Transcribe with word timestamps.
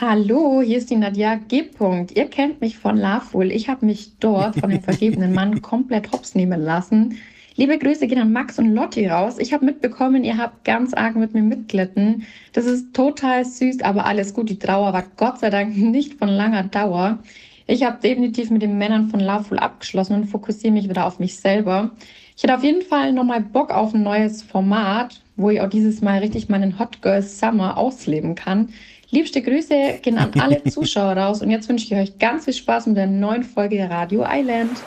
Hallo, 0.00 0.62
hier 0.62 0.78
ist 0.78 0.90
die 0.90 0.96
Nadja 0.96 1.36
G. 1.36 1.62
-Punkt. 1.62 2.16
Ihr 2.16 2.24
kennt 2.24 2.62
mich 2.62 2.78
von 2.78 2.96
Loveful. 2.96 3.52
Ich 3.52 3.68
habe 3.68 3.84
mich 3.84 4.18
dort 4.18 4.56
von 4.58 4.70
dem 4.70 4.80
vergebenen 4.82 5.34
Mann 5.34 5.60
komplett 5.60 6.10
hops 6.12 6.34
nehmen 6.34 6.62
lassen. 6.62 7.18
Liebe 7.56 7.78
Grüße 7.78 8.06
gehen 8.06 8.18
an 8.18 8.32
Max 8.32 8.58
und 8.58 8.74
Lotti 8.74 9.06
raus. 9.06 9.36
Ich 9.38 9.52
habe 9.52 9.66
mitbekommen, 9.66 10.24
ihr 10.24 10.38
habt 10.38 10.64
ganz 10.64 10.94
arg 10.94 11.14
mit 11.16 11.34
mir 11.34 11.42
mitglitten. 11.42 12.26
Das 12.54 12.64
ist 12.64 12.94
total 12.94 13.44
süß, 13.44 13.82
aber 13.82 14.06
alles 14.06 14.32
gut. 14.32 14.48
Die 14.48 14.58
Trauer 14.58 14.94
war 14.94 15.04
Gott 15.18 15.40
sei 15.40 15.50
Dank 15.50 15.76
nicht 15.76 16.14
von 16.14 16.30
langer 16.30 16.64
Dauer. 16.64 17.18
Ich 17.66 17.84
habe 17.84 18.00
definitiv 18.00 18.50
mit 18.50 18.62
den 18.62 18.78
Männern 18.78 19.10
von 19.10 19.20
Loveful 19.20 19.58
abgeschlossen 19.58 20.14
und 20.14 20.26
fokussiere 20.26 20.72
mich 20.72 20.88
wieder 20.88 21.06
auf 21.06 21.18
mich 21.18 21.36
selber. 21.36 21.90
Ich 22.34 22.42
hätte 22.42 22.56
auf 22.56 22.64
jeden 22.64 22.82
Fall 22.82 23.12
nochmal 23.12 23.42
Bock 23.42 23.70
auf 23.70 23.92
ein 23.92 24.02
neues 24.02 24.42
Format, 24.42 25.20
wo 25.36 25.50
ich 25.50 25.60
auch 25.60 25.68
dieses 25.68 26.00
Mal 26.00 26.20
richtig 26.20 26.48
meinen 26.48 26.78
Hot 26.78 27.02
Girl 27.02 27.22
Summer 27.22 27.76
ausleben 27.76 28.34
kann. 28.34 28.70
Liebste 29.12 29.42
Grüße 29.42 29.98
gehen 30.00 30.16
an 30.16 30.30
alle 30.40 30.64
Zuschauer 30.70 31.14
raus 31.18 31.42
und 31.42 31.50
jetzt 31.50 31.68
wünsche 31.68 31.84
ich 31.84 31.94
euch 31.94 32.18
ganz 32.18 32.46
viel 32.46 32.54
Spaß 32.54 32.86
mit 32.86 32.96
der 32.96 33.06
neuen 33.06 33.44
Folge 33.44 33.86
Radio 33.90 34.24
Island. 34.26 34.80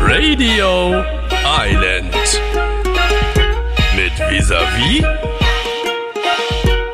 Radio 0.00 1.04
Island 1.64 2.14
mit 3.94 4.12
Visavi 4.28 5.04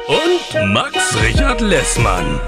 und 0.08 0.74
Max 0.74 1.16
Richard 1.22 1.62
Lessmann. 1.62 2.38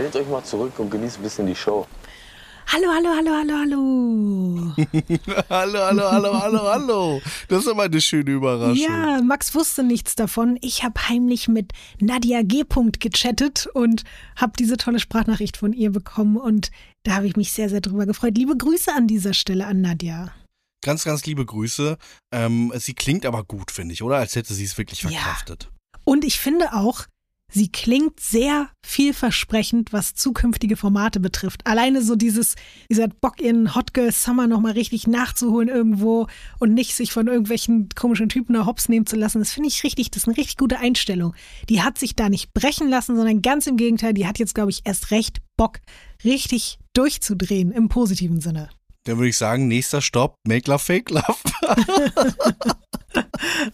Lehnt 0.00 0.16
euch 0.16 0.28
mal 0.28 0.42
zurück 0.42 0.78
und 0.78 0.90
genießt 0.90 1.18
ein 1.18 1.22
bisschen 1.22 1.46
die 1.46 1.54
Show. 1.54 1.86
Hallo, 2.68 2.86
hallo, 2.88 3.10
hallo, 3.14 3.32
hallo, 3.36 3.54
hallo. 3.58 4.74
hallo, 5.50 5.78
hallo, 5.78 6.10
hallo, 6.10 6.40
hallo, 6.40 6.62
hallo. 6.62 7.22
Das 7.48 7.64
ist 7.64 7.68
aber 7.68 7.82
eine 7.82 8.00
schöne 8.00 8.30
Überraschung. 8.30 8.76
Ja, 8.76 9.20
Max 9.20 9.54
wusste 9.54 9.82
nichts 9.82 10.14
davon. 10.14 10.58
Ich 10.62 10.84
habe 10.84 11.08
heimlich 11.08 11.48
mit 11.48 11.72
Nadia 11.98 12.40
G. 12.42 12.64
gechattet 12.98 13.66
und 13.74 14.04
habe 14.36 14.52
diese 14.58 14.78
tolle 14.78 15.00
Sprachnachricht 15.00 15.58
von 15.58 15.74
ihr 15.74 15.90
bekommen 15.90 16.38
und 16.38 16.70
da 17.02 17.16
habe 17.16 17.26
ich 17.26 17.36
mich 17.36 17.52
sehr, 17.52 17.68
sehr 17.68 17.82
drüber 17.82 18.06
gefreut. 18.06 18.38
Liebe 18.38 18.56
Grüße 18.56 18.94
an 18.94 19.06
dieser 19.06 19.34
Stelle 19.34 19.66
an 19.66 19.82
Nadia. 19.82 20.32
Ganz, 20.82 21.04
ganz 21.04 21.26
liebe 21.26 21.44
Grüße. 21.44 21.98
Ähm, 22.32 22.72
sie 22.78 22.94
klingt 22.94 23.26
aber 23.26 23.44
gut, 23.44 23.70
finde 23.70 23.92
ich, 23.92 24.02
oder? 24.02 24.16
Als 24.16 24.34
hätte 24.34 24.54
sie 24.54 24.64
es 24.64 24.78
wirklich 24.78 25.02
verkraftet. 25.02 25.64
Ja. 25.64 26.00
Und 26.04 26.24
ich 26.24 26.40
finde 26.40 26.72
auch, 26.72 27.04
Sie 27.50 27.70
klingt 27.70 28.20
sehr 28.20 28.68
vielversprechend, 28.82 29.92
was 29.92 30.14
zukünftige 30.14 30.76
Formate 30.76 31.20
betrifft. 31.20 31.66
Alleine 31.66 32.02
so 32.02 32.16
dieses, 32.16 32.54
dieser 32.88 33.08
Bock 33.08 33.40
in 33.40 33.74
Hot 33.74 33.92
Girl 33.92 34.12
Summer 34.12 34.46
nochmal 34.46 34.72
richtig 34.72 35.06
nachzuholen 35.06 35.68
irgendwo 35.68 36.28
und 36.58 36.74
nicht 36.74 36.94
sich 36.94 37.12
von 37.12 37.26
irgendwelchen 37.26 37.88
komischen 37.94 38.28
Typen 38.28 38.54
da 38.54 38.66
hops 38.66 38.88
nehmen 38.88 39.06
zu 39.06 39.16
lassen, 39.16 39.40
das 39.40 39.52
finde 39.52 39.68
ich 39.68 39.82
richtig, 39.84 40.10
das 40.10 40.22
ist 40.22 40.28
eine 40.28 40.36
richtig 40.36 40.56
gute 40.56 40.78
Einstellung. 40.78 41.34
Die 41.68 41.82
hat 41.82 41.98
sich 41.98 42.14
da 42.14 42.28
nicht 42.28 42.54
brechen 42.54 42.88
lassen, 42.88 43.16
sondern 43.16 43.42
ganz 43.42 43.66
im 43.66 43.76
Gegenteil, 43.76 44.14
die 44.14 44.26
hat 44.26 44.38
jetzt, 44.38 44.54
glaube 44.54 44.70
ich, 44.70 44.82
erst 44.84 45.10
recht 45.10 45.38
Bock, 45.56 45.80
richtig 46.24 46.78
durchzudrehen 46.94 47.72
im 47.72 47.88
positiven 47.88 48.40
Sinne. 48.40 48.70
Dann 49.10 49.18
würde 49.18 49.30
ich 49.30 49.38
sagen, 49.38 49.66
nächster 49.66 50.00
Stopp, 50.00 50.36
Make 50.46 50.70
Love, 50.70 50.78
Fake 50.78 51.10
Love. 51.10 51.24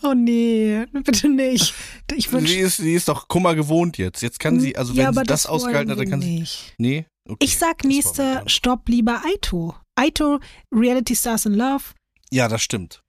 oh 0.03 0.15
nee, 0.15 0.87
bitte 1.05 1.29
nicht. 1.29 1.75
Ich 2.15 2.33
wünsch... 2.33 2.49
sie, 2.49 2.59
ist, 2.61 2.79
sie 2.79 2.95
ist 2.95 3.09
doch 3.09 3.29
Kummer 3.29 3.55
gewohnt 3.55 3.99
jetzt. 3.99 4.23
Jetzt 4.23 4.41
kann 4.41 4.59
sie, 4.61 4.79
also 4.79 4.95
ja, 4.95 5.09
wenn 5.09 5.13
sie 5.13 5.23
das, 5.25 5.43
das 5.43 5.47
ausgehalten 5.47 5.91
hat, 5.91 5.99
dann 5.99 6.09
kann 6.09 6.21
nicht. 6.21 6.73
sie. 6.79 6.83
Nee? 6.83 7.07
Okay, 7.29 7.45
ich 7.45 7.59
sag 7.59 7.85
nächster 7.85 8.45
Stopp 8.49 8.89
lieber 8.89 9.21
Aito. 9.27 9.75
Aito, 9.95 10.41
Reality 10.75 11.15
Stars 11.15 11.45
in 11.45 11.53
Love. 11.53 11.85
Ja, 12.31 12.49
das 12.49 12.63
stimmt 12.63 13.03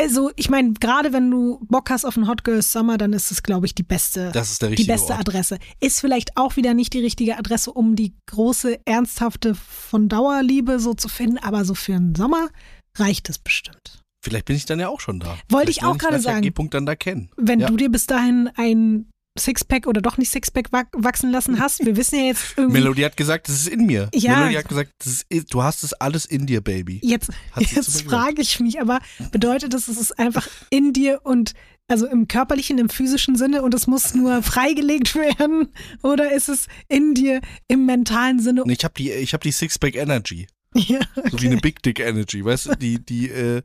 also 0.00 0.30
ich 0.36 0.50
meine, 0.50 0.72
gerade 0.74 1.12
wenn 1.12 1.30
du 1.30 1.58
Bock 1.68 1.90
hast 1.90 2.04
auf 2.04 2.16
einen 2.16 2.28
Hot 2.28 2.44
Girl 2.44 2.62
Summer, 2.62 2.98
dann 2.98 3.12
ist 3.12 3.30
es, 3.30 3.42
glaube 3.42 3.66
ich, 3.66 3.74
die 3.74 3.82
beste, 3.82 4.30
das 4.32 4.52
ist 4.52 4.62
der 4.62 4.70
die 4.70 4.84
beste 4.84 5.12
Ort. 5.12 5.20
Adresse. 5.20 5.58
Ist 5.80 6.00
vielleicht 6.00 6.36
auch 6.36 6.56
wieder 6.56 6.74
nicht 6.74 6.92
die 6.92 7.00
richtige 7.00 7.38
Adresse, 7.38 7.72
um 7.72 7.96
die 7.96 8.14
große, 8.26 8.80
ernsthafte 8.84 9.54
von 9.54 10.08
Dauerliebe 10.08 10.80
so 10.80 10.94
zu 10.94 11.08
finden, 11.08 11.38
aber 11.38 11.64
so 11.64 11.74
für 11.74 11.94
einen 11.94 12.14
Sommer 12.14 12.48
reicht 12.96 13.28
es 13.28 13.38
bestimmt. 13.38 14.02
Vielleicht 14.22 14.46
bin 14.46 14.56
ich 14.56 14.66
dann 14.66 14.80
ja 14.80 14.88
auch 14.88 15.00
schon 15.00 15.20
da. 15.20 15.36
Wollte 15.48 15.70
ich 15.70 15.84
auch 15.84 15.98
gerade 15.98 16.18
sagen. 16.18 16.52
Dann 16.70 16.86
da 16.86 16.96
kennen. 16.96 17.30
Wenn 17.36 17.60
ja. 17.60 17.68
du 17.68 17.76
dir 17.76 17.90
bis 17.90 18.06
dahin 18.06 18.50
ein 18.56 19.08
Sixpack 19.38 19.86
oder 19.86 20.00
doch 20.00 20.18
nicht 20.18 20.30
Sixpack 20.30 20.72
wachsen 20.72 21.30
lassen 21.30 21.58
hast. 21.58 21.84
Wir 21.84 21.96
wissen 21.96 22.18
ja 22.18 22.26
jetzt 22.26 22.54
irgendwie. 22.56 22.80
Melodie 22.80 23.04
hat 23.04 23.16
gesagt, 23.16 23.48
das 23.48 23.56
ist 23.56 23.68
in 23.68 23.86
mir. 23.86 24.08
Ja. 24.14 24.38
Melodie 24.38 24.58
hat 24.58 24.68
gesagt, 24.68 24.92
ist, 25.04 25.54
du 25.54 25.62
hast 25.62 25.82
es 25.84 25.92
alles 25.94 26.26
in 26.26 26.46
dir, 26.46 26.60
Baby. 26.60 27.00
Jetzt, 27.02 27.30
jetzt 27.58 28.02
frage 28.02 28.42
ich 28.42 28.60
mich 28.60 28.80
aber, 28.80 29.00
bedeutet 29.32 29.74
das, 29.74 29.88
es 29.88 29.98
ist 29.98 30.18
einfach 30.18 30.48
in 30.70 30.92
dir 30.92 31.20
und 31.24 31.54
also 31.88 32.06
im 32.06 32.26
körperlichen, 32.26 32.78
im 32.78 32.88
physischen 32.88 33.36
Sinne 33.36 33.62
und 33.62 33.72
es 33.74 33.86
muss 33.86 34.14
nur 34.14 34.42
freigelegt 34.42 35.14
werden? 35.14 35.68
Oder 36.02 36.32
ist 36.32 36.48
es 36.48 36.66
in 36.88 37.14
dir 37.14 37.40
im 37.68 37.86
mentalen 37.86 38.40
Sinne? 38.40 38.64
Ich 38.66 38.84
habe 38.84 38.94
die, 38.94 39.12
ich 39.12 39.34
hab 39.34 39.42
die 39.42 39.52
Sixpack 39.52 39.94
Energy. 39.94 40.46
Ja, 40.74 41.00
okay. 41.16 41.28
So 41.30 41.40
wie 41.40 41.46
eine 41.46 41.56
Big 41.56 41.82
Dick 41.82 42.00
Energy, 42.00 42.44
weißt 42.44 42.66
du, 42.66 42.74
die, 42.74 42.98
die, 42.98 43.28
äh, 43.30 43.62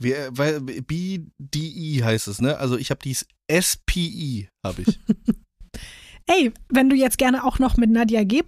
wie, 0.00 0.14
weil 0.30 0.60
BDI 0.60 2.00
heißt 2.02 2.28
es, 2.28 2.40
ne? 2.40 2.56
Also 2.56 2.76
ich 2.78 2.90
habe 2.90 3.00
die 3.04 3.16
SPI, 3.50 4.48
habe 4.64 4.82
ich. 4.82 4.98
Ey, 6.26 6.52
wenn 6.68 6.88
du 6.88 6.96
jetzt 6.96 7.18
gerne 7.18 7.44
auch 7.44 7.58
noch 7.58 7.76
mit 7.76 7.90
Nadia 7.90 8.24
G. 8.24 8.42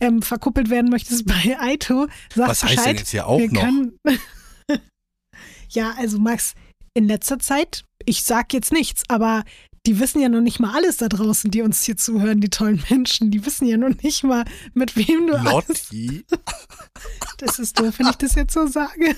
Ähm, 0.00 0.22
verkuppelt 0.22 0.70
werden 0.70 0.90
möchtest 0.90 1.26
bei 1.26 1.58
Aito, 1.58 2.06
sag 2.34 2.48
Was 2.48 2.60
Bescheid. 2.60 2.78
heißt 2.78 2.86
denn 2.86 2.96
jetzt 2.96 3.10
hier 3.10 3.26
auch 3.26 3.40
noch? 3.40 3.60
Können... 3.60 3.98
ja, 5.70 5.94
also 5.98 6.18
Max, 6.18 6.54
in 6.94 7.08
letzter 7.08 7.38
Zeit, 7.38 7.84
ich 8.04 8.22
sag 8.22 8.52
jetzt 8.52 8.72
nichts, 8.72 9.02
aber 9.08 9.44
die 9.86 10.00
wissen 10.00 10.20
ja 10.20 10.28
noch 10.28 10.40
nicht 10.40 10.60
mal 10.60 10.74
alles 10.74 10.96
da 10.96 11.08
draußen, 11.08 11.50
die 11.50 11.62
uns 11.62 11.82
hier 11.84 11.96
zuhören, 11.96 12.40
die 12.40 12.48
tollen 12.48 12.82
Menschen. 12.88 13.30
Die 13.30 13.44
wissen 13.44 13.66
ja 13.66 13.76
noch 13.76 13.94
nicht 14.02 14.22
mal, 14.22 14.44
mit 14.72 14.96
wem 14.96 15.26
du 15.26 15.36
Lotti. 15.36 16.24
Das 17.38 17.58
ist 17.58 17.78
doof, 17.78 17.98
wenn 17.98 18.06
ich 18.06 18.16
das 18.16 18.34
jetzt 18.34 18.54
so 18.54 18.66
sage. 18.66 19.14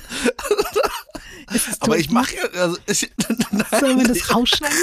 Aber 1.80 1.96
ich 1.96 2.10
mache 2.10 2.34
ja. 2.34 2.60
Also, 2.60 2.78
ich, 2.86 3.10
nein, 3.28 3.64
Sollen 3.80 3.98
wir 3.98 4.08
das 4.08 4.34
rausschneiden? 4.34 4.78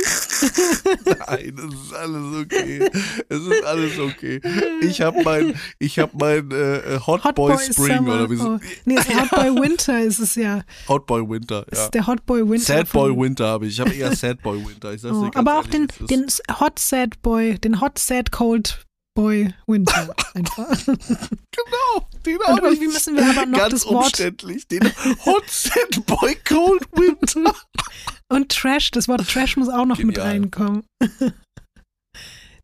nein, 1.27 1.55
es 1.57 1.73
ist 1.73 1.93
alles 1.93 2.41
okay. 2.41 2.89
Es 3.29 3.39
ist 3.39 3.63
alles 3.63 3.99
okay. 3.99 4.41
Ich 4.81 5.01
habe 5.01 5.23
mein, 5.23 5.59
ich 5.79 5.99
hab 5.99 6.13
mein 6.13 6.51
äh, 6.51 6.99
Hot, 7.05 7.23
Hot, 7.23 7.35
Boy, 7.35 7.55
Boy 7.55 7.63
Spring 7.63 7.97
Summer. 7.97 8.13
oder 8.13 8.29
wie 8.29 8.35
so. 8.35 8.47
Oh. 8.47 8.59
Nee, 8.85 8.95
das 8.95 9.09
Hot 9.09 9.29
Boy 9.31 9.61
Winter 9.61 9.99
ist 10.01 10.19
es 10.19 10.35
ja. 10.35 10.63
Hot 10.87 11.05
Boy 11.05 11.29
Winter, 11.29 11.59
ja. 11.59 11.65
Das 11.69 11.79
ist 11.85 11.93
der 11.93 12.07
Hot 12.07 12.25
Boy 12.25 12.47
Winter. 12.49 12.65
Sad 12.65 12.91
Boy 12.91 13.15
Winter 13.15 13.47
habe 13.47 13.67
ich. 13.67 13.73
Ich 13.73 13.79
habe 13.79 13.93
eher 13.93 14.15
Sad 14.15 14.41
Boy 14.41 14.65
Winter. 14.65 14.93
Ich 14.93 15.01
sag's 15.01 15.15
oh, 15.15 15.29
dir 15.29 15.37
aber 15.37 15.59
auch 15.59 15.67
den, 15.67 15.87
den 16.09 16.27
Hot 16.59 16.79
Sad 16.79 17.21
Boy, 17.21 17.59
den 17.59 17.81
Hot 17.81 17.99
Sad 17.99 18.31
Cold 18.31 18.85
Boy 19.15 19.53
Winter 19.67 20.15
einfach. 20.33 20.69
genau, 20.85 22.07
den 22.25 22.37
Und 22.37 22.63
irgendwie 22.63 22.87
müssen 22.87 23.15
wir 23.15 23.29
aber 23.29 23.45
noch 23.45 23.57
ganz 23.59 23.71
das 23.73 23.85
Wort 23.85 24.05
umständlich, 24.05 24.67
den 24.67 24.83
Hot 25.25 25.49
Sad 25.49 26.05
Boy 26.05 26.35
Cold 26.43 26.87
Winter. 26.93 27.53
Und 28.29 28.51
Trash, 28.51 28.91
das 28.91 29.07
Wort 29.07 29.27
Trash 29.29 29.57
muss 29.57 29.69
auch 29.69 29.85
noch 29.85 29.97
Genial. 29.97 30.39
mit 30.39 30.53
reinkommen. 30.53 30.83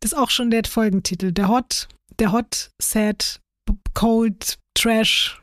Das 0.02 0.12
ist 0.12 0.18
auch 0.18 0.30
schon 0.30 0.50
der 0.50 0.62
Folgentitel, 0.64 1.30
der 1.30 1.48
Hot, 1.48 1.86
der 2.18 2.32
Hot 2.32 2.70
Sad 2.80 3.38
Cold 3.92 4.58
Trash 4.74 5.42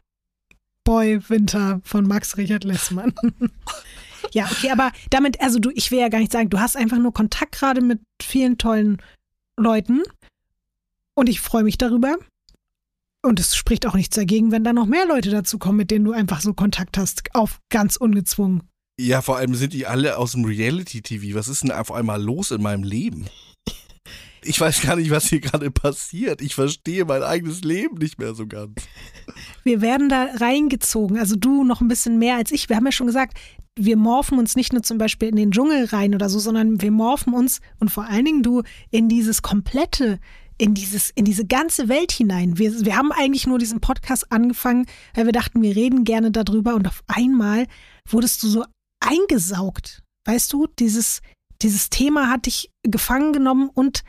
Boy 0.83 1.19
Winter 1.29 1.79
von 1.83 2.07
Max 2.07 2.37
Richard 2.37 2.63
Lessmann. 2.63 3.13
ja, 4.31 4.49
okay, 4.51 4.71
aber 4.71 4.91
damit, 5.11 5.39
also 5.41 5.59
du, 5.59 5.69
ich 5.75 5.91
will 5.91 5.99
ja 5.99 6.09
gar 6.09 6.17
nicht 6.17 6.31
sagen, 6.31 6.49
du 6.49 6.59
hast 6.59 6.75
einfach 6.75 6.97
nur 6.97 7.13
Kontakt 7.13 7.51
gerade 7.51 7.81
mit 7.81 7.99
vielen 8.19 8.57
tollen 8.57 8.99
Leuten 9.59 10.01
und 11.17 11.27
ich 11.27 11.41
freue 11.41 11.63
mich 11.63 11.77
darüber. 11.77 12.15
Und 13.25 13.39
es 13.39 13.55
spricht 13.55 13.87
auch 13.87 13.95
nichts 13.95 14.15
dagegen, 14.15 14.51
wenn 14.51 14.63
da 14.63 14.71
noch 14.71 14.85
mehr 14.85 15.05
Leute 15.07 15.31
dazu 15.31 15.57
kommen, 15.57 15.77
mit 15.77 15.89
denen 15.89 16.05
du 16.05 16.11
einfach 16.11 16.39
so 16.41 16.53
Kontakt 16.53 16.97
hast, 16.97 17.23
auf 17.33 17.59
ganz 17.69 17.97
ungezwungen. 17.97 18.61
Ja, 18.99 19.21
vor 19.21 19.37
allem 19.37 19.55
sind 19.55 19.73
die 19.73 19.87
alle 19.87 20.17
aus 20.17 20.33
dem 20.33 20.45
Reality-TV. 20.45 21.35
Was 21.35 21.47
ist 21.47 21.63
denn 21.63 21.71
auf 21.71 21.91
einmal 21.91 22.21
los 22.21 22.51
in 22.51 22.61
meinem 22.61 22.83
Leben? 22.83 23.25
Ich 24.43 24.61
weiß 24.61 24.81
gar 24.81 24.95
nicht, 24.95 25.09
was 25.09 25.27
hier 25.27 25.41
gerade 25.41 25.71
passiert. 25.71 26.41
Ich 26.41 26.55
verstehe 26.55 27.03
mein 27.03 27.23
eigenes 27.23 27.61
Leben 27.61 27.97
nicht 27.97 28.19
mehr 28.19 28.33
so 28.33 28.47
ganz. 28.47 28.75
Wir 29.63 29.81
werden 29.81 30.07
da 30.07 30.29
reingezogen. 30.35 31.17
Also 31.17 31.35
du 31.35 31.63
noch 31.63 31.81
ein 31.81 31.87
bisschen 31.87 32.17
mehr 32.17 32.35
als 32.35 32.51
ich. 32.51 32.69
Wir 32.69 32.75
haben 32.77 32.85
ja 32.85 32.91
schon 32.91 33.07
gesagt, 33.07 33.37
wir 33.75 33.97
morphen 33.97 34.39
uns 34.39 34.55
nicht 34.55 34.71
nur 34.71 34.83
zum 34.83 34.99
Beispiel 34.99 35.29
in 35.29 35.35
den 35.35 35.51
Dschungel 35.51 35.85
rein 35.85 36.15
oder 36.15 36.29
so, 36.29 36.39
sondern 36.39 36.81
wir 36.81 36.91
morphen 36.91 37.33
uns 37.33 37.59
und 37.79 37.89
vor 37.89 38.05
allen 38.05 38.25
Dingen 38.25 38.43
du 38.43 38.63
in 38.89 39.09
dieses 39.09 39.41
komplette 39.41 40.19
in 40.57 40.73
dieses, 40.73 41.11
in 41.11 41.25
diese 41.25 41.45
ganze 41.45 41.87
Welt 41.87 42.11
hinein. 42.11 42.57
Wir, 42.57 42.85
wir 42.85 42.95
haben 42.95 43.11
eigentlich 43.11 43.47
nur 43.47 43.59
diesen 43.59 43.79
Podcast 43.79 44.31
angefangen, 44.31 44.85
weil 45.13 45.25
wir 45.25 45.33
dachten, 45.33 45.61
wir 45.61 45.75
reden 45.75 46.03
gerne 46.03 46.31
darüber 46.31 46.75
und 46.75 46.87
auf 46.87 47.03
einmal 47.07 47.67
wurdest 48.09 48.43
du 48.43 48.47
so 48.47 48.65
eingesaugt. 48.99 50.03
Weißt 50.25 50.51
du, 50.51 50.67
dieses, 50.79 51.21
dieses 51.61 51.89
Thema 51.89 52.29
hat 52.29 52.45
dich 52.45 52.71
gefangen 52.83 53.33
genommen 53.33 53.69
und 53.73 54.03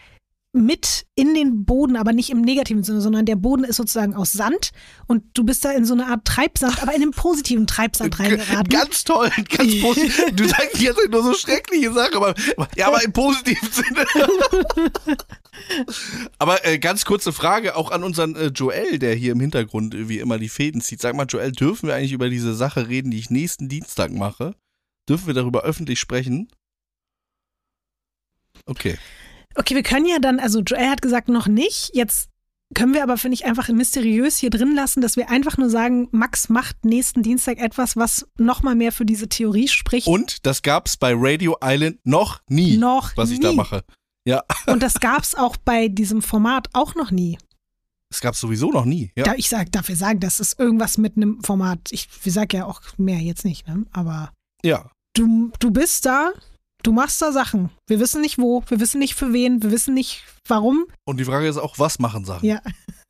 mit 0.52 1.06
in 1.14 1.34
den 1.34 1.64
Boden, 1.64 1.96
aber 1.96 2.12
nicht 2.12 2.30
im 2.30 2.40
negativen 2.40 2.82
Sinne, 2.82 3.00
sondern 3.00 3.26
der 3.26 3.36
Boden 3.36 3.64
ist 3.64 3.76
sozusagen 3.76 4.14
aus 4.14 4.32
Sand 4.32 4.70
und 5.06 5.24
du 5.34 5.44
bist 5.44 5.64
da 5.64 5.72
in 5.72 5.84
so 5.84 5.92
eine 5.92 6.06
Art 6.06 6.24
Treibsand, 6.24 6.82
aber 6.82 6.94
in 6.94 7.02
einem 7.02 7.10
positiven 7.10 7.66
Treibsand 7.66 8.18
reingeraten. 8.18 8.68
Ganz 8.68 9.04
toll, 9.04 9.30
ganz 9.50 9.80
positiv. 9.82 10.24
Du 10.34 10.48
sagst 10.48 10.80
jetzt 10.80 10.98
nur 11.10 11.22
so 11.22 11.34
schreckliche 11.34 11.92
Sachen, 11.92 12.16
aber 12.16 12.34
ja, 12.76 12.88
aber 12.88 13.04
im 13.04 13.12
positiven 13.12 13.68
Sinne. 13.70 14.06
aber 16.38 16.64
äh, 16.66 16.78
ganz 16.78 17.04
kurze 17.04 17.32
Frage 17.32 17.76
auch 17.76 17.90
an 17.90 18.02
unseren 18.02 18.34
äh, 18.34 18.46
Joel, 18.46 18.98
der 18.98 19.14
hier 19.14 19.32
im 19.32 19.40
Hintergrund 19.40 20.08
wie 20.08 20.18
immer 20.18 20.38
die 20.38 20.48
Fäden 20.48 20.80
zieht. 20.80 21.02
Sag 21.02 21.14
mal, 21.14 21.26
Joel, 21.28 21.52
dürfen 21.52 21.88
wir 21.88 21.94
eigentlich 21.94 22.12
über 22.12 22.30
diese 22.30 22.54
Sache 22.54 22.88
reden, 22.88 23.10
die 23.10 23.18
ich 23.18 23.28
nächsten 23.28 23.68
Dienstag 23.68 24.12
mache? 24.12 24.54
Dürfen 25.08 25.26
wir 25.26 25.34
darüber 25.34 25.62
öffentlich 25.62 26.00
sprechen? 26.00 26.48
Okay. 28.66 28.98
Okay, 29.58 29.74
wir 29.74 29.82
können 29.82 30.06
ja 30.06 30.20
dann, 30.20 30.38
also 30.38 30.60
Joel 30.60 30.88
hat 30.88 31.02
gesagt, 31.02 31.28
noch 31.28 31.48
nicht. 31.48 31.90
Jetzt 31.92 32.30
können 32.74 32.94
wir 32.94 33.02
aber, 33.02 33.16
finde 33.16 33.34
ich, 33.34 33.44
einfach 33.44 33.68
mysteriös 33.68 34.36
hier 34.36 34.50
drin 34.50 34.74
lassen, 34.74 35.00
dass 35.00 35.16
wir 35.16 35.30
einfach 35.30 35.56
nur 35.56 35.68
sagen, 35.68 36.08
Max 36.12 36.48
macht 36.48 36.84
nächsten 36.84 37.24
Dienstag 37.24 37.58
etwas, 37.58 37.96
was 37.96 38.28
nochmal 38.36 38.76
mehr 38.76 38.92
für 38.92 39.04
diese 39.04 39.28
Theorie 39.28 39.66
spricht. 39.66 40.06
Und 40.06 40.46
das 40.46 40.62
gab 40.62 40.86
es 40.86 40.96
bei 40.96 41.12
Radio 41.12 41.56
Island 41.62 41.98
noch 42.04 42.40
nie, 42.48 42.76
noch 42.76 43.16
was 43.16 43.30
ich 43.30 43.38
nie. 43.38 43.44
da 43.44 43.52
mache. 43.52 43.84
Ja. 44.24 44.44
Und 44.66 44.82
das 44.82 45.00
gab 45.00 45.22
es 45.22 45.34
auch 45.34 45.56
bei 45.56 45.88
diesem 45.88 46.22
Format 46.22 46.68
auch 46.74 46.94
noch 46.94 47.10
nie. 47.10 47.36
Es 48.10 48.20
gab 48.20 48.36
sowieso 48.36 48.70
noch 48.70 48.84
nie. 48.84 49.10
Ja. 49.16 49.24
Da, 49.24 49.34
ich 49.34 49.48
sag, 49.48 49.72
darf 49.72 49.88
ich 49.88 49.98
sagen, 49.98 50.20
das 50.20 50.38
ist 50.38 50.58
irgendwas 50.60 50.98
mit 50.98 51.16
einem 51.16 51.42
Format. 51.42 51.80
Ich, 51.90 52.08
ich 52.22 52.32
sag 52.32 52.54
ja 52.54 52.64
auch 52.64 52.80
mehr 52.96 53.18
jetzt 53.18 53.44
nicht, 53.44 53.66
ne? 53.66 53.86
Aber 53.92 54.32
ja. 54.62 54.90
du, 55.14 55.50
du 55.58 55.70
bist 55.70 56.06
da, 56.06 56.32
du 56.82 56.92
machst 56.92 57.20
da 57.20 57.32
Sachen. 57.32 57.70
Wir 57.86 58.00
wissen 58.00 58.20
nicht 58.20 58.38
wo, 58.38 58.62
wir 58.68 58.80
wissen 58.80 58.98
nicht 58.98 59.14
für 59.14 59.32
wen, 59.32 59.62
wir 59.62 59.70
wissen 59.70 59.94
nicht 59.94 60.24
warum. 60.46 60.86
Und 61.04 61.18
die 61.18 61.24
Frage 61.24 61.48
ist 61.48 61.58
auch, 61.58 61.78
was 61.78 61.98
machen 61.98 62.24
Sachen? 62.24 62.46
Ja. 62.46 62.60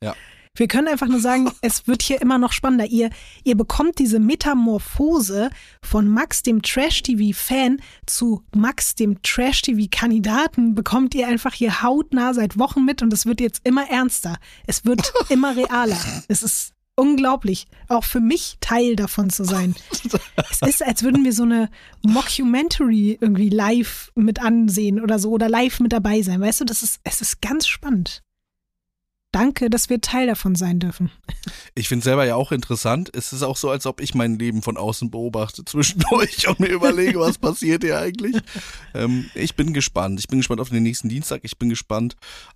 Ja. 0.03 0.15
Wir 0.55 0.67
können 0.67 0.87
einfach 0.87 1.07
nur 1.07 1.19
sagen, 1.19 1.51
es 1.61 1.87
wird 1.87 2.01
hier 2.01 2.21
immer 2.21 2.37
noch 2.37 2.51
spannender. 2.51 2.85
Ihr, 2.85 3.09
ihr 3.43 3.55
bekommt 3.55 3.99
diese 3.99 4.19
Metamorphose 4.19 5.49
von 5.81 6.07
Max, 6.07 6.43
dem 6.43 6.61
Trash-TV-Fan, 6.61 7.81
zu 8.05 8.43
Max, 8.53 8.95
dem 8.95 9.21
Trash-TV-Kandidaten, 9.21 10.75
bekommt 10.75 11.15
ihr 11.15 11.27
einfach 11.27 11.53
hier 11.53 11.81
hautnah 11.81 12.33
seit 12.33 12.59
Wochen 12.59 12.83
mit 12.83 13.01
und 13.01 13.13
es 13.13 13.25
wird 13.25 13.39
jetzt 13.39 13.61
immer 13.63 13.89
ernster. 13.89 14.37
Es 14.67 14.85
wird 14.85 15.13
immer 15.29 15.55
realer. 15.55 15.99
Es 16.27 16.43
ist 16.43 16.73
unglaublich, 16.99 17.67
auch 17.87 18.03
für 18.03 18.19
mich 18.19 18.57
Teil 18.59 18.95
davon 18.95 19.29
zu 19.29 19.43
sein. 19.43 19.75
Es 20.51 20.67
ist, 20.67 20.85
als 20.85 21.03
würden 21.03 21.23
wir 21.23 21.31
so 21.31 21.43
eine 21.43 21.69
Mockumentary 22.01 23.17
irgendwie 23.21 23.49
live 23.49 24.11
mit 24.15 24.41
ansehen 24.41 24.99
oder 24.99 25.19
so 25.19 25.31
oder 25.31 25.47
live 25.47 25.79
mit 25.79 25.93
dabei 25.93 26.21
sein. 26.21 26.41
Weißt 26.41 26.59
du, 26.61 26.65
das 26.65 26.83
ist, 26.83 26.99
es 27.03 27.21
ist 27.21 27.41
ganz 27.41 27.67
spannend. 27.67 28.23
Danke, 29.31 29.69
dass 29.69 29.91
wir 29.91 30.01
Teil 30.01 30.25
davon 30.25 30.55
sein 30.55 30.79
dürfen. 30.79 31.11
Ich 31.75 31.87
finde 31.87 32.03
selber 32.03 32.25
ja 32.25 32.35
auch 32.35 32.51
interessant. 32.51 33.11
Es 33.13 33.31
ist 33.31 33.43
auch 33.43 33.57
so, 33.57 33.69
als 33.69 33.85
ob 33.85 34.01
ich 34.01 34.15
mein 34.15 34.39
Leben 34.39 34.63
von 34.63 34.75
außen 34.75 35.11
beobachte 35.11 35.63
zwischendurch 35.65 36.47
und 36.47 36.59
mir 36.59 36.69
überlege, 36.69 37.19
was 37.19 37.37
passiert 37.37 37.83
hier 37.83 37.99
eigentlich. 37.99 38.35
Ähm, 38.95 39.29
ich 39.35 39.55
bin 39.55 39.71
gespannt. 39.73 40.19
Ich 40.19 40.27
bin 40.27 40.39
gespannt 40.39 40.61
auf 40.61 40.69
den 40.69 40.81
nächsten 40.81 41.09
Dienstag. 41.09 41.41
Ich 41.43 41.59
bin 41.59 41.69
gespannt 41.69 42.15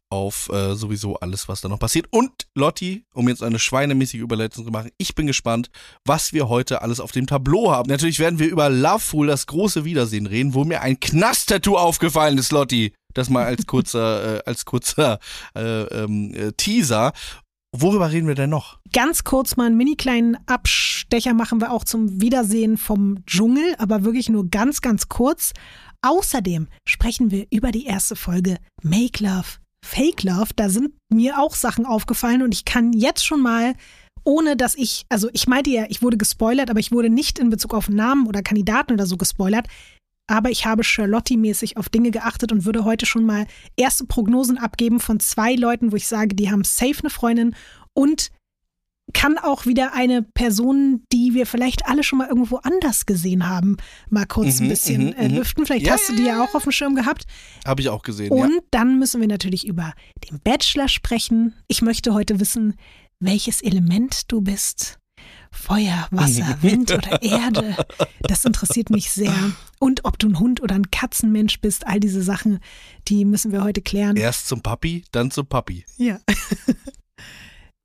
auf 0.09 0.49
äh, 0.49 0.75
sowieso 0.75 1.15
alles, 1.17 1.47
was 1.47 1.61
da 1.61 1.69
noch 1.69 1.79
passiert. 1.79 2.07
Und 2.09 2.47
Lotti, 2.55 3.05
um 3.13 3.29
jetzt 3.29 3.43
eine 3.43 3.59
schweinemäßige 3.59 4.21
Überleitung 4.21 4.65
zu 4.65 4.71
machen, 4.71 4.89
ich 4.97 5.13
bin 5.13 5.27
gespannt, 5.27 5.69
was 6.05 6.33
wir 6.33 6.49
heute 6.49 6.81
alles 6.81 6.99
auf 6.99 7.11
dem 7.11 7.27
Tableau 7.27 7.71
haben. 7.71 7.89
Natürlich 7.89 8.19
werden 8.19 8.39
wir 8.39 8.47
über 8.47 8.69
Loveful, 8.69 9.27
das 9.27 9.45
große 9.45 9.85
Wiedersehen 9.85 10.25
reden, 10.25 10.55
wo 10.55 10.63
mir 10.65 10.81
ein 10.81 10.99
Knast-Tattoo 10.99 11.77
aufgefallen 11.77 12.39
ist, 12.39 12.51
Lotti. 12.51 12.93
Das 13.13 13.29
mal 13.29 13.45
als 13.45 13.65
kurzer, 13.65 14.37
äh, 14.37 14.43
als 14.45 14.65
kurzer 14.65 15.19
äh, 15.55 15.83
ähm, 15.83 16.33
äh, 16.33 16.51
Teaser. 16.53 17.13
Worüber 17.75 18.11
reden 18.11 18.27
wir 18.27 18.35
denn 18.35 18.51
noch? 18.51 18.77
Ganz 18.91 19.23
kurz 19.23 19.55
mal 19.55 19.65
einen 19.65 19.77
mini 19.77 19.95
kleinen 19.95 20.37
Abstecher 20.45 21.33
machen 21.33 21.59
wir 21.59 21.71
auch 21.71 21.83
zum 21.83 22.21
Wiedersehen 22.21 22.77
vom 22.77 23.25
Dschungel, 23.25 23.75
aber 23.79 24.03
wirklich 24.03 24.29
nur 24.29 24.47
ganz, 24.49 24.81
ganz 24.81 25.09
kurz. 25.09 25.53
Außerdem 26.03 26.67
sprechen 26.87 27.31
wir 27.31 27.47
über 27.49 27.71
die 27.71 27.85
erste 27.85 28.15
Folge 28.15 28.57
Make 28.83 29.23
Love, 29.23 29.47
Fake 29.83 30.21
Love. 30.21 30.49
Da 30.55 30.69
sind 30.69 30.91
mir 31.11 31.39
auch 31.39 31.55
Sachen 31.55 31.87
aufgefallen 31.87 32.43
und 32.43 32.53
ich 32.53 32.63
kann 32.63 32.93
jetzt 32.93 33.25
schon 33.25 33.41
mal, 33.41 33.73
ohne 34.23 34.55
dass 34.55 34.75
ich, 34.75 35.05
also 35.09 35.29
ich 35.33 35.47
meinte 35.47 35.71
ja, 35.71 35.85
ich 35.89 36.03
wurde 36.03 36.17
gespoilert, 36.17 36.69
aber 36.69 36.79
ich 36.79 36.91
wurde 36.91 37.09
nicht 37.09 37.39
in 37.39 37.49
Bezug 37.49 37.73
auf 37.73 37.89
Namen 37.89 38.27
oder 38.27 38.43
Kandidaten 38.43 38.93
oder 38.93 39.07
so 39.07 39.17
gespoilert. 39.17 39.67
Aber 40.27 40.49
ich 40.49 40.65
habe 40.65 40.83
Charlotte-mäßig 40.83 41.77
auf 41.77 41.89
Dinge 41.89 42.11
geachtet 42.11 42.51
und 42.51 42.65
würde 42.65 42.85
heute 42.85 43.05
schon 43.05 43.25
mal 43.25 43.45
erste 43.75 44.05
Prognosen 44.05 44.57
abgeben 44.57 44.99
von 44.99 45.19
zwei 45.19 45.55
Leuten, 45.55 45.91
wo 45.91 45.95
ich 45.95 46.07
sage, 46.07 46.35
die 46.35 46.49
haben 46.49 46.63
safe 46.63 46.99
eine 47.01 47.09
Freundin 47.09 47.55
und 47.93 48.29
kann 49.13 49.37
auch 49.37 49.65
wieder 49.65 49.93
eine 49.93 50.21
Person, 50.23 51.03
die 51.11 51.33
wir 51.33 51.45
vielleicht 51.45 51.85
alle 51.85 52.03
schon 52.03 52.19
mal 52.19 52.29
irgendwo 52.29 52.55
anders 52.57 53.05
gesehen 53.05 53.47
haben, 53.49 53.75
mal 54.09 54.25
kurz 54.25 54.59
ein 54.59 54.65
Mhm, 54.65 54.69
bisschen 54.69 55.05
mhm, 55.07 55.13
äh, 55.13 55.27
mhm. 55.29 55.35
lüften. 55.35 55.65
Vielleicht 55.65 55.85
Ja, 55.85 55.93
hast 55.93 56.07
du 56.07 56.15
die 56.15 56.23
ja 56.23 56.41
auch 56.41 56.55
auf 56.55 56.63
dem 56.63 56.71
Schirm 56.71 56.95
gehabt. 56.95 57.25
Habe 57.65 57.81
ich 57.81 57.89
auch 57.89 58.01
gesehen. 58.01 58.31
Und 58.31 58.53
ja. 58.53 58.59
dann 58.71 58.99
müssen 58.99 59.19
wir 59.19 59.27
natürlich 59.27 59.67
über 59.67 59.93
den 60.29 60.39
Bachelor 60.39 60.87
sprechen. 60.87 61.53
Ich 61.67 61.81
möchte 61.81 62.13
heute 62.13 62.39
wissen, 62.39 62.75
welches 63.19 63.61
Element 63.61 64.31
du 64.31 64.39
bist. 64.41 64.99
Feuer, 65.53 66.07
Wasser, 66.11 66.57
Wind 66.61 66.91
oder 66.91 67.21
Erde. 67.21 67.75
Das 68.21 68.43
interessiert 68.43 68.89
mich 68.89 69.11
sehr. 69.11 69.33
Und 69.79 70.03
ob 70.05 70.19
du 70.19 70.27
ein 70.27 70.39
Hund 70.39 70.61
oder 70.61 70.75
ein 70.75 70.91
Katzenmensch 70.91 71.61
bist, 71.61 71.87
all 71.87 71.99
diese 71.99 72.21
Sachen, 72.21 72.59
die 73.07 73.23
müssen 73.25 73.51
wir 73.51 73.63
heute 73.63 73.81
klären. 73.81 74.17
Erst 74.17 74.47
zum 74.47 74.61
Papi, 74.61 75.05
dann 75.11 75.31
zum 75.31 75.47
Papi. 75.47 75.85
Ja. 75.97 76.19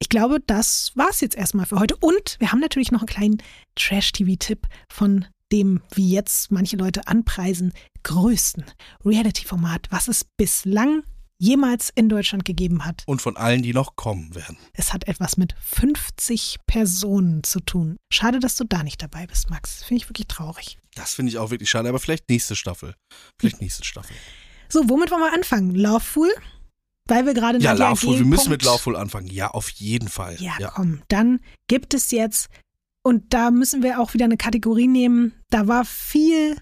Ich 0.01 0.09
glaube, 0.09 0.39
das 0.47 0.93
war's 0.95 1.21
jetzt 1.21 1.37
erstmal 1.37 1.67
für 1.67 1.81
heute. 1.81 1.97
Und 1.97 2.37
wir 2.39 2.53
haben 2.53 2.61
natürlich 2.61 2.93
noch 2.93 3.01
einen 3.01 3.09
kleinen 3.09 3.43
Trash-TV-Tipp 3.75 4.67
von 4.89 5.27
dem, 5.51 5.83
wie 5.93 6.11
jetzt 6.11 6.53
manche 6.53 6.77
Leute 6.77 7.09
anpreisen, 7.09 7.73
größten 8.05 8.65
Reality-Format, 9.05 9.89
was 9.91 10.09
es 10.09 10.25
bislang 10.37 11.03
jemals 11.39 11.91
in 11.95 12.09
Deutschland 12.09 12.45
gegeben 12.45 12.85
hat. 12.85 13.03
Und 13.07 13.23
von 13.23 13.37
allen, 13.37 13.63
die 13.63 13.73
noch 13.73 13.97
kommen 13.97 14.35
werden. 14.35 14.57
Es 14.73 14.93
hat 14.93 15.07
etwas 15.07 15.37
mit 15.37 15.55
50 15.61 16.59
Personen 16.67 17.45
zu 17.45 17.61
tun. 17.61 17.97
Schade, 18.13 18.41
dass 18.41 18.57
du 18.57 18.65
da 18.65 18.83
nicht 18.83 19.03
dabei 19.03 19.27
bist, 19.27 19.49
Max. 19.51 19.85
Finde 19.85 20.03
ich 20.03 20.11
wirklich 20.11 20.27
traurig. 20.27 20.79
Das 20.95 21.15
finde 21.15 21.31
ich 21.31 21.39
auch 21.39 21.51
wirklich 21.51 21.71
schade, 21.71 21.89
aber 21.89 22.01
vielleicht 22.01 22.29
nächste 22.29 22.57
Staffel. 22.57 22.95
Vielleicht 23.39 23.61
nächste 23.61 23.85
Staffel. 23.85 24.17
So, 24.69 24.89
womit 24.89 25.11
wollen 25.11 25.23
wir 25.23 25.33
anfangen? 25.33 25.75
Loveful? 25.75 26.29
Weil 27.07 27.25
wir 27.25 27.35
gerade 27.35 27.59
Ja, 27.59 27.73
Loveful, 27.73 28.19
wir 28.19 28.27
müssen 28.27 28.51
mit 28.51 28.63
Loveful 28.65 28.97
anfangen. 28.97 29.29
Ja, 29.29 29.49
auf 29.51 29.71
jeden 29.71 30.09
Fall. 30.09 30.37
Ja, 30.41 30.53
ja. 30.59 30.71
komm, 30.71 31.03
dann 31.09 31.41
gibt 31.69 31.95
es 31.95 32.11
jetzt, 32.11 32.49
und 33.03 33.33
da 33.33 33.51
müssen 33.51 33.83
wir 33.83 34.01
auch 34.01 34.13
wieder 34.13 34.27
eine 34.27 34.37
Kategorie 34.37 34.89
nehmen, 34.89 35.33
da 35.49 35.67
war 35.69 35.85
viel 35.87 36.61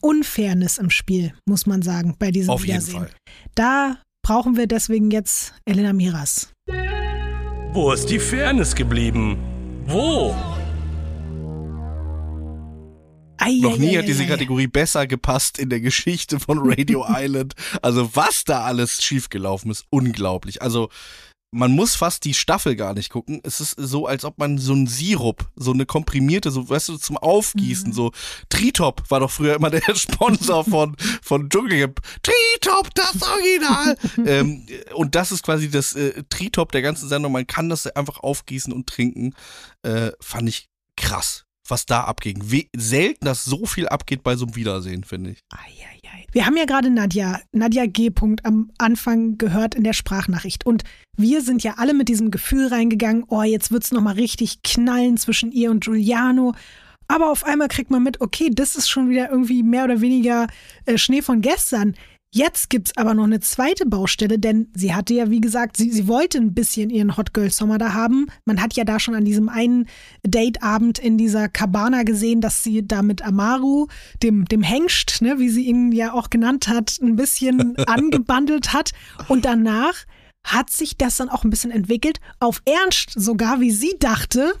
Unfairness 0.00 0.78
im 0.78 0.90
Spiel, 0.90 1.34
muss 1.46 1.66
man 1.66 1.82
sagen, 1.82 2.16
bei 2.18 2.30
diesem 2.30 2.50
Auf 2.50 2.64
jeden 2.64 2.80
Wiedersehen. 2.80 3.00
Fall. 3.00 3.10
Da 3.54 4.02
brauchen 4.22 4.56
wir 4.56 4.66
deswegen 4.66 5.10
jetzt 5.10 5.52
Elena 5.64 5.92
Miras. 5.92 6.52
Wo 7.72 7.92
ist 7.92 8.06
die 8.06 8.18
Fairness 8.18 8.74
geblieben? 8.74 9.36
Wo? 9.86 10.34
Ei, 13.38 13.58
Noch 13.60 13.76
nie 13.76 13.96
ei, 13.96 13.98
hat 13.98 14.06
diese 14.06 14.22
ei, 14.22 14.26
ei. 14.26 14.28
Kategorie 14.28 14.66
besser 14.68 15.06
gepasst 15.06 15.58
in 15.58 15.68
der 15.68 15.80
Geschichte 15.80 16.38
von 16.38 16.60
Radio 16.62 17.04
Island. 17.08 17.54
Also 17.82 18.14
was 18.14 18.44
da 18.44 18.62
alles 18.62 19.02
schiefgelaufen 19.02 19.70
ist, 19.70 19.84
unglaublich. 19.90 20.62
Also 20.62 20.90
man 21.54 21.72
muss 21.72 21.94
fast 21.94 22.24
die 22.24 22.32
Staffel 22.34 22.76
gar 22.76 22.94
nicht 22.94 23.10
gucken. 23.10 23.40
Es 23.44 23.60
ist 23.60 23.74
so, 23.78 24.06
als 24.06 24.24
ob 24.24 24.38
man 24.38 24.56
so 24.58 24.72
einen 24.72 24.86
Sirup, 24.86 25.48
so 25.54 25.72
eine 25.72 25.84
komprimierte, 25.86 26.50
so 26.50 26.68
weißt 26.68 26.88
du, 26.88 26.96
zum 26.96 27.18
Aufgießen, 27.18 27.90
Mhm. 27.90 27.92
so 27.92 28.10
Tritop 28.48 29.02
war 29.10 29.20
doch 29.20 29.30
früher 29.30 29.54
immer 29.54 29.68
der 29.70 29.94
Sponsor 29.94 30.64
von 30.64 30.96
von 31.22 31.48
Dschungelcamp. 31.50 32.00
Tritop, 32.22 32.94
das 32.94 33.22
Original. 33.22 33.96
ähm, 34.26 34.66
und 34.94 35.14
das 35.14 35.30
ist 35.30 35.42
quasi 35.42 35.70
das 35.70 35.94
äh, 35.94 36.22
Tritop 36.30 36.72
der 36.72 36.82
ganzen 36.82 37.08
Sendung. 37.08 37.32
Man 37.32 37.46
kann 37.46 37.68
das 37.68 37.86
einfach 37.86 38.20
aufgießen 38.20 38.72
und 38.72 38.86
trinken. 38.88 39.34
Äh, 39.82 40.12
fand 40.20 40.48
ich 40.48 40.68
krass, 40.96 41.44
was 41.72 41.86
da 41.86 42.04
abging. 42.04 42.38
We 42.44 42.66
selten, 42.76 43.24
dass 43.24 43.44
so 43.44 43.64
viel 43.64 43.88
abgeht 43.88 44.22
bei 44.22 44.36
so 44.36 44.44
einem 44.44 44.54
Wiedersehen, 44.54 45.04
finde 45.04 45.30
ich. 45.30 45.38
Ei, 45.50 45.56
ei, 45.56 46.08
ei. 46.08 46.26
Wir 46.30 46.46
haben 46.46 46.56
ja 46.56 46.66
gerade 46.66 46.90
Nadja, 46.90 47.40
Nadja 47.50 47.86
G. 47.86 48.10
Punkt 48.10 48.44
am 48.44 48.70
Anfang 48.78 49.38
gehört 49.38 49.74
in 49.74 49.82
der 49.82 49.94
Sprachnachricht. 49.94 50.66
Und 50.66 50.84
wir 51.16 51.40
sind 51.40 51.62
ja 51.62 51.74
alle 51.78 51.94
mit 51.94 52.08
diesem 52.08 52.30
Gefühl 52.30 52.68
reingegangen, 52.68 53.24
oh, 53.28 53.42
jetzt 53.42 53.72
wird's 53.72 53.90
nochmal 53.90 54.14
richtig 54.14 54.62
knallen 54.62 55.16
zwischen 55.16 55.50
ihr 55.50 55.70
und 55.70 55.82
Giuliano. 55.82 56.54
Aber 57.08 57.30
auf 57.30 57.44
einmal 57.44 57.68
kriegt 57.68 57.90
man 57.90 58.02
mit, 58.02 58.20
okay, 58.20 58.50
das 58.52 58.76
ist 58.76 58.88
schon 58.88 59.08
wieder 59.08 59.30
irgendwie 59.30 59.62
mehr 59.62 59.84
oder 59.84 60.00
weniger 60.00 60.46
äh, 60.86 60.98
Schnee 60.98 61.22
von 61.22 61.40
gestern. 61.40 61.94
Jetzt 62.34 62.70
gibt's 62.70 62.96
aber 62.96 63.12
noch 63.12 63.24
eine 63.24 63.40
zweite 63.40 63.84
Baustelle, 63.84 64.38
denn 64.38 64.68
sie 64.72 64.94
hatte 64.94 65.12
ja, 65.12 65.28
wie 65.28 65.42
gesagt, 65.42 65.76
sie, 65.76 65.90
sie 65.90 66.08
wollte 66.08 66.38
ein 66.38 66.54
bisschen 66.54 66.88
ihren 66.88 67.18
Hot 67.18 67.34
Girl 67.34 67.50
Sommer 67.50 67.76
da 67.76 67.92
haben. 67.92 68.26
Man 68.46 68.62
hat 68.62 68.72
ja 68.72 68.84
da 68.84 68.98
schon 68.98 69.14
an 69.14 69.26
diesem 69.26 69.50
einen 69.50 69.86
Dateabend 70.22 70.98
in 70.98 71.18
dieser 71.18 71.50
Cabana 71.50 72.04
gesehen, 72.04 72.40
dass 72.40 72.64
sie 72.64 72.86
da 72.88 73.02
mit 73.02 73.20
Amaru, 73.20 73.88
dem, 74.22 74.46
dem 74.46 74.62
Hengst, 74.62 75.20
ne, 75.20 75.38
wie 75.38 75.50
sie 75.50 75.66
ihn 75.66 75.92
ja 75.92 76.14
auch 76.14 76.30
genannt 76.30 76.68
hat, 76.68 76.98
ein 77.02 77.16
bisschen 77.16 77.76
angebandelt 77.86 78.72
hat. 78.72 78.92
Und 79.28 79.44
danach 79.44 79.94
hat 80.42 80.70
sich 80.70 80.96
das 80.96 81.18
dann 81.18 81.28
auch 81.28 81.44
ein 81.44 81.50
bisschen 81.50 81.70
entwickelt, 81.70 82.18
auf 82.40 82.62
Ernst 82.64 83.12
sogar, 83.14 83.60
wie 83.60 83.72
sie 83.72 83.94
dachte. 83.98 84.54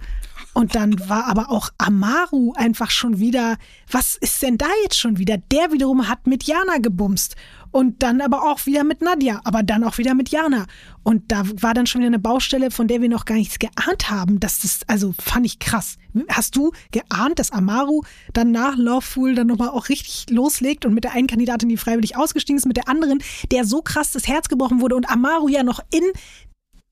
Und 0.54 0.74
dann 0.74 1.08
war 1.08 1.26
aber 1.26 1.50
auch 1.50 1.70
Amaru 1.78 2.52
einfach 2.54 2.90
schon 2.90 3.18
wieder, 3.18 3.56
was 3.90 4.16
ist 4.16 4.42
denn 4.42 4.58
da 4.58 4.66
jetzt 4.82 4.98
schon 4.98 5.16
wieder? 5.16 5.38
Der 5.38 5.72
wiederum 5.72 6.08
hat 6.08 6.26
mit 6.26 6.44
Jana 6.44 6.76
gebumst 6.76 7.36
und 7.72 8.02
dann 8.02 8.20
aber 8.20 8.42
auch 8.50 8.64
wieder 8.66 8.84
mit 8.84 9.02
Nadja, 9.02 9.40
aber 9.44 9.62
dann 9.64 9.82
auch 9.82 9.98
wieder 9.98 10.14
mit 10.14 10.28
Jana. 10.28 10.66
Und 11.02 11.32
da 11.32 11.42
war 11.60 11.74
dann 11.74 11.86
schon 11.86 12.00
wieder 12.02 12.08
eine 12.10 12.18
Baustelle, 12.20 12.70
von 12.70 12.86
der 12.86 13.00
wir 13.02 13.08
noch 13.08 13.24
gar 13.24 13.34
nichts 13.34 13.58
geahnt 13.58 14.08
haben. 14.10 14.38
Das 14.38 14.62
ist, 14.62 14.88
also 14.88 15.14
fand 15.20 15.44
ich 15.46 15.58
krass. 15.58 15.96
Hast 16.28 16.54
du 16.54 16.70
geahnt, 16.92 17.38
dass 17.38 17.50
Amaru 17.50 18.02
dann 18.34 18.52
nach 18.52 18.76
Loveful 18.76 19.34
dann 19.34 19.48
nochmal 19.48 19.70
auch 19.70 19.88
richtig 19.88 20.26
loslegt 20.30 20.84
und 20.86 20.94
mit 20.94 21.02
der 21.04 21.12
einen 21.14 21.26
Kandidatin, 21.26 21.68
die 21.68 21.76
freiwillig 21.76 22.16
ausgestiegen 22.16 22.58
ist, 22.58 22.66
mit 22.66 22.76
der 22.76 22.88
anderen, 22.88 23.20
der 23.50 23.64
so 23.64 23.82
krass 23.82 24.12
das 24.12 24.28
Herz 24.28 24.48
gebrochen 24.48 24.80
wurde 24.80 24.94
und 24.94 25.10
Amaru 25.10 25.48
ja 25.48 25.62
noch 25.64 25.80
in 25.90 26.02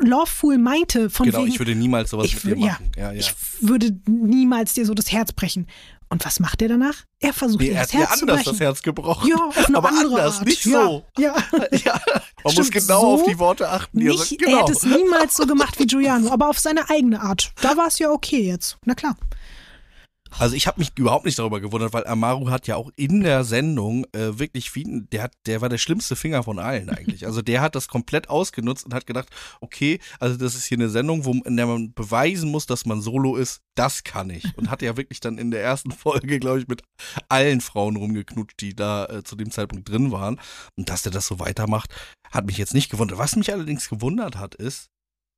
Loveful 0.02 0.56
meinte 0.56 1.10
von 1.10 1.26
Genau, 1.26 1.40
wegen, 1.40 1.48
ich 1.48 1.58
würde 1.58 1.74
niemals 1.74 2.10
sowas 2.10 2.24
ich 2.26 2.42
mit 2.42 2.44
dir 2.44 2.56
wür- 2.56 2.64
ja, 2.66 2.72
machen. 2.72 2.92
Ja, 2.96 3.12
ja. 3.12 3.20
ich 3.20 3.34
würde 3.60 3.94
niemals 4.08 4.72
dir 4.72 4.86
so 4.86 4.94
das 4.94 5.12
Herz 5.12 5.32
brechen. 5.32 5.66
Und 6.12 6.24
was 6.26 6.40
macht 6.40 6.60
er 6.60 6.68
danach? 6.68 7.04
Er 7.20 7.32
versucht 7.32 7.60
Nee, 7.60 7.68
er 7.70 7.82
das 7.82 7.92
Herz 7.92 8.16
zu 8.18 8.22
anders 8.22 8.36
brechen. 8.38 8.52
das 8.52 8.60
Herz 8.60 8.82
gebrochen. 8.82 9.28
Ja, 9.28 9.36
auf 9.36 9.56
eine 9.68 9.76
aber 9.76 9.88
andere 9.90 10.04
anders, 10.20 10.38
Art. 10.38 10.46
nicht 10.46 10.64
ja, 10.66 10.82
so. 10.82 11.04
Ja. 11.18 11.34
Ja, 11.84 12.00
man 12.42 12.54
muss 12.56 12.66
Stimmt, 12.66 12.72
genau 12.72 13.00
so 13.00 13.06
auf 13.14 13.22
die 13.24 13.38
Worte 13.38 13.68
achten. 13.68 14.00
er 14.00 14.08
Nicht, 14.12 14.18
sagt. 14.18 14.32
Er 14.32 14.38
genau. 14.46 14.58
hätte 14.60 14.72
es 14.72 14.82
niemals 14.82 15.36
so 15.36 15.46
gemacht 15.46 15.78
wie 15.78 15.86
Giuliano, 15.86 16.30
aber 16.32 16.48
auf 16.48 16.58
seine 16.58 16.90
eigene 16.90 17.20
Art. 17.20 17.52
Da 17.62 17.76
war 17.76 17.86
es 17.86 17.98
ja 18.00 18.10
okay 18.10 18.42
jetzt. 18.42 18.76
Na 18.84 18.94
klar. 18.94 19.16
Also 20.38 20.54
ich 20.54 20.66
habe 20.66 20.78
mich 20.78 20.92
überhaupt 20.96 21.24
nicht 21.24 21.38
darüber 21.38 21.60
gewundert, 21.60 21.92
weil 21.92 22.06
Amaru 22.06 22.50
hat 22.50 22.66
ja 22.66 22.76
auch 22.76 22.90
in 22.96 23.20
der 23.20 23.44
Sendung 23.44 24.04
äh, 24.12 24.38
wirklich 24.38 24.70
viel, 24.70 25.02
der 25.12 25.24
hat, 25.24 25.32
der 25.46 25.60
war 25.60 25.68
der 25.68 25.78
schlimmste 25.78 26.16
Finger 26.16 26.42
von 26.42 26.58
allen 26.58 26.88
eigentlich. 26.88 27.26
Also 27.26 27.42
der 27.42 27.60
hat 27.60 27.74
das 27.74 27.88
komplett 27.88 28.28
ausgenutzt 28.28 28.84
und 28.86 28.94
hat 28.94 29.06
gedacht, 29.06 29.28
okay, 29.60 29.98
also 30.18 30.36
das 30.36 30.54
ist 30.54 30.66
hier 30.66 30.78
eine 30.78 30.88
Sendung, 30.88 31.24
wo 31.24 31.32
in 31.32 31.56
der 31.56 31.66
man 31.66 31.92
beweisen 31.92 32.50
muss, 32.50 32.66
dass 32.66 32.86
man 32.86 33.00
Solo 33.00 33.36
ist. 33.36 33.60
Das 33.74 34.04
kann 34.04 34.30
ich. 34.30 34.56
Und 34.56 34.70
hat 34.70 34.82
ja 34.82 34.96
wirklich 34.96 35.20
dann 35.20 35.38
in 35.38 35.50
der 35.50 35.62
ersten 35.62 35.90
Folge, 35.90 36.38
glaube 36.38 36.60
ich, 36.60 36.68
mit 36.68 36.82
allen 37.28 37.60
Frauen 37.60 37.96
rumgeknutscht, 37.96 38.60
die 38.60 38.74
da 38.74 39.06
äh, 39.06 39.24
zu 39.24 39.36
dem 39.36 39.50
Zeitpunkt 39.50 39.88
drin 39.88 40.12
waren. 40.12 40.40
Und 40.76 40.88
dass 40.88 41.02
der 41.02 41.12
das 41.12 41.26
so 41.26 41.38
weitermacht, 41.38 41.94
hat 42.30 42.46
mich 42.46 42.58
jetzt 42.58 42.74
nicht 42.74 42.90
gewundert. 42.90 43.18
Was 43.18 43.36
mich 43.36 43.52
allerdings 43.52 43.88
gewundert 43.88 44.36
hat, 44.36 44.54
ist, 44.54 44.88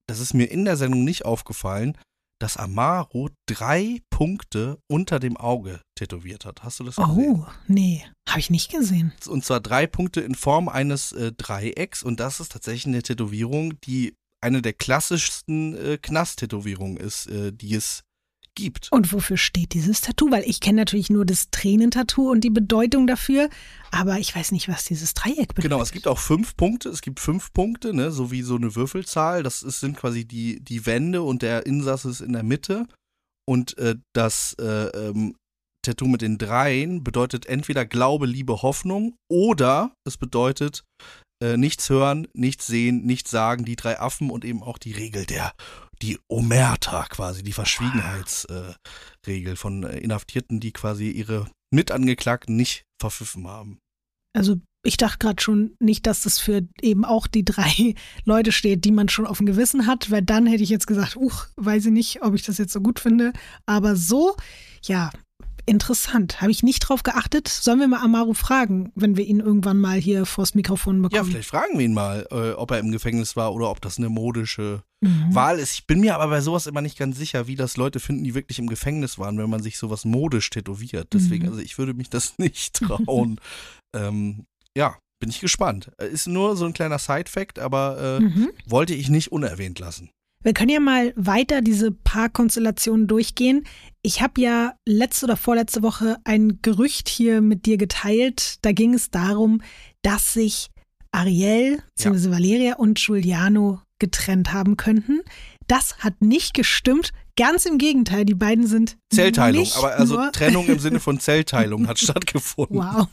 das 0.07 0.21
ist 0.21 0.35
mir 0.35 0.47
in 0.47 0.65
der 0.65 0.77
Sendung 0.77 1.05
nicht 1.05 1.25
aufgefallen, 1.25 1.97
dass 2.43 2.57
Amaro 2.57 3.31
drei 3.47 4.01
Punkte 4.11 4.81
unter 4.89 5.21
dem 5.21 5.37
Auge 5.37 5.81
tätowiert 5.95 6.45
hat. 6.45 6.65
Hast 6.65 6.81
du 6.81 6.85
das 6.85 6.97
gesehen? 6.97 7.37
Oh, 7.37 7.47
nee. 7.69 8.05
Habe 8.29 8.41
ich 8.41 8.51
nicht 8.51 8.73
gesehen. 8.73 9.13
Und 9.29 9.45
zwar 9.45 9.61
drei 9.61 9.87
Punkte 9.87 10.23
in 10.23 10.35
Form 10.35 10.69
eines 10.69 11.13
äh, 11.13 11.31
Dreiecks. 11.31 12.03
Und 12.03 12.19
das 12.19 12.41
ist 12.41 12.51
tatsächlich 12.51 12.87
eine 12.87 13.03
Tätowierung, 13.03 13.81
die 13.83 14.17
eine 14.41 14.61
der 14.61 14.73
klassischsten 14.73 15.77
äh, 15.77 15.99
Knast-Tätowierungen 15.99 16.97
ist, 16.97 17.27
äh, 17.29 17.53
die 17.53 17.75
es 17.75 18.03
gibt. 18.55 18.91
Und 18.93 19.13
wofür 19.13 19.37
steht 19.37 19.75
dieses 19.75 20.01
Tattoo? 20.01 20.31
Weil 20.31 20.45
ich 20.45 20.61
kenne 20.61 20.79
natürlich 20.79 21.11
nur 21.11 21.25
das 21.25 21.51
Tränentattoo 21.51 22.31
und 22.31 22.43
die 22.43 22.51
Bedeutung 22.51 23.07
dafür, 23.07 23.49
aber 23.91 24.19
ich 24.19 24.35
weiß 24.35 24.53
nicht, 24.53 24.69
was 24.69 24.85
dieses 24.85 25.15
Dreieck 25.15 25.49
bedeutet. 25.49 25.63
Genau, 25.63 25.83
es 25.83 25.93
gibt 25.93 26.07
auch 26.07 26.19
fünf 26.19 26.57
Punkte. 26.57 26.89
Es 26.89 27.03
gibt 27.03 27.21
fünf 27.21 27.53
Punkte, 27.53 27.95
ne, 27.95 28.11
so 28.11 28.31
wie 28.31 28.43
so 28.43 28.57
eine 28.57 28.75
Würfelzahl. 28.75 29.43
Das 29.43 29.63
ist, 29.63 29.81
sind 29.81 29.97
quasi 29.97 30.25
die, 30.25 30.61
die 30.61 30.87
Wände 30.87 31.23
und 31.23 31.43
der 31.43 31.67
Insasse 31.67 32.11
ist 32.11 32.21
in 32.21 32.33
der 32.33 32.43
Mitte. 32.43 32.87
Und 33.49 33.77
äh, 33.79 33.97
das 34.15 34.55
äh, 34.61 34.87
ähm, 34.89 35.35
Tattoo 35.85 36.07
mit 36.07 36.23
den 36.23 36.39
Dreien 36.39 37.03
bedeutet 37.03 37.47
entweder 37.47 37.85
Glaube, 37.85 38.27
Liebe, 38.27 38.63
Hoffnung 38.63 39.17
oder 39.29 39.93
es 40.07 40.17
bedeutet 40.17 40.85
äh, 41.43 41.57
nichts 41.57 41.91
hören, 41.91 42.29
nichts 42.35 42.67
sehen, 42.67 43.05
nichts 43.05 43.31
sagen, 43.31 43.65
die 43.65 43.77
drei 43.77 43.99
Affen 43.99 44.31
und 44.31 44.45
eben 44.45 44.63
auch 44.63 44.79
die 44.79 44.93
Regel 44.93 45.27
der, 45.27 45.53
die 46.01 46.19
Omerta 46.29 47.07
quasi, 47.09 47.43
die 47.43 47.53
Verschwiegenheitsregel 47.53 49.53
äh, 49.53 49.57
von 49.57 49.83
Inhaftierten, 49.83 50.61
die 50.61 50.73
quasi 50.73 51.11
ihre 51.11 51.51
Mitangeklagten 51.73 52.55
nicht 52.55 52.85
verpfiffen 53.01 53.49
haben. 53.49 53.79
Also 54.35 54.57
ich 54.85 54.97
dachte 54.97 55.19
gerade 55.19 55.43
schon 55.43 55.77
nicht, 55.81 56.07
dass 56.07 56.23
das 56.23 56.39
für 56.39 56.63
eben 56.81 57.05
auch 57.05 57.27
die 57.27 57.45
drei 57.45 57.95
Leute 58.25 58.53
steht, 58.53 58.85
die 58.85 58.93
man 58.93 59.09
schon 59.09 59.27
auf 59.27 59.39
dem 59.39 59.47
Gewissen 59.47 59.87
hat, 59.87 60.11
weil 60.11 60.23
dann 60.23 60.47
hätte 60.47 60.63
ich 60.63 60.71
jetzt 60.71 60.87
gesagt, 60.87 61.17
uch, 61.17 61.47
weiß 61.57 61.87
ich 61.87 61.93
nicht, 61.93 62.23
ob 62.23 62.35
ich 62.35 62.43
das 62.43 62.59
jetzt 62.59 62.73
so 62.73 62.81
gut 62.81 63.01
finde. 63.01 63.33
Aber 63.67 63.97
so, 63.97 64.37
ja, 64.85 65.11
interessant. 65.67 66.41
Habe 66.41 66.51
ich 66.51 66.63
nicht 66.63 66.81
drauf 66.81 67.03
geachtet. 67.03 67.49
Sollen 67.49 67.79
wir 67.81 67.89
mal 67.89 68.03
Amaru 68.03 68.35
fragen, 68.35 68.91
wenn 68.95 69.17
wir 69.17 69.25
ihn 69.25 69.41
irgendwann 69.41 69.79
mal 69.81 69.99
hier 69.99 70.27
vors 70.27 70.55
Mikrofon 70.55 71.03
Ja, 71.03 71.09
bekommen? 71.09 71.31
vielleicht 71.31 71.49
fragen 71.49 71.79
wir 71.79 71.85
ihn 71.85 71.95
mal, 71.95 72.27
äh, 72.31 72.53
ob 72.53 72.71
er 72.71 72.79
im 72.79 72.91
Gefängnis 72.93 73.37
war 73.37 73.53
oder 73.55 73.71
ob 73.71 73.81
das 73.81 73.99
eine 73.99 74.09
modische 74.09 74.83
Mhm. 75.05 75.35
Wahl 75.35 75.59
ist. 75.59 75.73
Ich 75.75 75.87
bin 75.89 76.01
mir 76.01 76.15
aber 76.15 76.29
bei 76.29 76.41
sowas 76.41 76.67
immer 76.69 76.81
nicht 76.81 76.97
ganz 76.97 77.19
sicher, 77.19 77.49
wie 77.49 77.57
das 77.57 77.77
Leute 77.77 77.99
finden, 77.99 78.23
die 78.23 78.35
wirklich 78.37 78.61
im 78.61 78.69
Gefängnis 78.69 79.19
waren, 79.19 79.37
wenn 79.39 79.51
man 79.51 79.61
sich 79.63 79.77
sowas 79.77 80.05
modisch 80.05 80.49
tätowiert. 80.51 81.09
Deswegen, 81.13 81.45
Mhm. 81.47 81.51
also 81.51 81.61
ich 81.61 81.77
würde 81.77 81.93
mich 81.95 82.09
das 82.09 82.35
nicht 82.39 82.75
trauen. 82.75 83.41
ähm, 83.97 84.45
ja, 84.77 84.97
bin 85.21 85.29
ich 85.31 85.41
gespannt. 85.41 85.91
Äh, 85.99 86.07
Ist 86.09 86.29
nur 86.29 86.57
so 86.57 86.65
ein 86.67 86.73
kleiner 86.73 86.99
Side-Fact, 86.99 87.59
aber 87.59 88.19
äh, 88.21 88.23
Mhm. 88.23 88.51
wollte 88.67 88.95
ich 88.95 89.09
nicht 89.09 89.33
unerwähnt 89.33 89.79
lassen. 89.81 90.11
Wir 90.45 90.55
können 90.55 90.71
ja 90.71 90.81
mal 90.81 91.13
weiter 91.17 91.61
diese 91.63 91.93
Paarkonstellationen 91.93 93.07
durchgehen. 93.07 93.65
Ich 94.05 94.21
habe 94.21 94.41
ja 94.41 94.75
letzte 94.85 95.27
oder 95.27 95.37
vorletzte 95.37 95.83
Woche 95.83 96.17
ein 96.25 96.59
Gerücht 96.61 97.09
hier 97.09 97.41
mit 97.41 97.67
dir 97.67 97.77
geteilt. 97.77 98.57
Da 98.63 98.73
ging 98.73 98.95
es 98.95 99.11
darum, 99.11 99.63
dass 100.03 100.33
sich 100.33 100.71
Ariel 101.13 101.81
bzw. 101.97 102.31
Valeria 102.33 102.77
und 102.77 102.99
Giuliano 102.99 103.81
getrennt 104.01 104.53
haben 104.53 104.77
könnten. 104.77 105.21
Das 105.69 105.99
hat 105.99 106.21
nicht 106.21 106.53
gestimmt. 106.53 107.13
Ganz 107.37 107.65
im 107.65 107.79
Gegenteil, 107.79 108.25
die 108.25 108.35
beiden 108.35 108.67
sind 108.67 108.99
Zellteilung, 109.15 109.61
nicht 109.61 109.77
aber 109.77 109.95
also 109.95 110.17
nur 110.17 110.33
Trennung 110.33 110.67
im 110.67 110.81
Sinne 110.81 110.99
von 110.99 111.21
Zellteilung 111.21 111.87
hat 111.87 112.01
stattgefunden. 112.01 112.79
Wow. 112.79 113.07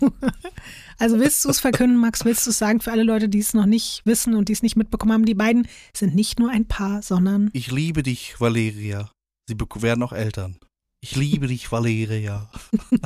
Also 0.98 1.20
willst 1.20 1.46
du 1.46 1.50
es 1.50 1.60
verkünden, 1.60 1.98
Max? 1.98 2.26
Willst 2.26 2.48
du 2.48 2.50
es 2.50 2.58
sagen 2.58 2.82
für 2.82 2.92
alle 2.92 3.04
Leute, 3.04 3.30
die 3.30 3.40
es 3.40 3.54
noch 3.54 3.68
nicht 3.68 4.02
wissen 4.06 4.34
und 4.34 4.50
die 4.50 4.54
es 4.54 4.64
nicht 4.64 4.76
mitbekommen 4.76 5.14
haben? 5.14 5.26
Die 5.26 5.36
beiden 5.36 5.68
sind 5.96 6.16
nicht 6.16 6.40
nur 6.40 6.50
ein 6.50 6.66
Paar, 6.66 7.04
sondern 7.04 7.52
Ich 7.54 7.72
liebe 7.72 8.02
dich, 8.02 8.42
Valeria. 8.42 9.12
Sie 9.48 9.56
werden 9.58 10.04
auch 10.04 10.12
Eltern. 10.14 10.60
Ich 11.02 11.16
liebe 11.16 11.48
dich, 11.48 11.72
Valeria. 11.72 12.50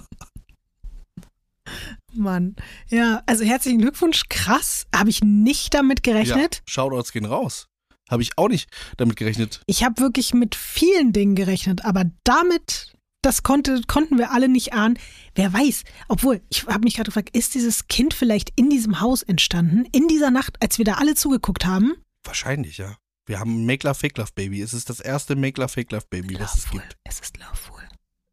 Mann. 2.14 2.56
Ja, 2.90 3.24
also 3.26 3.44
herzlichen 3.44 3.80
Glückwunsch. 3.80 4.24
Krass. 4.30 4.86
Habe 4.96 5.10
ich 5.10 5.22
nicht 5.22 5.74
damit 5.74 6.04
gerechnet. 6.04 6.56
Ja, 6.56 6.62
Shoutouts 6.66 7.12
gehen 7.12 7.26
raus. 7.26 7.68
Habe 8.10 8.22
ich 8.22 8.38
auch 8.38 8.50
nicht 8.50 8.70
damit 8.98 9.16
gerechnet. 9.16 9.62
Ich 9.66 9.84
habe 9.84 10.02
wirklich 10.02 10.34
mit 10.34 10.56
vielen 10.56 11.14
Dingen 11.14 11.36
gerechnet, 11.36 11.86
aber 11.86 12.06
damit, 12.24 12.94
das 13.22 13.44
konnte, 13.44 13.82
konnten 13.88 14.18
wir 14.18 14.32
alle 14.32 14.50
nicht 14.50 14.74
ahnen. 14.74 15.00
Wer 15.36 15.54
weiß. 15.54 15.84
Obwohl, 16.10 16.42
ich 16.50 16.68
habe 16.68 16.84
mich 16.84 16.96
gerade 16.96 17.08
gefragt, 17.10 17.36
ist 17.36 17.56
dieses 17.56 17.88
Kind 17.88 18.14
vielleicht 18.14 18.52
in 18.56 18.70
diesem 18.70 19.00
Haus 19.00 19.24
entstanden? 19.24 19.86
In 19.92 20.08
dieser 20.08 20.32
Nacht, 20.32 20.62
als 20.62 20.78
wir 20.78 20.86
da 20.86 20.96
alle 20.96 21.16
zugeguckt 21.16 21.66
haben? 21.66 21.94
Wahrscheinlich, 22.24 22.78
ja. 22.78 22.98
Wir 23.26 23.40
haben 23.40 23.62
ein 23.62 23.66
Make 23.66 23.88
Love 23.88 23.98
Fake 23.98 24.18
Love 24.18 24.32
Baby. 24.36 24.62
Es 24.62 24.74
ist 24.74 24.90
das 24.90 25.00
erste 25.00 25.36
Make 25.36 25.60
Love 25.62 25.72
Fake 25.72 25.92
Love 25.92 26.06
Baby, 26.10 26.38
was 26.40 26.58
es 26.58 26.70
gibt. 26.70 26.98
Es 27.06 27.20
ist 27.22 27.38
Loveful. 27.38 27.73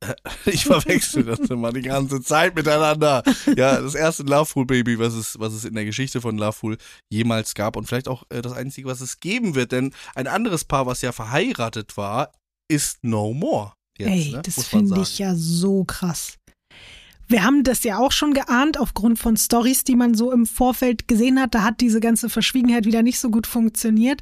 Ich 0.47 0.64
verwechsel 0.64 1.25
das 1.25 1.40
immer 1.40 1.73
die 1.73 1.83
ganze 1.83 2.21
Zeit 2.23 2.54
miteinander. 2.54 3.23
Ja, 3.57 3.80
das 3.80 3.95
erste 3.95 4.23
Loveful 4.23 4.66
Baby, 4.66 4.99
was 4.99 5.14
es, 5.14 5.38
was 5.38 5.52
es 5.52 5.64
in 5.64 5.75
der 5.75 5.85
Geschichte 5.85 6.21
von 6.21 6.38
Loveful 6.38 6.78
jemals 7.11 7.54
gab 7.54 7.76
und 7.76 7.87
vielleicht 7.87 8.09
auch 8.09 8.25
äh, 8.30 8.42
das 8.42 8.52
einzige, 8.52 8.88
was 8.88 9.00
es 9.00 9.21
geben 9.21 9.54
wird, 9.54 9.73
denn 9.73 9.92
ein 10.14 10.26
anderes 10.26 10.64
Paar, 10.64 10.87
was 10.87 11.02
ja 11.02 11.12
verheiratet 11.12 11.97
war, 11.97 12.33
ist 12.69 13.02
No 13.02 13.33
More. 13.33 13.73
Jetzt, 13.99 14.11
Ey, 14.11 14.33
ne? 14.33 14.42
das 14.42 14.66
finde 14.66 15.00
ich 15.02 15.19
ja 15.19 15.35
so 15.35 15.85
krass. 15.85 16.38
Wir 17.28 17.45
haben 17.45 17.62
das 17.62 17.85
ja 17.85 17.99
auch 17.99 18.11
schon 18.11 18.35
geahnt, 18.35 18.78
aufgrund 18.78 19.19
von 19.19 19.37
Stories, 19.37 19.85
die 19.85 19.95
man 19.95 20.14
so 20.14 20.33
im 20.33 20.47
Vorfeld 20.47 21.07
gesehen 21.07 21.40
hat. 21.40 21.54
Da 21.54 21.62
hat 21.62 21.80
diese 21.80 22.00
ganze 22.00 22.28
Verschwiegenheit 22.28 22.87
wieder 22.87 23.02
nicht 23.02 23.21
so 23.21 23.30
gut 23.30 23.47
funktioniert. 23.47 24.21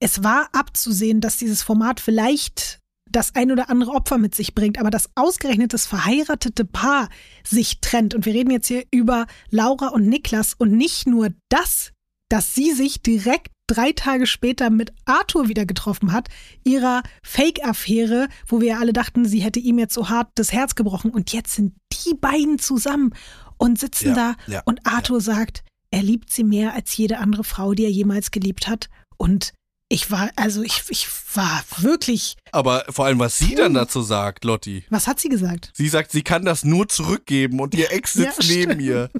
Es 0.00 0.22
war 0.22 0.50
abzusehen, 0.52 1.20
dass 1.20 1.38
dieses 1.38 1.62
Format 1.62 2.00
vielleicht 2.00 2.80
das 3.10 3.34
ein 3.34 3.50
oder 3.52 3.70
andere 3.70 3.92
Opfer 3.92 4.18
mit 4.18 4.34
sich 4.34 4.54
bringt, 4.54 4.78
aber 4.78 4.90
dass 4.90 5.10
ausgerechnet 5.14 5.72
das 5.72 5.86
verheiratete 5.86 6.64
Paar 6.64 7.08
sich 7.44 7.80
trennt. 7.80 8.14
Und 8.14 8.26
wir 8.26 8.34
reden 8.34 8.50
jetzt 8.50 8.68
hier 8.68 8.84
über 8.90 9.26
Laura 9.50 9.88
und 9.88 10.06
Niklas 10.06 10.54
und 10.54 10.72
nicht 10.72 11.06
nur 11.06 11.30
das, 11.48 11.92
dass 12.28 12.54
sie 12.54 12.72
sich 12.72 13.02
direkt 13.02 13.48
drei 13.66 13.92
Tage 13.92 14.26
später 14.26 14.70
mit 14.70 14.92
Arthur 15.04 15.48
wieder 15.48 15.66
getroffen 15.66 16.12
hat, 16.12 16.28
ihrer 16.64 17.02
Fake-Affäre, 17.22 18.28
wo 18.46 18.60
wir 18.60 18.68
ja 18.68 18.78
alle 18.78 18.92
dachten, 18.92 19.26
sie 19.26 19.40
hätte 19.40 19.60
ihm 19.60 19.78
jetzt 19.78 19.94
so 19.94 20.08
hart 20.08 20.30
das 20.34 20.52
Herz 20.52 20.74
gebrochen. 20.74 21.10
Und 21.10 21.32
jetzt 21.32 21.54
sind 21.54 21.74
die 21.92 22.14
beiden 22.14 22.58
zusammen. 22.58 23.12
und 23.58 23.78
sitzen 23.78 24.10
Ja, 24.10 24.14
da 24.14 24.52
ja, 24.52 24.62
und 24.66 24.86
Arthur 24.86 25.20
sagt, 25.20 25.64
er 25.90 26.02
liebt 26.02 26.30
sie 26.30 26.44
mehr 26.44 26.74
als 26.74 26.96
jede 26.96 27.18
andere 27.18 27.44
Frau, 27.44 27.74
die 27.74 27.84
er 27.84 27.90
jemals 27.90 28.30
geliebt 28.30 28.68
hat. 28.68 28.88
Und 29.16 29.52
ich 29.90 30.10
war, 30.10 30.30
also 30.36 30.62
ich, 30.62 30.82
ich 30.88 31.08
war 31.34 31.62
wirklich, 31.78 32.36
Aber 32.52 32.84
vor 32.90 33.06
allem, 33.06 33.18
was 33.18 33.38
sie 33.38 33.54
dann 33.54 33.74
dazu 33.74 34.02
sagt, 34.02 34.44
Lotti. 34.44 34.84
was 34.90 35.06
hat 35.06 35.18
sie 35.20 35.28
gesagt? 35.28 35.70
Sie 35.74 35.88
sagt, 35.88 36.12
sie 36.12 36.22
kann 36.22 36.44
das 36.44 36.64
nur 36.64 36.88
zurückgeben 36.88 37.60
und 37.60 37.74
ihr 37.74 37.90
Ex 37.92 38.14
Ja, 38.14 38.32
sitzt 38.32 38.48
neben 38.50 38.72
stimmt. 38.72 38.82
ihr. 38.82 39.10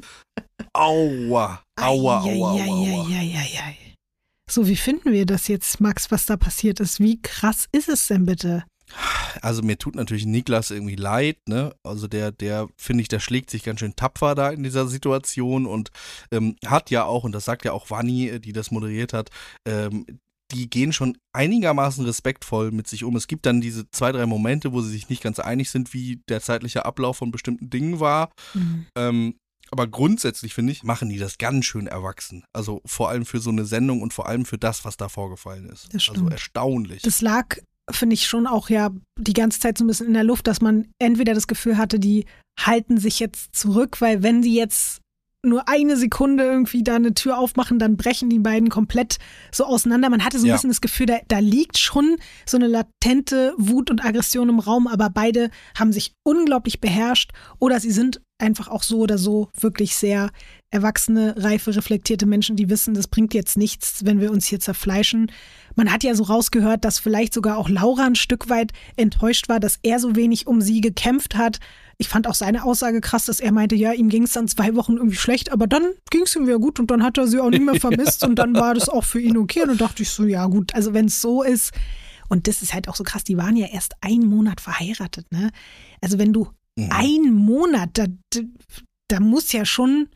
Aua, 0.74 1.62
aua, 1.80 2.20
aua, 2.20 2.52
aua, 2.52 2.62
aua. 2.64 3.74
So, 4.50 4.66
wie 4.66 4.76
finden 4.76 5.12
wir 5.12 5.26
das 5.26 5.48
jetzt, 5.48 5.80
Max, 5.80 6.10
was 6.10 6.26
da 6.26 6.36
passiert 6.36 6.80
ist? 6.80 7.00
Wie 7.00 7.20
krass 7.20 7.66
ist 7.72 7.88
es 7.88 8.06
denn 8.06 8.24
bitte? 8.26 8.64
Also 9.42 9.60
mir 9.62 9.76
tut 9.78 9.94
natürlich 9.94 10.24
Niklas 10.24 10.70
irgendwie 10.70 10.96
leid, 10.96 11.36
ne? 11.46 11.74
Also 11.82 12.08
der, 12.08 12.32
der, 12.32 12.68
finde 12.78 13.02
ich, 13.02 13.08
der 13.08 13.20
schlägt 13.20 13.50
sich 13.50 13.62
ganz 13.62 13.80
schön 13.80 13.94
tapfer 13.94 14.34
da 14.34 14.48
in 14.48 14.62
dieser 14.62 14.86
Situation 14.86 15.66
und 15.66 15.90
ähm, 16.32 16.56
hat 16.64 16.90
ja 16.90 17.04
auch, 17.04 17.24
und 17.24 17.32
das 17.32 17.44
sagt 17.44 17.66
ja 17.66 17.72
auch 17.72 17.90
Vanni, 17.90 18.28
äh, 18.28 18.38
die 18.40 18.54
das 18.54 18.70
moderiert 18.70 19.12
hat, 19.12 19.28
ähm, 19.66 20.06
die 20.52 20.70
gehen 20.70 20.92
schon 20.92 21.18
einigermaßen 21.34 22.04
respektvoll 22.04 22.70
mit 22.70 22.88
sich 22.88 23.04
um. 23.04 23.16
Es 23.16 23.26
gibt 23.26 23.46
dann 23.46 23.60
diese 23.60 23.90
zwei, 23.90 24.12
drei 24.12 24.26
Momente, 24.26 24.72
wo 24.72 24.80
sie 24.80 24.90
sich 24.90 25.08
nicht 25.08 25.22
ganz 25.22 25.38
einig 25.38 25.70
sind, 25.70 25.92
wie 25.92 26.22
der 26.28 26.40
zeitliche 26.40 26.84
Ablauf 26.84 27.18
von 27.18 27.30
bestimmten 27.30 27.70
Dingen 27.70 28.00
war. 28.00 28.30
Ähm, 28.96 29.34
aber 29.70 29.86
grundsätzlich, 29.86 30.54
finde 30.54 30.72
ich, 30.72 30.82
machen 30.82 31.08
die 31.08 31.18
das 31.18 31.38
ganz 31.38 31.66
schön 31.66 31.86
erwachsen. 31.86 32.44
Also 32.54 32.80
vor 32.86 33.10
allem 33.10 33.26
für 33.26 33.38
so 33.38 33.50
eine 33.50 33.66
Sendung 33.66 34.00
und 34.00 34.12
vor 34.12 34.26
allem 34.26 34.44
für 34.44 34.58
das, 34.58 34.84
was 34.84 34.96
da 34.96 35.08
vorgefallen 35.08 35.68
ist. 35.68 35.88
Also 35.92 36.28
erstaunlich. 36.28 37.02
Das 37.02 37.20
lag, 37.20 37.58
finde 37.90 38.14
ich, 38.14 38.26
schon 38.26 38.46
auch 38.46 38.70
ja 38.70 38.90
die 39.18 39.34
ganze 39.34 39.60
Zeit 39.60 39.78
so 39.78 39.84
ein 39.84 39.88
bisschen 39.88 40.06
in 40.06 40.14
der 40.14 40.24
Luft, 40.24 40.46
dass 40.46 40.60
man 40.60 40.88
entweder 40.98 41.34
das 41.34 41.46
Gefühl 41.46 41.76
hatte, 41.76 42.00
die 42.00 42.24
halten 42.58 42.98
sich 42.98 43.20
jetzt 43.20 43.54
zurück, 43.54 44.00
weil 44.00 44.22
wenn 44.22 44.42
die 44.42 44.54
jetzt 44.54 45.00
nur 45.44 45.68
eine 45.68 45.96
Sekunde 45.96 46.44
irgendwie 46.44 46.82
da 46.82 46.96
eine 46.96 47.14
Tür 47.14 47.38
aufmachen, 47.38 47.78
dann 47.78 47.96
brechen 47.96 48.28
die 48.28 48.40
beiden 48.40 48.70
komplett 48.70 49.18
so 49.52 49.64
auseinander. 49.64 50.10
Man 50.10 50.24
hatte 50.24 50.38
so 50.38 50.44
ein 50.46 50.48
Ja. 50.48 50.54
bisschen 50.56 50.70
das 50.70 50.80
Gefühl, 50.80 51.06
da, 51.06 51.18
da 51.28 51.38
liegt 51.38 51.78
schon 51.78 52.16
so 52.44 52.56
eine 52.56 52.66
latente 52.66 53.54
Wut 53.56 53.90
und 53.90 54.04
Aggression 54.04 54.48
im 54.48 54.58
Raum, 54.58 54.88
aber 54.88 55.10
beide 55.10 55.50
haben 55.78 55.92
sich 55.92 56.12
unglaublich 56.24 56.80
beherrscht 56.80 57.30
oder 57.60 57.78
sie 57.78 57.92
sind 57.92 58.20
einfach 58.40 58.68
auch 58.68 58.82
so 58.82 58.98
oder 58.98 59.18
so 59.18 59.50
wirklich 59.58 59.96
sehr 59.96 60.30
erwachsene, 60.70 61.34
reife, 61.38 61.74
reflektierte 61.74 62.26
Menschen, 62.26 62.56
die 62.56 62.68
wissen, 62.68 62.94
das 62.94 63.08
bringt 63.08 63.32
jetzt 63.34 63.56
nichts, 63.56 64.04
wenn 64.04 64.20
wir 64.20 64.30
uns 64.30 64.46
hier 64.46 64.60
zerfleischen. 64.60 65.30
Man 65.76 65.92
hat 65.92 66.04
ja 66.04 66.14
so 66.14 66.24
rausgehört, 66.24 66.84
dass 66.84 66.98
vielleicht 66.98 67.32
sogar 67.32 67.58
auch 67.58 67.68
Laura 67.68 68.04
ein 68.06 68.14
Stück 68.16 68.48
weit 68.48 68.72
enttäuscht 68.96 69.48
war, 69.48 69.60
dass 69.60 69.78
er 69.82 69.98
so 69.98 70.14
wenig 70.14 70.46
um 70.46 70.60
sie 70.60 70.80
gekämpft 70.80 71.36
hat. 71.36 71.58
Ich 72.00 72.08
fand 72.08 72.26
auch 72.28 72.34
seine 72.34 72.62
Aussage 72.64 73.00
krass, 73.00 73.26
dass 73.26 73.40
er 73.40 73.50
meinte, 73.52 73.74
ja, 73.74 73.92
ihm 73.92 74.08
ging 74.08 74.22
es 74.22 74.32
dann 74.32 74.46
zwei 74.46 74.74
Wochen 74.76 74.96
irgendwie 74.96 75.16
schlecht, 75.16 75.50
aber 75.50 75.66
dann 75.66 75.82
ging 76.10 76.22
es 76.22 76.36
ihm 76.36 76.46
wieder 76.46 76.58
gut 76.60 76.78
und 76.78 76.90
dann 76.90 77.02
hat 77.02 77.18
er 77.18 77.26
sie 77.26 77.40
auch 77.40 77.50
nicht 77.50 77.64
mehr 77.64 77.74
vermisst 77.80 78.24
und 78.24 78.36
dann 78.36 78.54
war 78.54 78.74
das 78.74 78.88
auch 78.88 79.04
für 79.04 79.20
ihn 79.20 79.36
okay. 79.36 79.62
Und 79.62 79.68
dann 79.68 79.78
dachte 79.78 80.02
ich 80.02 80.10
so, 80.10 80.24
ja 80.24 80.46
gut, 80.46 80.74
also 80.74 80.94
wenn 80.94 81.06
es 81.06 81.20
so 81.20 81.42
ist, 81.42 81.72
und 82.28 82.46
das 82.46 82.62
ist 82.62 82.72
halt 82.74 82.88
auch 82.88 82.94
so 82.96 83.04
krass, 83.04 83.24
die 83.24 83.36
waren 83.36 83.56
ja 83.56 83.66
erst 83.66 83.94
einen 84.00 84.26
Monat 84.26 84.60
verheiratet, 84.60 85.26
ne? 85.32 85.50
Also 86.00 86.18
wenn 86.18 86.32
du 86.32 86.48
Mhm. 86.78 86.92
einen 86.92 87.34
Monat, 87.34 87.90
da, 87.94 88.06
da, 88.30 88.40
da 89.08 89.18
muss 89.20 89.50
ja 89.50 89.64
schon 89.64 90.08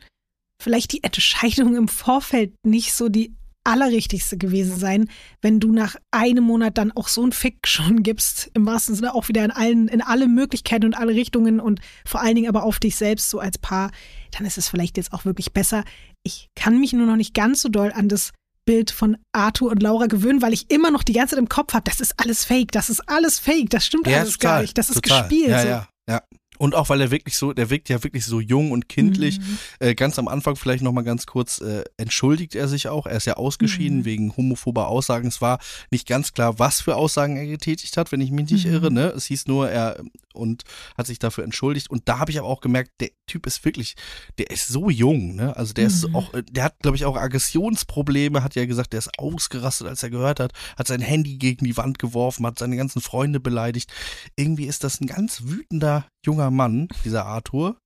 vielleicht 0.61 0.93
die 0.93 1.03
Entscheidung 1.03 1.75
im 1.75 1.89
Vorfeld 1.89 2.53
nicht 2.65 2.93
so 2.93 3.09
die 3.09 3.35
allerrichtigste 3.63 4.37
gewesen 4.37 4.77
sein, 4.77 5.09
wenn 5.41 5.59
du 5.59 5.71
nach 5.71 5.95
einem 6.11 6.43
Monat 6.43 6.77
dann 6.77 6.91
auch 6.91 7.07
so 7.07 7.21
einen 7.23 7.31
Fick 7.31 7.59
schon 7.67 8.03
gibst, 8.03 8.51
im 8.53 8.65
wahrsten 8.65 8.95
Sinne 8.95 9.13
auch 9.15 9.27
wieder 9.29 9.43
in 9.45 9.51
allen, 9.51 9.87
in 9.87 10.01
alle 10.01 10.27
Möglichkeiten 10.27 10.85
und 10.85 10.93
alle 10.95 11.13
Richtungen 11.13 11.59
und 11.59 11.79
vor 12.05 12.21
allen 12.21 12.35
Dingen 12.35 12.49
aber 12.49 12.63
auf 12.63 12.79
dich 12.79 12.95
selbst 12.95 13.29
so 13.29 13.39
als 13.39 13.57
Paar, 13.57 13.91
dann 14.31 14.45
ist 14.45 14.57
es 14.57 14.69
vielleicht 14.69 14.97
jetzt 14.97 15.13
auch 15.13 15.25
wirklich 15.25 15.53
besser. 15.53 15.83
Ich 16.23 16.49
kann 16.55 16.79
mich 16.79 16.93
nur 16.93 17.05
noch 17.05 17.15
nicht 17.15 17.33
ganz 17.33 17.61
so 17.61 17.69
doll 17.69 17.91
an 17.93 18.09
das 18.09 18.31
Bild 18.65 18.91
von 18.91 19.17
Arthur 19.33 19.71
und 19.71 19.83
Laura 19.83 20.07
gewöhnen, 20.07 20.41
weil 20.41 20.53
ich 20.53 20.71
immer 20.71 20.89
noch 20.89 21.03
die 21.03 21.13
ganze 21.13 21.35
Zeit 21.35 21.39
im 21.39 21.49
Kopf 21.49 21.73
habe, 21.73 21.83
das 21.83 21.99
ist 21.99 22.13
alles 22.17 22.45
fake, 22.45 22.71
das 22.71 22.89
ist 22.89 23.01
alles 23.09 23.39
fake, 23.39 23.69
das 23.69 23.85
stimmt 23.85 24.07
Ja, 24.07 24.19
alles 24.19 24.39
gar 24.39 24.61
nicht, 24.61 24.77
das 24.77 24.89
ist 24.89 25.03
total. 25.03 25.27
gespielt. 25.27 25.49
Ja, 25.49 25.61
so. 25.61 25.67
ja, 25.67 25.87
ja. 26.09 26.21
Und 26.63 26.75
auch 26.75 26.87
weil 26.87 27.01
er 27.01 27.11
wirklich 27.11 27.35
so, 27.35 27.51
der 27.51 27.69
wirkt 27.69 27.89
ja 27.89 28.01
wirklich 28.05 28.23
so 28.23 28.39
jung 28.39 28.71
und 28.71 28.87
kindlich. 28.87 29.37
Mhm. 29.37 29.57
Äh, 29.81 29.95
ganz 29.95 30.17
am 30.17 30.29
Anfang 30.29 30.55
vielleicht 30.55 30.81
nochmal 30.81 31.03
ganz 31.03 31.25
kurz, 31.25 31.59
äh, 31.59 31.83
entschuldigt 31.97 32.55
er 32.55 32.69
sich 32.69 32.87
auch. 32.87 33.05
Er 33.05 33.17
ist 33.17 33.25
ja 33.25 33.33
ausgeschieden 33.33 33.97
Mhm. 33.99 34.05
wegen 34.05 34.37
homophober 34.37 34.87
Aussagen. 34.87 35.27
Es 35.27 35.41
war 35.41 35.59
nicht 35.91 36.07
ganz 36.07 36.31
klar, 36.31 36.59
was 36.59 36.79
für 36.79 36.95
Aussagen 36.95 37.35
er 37.35 37.47
getätigt 37.47 37.97
hat, 37.97 38.13
wenn 38.13 38.21
ich 38.21 38.31
mich 38.31 38.49
nicht 38.49 38.65
Mhm. 38.65 38.71
irre. 38.71 38.91
Ne? 38.93 39.07
Es 39.09 39.25
hieß 39.25 39.47
nur, 39.47 39.69
er 39.69 40.01
und 40.33 40.63
hat 40.97 41.05
sich 41.05 41.19
dafür 41.19 41.43
entschuldigt. 41.43 41.89
Und 41.89 42.07
da 42.07 42.19
habe 42.19 42.31
ich 42.31 42.39
aber 42.39 42.47
auch 42.47 42.61
gemerkt, 42.61 42.91
der 43.01 43.09
Typ 43.27 43.45
ist 43.45 43.65
wirklich, 43.65 43.95
der 44.37 44.49
ist 44.49 44.67
so 44.69 44.89
jung. 44.89 45.35
Ne? 45.35 45.55
Also 45.57 45.73
der 45.73 45.87
ist 45.87 46.07
Mhm. 46.07 46.15
auch, 46.15 46.33
äh, 46.33 46.43
der 46.49 46.63
hat, 46.63 46.79
glaube 46.79 46.95
ich, 46.95 47.03
auch 47.03 47.17
Aggressionsprobleme. 47.17 48.41
Hat 48.41 48.55
ja 48.55 48.65
gesagt, 48.65 48.93
der 48.93 48.99
ist 48.99 49.19
ausgerastet, 49.19 49.87
als 49.87 50.01
er 50.01 50.09
gehört 50.09 50.39
hat. 50.39 50.53
Hat 50.77 50.87
sein 50.87 51.01
Handy 51.01 51.37
gegen 51.37 51.65
die 51.65 51.75
Wand 51.75 51.99
geworfen, 51.99 52.45
hat 52.45 52.57
seine 52.57 52.77
ganzen 52.77 53.01
Freunde 53.01 53.39
beleidigt. 53.41 53.91
Irgendwie 54.37 54.65
ist 54.65 54.83
das 54.85 55.01
ein 55.01 55.07
ganz 55.07 55.43
wütender 55.43 56.05
junger 56.25 56.51
Mann, 56.51 56.87
dieser 57.05 57.25
Arthur. 57.25 57.77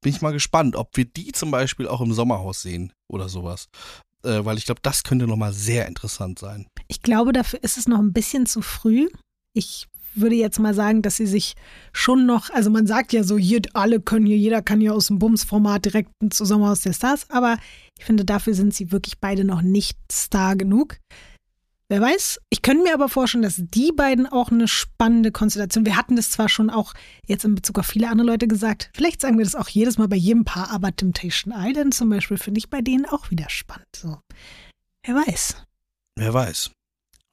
Bin 0.00 0.12
ich 0.12 0.20
mal 0.20 0.32
gespannt, 0.32 0.74
ob 0.76 0.96
wir 0.96 1.04
die 1.04 1.32
zum 1.32 1.50
Beispiel 1.50 1.86
auch 1.86 2.00
im 2.00 2.12
Sommerhaus 2.12 2.62
sehen 2.62 2.92
oder 3.08 3.28
sowas. 3.28 3.68
Äh, 4.24 4.44
weil 4.44 4.58
ich 4.58 4.64
glaube, 4.64 4.80
das 4.82 5.04
könnte 5.04 5.26
nochmal 5.26 5.52
sehr 5.52 5.86
interessant 5.86 6.38
sein. 6.38 6.66
Ich 6.88 7.02
glaube, 7.02 7.32
dafür 7.32 7.62
ist 7.62 7.78
es 7.78 7.88
noch 7.88 7.98
ein 7.98 8.12
bisschen 8.12 8.46
zu 8.46 8.62
früh. 8.62 9.08
Ich 9.54 9.88
würde 10.14 10.36
jetzt 10.36 10.58
mal 10.58 10.74
sagen, 10.74 11.02
dass 11.02 11.16
sie 11.16 11.26
sich 11.26 11.54
schon 11.92 12.26
noch, 12.26 12.50
also 12.50 12.70
man 12.70 12.86
sagt 12.86 13.12
ja 13.12 13.24
so, 13.24 13.38
hier, 13.38 13.62
alle 13.72 14.00
können 14.00 14.26
hier, 14.26 14.36
jeder 14.36 14.62
kann 14.62 14.80
hier 14.80 14.94
aus 14.94 15.06
dem 15.06 15.18
Bums-Format 15.18 15.86
direkt 15.86 16.10
zu 16.30 16.44
Sommerhaus 16.44 16.80
der 16.80 16.92
Stars, 16.92 17.30
aber 17.30 17.56
ich 17.98 18.04
finde, 18.04 18.24
dafür 18.24 18.54
sind 18.54 18.74
sie 18.74 18.92
wirklich 18.92 19.20
beide 19.20 19.44
noch 19.44 19.62
nicht 19.62 19.98
Star 20.10 20.56
genug. 20.56 20.98
Wer 21.92 22.00
weiß, 22.00 22.40
ich 22.48 22.62
könnte 22.62 22.84
mir 22.84 22.94
aber 22.94 23.10
vorstellen, 23.10 23.42
dass 23.42 23.56
die 23.58 23.92
beiden 23.92 24.26
auch 24.26 24.50
eine 24.50 24.66
spannende 24.66 25.30
Konstellation. 25.30 25.84
Wir 25.84 25.94
hatten 25.94 26.16
das 26.16 26.30
zwar 26.30 26.48
schon 26.48 26.70
auch 26.70 26.94
jetzt 27.26 27.44
in 27.44 27.54
Bezug 27.54 27.78
auf 27.78 27.84
viele 27.84 28.08
andere 28.08 28.28
Leute 28.28 28.48
gesagt, 28.48 28.88
vielleicht 28.94 29.20
sagen 29.20 29.36
wir 29.36 29.44
das 29.44 29.54
auch 29.54 29.68
jedes 29.68 29.98
Mal 29.98 30.08
bei 30.08 30.16
jedem 30.16 30.46
Paar, 30.46 30.70
aber 30.70 30.96
Temptation 30.96 31.52
Island 31.54 31.92
zum 31.92 32.08
Beispiel 32.08 32.38
finde 32.38 32.60
ich 32.60 32.70
bei 32.70 32.80
denen 32.80 33.04
auch 33.04 33.30
wieder 33.30 33.50
spannend. 33.50 33.94
So. 33.94 34.16
Wer 35.04 35.16
weiß. 35.16 35.66
Wer 36.16 36.32
weiß. 36.32 36.70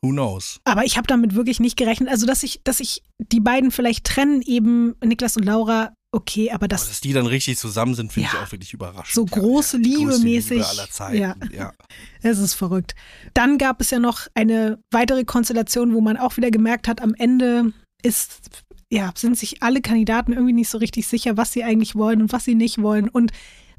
Who 0.01 0.09
knows? 0.09 0.59
Aber 0.65 0.83
ich 0.83 0.97
habe 0.97 1.07
damit 1.07 1.35
wirklich 1.35 1.61
nicht 1.61 1.77
gerechnet. 1.77 2.09
Also, 2.09 2.25
dass 2.25 2.43
ich, 2.43 2.59
dass 2.65 2.81
ich 2.81 3.01
die 3.17 3.39
beiden 3.39 3.71
vielleicht 3.71 4.05
trennen, 4.05 4.41
eben 4.41 4.97
Niklas 5.01 5.37
und 5.37 5.45
Laura, 5.45 5.93
okay, 6.11 6.49
aber 6.49 6.55
Aber 6.55 6.67
das 6.67 6.87
dass 6.87 7.01
die 7.01 7.13
dann 7.13 7.25
richtig 7.25 7.57
zusammen 7.57 7.93
sind, 7.95 8.11
finde 8.11 8.29
Ja. 8.31 8.39
ich 8.39 8.47
auch 8.47 8.51
wirklich 8.51 8.73
überraschend. 8.73 9.13
so 9.13 9.25
große 9.25 9.79
die 9.79 9.89
Liebe 9.89 10.05
größte 10.11 10.23
mäßig. 10.23 10.57
Liebe 10.57 10.67
aller 10.67 10.89
Zeiten. 10.89 11.17
Ja, 11.17 11.35
ja. 11.51 11.71
es 12.21 12.39
ist 12.39 12.53
verrückt. 12.55 12.95
Dann 13.33 13.57
gab 13.57 13.79
es 13.81 13.91
ja 13.91 13.99
noch 13.99 14.27
eine 14.33 14.79
weitere 14.91 15.23
Konstellation, 15.23 15.93
wo 15.93 16.01
man 16.01 16.17
auch 16.17 16.37
wieder 16.37 16.51
gemerkt 16.51 16.87
hat, 16.87 17.01
am 17.01 17.13
Ende 17.15 17.73
ist, 18.03 18.63
ja, 18.91 19.11
sind 19.15 19.37
sich 19.37 19.61
alle 19.61 19.81
Kandidaten 19.81 20.33
irgendwie 20.33 20.53
nicht 20.53 20.69
so 20.69 20.77
richtig 20.79 21.07
sicher, 21.07 21.37
was 21.37 21.51
sie 21.53 21.63
eigentlich 21.63 21.95
wollen 21.95 22.21
und 22.21 22.33
was 22.33 22.45
sie 22.45 22.55
nicht 22.55 22.81
wollen. 22.81 23.07
Und 23.09 23.31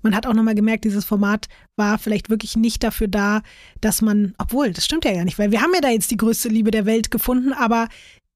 man 0.02 0.14
hat 0.14 0.26
auch 0.26 0.32
nochmal 0.34 0.54
gemerkt, 0.54 0.84
dieses 0.84 1.04
Format 1.04 1.48
war 1.76 1.98
vielleicht 1.98 2.30
wirklich 2.30 2.56
nicht 2.56 2.82
dafür 2.82 3.08
da, 3.08 3.42
dass 3.80 4.00
man, 4.02 4.34
obwohl, 4.38 4.72
das 4.72 4.84
stimmt 4.86 5.04
ja 5.04 5.12
gar 5.12 5.24
nicht, 5.24 5.38
weil 5.38 5.50
wir 5.50 5.60
haben 5.60 5.74
ja 5.74 5.80
da 5.80 5.88
jetzt 5.90 6.10
die 6.10 6.16
größte 6.16 6.48
Liebe 6.48 6.70
der 6.70 6.86
Welt 6.86 7.10
gefunden, 7.10 7.52
aber 7.52 7.88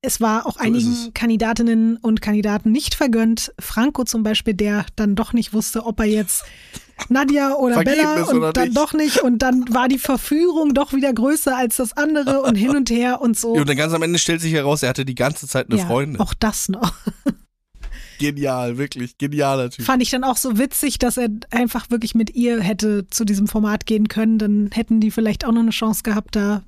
es 0.05 0.21
war 0.21 0.47
auch 0.47 0.55
So 0.55 0.61
einigen. 0.61 1.15
Kandidatinnen 1.15 1.97
und 1.97 2.21
Kandidaten 2.21 2.71
nicht 2.71 2.95
vergönnt. 2.95 3.53
Franco 3.59 4.05
zum 4.05 4.23
Beispiel, 4.23 4.55
der 4.55 4.85
dann 4.97 5.15
doch 5.15 5.33
nicht 5.33 5.53
wusste, 5.53 5.87
ob 5.87 6.01
er 6.01 6.07
jetzt 6.07 6.45
Nadja 7.09 7.55
oder 7.55 7.75
Vergeben 7.75 7.97
Bella 7.97 8.15
ist 8.17 8.29
und 8.29 8.37
oder 8.39 8.53
dann 8.53 8.65
nicht. 8.69 8.77
doch 8.77 8.93
nicht. 8.93 9.23
Und 9.23 9.39
dann 9.39 9.65
war 9.73 9.89
die 9.89 9.99
Verführung 9.99 10.75
doch 10.75 10.93
wieder 10.93 11.13
größer 11.13 11.57
als 11.57 11.77
das 11.77 11.97
andere 11.97 12.43
und 12.43 12.55
hin 12.55 12.77
und 12.77 12.91
her 12.91 13.21
und 13.21 13.39
so. 13.39 13.55
Ja, 13.55 13.63
Und 13.63 13.69
dann 13.69 13.77
ganz 13.77 13.93
am 13.93 14.03
Ende 14.03 14.19
stellt 14.19 14.41
sich 14.41 14.53
heraus, 14.53 14.83
er 14.83 14.91
hatte 14.91 15.05
die 15.05 15.15
ganze 15.15 15.49
Zeit 15.49 15.71
eine 15.71 15.81
ja, 15.81 15.87
Freundin. 15.87 16.21
Auch 16.21 16.35
das 16.35 16.69
noch. 16.69 16.95
Genial, 18.19 18.79
wirklich. 18.79 19.19
Genialer 19.19 19.71
Typ. 19.71 19.85
Fand 19.85 20.03
ich 20.03 20.11
dann 20.11 20.23
auch 20.25 20.37
so 20.37 20.57
witzig, 20.57 20.99
dass 20.99 21.17
er 21.17 21.29
einfach 21.51 21.91
wirklich 21.91 22.15
mit 22.15 22.35
ihr 22.35 22.61
hätte 22.61 23.07
zu 23.09 23.25
diesem 23.25 23.49
Format 23.49 23.87
gehen 23.87 24.09
können. 24.09 24.39
Dann 24.39 24.71
hätten 24.73 25.01
die 25.01 25.11
vielleicht 25.11 25.45
auch 25.45 25.53
noch 25.53 25.63
eine 25.63 25.71
Chance 25.71 26.03
gehabt, 26.05 26.37
da 26.37 26.63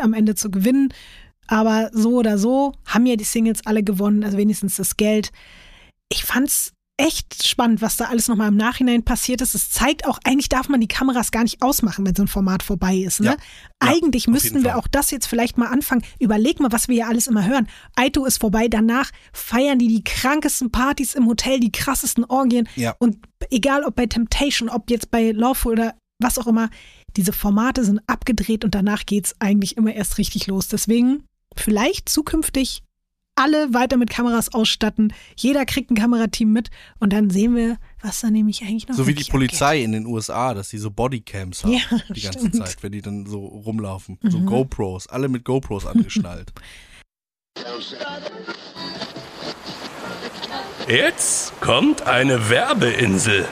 am 0.00 0.12
Ende 0.12 0.34
zu 0.34 0.50
gewinnen. 0.50 0.92
Aber 1.48 1.90
so 1.92 2.16
oder 2.16 2.38
so 2.38 2.72
haben 2.86 3.06
ja 3.06 3.16
die 3.16 3.24
Singles 3.24 3.66
alle 3.66 3.82
gewonnen, 3.82 4.22
also 4.22 4.36
wenigstens 4.36 4.76
das 4.76 4.96
Geld. 4.96 5.32
Ich 6.10 6.24
fand's 6.24 6.72
echt 6.98 7.46
spannend, 7.46 7.80
was 7.80 7.96
da 7.96 8.06
alles 8.06 8.26
nochmal 8.26 8.48
im 8.48 8.56
Nachhinein 8.56 9.04
passiert 9.04 9.40
ist. 9.40 9.54
Es 9.54 9.70
zeigt 9.70 10.04
auch, 10.04 10.18
eigentlich 10.24 10.48
darf 10.48 10.68
man 10.68 10.80
die 10.80 10.88
Kameras 10.88 11.30
gar 11.30 11.44
nicht 11.44 11.62
ausmachen, 11.62 12.04
wenn 12.04 12.14
so 12.14 12.22
ein 12.22 12.28
Format 12.28 12.62
vorbei 12.64 12.96
ist. 12.96 13.20
Ne? 13.20 13.26
Ja. 13.26 13.32
Ja, 13.32 13.38
eigentlich 13.78 14.26
auf 14.26 14.32
müssten 14.32 14.64
wir 14.64 14.72
Fall. 14.72 14.80
auch 14.80 14.88
das 14.88 15.12
jetzt 15.12 15.26
vielleicht 15.26 15.56
mal 15.58 15.68
anfangen. 15.68 16.02
Überleg 16.18 16.58
mal, 16.58 16.72
was 16.72 16.88
wir 16.88 16.96
ja 16.96 17.06
alles 17.06 17.28
immer 17.28 17.46
hören. 17.46 17.68
Aito 17.94 18.24
ist 18.24 18.40
vorbei, 18.40 18.66
danach 18.66 19.12
feiern 19.32 19.78
die 19.78 19.86
die 19.86 20.02
krankesten 20.02 20.72
Partys 20.72 21.14
im 21.14 21.26
Hotel, 21.26 21.60
die 21.60 21.70
krassesten 21.70 22.24
Orgien. 22.24 22.68
Ja. 22.74 22.96
Und 22.98 23.18
egal 23.50 23.84
ob 23.84 23.94
bei 23.94 24.06
Temptation, 24.06 24.68
ob 24.68 24.90
jetzt 24.90 25.12
bei 25.12 25.30
Lawful 25.30 25.74
oder 25.74 25.94
was 26.20 26.36
auch 26.36 26.48
immer, 26.48 26.68
diese 27.16 27.32
Formate 27.32 27.84
sind 27.84 28.00
abgedreht 28.08 28.64
und 28.64 28.74
danach 28.74 29.06
geht's 29.06 29.36
eigentlich 29.38 29.76
immer 29.76 29.94
erst 29.94 30.18
richtig 30.18 30.48
los. 30.48 30.66
Deswegen 30.66 31.22
vielleicht 31.60 32.08
zukünftig 32.08 32.82
alle 33.34 33.72
weiter 33.72 33.96
mit 33.98 34.10
Kameras 34.10 34.52
ausstatten. 34.52 35.12
Jeder 35.36 35.64
kriegt 35.64 35.92
ein 35.92 35.94
Kamerateam 35.94 36.52
mit 36.52 36.70
und 36.98 37.12
dann 37.12 37.30
sehen 37.30 37.54
wir, 37.54 37.78
was 38.02 38.20
da 38.20 38.30
nämlich 38.30 38.62
eigentlich 38.62 38.88
noch 38.88 38.96
So 38.96 39.06
wie 39.06 39.14
die 39.14 39.30
Polizei 39.30 39.66
abgeht. 39.76 39.84
in 39.84 39.92
den 39.92 40.06
USA, 40.06 40.54
dass 40.54 40.70
die 40.70 40.78
so 40.78 40.90
Bodycams 40.90 41.62
haben 41.62 41.72
Ja, 41.74 41.80
die 42.12 42.20
ganze 42.20 42.40
stimmt. 42.40 42.56
Zeit, 42.56 42.82
wenn 42.82 42.90
die 42.90 43.00
dann 43.02 43.26
so 43.26 43.44
rumlaufen. 43.46 44.18
So 44.24 44.38
Mhm. 44.40 44.46
GoPros, 44.46 45.06
alle 45.06 45.28
mit 45.28 45.44
GoPros 45.44 45.86
angeschnallt. 45.86 46.52
Jetzt 50.88 51.52
kommt 51.60 52.02
eine 52.06 52.48
Werbeinsel. 52.50 53.46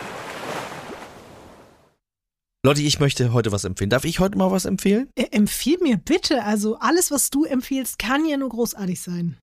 Lotti, 2.67 2.85
ich 2.85 2.99
möchte 2.99 3.33
heute 3.33 3.53
was 3.53 3.63
empfehlen. 3.63 3.91
Darf 3.91 4.05
ich 4.05 4.19
heute 4.19 4.37
mal 4.37 4.51
was 4.51 4.65
empfehlen? 4.65 5.09
Äh, 5.15 5.27
Empfiehl 5.31 5.79
mir 5.81 5.99
bitte, 5.99 6.43
also 6.43 6.77
alles, 6.81 7.13
was 7.13 7.31
du 7.31 7.45
empfiehlst, 7.45 7.97
kann 8.01 8.27
ja 8.27 8.37
nur 8.37 8.49
großartig 8.49 9.01
sein. 9.01 9.37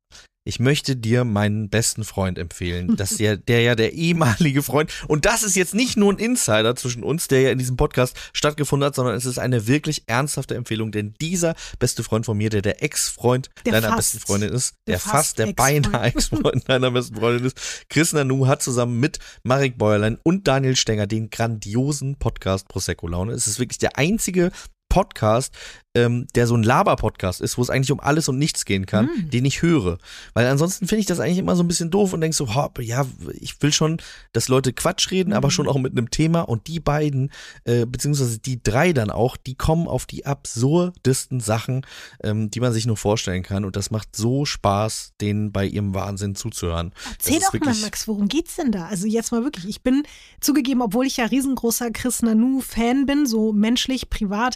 Ich 0.46 0.60
möchte 0.60 0.98
dir 0.98 1.24
meinen 1.24 1.70
besten 1.70 2.04
Freund 2.04 2.38
empfehlen. 2.38 2.98
Das 2.98 3.14
ist 3.14 3.20
ja, 3.22 3.38
der 3.38 3.62
ja 3.62 3.76
der 3.76 3.94
ehemalige 3.94 4.62
Freund. 4.62 4.92
Und 5.08 5.26
das 5.26 5.42
ist 5.42 5.56
jetzt 5.56 5.74
nicht 5.74 5.96
nur 5.96 6.12
ein 6.12 6.20
Insider 6.20 6.76
zwischen 6.76 7.02
uns, 7.02 7.30
der 7.30 7.42
ja 7.42 7.52
in 7.52 7.58
diesem 7.58 7.78
Podcast 7.78 8.18
stattgefunden 8.34 8.86
hat, 8.86 8.96
sondern 8.96 9.16
es 9.16 9.26
ist 9.26 9.40
eine 9.40 9.68
wirklich 9.68 10.04
ernsthafte 10.08 10.56
Empfehlung. 10.56 10.92
Denn 10.92 11.14
dieser 11.22 11.56
beste 11.80 12.04
Freund 12.04 12.26
von 12.26 12.38
mir, 12.38 12.50
der 12.50 12.62
der 12.62 12.84
Ex-Freund 12.84 13.50
deiner 13.64 13.88
fast. 13.88 13.98
besten 13.98 14.20
Freundin 14.20 14.50
ist, 14.52 14.76
der, 14.86 14.94
Der 14.96 15.00
fast, 15.00 15.40
der 15.40 15.54
beinahe 15.54 16.08
Ex-Freund 16.08 16.64
deiner 16.68 16.92
besten 16.92 17.16
Freundin 17.16 17.46
ist, 17.46 17.86
Chris 17.90 18.12
Nanu 18.12 18.46
hat 18.46 18.62
zusammen 18.62 19.00
mit 19.00 19.20
Marek 19.44 19.78
Bäuerlein 19.78 20.18
und 20.24 20.46
Daniel 20.50 20.76
Stenger 20.76 21.08
den 21.08 21.30
grandiosen 21.30 22.18
Podcast 22.18 22.68
Prosecco 22.68 23.08
Laune. 23.08 23.32
Es 23.32 23.48
ist 23.48 23.60
wirklich 23.60 23.78
der 23.78 23.98
einzige 23.98 24.52
Podcast, 24.94 25.56
ähm, 25.96 26.28
der 26.36 26.48
so 26.48 26.56
ein 26.56 26.64
Laber-Podcast 26.64 27.40
ist, 27.42 27.58
wo 27.58 27.62
es 27.62 27.70
eigentlich 27.70 27.92
um 27.92 28.00
alles 28.00 28.28
und 28.28 28.38
nichts 28.40 28.66
gehen 28.66 28.86
kann, 28.86 29.06
Mm. 29.06 29.30
den 29.30 29.46
ich 29.46 29.62
höre. 29.62 30.00
Weil 30.34 30.48
ansonsten 30.48 30.88
finde 30.88 31.02
ich 31.02 31.06
das 31.06 31.20
eigentlich 31.20 31.38
immer 31.38 31.56
so 31.56 31.62
ein 31.64 31.68
bisschen 31.68 31.92
doof 31.92 32.14
und 32.14 32.22
denke 32.22 32.36
so, 32.36 32.56
hopp, 32.56 32.80
ja, 32.82 33.06
ich 33.40 33.62
will 33.62 33.72
schon, 33.72 33.98
dass 34.32 34.48
Leute 34.48 34.74
Quatsch 34.74 35.12
reden, 35.12 35.34
aber 35.34 35.50
Mhm. 35.50 35.52
schon 35.52 35.68
auch 35.68 35.78
mit 35.78 35.92
einem 35.96 36.10
Thema. 36.10 36.42
Und 36.42 36.68
die 36.68 36.80
beiden, 36.80 37.32
äh, 37.66 37.86
beziehungsweise 37.86 38.40
die 38.40 38.62
drei 38.64 38.92
dann 38.94 39.12
auch, 39.12 39.38
die 39.38 39.56
kommen 39.56 39.88
auf 39.88 40.06
die 40.08 40.26
absurdesten 40.26 41.40
Sachen, 41.40 41.86
ähm, 42.24 42.50
die 42.50 42.60
man 42.60 42.74
sich 42.74 42.86
nur 42.86 42.98
vorstellen 42.98 43.44
kann. 43.44 43.66
Und 43.66 43.76
das 43.76 43.92
macht 43.92 44.16
so 44.16 44.46
Spaß, 44.46 45.14
denen 45.22 45.52
bei 45.52 45.66
ihrem 45.66 45.94
Wahnsinn 45.94 46.36
zuzuhören. 46.36 46.92
Erzähl 47.12 47.40
doch 47.40 47.54
mal, 47.60 47.76
Max, 47.76 48.08
worum 48.08 48.28
geht's 48.28 48.56
denn 48.56 48.72
da? 48.72 48.86
Also 48.88 49.06
jetzt 49.08 49.32
mal 49.32 49.44
wirklich, 49.44 49.68
ich 49.68 49.82
bin 49.84 50.04
zugegeben, 50.42 50.82
obwohl 50.82 51.06
ich 51.06 51.18
ja 51.18 51.26
riesengroßer 51.26 51.92
Chris 51.92 52.22
Nanu-Fan 52.22 53.06
bin, 53.06 53.26
so 53.28 53.54
menschlich, 53.54 54.10
privat, 54.10 54.56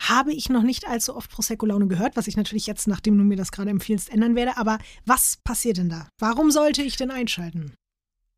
habe 0.00 0.32
ich 0.32 0.48
noch 0.48 0.62
nicht 0.62 0.86
allzu 0.86 1.16
oft 1.16 1.30
Prosecco 1.30 1.66
Laune 1.66 1.86
gehört, 1.86 2.16
was 2.16 2.26
ich 2.26 2.36
natürlich 2.36 2.66
jetzt, 2.66 2.88
nachdem 2.88 3.16
du 3.16 3.24
mir 3.24 3.36
das 3.36 3.52
gerade 3.52 3.70
empfiehlst, 3.70 4.10
ändern 4.10 4.36
werde. 4.36 4.56
Aber 4.56 4.78
was 5.06 5.38
passiert 5.44 5.78
denn 5.78 5.88
da? 5.88 6.08
Warum 6.18 6.50
sollte 6.50 6.82
ich 6.82 6.96
denn 6.96 7.10
einschalten? 7.10 7.72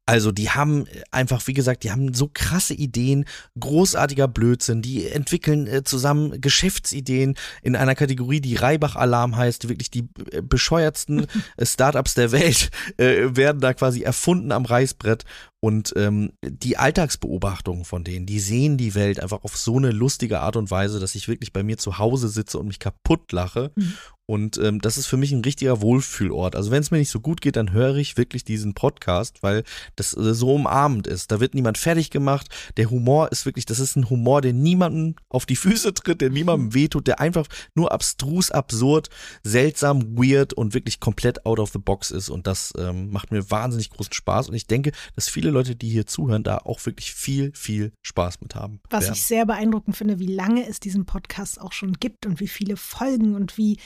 Also 0.08 0.30
die 0.30 0.50
haben 0.50 0.86
einfach, 1.10 1.44
wie 1.48 1.52
gesagt, 1.52 1.82
die 1.82 1.90
haben 1.90 2.14
so 2.14 2.30
krasse 2.32 2.74
Ideen, 2.74 3.24
großartiger 3.58 4.28
Blödsinn, 4.28 4.80
die 4.80 5.08
entwickeln 5.08 5.66
äh, 5.66 5.82
zusammen 5.82 6.40
Geschäftsideen 6.40 7.34
in 7.60 7.74
einer 7.74 7.96
Kategorie, 7.96 8.40
die 8.40 8.54
Reibach-Alarm 8.54 9.34
heißt, 9.34 9.68
wirklich 9.68 9.90
die 9.90 10.08
äh, 10.30 10.42
bescheuertsten 10.42 11.26
äh, 11.56 11.66
Startups 11.66 12.14
der 12.14 12.30
Welt 12.30 12.70
äh, 12.98 13.34
werden 13.34 13.60
da 13.60 13.74
quasi 13.74 14.02
erfunden 14.02 14.52
am 14.52 14.64
Reißbrett 14.64 15.24
und 15.66 15.92
ähm, 15.96 16.30
die 16.44 16.76
Alltagsbeobachtungen 16.76 17.84
von 17.84 18.04
denen, 18.04 18.24
die 18.24 18.38
sehen 18.38 18.76
die 18.76 18.94
Welt 18.94 19.18
einfach 19.18 19.42
auf 19.42 19.56
so 19.56 19.78
eine 19.78 19.90
lustige 19.90 20.38
Art 20.38 20.54
und 20.54 20.70
Weise, 20.70 21.00
dass 21.00 21.16
ich 21.16 21.26
wirklich 21.26 21.52
bei 21.52 21.64
mir 21.64 21.76
zu 21.76 21.98
Hause 21.98 22.28
sitze 22.28 22.60
und 22.60 22.68
mich 22.68 22.78
kaputt 22.78 23.32
lache. 23.32 23.72
Mhm. 23.74 23.94
Und 24.28 24.58
ähm, 24.58 24.80
das 24.80 24.98
ist 24.98 25.06
für 25.06 25.16
mich 25.16 25.30
ein 25.30 25.42
richtiger 25.42 25.80
Wohlfühlort. 25.80 26.56
Also 26.56 26.72
wenn 26.72 26.80
es 26.80 26.90
mir 26.90 26.98
nicht 26.98 27.10
so 27.10 27.20
gut 27.20 27.40
geht, 27.40 27.54
dann 27.54 27.72
höre 27.72 27.94
ich 27.96 28.16
wirklich 28.16 28.44
diesen 28.44 28.74
Podcast, 28.74 29.44
weil 29.44 29.62
das 29.94 30.16
äh, 30.16 30.34
so 30.34 30.54
umarmend 30.54 31.06
ist. 31.06 31.30
Da 31.30 31.38
wird 31.38 31.54
niemand 31.54 31.78
fertig 31.78 32.10
gemacht. 32.10 32.48
Der 32.76 32.90
Humor 32.90 33.30
ist 33.30 33.46
wirklich, 33.46 33.66
das 33.66 33.78
ist 33.78 33.94
ein 33.94 34.10
Humor, 34.10 34.42
der 34.42 34.52
niemandem 34.52 35.14
auf 35.28 35.46
die 35.46 35.54
Füße 35.54 35.94
tritt, 35.94 36.20
der 36.20 36.30
niemandem 36.30 36.74
wehtut, 36.74 37.06
der 37.06 37.20
einfach 37.20 37.46
nur 37.76 37.92
abstrus, 37.92 38.50
absurd, 38.50 39.10
seltsam, 39.44 40.18
weird 40.18 40.52
und 40.52 40.74
wirklich 40.74 40.98
komplett 40.98 41.46
out 41.46 41.60
of 41.60 41.70
the 41.70 41.78
box 41.78 42.10
ist. 42.10 42.28
Und 42.28 42.48
das 42.48 42.74
ähm, 42.76 43.10
macht 43.10 43.30
mir 43.30 43.48
wahnsinnig 43.52 43.90
großen 43.90 44.12
Spaß. 44.12 44.48
Und 44.48 44.56
ich 44.56 44.66
denke, 44.66 44.90
dass 45.14 45.28
viele 45.28 45.52
Leute, 45.56 45.74
die 45.74 45.88
hier 45.88 46.06
zuhören, 46.06 46.42
da 46.42 46.58
auch 46.58 46.84
wirklich 46.84 47.14
viel, 47.14 47.50
viel 47.54 47.92
Spaß 48.02 48.42
mit 48.42 48.54
haben. 48.54 48.80
Was 48.90 49.04
werden. 49.04 49.14
ich 49.14 49.22
sehr 49.22 49.46
beeindruckend 49.46 49.96
finde, 49.96 50.18
wie 50.18 50.32
lange 50.32 50.68
es 50.68 50.80
diesen 50.80 51.06
Podcast 51.06 51.60
auch 51.60 51.72
schon 51.72 51.94
gibt 51.94 52.26
und 52.26 52.40
wie 52.40 52.48
viele 52.48 52.76
Folgen 52.76 53.34
und 53.34 53.56
wie 53.56 53.78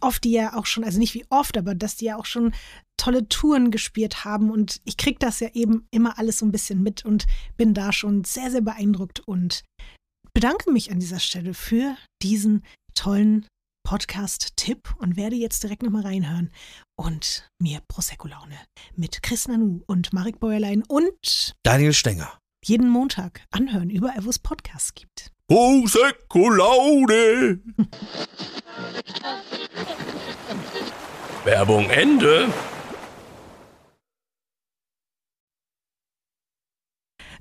oft 0.00 0.22
die 0.22 0.30
ja 0.30 0.56
auch 0.56 0.66
schon, 0.66 0.84
also 0.84 1.00
nicht 1.00 1.14
wie 1.14 1.26
oft, 1.28 1.58
aber 1.58 1.74
dass 1.74 1.96
die 1.96 2.04
ja 2.04 2.16
auch 2.16 2.24
schon 2.24 2.54
tolle 2.96 3.28
Touren 3.28 3.72
gespielt 3.72 4.24
haben 4.24 4.50
und 4.50 4.80
ich 4.84 4.96
kriege 4.96 5.18
das 5.18 5.40
ja 5.40 5.48
eben 5.54 5.88
immer 5.90 6.18
alles 6.18 6.38
so 6.38 6.46
ein 6.46 6.52
bisschen 6.52 6.82
mit 6.82 7.04
und 7.04 7.26
bin 7.56 7.74
da 7.74 7.92
schon 7.92 8.22
sehr, 8.22 8.52
sehr 8.52 8.60
beeindruckt 8.60 9.20
und 9.20 9.64
bedanke 10.32 10.70
mich 10.70 10.92
an 10.92 11.00
dieser 11.00 11.18
Stelle 11.18 11.52
für 11.52 11.96
diesen 12.22 12.62
tollen 12.94 13.46
Podcast-Tipp 13.88 14.94
und 14.98 15.16
werde 15.16 15.34
jetzt 15.34 15.62
direkt 15.62 15.82
nochmal 15.82 16.02
reinhören 16.02 16.50
und 16.94 17.50
mir 17.58 17.80
Prosecco-Laune 17.88 18.58
mit 18.96 19.22
Chris 19.22 19.48
Nanu 19.48 19.80
und 19.86 20.12
Marek 20.12 20.40
Bäuerlein 20.40 20.82
und 20.88 21.54
Daniel 21.62 21.94
Stenger. 21.94 22.38
jeden 22.62 22.90
Montag 22.90 23.40
anhören, 23.50 23.88
überall 23.88 24.26
wo 24.26 24.28
es 24.28 24.38
Podcasts 24.38 24.92
gibt. 24.92 25.32
Prosecco 25.46 26.50
Laune. 26.50 27.60
Werbung 31.44 31.88
Ende. 31.88 32.52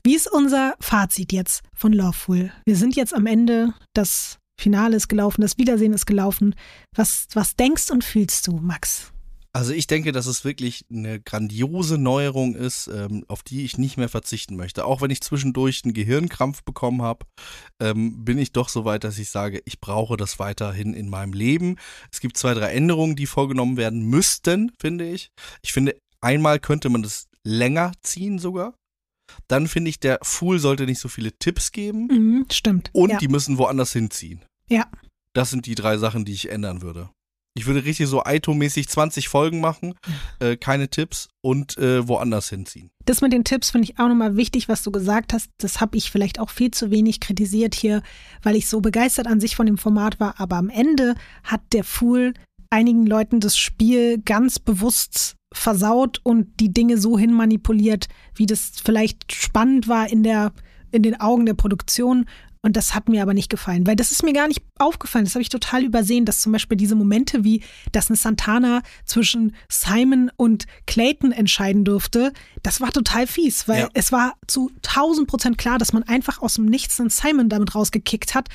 Wie 0.02 0.16
ist 0.16 0.32
unser 0.32 0.76
Fazit 0.80 1.34
jetzt 1.34 1.62
von 1.74 1.92
Loveful? 1.92 2.54
Wir 2.64 2.78
sind 2.78 2.96
jetzt 2.96 3.14
am 3.14 3.26
Ende, 3.26 3.74
das 3.94 4.40
Finale 4.60 4.96
ist 4.96 5.08
gelaufen, 5.08 5.42
das 5.42 5.58
Wiedersehen 5.58 5.94
ist 5.94 6.06
gelaufen. 6.06 6.56
Was, 6.96 7.28
was 7.34 7.56
denkst 7.56 7.92
und 7.92 8.04
fühlst 8.04 8.48
du, 8.48 8.54
Max? 8.54 9.12
Also 9.54 9.74
ich 9.74 9.88
denke, 9.88 10.12
dass 10.12 10.28
es 10.28 10.46
wirklich 10.46 10.86
eine 10.92 11.20
grandiose 11.20 11.98
Neuerung 11.98 12.54
ist, 12.54 12.88
ähm, 12.94 13.24
auf 13.28 13.42
die 13.42 13.66
ich 13.66 13.80
nicht 13.80 13.98
mehr 13.98 14.10
verzichten 14.10 14.56
möchte. 14.56 14.86
Auch 14.86 15.02
wenn 15.02 15.10
ich 15.10 15.22
zwischendurch 15.22 15.82
einen 15.84 15.96
Gehirnkrampf 15.96 16.64
bekommen 16.64 17.02
habe, 17.02 17.26
ähm, 17.82 18.24
bin 18.24 18.38
ich 18.38 18.52
doch 18.52 18.70
so 18.70 18.86
weit, 18.86 19.04
dass 19.04 19.18
ich 19.18 19.32
sage, 19.32 19.62
ich 19.66 19.80
brauche 19.80 20.16
das 20.16 20.38
weiterhin 20.38 20.94
in 20.94 21.10
meinem 21.10 21.34
Leben. 21.34 21.78
Es 22.12 22.20
gibt 22.20 22.38
zwei, 22.38 22.54
drei 22.54 22.72
Änderungen, 22.72 23.16
die 23.16 23.26
vorgenommen 23.26 23.78
werden 23.78 24.04
müssten, 24.04 24.72
finde 24.80 25.10
ich. 25.10 25.32
Ich 25.64 25.74
finde, 25.74 25.98
einmal 26.22 26.60
könnte 26.60 26.90
man 26.90 27.02
das 27.02 27.28
länger 27.44 27.94
ziehen 28.04 28.38
sogar. 28.38 28.76
Dann 29.48 29.68
finde 29.68 29.90
ich, 29.90 30.00
der 30.00 30.20
Fool 30.24 30.60
sollte 30.60 30.86
nicht 30.86 31.00
so 31.00 31.08
viele 31.10 31.32
Tipps 31.34 31.72
geben 31.72 32.08
Mhm, 32.08 32.46
stimmt. 32.52 32.90
und 32.94 33.12
ja. 33.12 33.18
die 33.18 33.28
müssen 33.28 33.58
woanders 33.58 33.94
hinziehen. 33.94 34.44
Ja. 34.70 34.86
Das 35.34 35.50
sind 35.50 35.66
die 35.66 35.76
drei 35.76 35.98
Sachen, 35.98 36.26
die 36.26 36.34
ich 36.34 36.50
ändern 36.50 36.82
würde. 36.82 37.10
Ich 37.56 37.66
würde 37.66 37.86
richtig 37.86 38.08
so 38.08 38.22
Aito-mäßig 38.24 38.88
20 38.88 39.30
Folgen 39.30 39.62
machen, 39.62 39.96
äh, 40.40 40.58
keine 40.58 40.90
Tipps 40.90 41.28
und 41.42 41.76
äh, 41.80 42.08
woanders 42.08 42.50
hinziehen. 42.50 42.92
Das 43.06 43.22
mit 43.22 43.34
den 43.34 43.44
Tipps 43.44 43.72
finde 43.72 43.86
ich 43.86 43.98
auch 43.98 44.08
nochmal 44.08 44.36
wichtig, 44.38 44.70
was 44.70 44.84
du 44.84 44.92
gesagt 44.92 45.34
hast. 45.34 45.50
Das 45.58 45.82
habe 45.82 45.98
ich 45.98 46.12
vielleicht 46.12 46.40
auch 46.40 46.52
viel 46.52 46.70
zu 46.70 46.92
wenig 46.92 47.20
kritisiert 47.20 47.74
hier, 47.74 48.04
weil 48.44 48.56
ich 48.56 48.68
so 48.70 48.80
begeistert 48.80 49.26
an 49.26 49.40
sich 49.40 49.56
von 49.56 49.66
dem 49.66 49.80
Format 49.80 50.20
war. 50.20 50.40
Aber 50.40 50.58
am 50.58 50.70
Ende 50.70 51.16
hat 51.44 51.62
der 51.74 51.84
Fool 51.84 52.34
einigen 52.70 53.08
Leuten 53.08 53.40
das 53.40 53.58
Spiel 53.58 54.20
ganz 54.20 54.60
bewusst 54.60 55.36
versaut 55.54 56.20
und 56.24 56.60
die 56.60 56.74
Dinge 56.74 56.98
so 56.98 57.18
hin 57.18 57.34
manipuliert, 57.34 58.08
wie 58.36 58.46
das 58.46 58.72
vielleicht 58.84 59.32
spannend 59.34 59.88
war 59.88 60.10
in 60.10 60.24
der 60.24 60.52
in 60.92 61.04
den 61.04 61.20
Augen 61.20 61.46
der 61.46 61.54
Produktion. 61.54 62.26
Und 62.64 62.76
das 62.76 62.96
hat 62.96 63.08
mir 63.08 63.22
aber 63.22 63.34
nicht 63.34 63.50
gefallen, 63.50 63.86
weil 63.86 63.96
das 63.96 64.12
ist 64.12 64.24
mir 64.24 64.34
gar 64.34 64.48
nicht 64.48 64.62
aufgefallen. 64.80 65.26
Das 65.26 65.36
habe 65.36 65.42
ich 65.42 65.50
total 65.50 65.84
übersehen, 65.84 66.26
dass 66.26 66.42
zum 66.42 66.52
Beispiel 66.52 66.76
diese 66.78 66.96
Momente 66.96 67.44
wie, 67.44 67.62
dass 67.92 68.10
eine 68.10 68.18
Santana 68.18 68.82
zwischen 69.06 69.56
Simon 69.70 70.32
und 70.38 70.66
Clayton 70.86 71.32
entscheiden 71.32 71.86
durfte, 71.86 72.34
das 72.64 72.82
war 72.82 72.92
total 72.92 73.28
fies, 73.28 73.68
weil 73.68 73.82
Ja. 73.82 73.90
es 73.94 74.12
war 74.12 74.34
zu 74.48 74.72
1000 74.82 75.28
Prozent 75.28 75.58
klar, 75.58 75.78
dass 75.78 75.94
man 75.94 76.04
einfach 76.04 76.42
aus 76.42 76.56
dem 76.56 76.66
Nichts 76.66 77.00
einen 77.00 77.10
Simon 77.10 77.48
damit 77.48 77.76
rausgekickt 77.76 78.34
hat. 78.34 78.50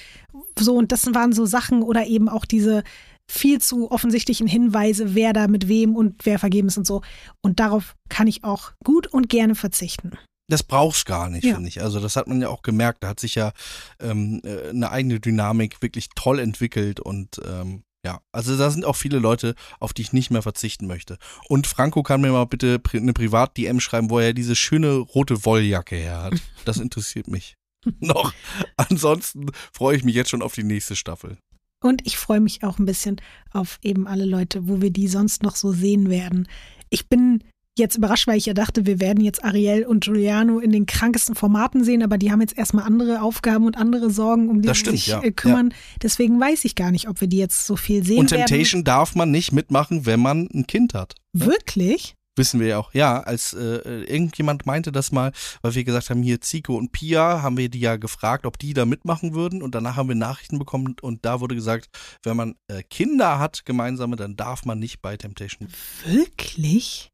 So, 0.59 0.75
und 0.75 0.91
das 0.93 1.07
waren 1.15 1.33
so 1.33 1.47
Sachen 1.47 1.83
oder 1.83 2.07
eben 2.07 2.29
auch 2.29 2.45
diese 2.45 2.83
viel 3.31 3.61
zu 3.61 3.91
offensichtlichen 3.91 4.47
Hinweise, 4.47 5.15
wer 5.15 5.33
da 5.33 5.49
mit 5.49 5.69
wem 5.69 5.97
und 5.97 6.25
wer 6.27 6.39
vergeben 6.39 6.69
ist 6.69 6.79
und 6.79 6.87
so. 6.87 7.03
Und 7.43 7.61
darauf 7.61 7.95
kann 8.09 8.27
ich 8.27 8.45
auch 8.45 8.73
gut 8.85 9.07
und 9.07 9.29
gerne 9.29 9.55
verzichten. 9.55 10.13
Das 10.49 10.63
brauchst 10.63 11.07
gar 11.07 11.31
nicht, 11.31 11.45
Ja. 11.45 11.55
finde 11.55 11.69
ich. 11.69 11.81
Also 11.83 11.99
das 12.01 12.17
hat 12.17 12.27
man 12.27 12.41
ja 12.43 12.49
auch 12.49 12.63
gemerkt. 12.63 13.03
Da 13.05 13.09
hat 13.09 13.21
sich 13.21 13.35
ja 13.37 13.53
ähm, 14.01 14.41
äh, 14.45 14.69
eine 14.71 14.91
eigene 14.91 15.19
Dynamik 15.21 15.81
wirklich 15.81 16.09
toll 16.15 16.39
entwickelt 16.41 17.01
und 17.01 17.41
ähm, 17.47 17.85
ja, 18.05 18.21
also 18.33 18.59
da 18.59 18.69
sind 18.69 18.85
auch 18.85 18.97
viele 18.97 19.21
Leute, 19.21 19.55
auf 19.79 19.93
die 19.93 20.03
ich 20.03 20.13
nicht 20.13 20.33
mehr 20.33 20.43
verzichten 20.43 20.89
möchte. 20.89 21.19
Und 21.49 21.69
Franco 21.69 22.03
kann 22.03 22.21
mir 22.21 22.33
mal 22.33 22.47
bitte 22.47 22.81
eine 22.93 23.13
Privat-DM 23.13 23.79
schreiben, 23.79 24.11
wo 24.11 24.19
er 24.19 24.35
diese 24.35 24.57
schöne 24.57 24.97
rote 24.97 25.45
Wolljacke 25.45 25.95
her 25.97 26.21
hat. 26.23 26.35
Das 26.65 26.79
interessiert 26.79 27.29
mich 27.29 27.55
noch. 28.01 28.33
Ansonsten 28.77 29.47
freue 29.73 29.97
ich 29.97 30.05
mich 30.05 30.15
jetzt 30.17 30.31
schon 30.31 30.43
auf 30.43 30.55
die 30.55 30.65
nächste 30.65 30.97
Staffel. 30.97 31.39
Und 31.83 32.07
ich 32.07 32.17
freue 32.17 32.41
mich 32.41 32.63
auch 32.63 32.79
ein 32.79 32.87
bisschen 32.87 33.17
auf 33.53 33.79
eben 33.83 34.07
alle 34.07 34.25
Leute, 34.25 34.69
wo 34.69 34.81
wir 34.81 34.91
die 34.91 35.09
sonst 35.09 35.43
noch 35.43 35.57
so 35.57 35.73
sehen 35.73 36.09
werden. 36.09 36.49
Ich 36.91 37.09
bin 37.09 37.43
jetzt 37.77 37.97
überrascht, 37.97 38.27
weil 38.27 38.37
ich 38.37 38.47
ja 38.47 38.55
dachte, 38.55 38.87
wir 38.87 39.01
werden 39.01 39.25
jetzt 39.25 39.45
Ariel 39.45 39.85
und 39.85 40.05
Giuliano 40.05 40.59
in 40.59 40.73
den 40.73 40.87
krankesten 40.87 41.35
Formaten 41.35 41.85
sehen, 41.85 42.03
aber 42.03 42.19
die 42.19 42.31
haben 42.31 42.41
jetzt 42.41 42.57
erstmal 42.57 42.85
andere 42.85 43.23
Aufgaben 43.23 43.65
und 43.65 43.77
andere 43.77 44.11
Sorgen, 44.11 44.49
um 44.51 44.61
die 44.61 44.69
Das 44.69 44.79
sie 44.79 44.81
stimmt, 44.83 44.99
sich 44.99 45.07
ja, 45.09 45.23
äh, 45.23 45.33
kümmern. 45.33 45.75
Deswegen 46.03 46.39
weiß 46.39 46.65
ich 46.65 46.75
gar 46.75 46.91
nicht, 46.91 47.09
ob 47.09 47.21
wir 47.21 47.29
die 47.29 47.39
jetzt 47.39 47.67
so 47.67 47.77
viel 47.77 48.05
sehen 48.05 48.19
Und 48.19 48.31
werden. 48.31 48.47
Temptation 48.47 48.85
darf 48.85 49.15
man 49.15 49.31
nicht 49.31 49.53
mitmachen, 49.53 50.05
wenn 50.07 50.21
man 50.21 50.49
ein 50.53 50.67
Kind 50.67 50.95
hat. 50.95 51.15
Wirklich? 51.33 52.15
Wissen 52.37 52.61
wir 52.61 52.67
ja 52.67 52.79
auch. 52.79 52.95
Ja, 52.95 53.21
als 53.21 53.53
äh, 53.53 54.05
irgendjemand 54.05 54.65
meinte 54.65 54.91
das 54.91 55.13
mal, 55.13 55.33
weil 55.61 55.75
wir 55.75 55.85
gesagt 55.85 56.09
haben, 56.09 56.23
hier 56.23 56.41
Zico 56.41 56.77
und 56.77 56.91
Pia, 56.91 57.43
haben 57.43 57.59
wir 57.59 57.69
die 57.69 57.81
ja 57.81 57.97
gefragt, 57.97 58.47
ob 58.47 58.59
die 58.59 58.73
da 58.73 58.87
mitmachen 58.87 59.35
würden. 59.35 59.63
Und 59.63 59.75
danach 59.75 59.97
haben 59.97 60.09
wir 60.09 60.17
Nachrichten 60.17 60.59
bekommen 60.59 60.97
und 61.03 61.27
da 61.27 61.41
wurde 61.41 61.55
gesagt, 61.55 61.89
wenn 62.23 62.37
man 62.37 62.55
äh, 62.69 62.83
Kinder 62.83 63.39
hat, 63.39 63.67
gemeinsame, 63.67 64.17
dann 64.17 64.37
darf 64.37 64.65
man 64.65 64.79
nicht 64.79 65.03
bei 65.03 65.17
Temptation. 65.19 65.69
Wirklich? 66.07 67.11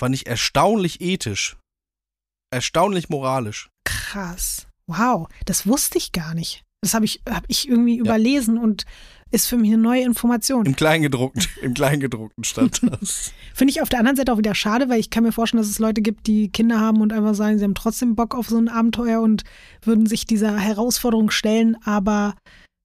Fand 0.00 0.14
ich 0.14 0.26
erstaunlich 0.26 1.02
ethisch. 1.02 1.58
Erstaunlich 2.50 3.10
moralisch. 3.10 3.68
Krass. 3.84 4.66
Wow, 4.86 5.28
das 5.44 5.66
wusste 5.66 5.98
ich 5.98 6.12
gar 6.12 6.32
nicht. 6.32 6.64
Das 6.80 6.94
habe 6.94 7.04
ich, 7.04 7.20
hab 7.28 7.44
ich 7.48 7.68
irgendwie 7.68 7.98
überlesen 7.98 8.56
und 8.56 8.84
ist 9.30 9.46
für 9.46 9.56
mich 9.56 9.72
eine 9.72 9.82
neue 9.82 10.02
Information. 10.02 10.66
Im 10.66 10.76
Kleingedruckten, 10.76 11.44
im 11.62 11.74
Kleingedruckten 11.74 12.44
stand 12.44 12.80
das. 13.00 13.32
Finde 13.54 13.72
ich 13.72 13.82
auf 13.82 13.88
der 13.88 13.98
anderen 13.98 14.16
Seite 14.16 14.32
auch 14.32 14.38
wieder 14.38 14.54
schade, 14.54 14.88
weil 14.88 15.00
ich 15.00 15.10
kann 15.10 15.24
mir 15.24 15.32
vorstellen, 15.32 15.62
dass 15.62 15.70
es 15.70 15.78
Leute 15.78 16.00
gibt, 16.00 16.26
die 16.26 16.50
Kinder 16.50 16.80
haben 16.80 17.00
und 17.00 17.12
einfach 17.12 17.34
sagen, 17.34 17.58
sie 17.58 17.64
haben 17.64 17.74
trotzdem 17.74 18.14
Bock 18.14 18.34
auf 18.34 18.48
so 18.48 18.56
ein 18.58 18.68
Abenteuer 18.68 19.20
und 19.20 19.44
würden 19.82 20.06
sich 20.06 20.26
dieser 20.26 20.56
Herausforderung 20.56 21.30
stellen. 21.30 21.76
Aber 21.84 22.34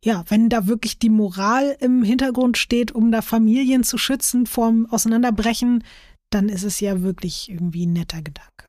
ja, 0.03 0.23
wenn 0.27 0.49
da 0.49 0.67
wirklich 0.67 0.99
die 0.99 1.09
Moral 1.09 1.77
im 1.79 2.03
Hintergrund 2.03 2.57
steht, 2.57 2.91
um 2.91 3.11
da 3.11 3.21
Familien 3.21 3.83
zu 3.83 3.97
schützen 3.97 4.45
vorm 4.45 4.85
Auseinanderbrechen, 4.89 5.83
dann 6.29 6.49
ist 6.49 6.63
es 6.63 6.79
ja 6.79 7.01
wirklich 7.01 7.49
irgendwie 7.49 7.85
ein 7.85 7.93
netter 7.93 8.21
Gedanke. 8.21 8.62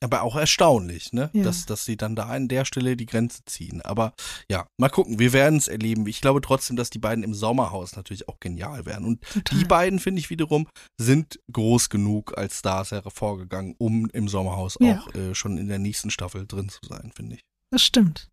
Aber 0.00 0.22
auch 0.22 0.36
erstaunlich, 0.36 1.12
ne? 1.12 1.30
Ja. 1.32 1.44
Dass, 1.44 1.66
dass 1.66 1.84
sie 1.84 1.96
dann 1.96 2.16
da 2.16 2.26
an 2.26 2.48
der 2.48 2.64
Stelle 2.64 2.96
die 2.96 3.06
Grenze 3.06 3.44
ziehen. 3.46 3.80
Aber 3.82 4.12
ja, 4.50 4.66
mal 4.78 4.88
gucken, 4.90 5.18
wir 5.18 5.32
werden 5.32 5.58
es 5.58 5.68
erleben. 5.68 6.06
Ich 6.06 6.20
glaube 6.20 6.40
trotzdem, 6.40 6.76
dass 6.76 6.90
die 6.90 6.98
beiden 6.98 7.24
im 7.24 7.34
Sommerhaus 7.34 7.96
natürlich 7.96 8.28
auch 8.28 8.38
genial 8.40 8.86
werden. 8.86 9.06
Und 9.06 9.22
Total. 9.22 9.58
die 9.58 9.64
beiden, 9.64 9.98
finde 9.98 10.20
ich 10.20 10.30
wiederum, 10.30 10.68
sind 10.98 11.40
groß 11.52 11.88
genug 11.88 12.36
als 12.36 12.58
Stars 12.58 12.90
hervorgegangen, 12.90 13.74
um 13.78 14.08
im 14.10 14.28
Sommerhaus 14.28 14.76
Ja. 14.80 15.00
auch 15.00 15.14
äh, 15.14 15.34
schon 15.34 15.58
in 15.58 15.68
der 15.68 15.78
nächsten 15.78 16.10
Staffel 16.10 16.46
drin 16.46 16.68
zu 16.68 16.80
sein, 16.88 17.12
finde 17.14 17.36
ich. 17.36 17.40
Das 17.70 17.82
stimmt. 17.82 18.28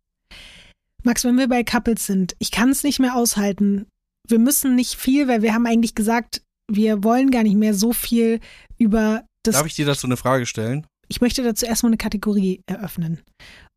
Max, 1.02 1.24
wenn 1.24 1.36
wir 1.36 1.48
bei 1.48 1.64
Couples 1.64 2.06
sind, 2.06 2.34
ich 2.38 2.50
kann 2.50 2.70
es 2.70 2.82
nicht 2.82 2.98
mehr 2.98 3.14
aushalten. 3.14 3.86
Wir 4.26 4.38
müssen 4.38 4.74
nicht 4.74 4.94
viel, 4.94 5.28
weil 5.28 5.42
wir 5.42 5.52
haben 5.52 5.66
eigentlich 5.66 5.94
gesagt, 5.94 6.42
wir 6.70 7.04
wollen 7.04 7.30
gar 7.30 7.42
nicht 7.42 7.56
mehr 7.56 7.74
so 7.74 7.92
viel 7.92 8.40
über 8.78 9.24
das. 9.42 9.56
Darf 9.56 9.66
ich 9.66 9.74
dir 9.74 9.84
dazu 9.84 10.06
eine 10.06 10.16
Frage 10.16 10.46
stellen? 10.46 10.86
Ich 11.08 11.20
möchte 11.20 11.42
dazu 11.42 11.66
erstmal 11.66 11.90
eine 11.90 11.96
Kategorie 11.96 12.62
eröffnen. 12.66 13.22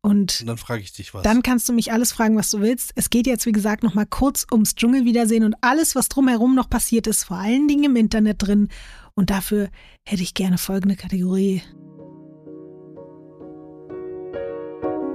Und 0.00 0.40
Und 0.40 0.48
dann 0.48 0.58
frage 0.58 0.82
ich 0.82 0.92
dich 0.92 1.12
was. 1.12 1.22
dann 1.22 1.42
kannst 1.42 1.68
du 1.68 1.72
mich 1.72 1.92
alles 1.92 2.12
fragen, 2.12 2.36
was 2.36 2.50
du 2.50 2.60
willst. 2.60 2.92
Es 2.94 3.10
geht 3.10 3.26
jetzt, 3.26 3.46
wie 3.46 3.52
gesagt, 3.52 3.82
nochmal 3.82 4.06
kurz 4.06 4.46
ums 4.50 4.74
Dschungelwiedersehen 4.76 5.44
und 5.44 5.54
alles, 5.60 5.94
was 5.94 6.08
drumherum 6.08 6.54
noch 6.54 6.70
passiert 6.70 7.06
ist, 7.06 7.24
vor 7.24 7.36
allen 7.38 7.66
Dingen 7.68 7.84
im 7.84 7.96
Internet 7.96 8.46
drin. 8.46 8.68
Und 9.14 9.30
dafür 9.30 9.68
hätte 10.06 10.22
ich 10.22 10.34
gerne 10.34 10.58
folgende 10.58 10.94
Kategorie. 10.96 11.62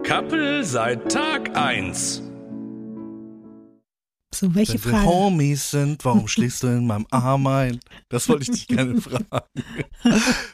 Couple 0.04 0.63
seit 0.65 1.10
Tag 1.12 1.56
1. 1.56 2.21
So, 4.34 4.54
welche 4.56 4.84
Wenn 4.84 4.91
Frage? 4.93 5.06
Homies 5.06 5.72
sind, 5.72 6.04
warum 6.06 6.28
schläfst 6.28 6.63
du 6.63 6.67
in 6.67 6.88
meinem 6.88 7.06
Arm 7.12 7.46
ein? 7.48 7.80
Das 8.10 8.28
wollte 8.28 8.43
ich 8.43 8.52
dich 8.52 8.67
gerne 8.67 9.00
fragen. 9.02 9.26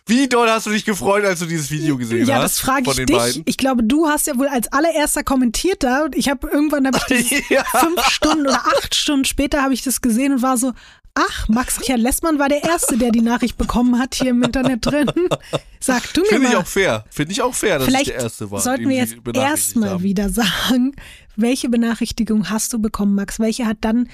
Wie 0.05 0.27
doll 0.27 0.49
hast 0.49 0.65
du 0.65 0.71
dich 0.71 0.85
gefreut, 0.85 1.23
als 1.25 1.39
du 1.39 1.45
dieses 1.45 1.71
Video 1.71 1.97
gesehen 1.97 2.25
Ja, 2.25 2.35
hast? 2.35 2.43
das 2.43 2.59
frage 2.59 2.89
ich 2.91 2.97
dich. 3.05 3.15
beiden? 3.15 3.43
Ich 3.45 3.57
glaube, 3.57 3.83
du 3.83 4.07
hast 4.07 4.27
ja 4.27 4.37
wohl 4.37 4.47
als 4.47 4.71
allererster 4.71 5.23
kommentiert 5.23 5.83
da 5.83 6.03
und 6.05 6.15
ich 6.15 6.29
habe 6.29 6.47
irgendwann 6.49 6.85
hab 6.87 6.95
ich 6.97 7.03
dieses 7.05 7.31
Ja. 7.49 7.63
fünf 7.63 8.01
Stunden 8.09 8.47
oder 8.47 8.61
acht 8.77 8.93
Stunden 8.95 9.25
später 9.25 9.61
habe 9.63 9.73
ich 9.73 9.81
das 9.81 10.01
gesehen 10.01 10.33
und 10.33 10.41
war 10.41 10.57
so, 10.57 10.73
ach, 11.15 11.47
Max 11.49 11.79
Richard 11.81 11.99
Lessmann 11.99 12.37
war 12.39 12.49
der 12.49 12.63
Erste, 12.63 12.97
der 12.97 13.11
die 13.11 13.21
Nachricht 13.21 13.57
bekommen 13.57 13.97
hat 13.99 14.15
hier 14.15 14.31
im 14.31 14.43
Internet 14.43 14.85
drin. 14.85 15.09
Sag 15.79 16.13
du 16.13 16.21
mir 16.21 16.27
Finde 16.27 16.47
ich 16.47 16.53
mal. 16.53 16.59
auch 16.61 16.67
fair. 16.67 17.05
Finde 17.09 17.31
ich 17.31 17.41
auch 17.41 17.53
fair, 17.53 17.79
dass 17.79 17.87
ich 17.87 17.93
Vielleicht 17.93 18.09
der 18.09 18.15
Erste 18.19 18.51
war. 18.51 18.59
sollten 18.59 18.89
wir 18.89 18.97
jetzt 18.97 19.15
erstmal 19.33 20.03
wieder 20.03 20.29
sagen, 20.29 20.93
welche 21.41 21.69
Benachrichtigung 21.69 22.49
hast 22.49 22.73
du 22.73 22.79
bekommen, 22.79 23.15
Max? 23.15 23.39
Welche 23.39 23.65
hat 23.65 23.77
dann 23.81 24.09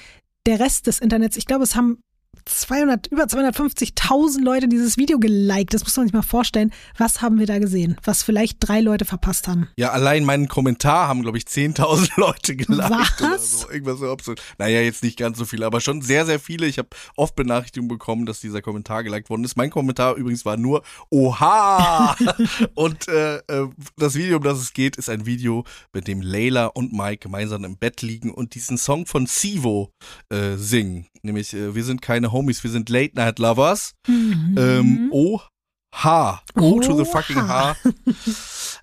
der 0.46 0.60
Rest 0.60 0.86
des 0.86 1.00
Internets? 1.00 1.36
Ich 1.36 1.46
glaube, 1.46 1.64
es 1.64 1.76
haben 1.76 1.98
200, 2.46 3.08
über 3.08 3.24
250.000 3.24 4.42
Leute 4.42 4.68
dieses 4.68 4.96
Video 4.96 5.18
geliked. 5.18 5.74
Das 5.74 5.82
muss 5.82 5.96
man 5.96 6.06
sich 6.06 6.14
mal 6.14 6.22
vorstellen. 6.22 6.72
Was 6.96 7.20
haben 7.20 7.38
wir 7.38 7.46
da 7.46 7.58
gesehen? 7.58 7.96
Was 8.04 8.22
vielleicht 8.22 8.58
drei 8.60 8.80
Leute 8.80 9.04
verpasst 9.04 9.48
haben. 9.48 9.68
Ja, 9.76 9.90
allein 9.90 10.24
meinen 10.24 10.46
Kommentar 10.48 11.08
haben, 11.08 11.22
glaube 11.22 11.38
ich, 11.38 11.44
10.000 11.44 12.12
Leute 12.16 12.56
geliked 12.56 12.90
oder 13.20 13.30
Was? 13.32 13.60
so. 13.60 13.70
Irgendwas 13.70 13.98
so 13.98 14.10
absurd. 14.10 14.40
Naja, 14.58 14.80
jetzt 14.80 15.02
nicht 15.02 15.18
ganz 15.18 15.38
so 15.38 15.44
viele, 15.44 15.66
aber 15.66 15.80
schon 15.80 16.02
sehr, 16.02 16.24
sehr 16.24 16.38
viele. 16.38 16.66
Ich 16.66 16.78
habe 16.78 16.88
oft 17.16 17.34
Benachrichtigungen 17.34 17.88
bekommen, 17.88 18.26
dass 18.26 18.40
dieser 18.40 18.62
Kommentar 18.62 19.02
geliked 19.02 19.28
worden 19.28 19.44
ist. 19.44 19.56
Mein 19.56 19.70
Kommentar 19.70 20.14
übrigens 20.14 20.44
war 20.44 20.56
nur 20.56 20.82
Oha! 21.10 22.16
und 22.74 23.08
äh, 23.08 23.38
äh, 23.38 23.68
das 23.96 24.14
Video, 24.14 24.36
um 24.36 24.44
das 24.44 24.58
es 24.60 24.72
geht, 24.72 24.96
ist 24.96 25.10
ein 25.10 25.26
Video, 25.26 25.64
mit 25.92 26.06
dem 26.06 26.22
Layla 26.22 26.66
und 26.66 26.92
Mike 26.92 27.18
gemeinsam 27.18 27.64
im 27.64 27.76
Bett 27.76 28.02
liegen 28.02 28.30
und 28.30 28.54
diesen 28.54 28.78
Song 28.78 29.06
von 29.06 29.26
Sivo 29.26 29.92
äh, 30.28 30.56
singen. 30.56 31.06
Nämlich, 31.22 31.52
äh, 31.54 31.74
wir 31.74 31.84
sind 31.84 32.02
keine 32.02 32.32
Homies, 32.36 32.62
wir 32.62 32.70
sind 32.70 32.88
Late 32.88 33.14
Night 33.16 33.38
Lovers. 33.38 33.94
Ähm, 34.08 35.08
O-H. 35.10 36.42
O 36.54 36.80
to 36.80 36.96
the 36.96 37.10
fucking. 37.10 37.48
H. 37.48 37.76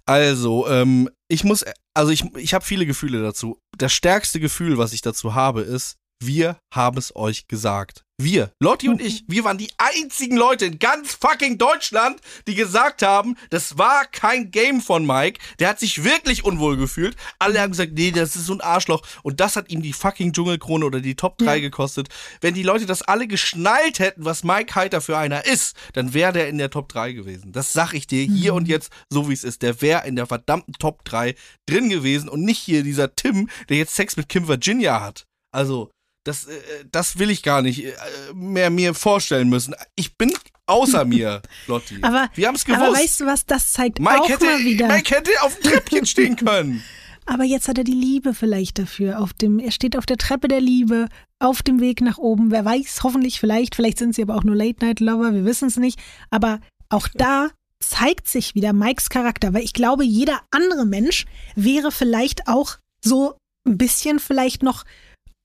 Also, 0.06 0.68
ähm, 0.68 1.10
ich 1.30 1.44
muss, 1.44 1.64
also 1.94 2.12
ich, 2.12 2.24
ich 2.36 2.54
habe 2.54 2.66
viele 2.66 2.86
Gefühle 2.86 3.22
dazu. 3.22 3.58
Das 3.78 3.94
stärkste 3.94 4.40
Gefühl, 4.40 4.78
was 4.78 4.92
ich 4.94 5.02
dazu 5.02 5.34
habe, 5.34 5.62
ist, 5.62 5.96
wir 6.22 6.58
haben 6.74 6.98
es 6.98 7.16
euch 7.16 7.48
gesagt. 7.48 8.04
Wir, 8.24 8.52
Lotti 8.60 8.90
und 8.90 9.02
ich, 9.02 9.24
wir 9.28 9.44
waren 9.44 9.58
die 9.58 9.72
einzigen 9.78 10.38
Leute 10.38 10.66
in 10.66 10.80
ganz 10.80 11.14
fucking 11.16 11.58
Deutschland, 11.58 12.20
die 12.48 12.56
gesagt 12.56 13.02
haben, 13.02 13.36
das 13.50 13.78
war 13.78 14.06
kein 14.06 14.52
Game 14.52 14.82
von 14.82 15.06
Mike. 15.06 15.40
Der 15.60 15.70
hat 15.70 15.80
sich 15.80 16.04
wirklich 16.04 16.44
unwohl 16.46 16.78
gefühlt. 16.78 17.16
Alle 17.40 17.60
haben 17.60 17.72
gesagt, 17.72 17.94
nee, 17.94 18.12
das 18.12 18.36
ist 18.36 18.46
so 18.46 18.54
ein 18.54 18.62
Arschloch. 18.62 19.02
Und 19.24 19.40
das 19.40 19.56
hat 19.56 19.70
ihm 19.70 19.82
die 19.82 19.94
fucking 19.94 20.32
Dschungelkrone 20.34 20.86
oder 20.86 21.02
die 21.02 21.16
Top 21.16 21.38
3 21.38 21.56
Ja. 21.56 21.62
gekostet. 21.62 22.10
Wenn 22.42 22.54
die 22.54 22.64
Leute 22.64 22.86
das 22.86 23.02
alle 23.02 23.28
geschnallt 23.28 24.00
hätten, 24.00 24.26
was 24.26 24.44
Mike 24.44 24.74
Heiter 24.76 25.02
für 25.02 25.18
einer 25.18 25.46
ist, 25.46 25.76
dann 25.94 26.14
wäre 26.14 26.34
der 26.34 26.48
in 26.50 26.58
der 26.58 26.70
Top 26.70 26.90
3 26.90 27.12
gewesen. 27.14 27.52
Das 27.52 27.74
sag 27.74 27.94
ich 27.94 28.08
dir 28.08 28.24
hier 28.24 28.54
und 28.54 28.68
jetzt, 28.68 28.92
so 29.10 29.30
wie 29.30 29.34
es 29.34 29.44
ist. 29.44 29.62
Der 29.62 29.82
wäre 29.82 30.08
in 30.08 30.16
der 30.16 30.28
verdammten 30.28 30.74
Top 30.80 31.04
3 31.06 31.36
drin 31.66 31.90
gewesen 31.90 32.30
und 32.30 32.42
nicht 32.44 32.60
hier 32.60 32.84
dieser 32.84 33.16
Tim, 33.16 33.50
der 33.70 33.78
jetzt 33.78 33.96
Sex 33.96 34.18
mit 34.18 34.30
Kim 34.30 34.48
Virginia 34.48 35.02
hat. 35.02 35.26
Also, 35.52 35.92
das, 36.24 36.46
äh, 36.46 36.86
das 36.92 37.20
will 37.20 37.30
ich 37.30 37.44
gar 37.44 37.62
nicht 37.62 37.84
äh, 37.86 37.92
mehr 38.34 38.70
mir 38.70 38.94
vorstellen 38.94 39.50
müssen. 39.50 39.76
Ich 39.96 40.18
bin 40.18 40.34
außer 40.66 41.06
mir, 41.06 41.42
Lotti. 41.68 42.00
Aber, 42.02 42.30
Wir 42.36 42.48
haben 42.48 42.56
es 42.56 42.66
aber 42.68 42.86
gewusst. 42.86 43.02
weißt 43.02 43.20
du 43.22 43.26
was, 43.26 43.46
das 43.46 43.74
zeigt 43.74 44.00
Mike, 44.00 44.22
auch 44.22 44.30
hätte, 44.30 44.46
mal 44.46 44.60
wieder. 44.64 44.88
Mike 44.88 45.16
hätte 45.16 45.32
auf 45.42 45.58
dem 45.60 45.72
Treppchen 45.72 46.06
stehen 46.06 46.36
können. 46.38 46.84
Aber 47.26 47.46
jetzt 47.46 47.70
hat 47.70 47.78
er 47.78 47.86
die 47.86 47.94
Liebe 47.94 48.34
vielleicht 48.34 48.80
dafür. 48.80 49.20
Auf 49.22 49.34
dem, 49.34 49.58
er 49.60 49.72
steht 49.72 49.98
auf 49.98 50.06
der 50.06 50.18
Treppe 50.18 50.50
der 50.50 50.60
Liebe, 50.60 51.08
auf 51.40 51.62
dem 51.62 51.80
Weg 51.80 52.02
nach 52.02 52.18
oben. 52.18 52.52
Wer 52.52 52.66
weiß, 52.66 53.02
hoffentlich, 53.04 53.40
vielleicht, 53.40 53.76
vielleicht 53.76 53.98
sind 53.98 54.14
sie 54.14 54.22
aber 54.24 54.36
auch 54.36 54.44
nur 54.44 54.56
Late-Night-Lover, 54.56 55.34
wir 55.34 55.46
wissen 55.46 55.70
es 55.70 55.78
nicht. 55.78 56.00
Aber 56.32 56.60
auch 56.90 57.08
da 57.14 57.50
zeigt 57.80 58.28
sich 58.28 58.56
wieder 58.56 58.74
Mikes 58.74 59.10
Charakter, 59.10 59.54
weil 59.54 59.64
ich 59.64 59.74
glaube, 59.74 60.04
jeder 60.04 60.42
andere 60.52 60.86
Mensch 60.86 61.26
wäre 61.56 61.92
vielleicht 61.92 62.48
auch 62.48 62.78
so 63.04 63.38
ein 63.66 63.78
bisschen 63.78 64.20
vielleicht 64.20 64.62
noch 64.64 64.84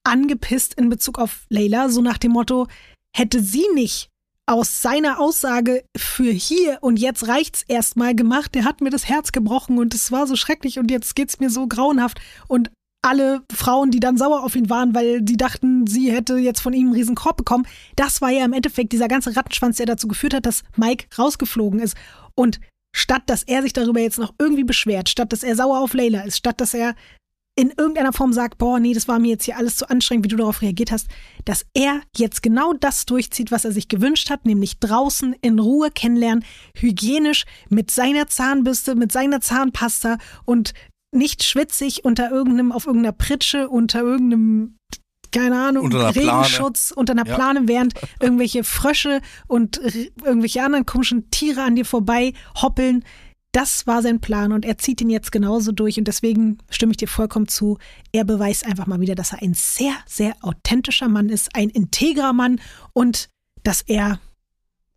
angepisst 0.03 0.73
in 0.75 0.89
Bezug 0.89 1.19
auf 1.19 1.45
Layla, 1.49 1.89
so 1.89 2.01
nach 2.01 2.17
dem 2.17 2.31
Motto, 2.31 2.67
hätte 3.15 3.41
sie 3.41 3.65
nicht 3.73 4.09
aus 4.45 4.81
seiner 4.81 5.19
Aussage 5.19 5.83
für 5.95 6.31
hier 6.31 6.79
und 6.81 6.97
jetzt 6.97 7.27
reicht's 7.27 7.63
erstmal 7.67 8.15
gemacht, 8.15 8.55
der 8.55 8.63
hat 8.63 8.81
mir 8.81 8.89
das 8.89 9.07
Herz 9.07 9.31
gebrochen 9.31 9.77
und 9.77 9.93
es 9.93 10.11
war 10.11 10.25
so 10.25 10.35
schrecklich 10.35 10.79
und 10.79 10.89
jetzt 10.89 11.15
geht's 11.15 11.39
mir 11.39 11.51
so 11.51 11.67
grauenhaft 11.67 12.19
und 12.47 12.71
alle 13.01 13.43
Frauen, 13.53 13.91
die 13.91 13.99
dann 13.99 14.17
sauer 14.17 14.43
auf 14.43 14.55
ihn 14.55 14.69
waren, 14.69 14.93
weil 14.93 15.21
die 15.21 15.37
dachten, 15.37 15.87
sie 15.87 16.11
hätte 16.11 16.37
jetzt 16.37 16.61
von 16.61 16.73
ihm 16.73 16.87
einen 16.87 16.95
riesen 16.95 17.15
Korb 17.15 17.37
bekommen, 17.37 17.67
das 17.95 18.21
war 18.21 18.29
ja 18.29 18.43
im 18.43 18.53
Endeffekt 18.53 18.91
dieser 18.91 19.07
ganze 19.07 19.35
Rattenschwanz, 19.35 19.77
der 19.77 19.85
dazu 19.85 20.07
geführt 20.07 20.33
hat, 20.33 20.45
dass 20.45 20.63
Mike 20.75 21.05
rausgeflogen 21.17 21.79
ist. 21.79 21.95
Und 22.35 22.59
statt 22.93 23.23
dass 23.27 23.43
er 23.43 23.61
sich 23.61 23.73
darüber 23.73 23.99
jetzt 23.99 24.19
noch 24.19 24.33
irgendwie 24.39 24.63
beschwert, 24.63 25.09
statt 25.09 25.31
dass 25.31 25.43
er 25.43 25.55
sauer 25.55 25.79
auf 25.79 25.93
Layla 25.93 26.21
ist, 26.21 26.37
statt 26.37 26.59
dass 26.59 26.73
er 26.73 26.95
in 27.59 27.73
irgendeiner 27.75 28.13
Form 28.13 28.31
sagt, 28.31 28.57
boah, 28.57 28.79
nee, 28.79 28.93
das 28.93 29.09
war 29.09 29.19
mir 29.19 29.31
jetzt 29.31 29.43
hier 29.43 29.57
alles 29.57 29.75
zu 29.75 29.89
anstrengend, 29.89 30.23
wie 30.23 30.29
du 30.29 30.37
darauf 30.37 30.61
reagiert 30.61 30.93
hast, 30.93 31.09
dass 31.43 31.65
er 31.73 31.99
jetzt 32.15 32.41
genau 32.41 32.71
das 32.71 33.05
durchzieht, 33.05 33.51
was 33.51 33.65
er 33.65 33.73
sich 33.73 33.89
gewünscht 33.89 34.29
hat, 34.29 34.45
nämlich 34.45 34.79
draußen 34.79 35.35
in 35.41 35.59
Ruhe 35.59 35.91
kennenlernen, 35.91 36.45
hygienisch 36.73 37.43
mit 37.67 37.91
seiner 37.91 38.27
Zahnbürste, 38.27 38.95
mit 38.95 39.11
seiner 39.11 39.41
Zahnpasta 39.41 40.19
und 40.45 40.73
nicht 41.11 41.43
schwitzig 41.43 42.05
unter 42.05 42.31
irgendeinem, 42.31 42.71
auf 42.71 42.85
irgendeiner 42.85 43.11
Pritsche, 43.11 43.67
unter 43.67 44.03
irgendeinem 44.03 44.77
keine 45.31 45.61
Ahnung, 45.61 45.85
Unter 45.85 45.99
einer 45.99 46.13
Plane. 46.13 46.31
Regenschutz 46.39 46.91
unter 46.95 47.11
einer 47.11 47.27
Ja. 47.27 47.35
Plane, 47.35 47.67
während 47.67 47.93
irgendwelche 48.21 48.63
Frösche 48.63 49.21
und 49.47 49.77
irgendwelche 50.23 50.63
anderen 50.63 50.85
komischen 50.85 51.29
Tiere 51.29 51.61
an 51.61 51.75
dir 51.75 51.85
vorbei 51.85 52.33
hoppeln. 52.61 53.03
Das 53.51 53.87
war 53.87 54.03
sein 54.03 54.21
Plan 54.21 54.51
und 54.51 54.63
er 54.63 54.77
zieht 54.77 55.01
ihn 55.01 55.09
jetzt 55.09 55.31
genauso 55.31 55.71
durch 55.71 55.97
und 55.97 56.07
deswegen 56.07 56.59
stimme 56.69 56.91
ich 56.91 56.97
dir 56.97 57.07
vollkommen 57.07 57.47
zu. 57.47 57.79
Er 58.11 58.23
beweist 58.23 58.65
einfach 58.65 58.85
mal 58.85 59.01
wieder, 59.01 59.15
dass 59.15 59.33
er 59.33 59.41
ein 59.41 59.55
sehr, 59.55 59.93
sehr 60.05 60.35
authentischer 60.41 61.07
Mann 61.07 61.29
ist, 61.29 61.55
ein 61.55 61.69
integrer 61.69 62.33
Mann 62.33 62.61
und 62.93 63.29
dass 63.63 63.81
er 63.81 64.19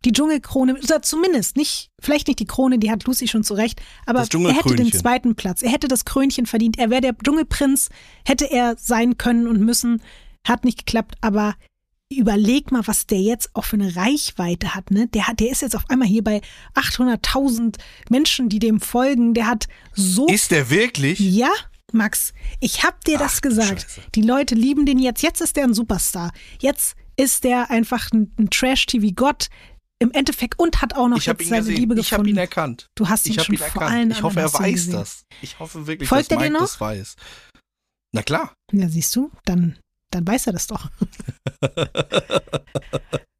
die 0.05 0.11
Dschungelkrone, 0.11 0.75
oder 0.75 1.01
zumindest 1.01 1.55
nicht, 1.55 1.89
vielleicht 2.01 2.27
nicht 2.27 2.39
die 2.39 2.45
Krone, 2.45 2.77
die 2.77 2.91
hat 2.91 3.05
Lucy 3.05 3.27
schon 3.27 3.43
zurecht, 3.43 3.81
aber 4.05 4.19
er 4.19 4.53
hätte 4.53 4.75
den 4.75 4.91
zweiten 4.91 5.35
Platz. 5.35 5.63
Er 5.63 5.71
hätte 5.71 5.87
das 5.87 6.05
Krönchen 6.05 6.45
verdient. 6.45 6.77
Er 6.77 6.89
wäre 6.89 7.01
der 7.01 7.15
Dschungelprinz, 7.17 7.89
hätte 8.25 8.45
er 8.51 8.75
sein 8.77 9.17
können 9.17 9.47
und 9.47 9.61
müssen. 9.61 10.01
Hat 10.45 10.65
nicht 10.65 10.79
geklappt, 10.79 11.15
aber 11.21 11.55
überleg 12.17 12.71
mal, 12.71 12.85
was 12.87 13.05
der 13.07 13.19
jetzt 13.21 13.49
auch 13.55 13.65
für 13.65 13.75
eine 13.75 13.95
Reichweite 13.95 14.75
hat, 14.75 14.91
ne? 14.91 15.07
Der 15.07 15.27
hat, 15.27 15.39
der 15.39 15.49
ist 15.51 15.61
jetzt 15.61 15.75
auf 15.75 15.89
einmal 15.89 16.07
hier 16.07 16.23
bei 16.23 16.41
800.000 16.75 17.77
Menschen, 18.09 18.49
die 18.49 18.59
dem 18.59 18.79
folgen. 18.79 19.33
Der 19.33 19.47
hat 19.47 19.67
so 19.93 20.27
Ist 20.27 20.51
der 20.51 20.69
wirklich? 20.69 21.19
ja, 21.19 21.51
Max, 21.91 22.33
ich 22.59 22.83
hab 22.83 23.03
dir 23.05 23.17
das 23.17 23.35
Ach, 23.35 23.41
du 23.41 23.49
gesagt. 23.49 23.81
Scheiße. 23.83 24.01
Die 24.15 24.21
Leute 24.23 24.55
lieben 24.55 24.85
den 24.85 24.99
jetzt. 24.99 25.21
Jetzt 25.21 25.41
ist 25.41 25.55
der 25.55 25.65
ein 25.65 25.73
Superstar. 25.73 26.31
Jetzt 26.59 26.95
ist 27.17 27.43
der 27.43 27.69
einfach 27.69 28.11
ein, 28.11 28.33
ein 28.39 28.49
Trash-TV-Gott 28.49 29.49
im 29.99 30.11
Endeffekt 30.11 30.57
und 30.59 30.81
hat 30.81 30.95
auch 30.95 31.07
noch 31.07 31.17
Ich 31.17 31.27
jetzt 31.27 31.47
seine 31.47 31.61
gesehen. 31.61 31.91
Allen 31.91 31.99
Ich 31.99 32.11
habe 32.13 32.23
ihn 32.23 32.25
gefunden. 32.25 32.37
erkannt. 32.37 32.89
Du 32.95 33.07
hast 33.09 33.27
ihn 33.27 33.33
Ich 33.37 33.43
schon 33.43 33.53
ihn 33.55 33.59
vor 33.59 33.83
allen. 33.83 34.11
Ich 34.11 34.23
hoffe, 34.23 34.39
er 34.39 34.51
weiß 34.53 34.73
gesehen. 34.73 34.93
das. 34.93 35.23
Ich 35.41 35.59
hoffe 35.59 35.85
wirklich, 35.87 36.09
Folgt 36.09 36.31
dass 36.31 36.37
er 36.37 36.37
dir 36.37 36.43
Mike 36.45 36.53
noch? 36.53 36.61
das 36.61 36.81
weiß. 36.81 37.15
Na 38.11 38.21
klar. 38.23 38.53
Ja, 38.71 38.89
siehst 38.89 39.15
du, 39.15 39.31
dann, 39.45 39.77
dann 40.15 40.27
weiß 40.27 40.47
er 40.47 40.53
das 40.53 40.67
doch. 40.67 40.89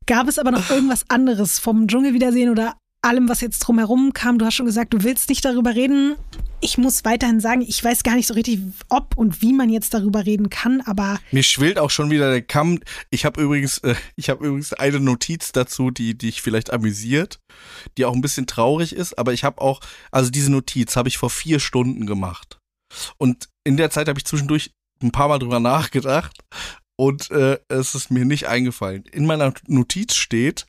Gab 0.06 0.28
es 0.28 0.38
aber 0.38 0.52
noch 0.52 0.70
irgendwas 0.70 1.06
anderes 1.10 1.60
vom 1.60 1.88
Dschungelwiedersehen 1.88 2.50
oder 2.50 2.76
allem, 3.04 3.30
was 3.30 3.42
jetzt 3.42 3.60
drumherum 3.60 4.14
kam? 4.14 4.38
Du 4.38 4.46
hast 4.46 4.56
schon 4.56 4.66
gesagt, 4.66 4.94
du 4.94 5.04
willst 5.04 5.30
nicht 5.30 5.44
darüber 5.44 5.76
reden. 5.76 6.16
Ich 6.62 6.78
muss 6.78 7.04
weiterhin 7.04 7.42
sagen, 7.42 7.62
ich 7.62 7.84
weiß 7.84 8.04
gar 8.04 8.16
nicht 8.16 8.28
so 8.28 8.34
richtig, 8.34 8.60
ob 8.90 9.18
und 9.18 9.42
wie 9.42 9.52
man 9.52 9.70
jetzt 9.70 9.94
darüber 9.94 10.26
reden 10.26 10.50
kann, 10.50 10.82
aber 10.82 11.20
Mir 11.32 11.44
schwillt 11.44 11.78
auch 11.78 11.90
schon 11.90 12.10
wieder 12.10 12.32
der 12.32 12.42
Kamm. 12.42 12.80
Ich 13.10 13.26
habe 13.26 13.42
übrigens, 13.42 13.80
äh, 13.80 13.96
ich 14.16 14.30
übrigens 14.30 14.72
eine 14.74 15.02
Notiz 15.02 15.52
dazu, 15.52 15.92
die 15.92 16.18
dich 16.18 16.42
vielleicht 16.42 16.72
amüsiert, 16.72 17.40
die 17.98 18.06
auch 18.06 18.14
ein 18.14 18.22
bisschen 18.22 18.48
traurig 18.48 18.96
ist. 18.96 19.18
Aber 19.20 19.34
ich 19.34 19.44
habe 19.44 19.62
auch, 19.62 19.82
also 20.12 20.32
diese 20.32 20.52
Notiz 20.52 20.96
habe 20.96 21.10
ich 21.10 21.18
vor 21.18 21.30
vier 21.30 21.60
Stunden 21.60 22.06
gemacht. 22.06 22.60
Und 23.18 23.50
in 23.66 23.76
der 23.76 23.90
Zeit 23.90 24.08
habe 24.08 24.20
ich 24.20 24.26
zwischendurch 24.26 24.72
ein 25.02 25.12
paar 25.12 25.28
Mal 25.28 25.40
drüber 25.40 25.60
nachgedacht 25.60 26.38
und 26.96 27.32
äh, 27.32 27.60
es 27.68 27.96
ist 27.96 28.12
mir 28.12 28.26
nicht 28.26 28.48
eingefallen. 28.48 29.04
In 29.12 29.26
meiner 29.26 29.54
Notiz 29.68 30.16
steht, 30.16 30.66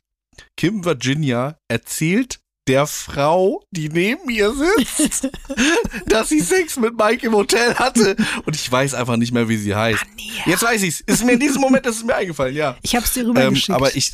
Kim 0.57 0.83
Virginia 0.85 1.57
erzählt 1.67 2.39
der 2.67 2.87
Frau, 2.87 3.63
die 3.69 3.89
neben 3.89 4.27
ihr 4.27 4.51
sitzt, 4.51 5.29
dass 6.07 6.29
sie 6.29 6.39
Sex 6.39 6.77
mit 6.77 6.97
Mike 6.97 7.27
im 7.27 7.33
Hotel 7.33 7.75
hatte. 7.75 8.15
Und 8.45 8.55
ich 8.55 8.71
weiß 8.71 8.95
einfach 8.95 9.17
nicht 9.17 9.31
mehr, 9.31 9.47
wie 9.47 9.57
sie 9.57 9.75
heißt. 9.75 10.03
Jetzt 10.47 10.63
weiß 10.63 10.81
ich's. 10.81 11.01
Ist 11.01 11.23
mir 11.23 11.33
in 11.33 11.39
diesem 11.39 11.61
Moment 11.61 11.85
ist 11.85 11.97
es 11.97 12.03
mir 12.03 12.15
eingefallen, 12.15 12.55
ja. 12.55 12.75
ich 12.81 12.95
habe 12.95 13.05
es 13.05 13.13
dir 13.13 13.21
Ähm, 13.21 13.27
rübergeschickt. 13.27 13.69
aber 13.69 13.95
ich, 13.95 14.13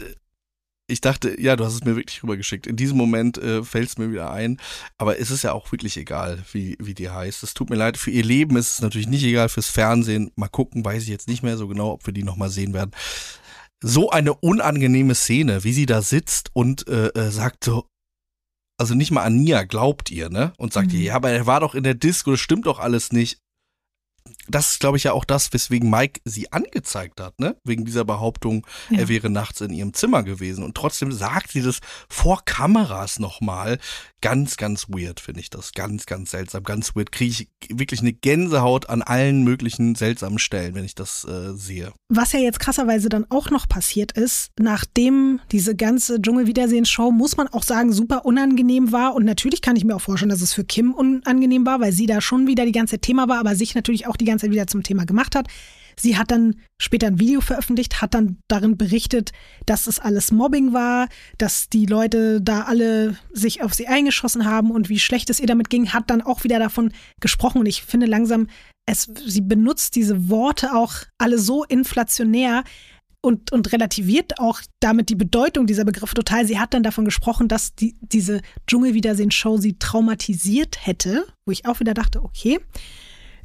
ich 0.88 1.00
dachte, 1.02 1.40
ja, 1.40 1.56
du 1.56 1.64
hast 1.64 1.74
es 1.76 1.84
mir 1.86 1.96
wirklich 1.96 2.22
rübergeschickt. 2.22 2.68
In 2.68 2.76
diesem 2.76 2.98
Moment 2.98 3.38
äh, 3.38 3.64
fällt 3.64 3.88
es 3.90 3.98
mir 3.98 4.12
wieder 4.12 4.32
ein. 4.32 4.60
Aber 4.98 5.20
es 5.20 5.32
ist 5.32 5.44
ja 5.44 5.54
auch 5.54 5.72
wirklich 5.72 5.96
egal, 5.98 6.44
wie, 6.52 6.76
wie 6.82 6.94
die 6.94 7.10
heißt. 7.10 7.44
Es 7.44 7.54
tut 7.54 7.70
mir 7.70 7.78
leid. 7.78 7.98
Für 7.98 8.12
ihr 8.12 8.24
Leben 8.24 8.58
ist 8.58 8.74
es 8.74 8.82
natürlich 8.82 9.08
nicht 9.08 9.24
egal. 9.24 9.48
Fürs 9.48 9.70
Fernsehen, 9.70 10.32
mal 10.36 10.50
gucken, 10.50 10.84
weiß 10.84 11.04
ich 11.04 11.10
jetzt 11.10 11.30
nicht 11.30 11.44
mehr 11.44 11.58
so 11.58 11.68
genau, 11.68 11.92
ob 11.92 12.06
wir 12.06 12.14
die 12.14 12.24
nochmal 12.24 12.50
sehen 12.50 12.74
werden. 12.74 12.92
So 13.82 14.10
eine 14.10 14.34
unangenehme 14.34 15.16
Szene, 15.16 15.64
wie 15.64 15.74
sie 15.74 15.86
da 15.86 16.02
sitzt 16.02 16.50
und 16.54 16.88
äh, 16.88 17.08
äh, 17.10 17.32
sagt 17.32 17.64
so, 17.64 17.88
also 18.78 18.94
nicht 18.96 19.12
mal 19.12 19.24
Ania 19.24 19.64
glaubt 19.64 20.12
ihr, 20.12 20.30
ne? 20.30 20.54
Und 20.58 20.74
sagt 20.74 20.92
Mhm. 20.92 20.98
ihr, 20.98 21.02
ja, 21.04 21.16
aber 21.16 21.30
er 21.32 21.46
war 21.46 21.60
doch 21.62 21.74
in 21.76 21.84
der 21.84 21.94
Disco, 21.94 22.32
das 22.32 22.40
stimmt 22.40 22.66
doch 22.66 22.80
alles 22.80 23.12
nicht. 23.12 23.40
Das 24.48 24.72
ist, 24.72 24.80
glaube 24.80 24.98
ich, 24.98 25.04
ja 25.04 25.14
auch 25.14 25.24
das, 25.26 25.54
weswegen 25.54 25.90
Mike 25.90 26.20
sie 26.26 26.52
angezeigt 26.52 27.22
hat, 27.22 27.40
ne? 27.40 27.56
Wegen 27.64 27.86
dieser 27.86 28.06
Behauptung, 28.06 28.66
Ja. 28.90 29.00
er 29.00 29.08
wäre 29.08 29.30
nachts 29.30 29.62
in 29.62 29.72
ihrem 29.72 29.94
Zimmer 29.94 30.24
gewesen. 30.24 30.64
Und 30.64 30.76
trotzdem 30.76 31.12
sagt 31.12 31.52
sie 31.52 31.62
das 31.62 31.80
vor 32.10 32.42
Kameras 32.46 33.20
nochmal. 33.20 33.78
Ganz, 34.22 34.58
ganz 34.58 34.88
weird, 34.90 35.20
finde 35.20 35.40
ich 35.40 35.50
das. 35.50 35.72
Ganz, 35.72 36.06
ganz 36.06 36.32
seltsam. 36.32 36.64
Ganz 36.64 36.96
weird. 36.96 37.12
Kriege 37.12 37.32
ich 37.32 37.76
wirklich 37.76 38.02
eine 38.02 38.14
Gänsehaut 38.14 38.88
an 38.90 39.02
allen 39.02 39.44
möglichen 39.44 39.96
seltsamen 39.96 40.38
Stellen, 40.38 40.76
wenn 40.76 40.86
ich 40.86 40.94
das 40.96 41.24
äh, 41.26 41.54
sehe. 41.56 41.92
Was 42.10 42.32
ja 42.34 42.40
jetzt 42.40 42.60
krasserweise 42.60 43.10
dann 43.10 43.26
auch 43.30 43.50
noch 43.50 43.68
passiert 43.68 44.12
ist, 44.12 44.52
nachdem 44.60 45.40
diese 45.52 45.76
ganze 45.76 46.22
Dschungel-Wiedersehens-Show, 46.22 47.12
muss 47.12 47.38
man 47.38 47.48
auch 47.48 47.64
sagen, 47.64 47.92
super 47.94 48.26
unangenehm 48.26 48.92
war. 48.92 49.16
Und 49.16 49.26
natürlich 49.26 49.62
kann 49.62 49.76
ich 49.76 49.86
mir 49.86 49.96
auch 49.96 50.02
vorstellen, 50.02 50.30
dass 50.30 50.42
es 50.42 50.54
für 50.54 50.64
Kim 50.64 50.94
unangenehm 50.94 51.66
war, 51.66 51.80
weil 51.80 51.92
sie 51.92 52.06
da 52.06 52.22
schon 52.22 52.48
wieder 52.48 52.66
die 52.66 52.72
ganze 52.72 53.00
Thema 53.00 53.28
war, 53.28 53.40
aber 53.40 53.56
sich 53.56 53.74
natürlich 53.76 54.08
auch 54.08 54.18
die 54.18 54.26
ganze 54.32 54.46
Zeit 54.46 54.52
wieder 54.52 54.68
zum 54.68 54.84
Thema 54.84 55.06
gemacht 55.06 55.36
hat. 55.36 55.48
Sie 56.00 56.18
hat 56.18 56.32
dann 56.32 56.56
später 56.80 57.08
ein 57.08 57.20
Video 57.20 57.42
veröffentlicht, 57.42 58.02
hat 58.02 58.14
dann 58.14 58.38
darin 58.48 58.78
berichtet, 58.78 59.32
dass 59.66 59.88
es 59.88 60.00
alles 60.00 60.32
Mobbing 60.32 60.74
war, 60.74 61.08
dass 61.38 61.70
die 61.70 61.86
Leute 61.86 62.42
da 62.42 62.64
alle 62.64 63.18
sich 63.32 63.62
auf 63.62 63.74
sie 63.74 63.88
eingeschossen 63.88 64.46
haben 64.46 64.72
und 64.72 64.90
wie 64.90 65.00
schlecht 65.00 65.30
es 65.30 65.40
ihr 65.40 65.48
damit 65.48 65.70
ging, 65.70 65.94
hat 65.94 66.10
dann 66.10 66.22
auch 66.22 66.44
wieder 66.44 66.60
davon 66.60 66.92
gesprochen. 67.20 67.60
Und 67.60 67.66
ich 67.66 67.84
finde 67.84 68.08
langsam, 68.08 68.48
es, 68.86 69.10
sie 69.26 69.42
benutzt 69.42 69.96
diese 69.96 70.30
Worte 70.30 70.74
auch 70.74 70.94
alle 71.18 71.38
so 71.38 71.64
inflationär 71.64 72.64
und, 73.24 73.52
und 73.52 73.72
relativiert 73.72 74.40
auch 74.40 74.62
damit 74.80 75.10
die 75.10 75.16
Bedeutung 75.16 75.68
dieser 75.68 75.86
Begriffe 75.86 76.16
total. 76.16 76.46
Sie 76.46 76.60
hat 76.60 76.74
dann 76.74 76.84
davon 76.84 77.06
gesprochen, 77.06 77.48
dass 77.48 77.76
die, 77.76 77.96
diese 78.02 78.42
Dschungelwiedersehen-Show 78.68 79.58
sie 79.58 79.78
traumatisiert 79.78 80.86
hätte, 80.86 81.28
wo 81.46 81.52
ich 81.52 81.68
auch 81.68 81.80
wieder 81.80 81.94
dachte, 81.94 82.24
okay, 82.24 82.60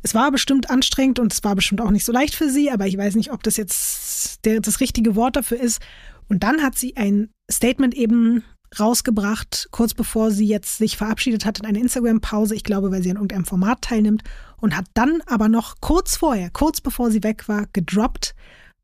es 0.02 0.14
war 0.14 0.30
bestimmt 0.30 0.70
anstrengend 0.70 1.18
und 1.18 1.32
es 1.32 1.42
war 1.44 1.54
bestimmt 1.54 1.80
auch 1.80 1.90
nicht 1.90 2.04
so 2.04 2.12
leicht 2.12 2.34
für 2.34 2.48
sie, 2.48 2.70
aber 2.70 2.86
ich 2.86 2.96
weiß 2.96 3.14
nicht, 3.14 3.32
ob 3.32 3.42
das 3.42 3.56
jetzt 3.56 4.44
der, 4.44 4.60
das 4.60 4.80
richtige 4.80 5.16
Wort 5.16 5.36
dafür 5.36 5.60
ist. 5.60 5.80
Und 6.28 6.42
dann 6.42 6.62
hat 6.62 6.76
sie 6.76 6.96
ein 6.96 7.30
Statement 7.50 7.94
eben 7.94 8.42
rausgebracht, 8.78 9.68
kurz 9.70 9.94
bevor 9.94 10.30
sie 10.30 10.46
jetzt 10.46 10.78
sich 10.78 10.96
verabschiedet 10.96 11.44
hat 11.44 11.60
in 11.60 11.66
eine 11.66 11.78
Instagram-Pause, 11.78 12.54
ich 12.54 12.64
glaube, 12.64 12.90
weil 12.90 13.02
sie 13.02 13.10
an 13.10 13.16
irgendeinem 13.16 13.44
Format 13.44 13.82
teilnimmt, 13.82 14.22
und 14.58 14.76
hat 14.76 14.86
dann 14.94 15.22
aber 15.26 15.48
noch 15.48 15.76
kurz 15.80 16.16
vorher, 16.16 16.50
kurz 16.50 16.80
bevor 16.80 17.10
sie 17.10 17.22
weg 17.22 17.48
war, 17.48 17.66
gedroppt. 17.72 18.34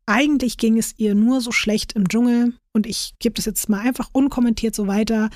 Eigentlich 0.06 0.56
ging 0.56 0.78
es 0.78 0.94
ihr 0.98 1.14
nur 1.14 1.40
so 1.40 1.52
schlecht 1.52 1.94
im 1.94 2.08
Dschungel 2.08 2.54
und 2.72 2.86
ich 2.86 3.14
gebe 3.18 3.34
das 3.34 3.44
jetzt 3.44 3.68
mal 3.68 3.80
einfach 3.80 4.08
unkommentiert 4.12 4.74
so 4.74 4.86
weiter. 4.86 5.30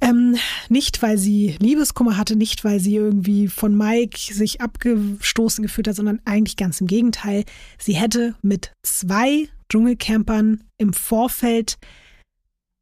Ähm, 0.00 0.36
nicht, 0.68 1.02
weil 1.02 1.18
sie 1.18 1.56
Liebeskummer 1.60 2.16
hatte, 2.16 2.36
nicht, 2.36 2.64
weil 2.64 2.80
sie 2.80 2.96
irgendwie 2.96 3.48
von 3.48 3.76
Mike 3.76 4.18
sich 4.18 4.60
abgestoßen 4.60 5.62
gefühlt 5.62 5.88
hat, 5.88 5.96
sondern 5.96 6.20
eigentlich 6.24 6.56
ganz 6.56 6.80
im 6.80 6.86
Gegenteil. 6.86 7.44
Sie 7.78 7.94
hätte 7.94 8.34
mit 8.40 8.72
zwei 8.82 9.48
Dschungelcampern 9.68 10.64
im 10.78 10.92
Vorfeld 10.94 11.76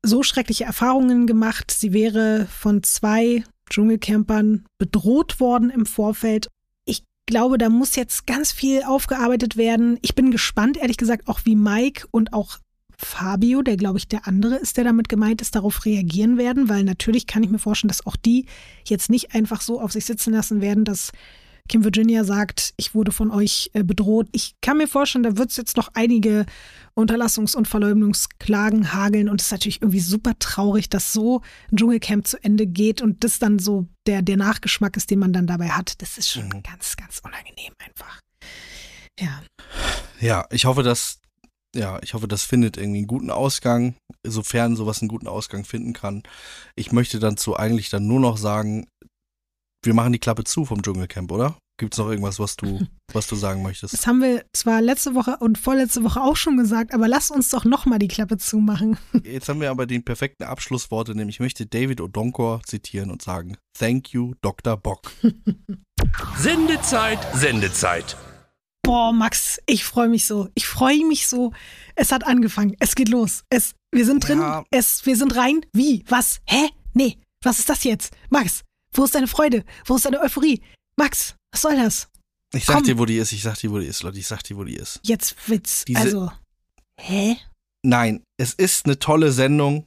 so 0.03 0.23
schreckliche 0.23 0.65
Erfahrungen 0.65 1.27
gemacht. 1.27 1.73
Sie 1.73 1.93
wäre 1.93 2.47
von 2.47 2.83
zwei 2.85 3.43
Dschungelcampern 3.69 4.65
bedroht 4.79 5.41
worden 5.41 5.71
im 5.71 5.87
Vorfeld. 5.87 6.49
Ich 6.85 7.03
glaube, 7.27 7.59
da 7.59 7.69
muss 7.69 7.97
jetzt 7.97 8.27
ganz 8.27 8.53
viel 8.53 8.85
aufgearbeitet 8.85 9.57
werden. 9.57 9.99
Ich 10.03 10.15
bin 10.15 10.31
gespannt, 10.31 10.77
ehrlich 10.77 10.97
gesagt, 10.97 11.27
auch 11.27 11.41
wie 11.45 11.57
Mike 11.57 12.07
und 12.13 12.33
auch 12.33 12.59
Fabio, 13.01 13.63
der 13.63 13.77
glaube 13.77 13.99
ich 13.99 14.09
der 14.09 14.27
andere 14.27 14.57
ist, 14.57 14.77
der 14.77 14.85
damit 14.85 15.09
gemeint 15.09 15.41
ist, 15.41 15.55
darauf 15.55 15.85
reagieren 15.85 16.37
werden, 16.37 16.69
weil 16.69 16.83
natürlich 16.85 17.27
kann 17.27 17.43
ich 17.45 17.51
mir 17.51 17.59
vorstellen, 17.61 17.89
dass 17.89 18.07
auch 18.07 18.17
die 18.17 18.47
jetzt 18.85 19.09
nicht 19.09 19.35
einfach 19.35 19.61
so 19.61 19.81
auf 19.81 19.93
sich 19.93 20.05
sitzen 20.05 20.33
lassen 20.33 20.61
werden, 20.61 20.85
dass 20.85 21.13
Kim 21.69 21.85
Virginia 21.85 22.25
sagt, 22.25 22.73
ich 22.79 22.95
wurde 22.95 23.13
von 23.13 23.31
euch 23.31 23.71
äh, 23.75 23.85
bedroht. 23.85 24.27
Ich 24.33 24.55
kann 24.63 24.79
mir 24.79 24.89
vorstellen, 24.89 25.23
da 25.23 25.37
wird 25.37 25.51
es 25.51 25.59
jetzt 25.59 25.77
noch 25.77 25.91
einige 25.93 26.47
Unterlassungs- 26.97 27.55
und 27.55 27.69
Verleumdungsklagen 27.69 28.95
hageln 28.95 29.29
und 29.29 29.41
es 29.41 29.49
ist 29.49 29.53
natürlich 29.53 29.83
irgendwie 29.83 30.01
super 30.01 30.33
traurig, 30.39 30.89
dass 30.89 31.13
so 31.13 31.43
ein 31.71 31.77
Dschungelcamp 31.77 32.27
zu 32.27 32.43
Ende 32.43 32.67
geht 32.67 33.03
und 33.03 33.23
das 33.23 33.39
dann 33.39 33.59
so 33.59 33.87
der, 34.07 34.23
der 34.23 34.39
Nachgeschmack 34.39 34.97
ist, 34.97 35.11
den 35.11 35.19
man 35.19 35.35
dann 35.35 35.47
dabei 35.47 35.69
hat. 35.69 36.01
Das 36.01 36.17
ist 36.17 36.31
schon 36.31 36.49
Mhm. 36.49 36.63
ganz, 36.63 36.97
ganz 36.97 37.21
unangenehm 37.23 37.75
einfach. 37.79 38.19
Ja. 39.21 39.43
Ja, 40.21 40.47
ich 40.51 40.65
hoffe, 40.65 40.83
dass, 40.83 41.21
ja, 41.75 41.99
ich 42.03 42.15
hoffe, 42.15 42.29
das 42.29 42.45
findet 42.45 42.77
irgendwie 42.77 42.99
einen 42.99 43.07
guten 43.07 43.31
Ausgang, 43.31 43.95
sofern 44.27 44.77
sowas 44.77 45.01
einen 45.01 45.09
guten 45.09 45.29
Ausgang 45.29 45.65
finden 45.65 45.93
kann. 45.93 46.23
Ich 46.77 46.93
möchte 46.93 47.19
dazu 47.19 47.57
eigentlich 47.57 47.91
dann 47.91 48.07
nur 48.07 48.21
noch 48.21 48.39
sagen, 48.39 48.87
wir 49.85 49.95
machen 49.95 50.13
die 50.13 50.19
Klappe 50.19 50.45
zu 50.45 50.65
vom 50.65 50.83
Dschungelcamp, 50.83 51.31
oder? 51.31 51.57
Gibt 51.79 51.95
es 51.95 51.99
noch 51.99 52.09
irgendwas, 52.09 52.41
was 52.41 52.57
du, 52.57 52.81
was 53.13 53.29
du 53.29 53.37
sagen 53.37 53.63
möchtest? 53.63 53.93
Das 53.95 54.07
haben 54.07 54.21
wir 54.21 54.45
zwar 54.53 54.83
letzte 54.83 55.15
Woche 55.15 55.37
und 55.39 55.59
vorletzte 55.59 56.03
Woche 56.03 56.21
auch 56.21 56.37
schon 56.37 56.57
gesagt, 56.57 56.93
aber 56.93 57.07
lass 57.07 57.31
uns 57.31 57.51
doch 57.51 57.65
nochmal 57.65 58.01
die 58.01 58.09
Klappe 58.09 58.37
zumachen. 58.37 58.99
Jetzt 59.23 59.49
haben 59.49 59.61
wir 59.61 59.71
aber 59.71 59.87
den 59.87 60.05
perfekten 60.05 60.45
Abschlussworte, 60.45 61.15
nämlich 61.15 61.37
ich 61.37 61.41
möchte 61.41 61.67
David 61.67 62.01
Odonkor 62.01 62.63
zitieren 62.65 63.11
und 63.11 63.23
sagen, 63.23 63.57
Thank 63.79 64.13
you, 64.13 64.35
Dr. 64.43 64.77
Bock. 64.77 65.13
Sendezeit, 66.37 67.21
Sendezeit. 67.35 68.17
Boah, 68.89 69.13
Max, 69.13 69.61
ich 69.67 69.85
freue 69.85 70.09
mich 70.09 70.25
so. 70.25 70.49
Ich 70.55 70.67
freue 70.67 71.05
mich 71.05 71.29
so. 71.29 71.53
Es 71.95 72.11
hat 72.11 72.25
angefangen. 72.25 72.75
Es 72.79 72.95
geht 72.95 73.11
los. 73.11 73.45
Es, 73.51 73.75
wir 73.93 74.07
sind 74.07 74.27
drin. 74.27 74.41
Ja. 74.41 74.65
Es, 74.71 75.05
wir 75.05 75.15
sind 75.15 75.37
rein. 75.37 75.61
Wie? 75.75 76.05
Was? 76.09 76.41
Hä? 76.47 76.71
Nee. 76.95 77.19
Was 77.43 77.59
ist 77.59 77.69
das 77.69 77.85
jetzt? 77.85 78.17
Max, 78.31 78.65
wo 78.95 79.05
ist 79.05 79.15
deine 79.15 79.27
Freude? 79.27 79.63
Wo 79.85 79.97
ist 79.97 80.07
deine 80.07 80.23
Euphorie? 80.23 80.63
Max, 80.97 81.35
was 81.53 81.61
soll 81.61 81.77
das? 81.77 82.09
Ich 82.55 82.65
sag 82.65 82.77
Komm. 82.77 82.85
dir, 82.85 82.99
wo 82.99 83.05
die 83.05 83.19
ist. 83.19 83.33
Ich 83.33 83.43
sag 83.43 83.59
dir, 83.59 83.71
wo 83.71 83.79
die 83.79 83.85
ist, 83.89 84.03
Leute. 84.03 84.19
Ich 84.21 84.27
sag 84.27 84.43
dir, 84.45 84.57
wo 84.57 84.65
die 84.65 84.77
ist. 84.77 85.01
Jetzt 85.03 85.37
Witz. 85.51 85.85
Diese- 85.85 86.01
also. 86.01 86.33
Hä? 86.99 87.37
Nein, 87.83 88.23
es 88.39 88.55
ist 88.55 88.87
eine 88.87 88.99
tolle 88.99 89.33
Sendung. 89.33 89.85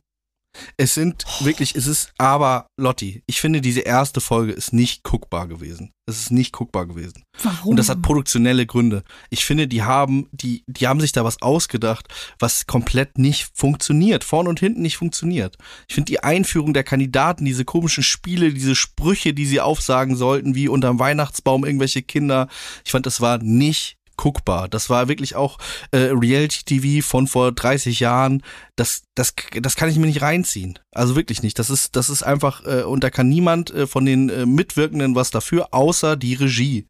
Es 0.78 0.94
sind 0.94 1.26
wirklich, 1.42 1.76
es 1.76 1.88
ist, 1.88 2.12
aber 2.18 2.68
Lotti, 2.78 3.24
ich 3.26 3.40
finde, 3.40 3.62
diese 3.62 3.82
erste 3.82 4.20
Folge 4.22 4.52
ist 4.52 4.74
nicht 4.74 5.04
guckbar 5.04 5.48
gewesen. 5.48 5.94
Es 6.06 6.20
ist 6.20 6.32
nicht 6.32 6.52
guckbar 6.52 6.88
gewesen. 6.88 7.24
Warum? 7.42 7.72
Und 7.72 7.78
das 7.78 7.88
hat 7.88 8.02
produktionelle 8.02 8.66
Gründe. 8.66 9.04
Ich 9.30 9.46
finde, 9.46 9.68
die 9.68 9.84
haben, 9.84 10.28
die, 10.32 10.64
die 10.68 10.88
haben 10.88 11.00
sich 11.00 11.14
da 11.14 11.24
was 11.24 11.42
ausgedacht, 11.42 12.08
was 12.40 12.68
komplett 12.68 13.18
nicht 13.18 13.50
funktioniert. 13.54 14.24
Vorne 14.24 14.50
und 14.50 14.60
hinten 14.60 14.82
nicht 14.82 14.98
funktioniert. 14.98 15.58
Ich 15.88 15.96
finde 15.96 16.12
die 16.12 16.24
Einführung 16.24 16.74
der 16.74 16.84
Kandidaten, 16.84 17.46
diese 17.46 17.64
komischen 17.64 18.04
Spiele, 18.04 18.54
diese 18.54 18.76
Sprüche, 18.76 19.34
die 19.34 19.46
sie 19.46 19.62
aufsagen 19.62 20.18
sollten, 20.18 20.56
wie 20.56 20.68
unterm 20.68 21.00
Weihnachtsbaum 21.00 21.66
irgendwelche 21.66 22.02
Kinder, 22.02 22.48
ich 22.84 22.92
fand, 22.92 23.06
das 23.06 23.22
war 23.22 23.38
nicht 23.38 23.98
guckbar. 24.22 24.70
Das 24.70 24.90
war 24.92 25.08
wirklich 25.08 25.36
auch 25.36 25.58
äh, 25.90 25.98
Reality-TV 26.12 27.06
von 27.06 27.26
vor 27.26 27.52
30 27.52 28.00
Jahren. 28.00 28.44
Das, 28.76 29.04
das, 29.16 29.34
das 29.60 29.76
kann 29.76 29.90
ich 29.90 29.98
mir 29.98 30.06
nicht 30.06 30.22
reinziehen. 30.22 30.78
Also 30.92 31.16
wirklich 31.16 31.42
nicht. 31.42 31.58
Das 31.58 31.72
ist, 31.72 31.96
das 31.96 32.10
ist 32.10 32.22
einfach, 32.22 32.64
äh, 32.66 32.84
und 32.84 33.04
da 33.04 33.10
kann 33.10 33.28
niemand 33.30 33.72
äh, 33.72 33.88
von 33.88 34.06
den 34.06 34.30
äh, 34.30 34.46
Mitwirkenden 34.46 35.16
was 35.16 35.32
dafür, 35.32 35.70
außer 35.72 36.16
die 36.18 36.36
Regie, 36.36 36.86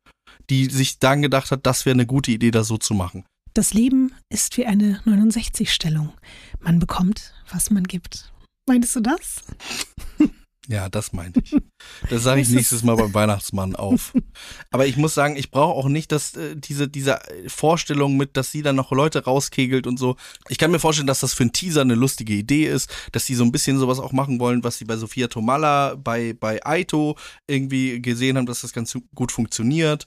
die 0.50 0.66
sich 0.66 1.00
dann 1.00 1.22
gedacht 1.22 1.52
hat, 1.52 1.66
das 1.66 1.86
wäre 1.86 1.94
eine 1.94 2.06
gute 2.06 2.32
Idee, 2.32 2.52
das 2.52 2.68
so 2.68 2.78
zu 2.78 2.94
machen. 2.94 3.24
Das 3.54 3.74
Leben 3.74 4.14
ist 4.30 4.58
wie 4.58 4.66
eine 4.66 5.00
69-Stellung. 5.06 6.12
Man 6.60 6.80
bekommt, 6.80 7.34
was 7.50 7.72
man 7.72 7.86
gibt. 7.86 8.32
Meintest 8.68 8.98
du 8.98 9.00
das? 9.00 9.44
Ja, 10.68 10.90
das 10.90 11.12
meine 11.12 11.34
ich. 11.44 11.56
Das 12.10 12.22
sage 12.22 12.42
ich 12.42 12.50
nächstes 12.50 12.84
Mal 12.84 12.96
beim 12.96 13.14
Weihnachtsmann 13.14 13.76
auf. 13.76 14.14
Aber 14.70 14.86
ich 14.86 14.96
muss 14.96 15.16
sagen, 15.16 15.36
ich 15.36 15.50
brauche 15.50 15.74
auch 15.74 15.88
nicht, 15.88 16.12
dass 16.12 16.36
äh, 16.36 16.56
diese, 16.56 16.88
diese 16.88 17.20
Vorstellung 17.48 18.16
mit, 18.16 18.38
dass 18.38 18.52
sie 18.52 18.62
dann 18.62 18.76
noch 18.76 18.92
Leute 18.92 19.24
rauskegelt 19.24 19.88
und 19.88 19.98
so. 19.98 20.16
Ich 20.50 20.60
kann 20.60 20.70
mir 20.70 20.80
vorstellen, 20.80 21.08
dass 21.08 21.22
das 21.22 21.34
für 21.34 21.44
einen 21.44 21.54
Teaser 21.54 21.82
eine 21.82 21.96
lustige 21.96 22.34
Idee 22.34 22.68
ist, 22.68 22.94
dass 23.12 23.26
sie 23.26 23.34
so 23.34 23.44
ein 23.44 23.52
bisschen 23.52 23.80
sowas 23.80 24.00
auch 24.00 24.12
machen 24.12 24.40
wollen, 24.40 24.64
was 24.64 24.78
sie 24.78 24.86
bei 24.86 24.98
Sophia 24.98 25.28
Tomalla, 25.28 25.96
bei, 25.96 26.34
bei 26.40 26.64
Aito 26.64 27.18
irgendwie 27.48 28.00
gesehen 28.00 28.38
haben, 28.38 28.46
dass 28.46 28.62
das 28.62 28.74
ganz 28.74 28.96
gut 29.16 29.32
funktioniert. 29.32 30.06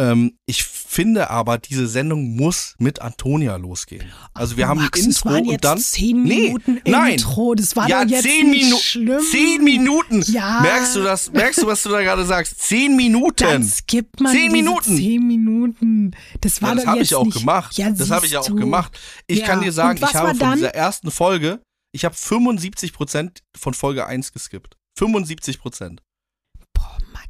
Ähm, 0.00 0.38
ich 0.46 0.64
finde 0.64 1.28
aber, 1.28 1.58
diese 1.58 1.86
Sendung 1.86 2.34
muss 2.34 2.74
mit 2.78 3.02
Antonia 3.02 3.56
losgehen. 3.56 4.10
Also 4.32 4.56
wir 4.56 4.66
haben 4.66 4.80
Max, 4.80 4.98
ein 4.98 5.06
Intro 5.06 5.28
und 5.52 5.62
dann. 5.64 5.78
zehn 5.78 6.22
Nee, 6.22 6.38
Minuten 6.54 6.80
nein. 6.86 7.12
Intro. 7.12 7.54
Das 7.54 7.76
war 7.76 7.86
ja, 7.86 8.02
doch 8.04 8.10
jetzt 8.10 8.22
zehn 8.22 8.48
nicht 8.50 8.64
Minuten. 8.64 8.82
schlimm. 8.82 9.20
Zehn 9.30 9.62
Minuten. 9.64 10.22
Ja. 10.32 10.60
Merkst 10.62 10.96
du 10.96 11.02
das? 11.02 11.30
Merkst 11.32 11.60
du, 11.62 11.66
was 11.66 11.82
du 11.82 11.90
da 11.90 12.00
gerade 12.00 12.24
sagst? 12.24 12.58
Zehn 12.62 12.96
Minuten. 12.96 13.44
Dann 13.44 13.62
skippt 13.62 14.20
man 14.20 14.32
Zehn 14.32 14.50
Minuten. 14.52 14.96
Zehn 14.96 15.26
Minuten. 15.26 16.16
Das 16.40 16.62
war 16.62 16.70
ja, 16.70 16.74
das 16.76 16.86
habe 16.86 17.02
ich 17.02 17.14
auch 17.14 17.26
nicht, 17.26 17.38
gemacht. 17.38 17.76
Ja, 17.76 17.90
das 17.90 18.10
habe 18.10 18.24
ich 18.24 18.36
auch 18.38 18.46
du. 18.46 18.54
gemacht. 18.54 18.98
Ich 19.26 19.40
Ja, 19.40 19.46
kann 19.46 19.60
dir 19.60 19.72
sagen, 19.72 19.98
ich 20.02 20.14
habe 20.14 20.34
von 20.34 20.54
dieser 20.54 20.74
ersten 20.74 21.10
Folge, 21.10 21.60
ich 21.92 22.06
habe 22.06 22.14
75 22.14 22.94
Prozent 22.94 23.40
von 23.54 23.74
Folge 23.74 24.06
1 24.06 24.32
geskippt. 24.32 24.78
75 24.98 25.58
Prozent. 25.60 26.02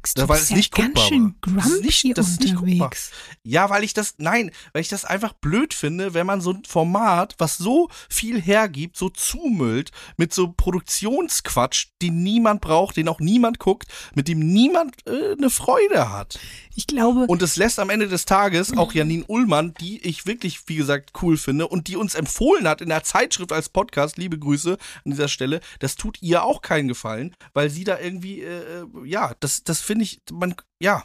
Max, 0.01 0.13
du 0.15 0.21
Ja, 0.21 0.29
weil 0.29 0.35
bist 0.37 0.43
es 0.45 0.49
ja 0.49 0.55
nicht 0.57 0.73
ganz 0.73 0.87
guckbar 0.87 1.07
schön. 1.07 1.35
Das 1.41 1.63
grumpy 1.65 1.85
nicht- 1.85 2.17
das 2.17 2.39
nicht 2.39 2.55
guckbar. 2.55 2.71
unterwegs. 2.73 3.11
Ja, 3.43 3.69
weil 3.69 3.83
ich 3.83 3.93
das, 3.93 4.15
nein, 4.17 4.51
weil 4.73 4.81
ich 4.81 4.89
das 4.89 5.05
einfach 5.05 5.33
blöd 5.33 5.73
finde, 5.75 6.13
wenn 6.15 6.25
man 6.25 6.41
so 6.41 6.51
ein 6.53 6.63
Format, 6.65 7.35
was 7.37 7.57
so 7.57 7.87
viel 8.09 8.41
hergibt, 8.41 8.97
so 8.97 9.09
zumüllt, 9.09 9.91
mit 10.17 10.33
so 10.33 10.51
Produktionsquatsch, 10.51 11.87
den 12.01 12.23
niemand 12.23 12.61
braucht, 12.61 12.97
den 12.97 13.07
auch 13.07 13.19
niemand 13.19 13.59
guckt, 13.59 13.87
mit 14.15 14.27
dem 14.27 14.39
niemand 14.39 14.95
äh, 15.07 15.33
eine 15.37 15.49
Freude 15.49 16.09
hat. 16.11 16.39
Ich 16.75 16.87
glaube, 16.87 17.25
Und 17.27 17.41
es 17.41 17.57
lässt 17.57 17.79
am 17.79 17.89
Ende 17.89 18.07
des 18.07 18.25
Tages 18.25 18.75
auch 18.77 18.93
Janine 18.93 19.25
Ullmann, 19.25 19.73
die 19.81 19.99
ich 20.07 20.25
wirklich, 20.25 20.59
wie 20.67 20.77
gesagt, 20.77 21.11
cool 21.21 21.37
finde 21.37 21.67
und 21.67 21.87
die 21.87 21.97
uns 21.97 22.15
empfohlen 22.15 22.67
hat 22.67 22.81
in 22.81 22.89
der 22.89 23.03
Zeitschrift 23.03 23.51
als 23.51 23.67
Podcast, 23.69 24.17
liebe 24.17 24.39
Grüße 24.39 24.77
an 25.03 25.11
dieser 25.11 25.27
Stelle, 25.27 25.59
das 25.79 25.95
tut 25.95 26.21
ihr 26.21 26.43
auch 26.43 26.61
keinen 26.61 26.87
Gefallen, 26.87 27.35
weil 27.53 27.69
sie 27.69 27.83
da 27.83 27.99
irgendwie, 27.99 28.41
äh, 28.41 28.81
äh, 28.81 28.85
ja, 29.05 29.33
das, 29.41 29.63
das 29.63 29.81
finde 29.91 30.05
ich, 30.05 30.21
man, 30.31 30.55
ja. 30.79 31.03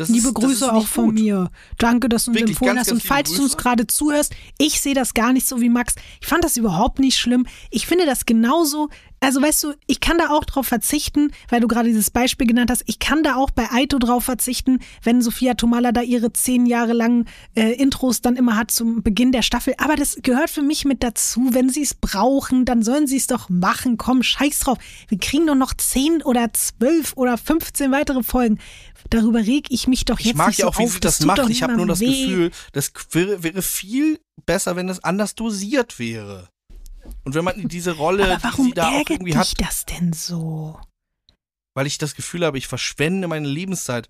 Das 0.00 0.08
Liebe 0.08 0.28
ist, 0.28 0.34
Grüße 0.34 0.72
auch 0.72 0.86
von 0.86 1.06
gut. 1.06 1.14
mir. 1.14 1.50
Danke, 1.76 2.08
dass 2.08 2.24
du 2.24 2.30
uns 2.30 2.38
Wirklich, 2.40 2.56
empfohlen 2.56 2.76
ganz, 2.76 2.88
hast. 2.88 2.92
Und 2.94 3.02
falls 3.02 3.28
liebe 3.28 3.36
du 3.38 3.44
uns 3.44 3.52
Grüße. 3.52 3.62
gerade 3.62 3.86
zuhörst, 3.86 4.34
ich 4.56 4.80
sehe 4.80 4.94
das 4.94 5.12
gar 5.12 5.34
nicht 5.34 5.46
so 5.46 5.60
wie 5.60 5.68
Max. 5.68 5.94
Ich 6.22 6.26
fand 6.26 6.42
das 6.42 6.56
überhaupt 6.56 7.00
nicht 7.00 7.18
schlimm. 7.18 7.46
Ich 7.70 7.86
finde 7.86 8.06
das 8.06 8.24
genauso. 8.24 8.88
Also 9.22 9.42
weißt 9.42 9.62
du, 9.64 9.74
ich 9.86 10.00
kann 10.00 10.16
da 10.16 10.30
auch 10.30 10.46
drauf 10.46 10.66
verzichten, 10.66 11.30
weil 11.50 11.60
du 11.60 11.68
gerade 11.68 11.88
dieses 11.88 12.10
Beispiel 12.10 12.46
genannt 12.46 12.70
hast. 12.70 12.84
Ich 12.86 12.98
kann 12.98 13.22
da 13.22 13.34
auch 13.34 13.50
bei 13.50 13.70
Aito 13.70 13.98
drauf 13.98 14.24
verzichten, 14.24 14.78
wenn 15.02 15.20
Sophia 15.20 15.52
Tomala 15.52 15.92
da 15.92 16.00
ihre 16.00 16.32
zehn 16.32 16.64
Jahre 16.64 16.94
langen 16.94 17.26
äh, 17.54 17.72
Intros 17.74 18.22
dann 18.22 18.36
immer 18.36 18.56
hat 18.56 18.70
zum 18.70 19.02
Beginn 19.02 19.30
der 19.30 19.42
Staffel. 19.42 19.74
Aber 19.76 19.96
das 19.96 20.16
gehört 20.22 20.48
für 20.48 20.62
mich 20.62 20.86
mit 20.86 21.02
dazu. 21.02 21.50
Wenn 21.52 21.68
sie 21.68 21.82
es 21.82 21.92
brauchen, 21.92 22.64
dann 22.64 22.82
sollen 22.82 23.06
sie 23.06 23.18
es 23.18 23.26
doch 23.26 23.50
machen. 23.50 23.98
Komm, 23.98 24.22
scheiß 24.22 24.60
drauf. 24.60 24.78
Wir 25.08 25.18
kriegen 25.18 25.46
doch 25.46 25.54
noch 25.54 25.74
zehn 25.74 26.22
oder 26.22 26.50
zwölf 26.54 27.12
oder 27.16 27.36
15 27.36 27.92
weitere 27.92 28.22
Folgen. 28.22 28.58
Darüber 29.10 29.40
reg 29.40 29.66
ich 29.70 29.86
mich 29.86 30.04
doch 30.04 30.18
jetzt 30.18 30.30
Ich 30.30 30.34
mag 30.34 30.48
nicht 30.48 30.58
ja 30.58 30.64
so 30.66 30.70
auch, 30.70 30.78
wie 30.78 30.84
auf. 30.84 30.92
sie 30.92 31.00
das 31.00 31.18
tut 31.18 31.26
macht. 31.26 31.48
Ich 31.50 31.62
habe 31.62 31.76
nur 31.76 31.86
das 31.86 32.00
weh. 32.00 32.26
Gefühl, 32.26 32.50
das 32.72 32.92
wäre, 33.10 33.42
wäre 33.42 33.62
viel 33.62 34.20
besser, 34.46 34.76
wenn 34.76 34.88
es 34.88 35.02
anders 35.04 35.34
dosiert 35.34 35.98
wäre. 35.98 36.48
Und 37.24 37.34
wenn 37.34 37.44
man 37.44 37.68
diese 37.68 37.92
Rolle, 37.92 38.24
Aber 38.24 38.36
die 38.36 38.44
warum 38.44 38.66
sie 38.66 38.72
da 38.72 38.88
auch 38.88 38.92
ärgert 38.92 39.10
irgendwie 39.10 39.32
dich 39.32 39.38
hat, 39.40 39.60
das 39.60 39.84
denn 39.86 40.12
so? 40.12 40.80
weil 41.74 41.86
ich 41.86 41.98
das 41.98 42.14
Gefühl 42.16 42.44
habe, 42.44 42.58
ich 42.58 42.66
verschwende 42.66 43.28
meine 43.28 43.46
Lebenszeit. 43.48 44.08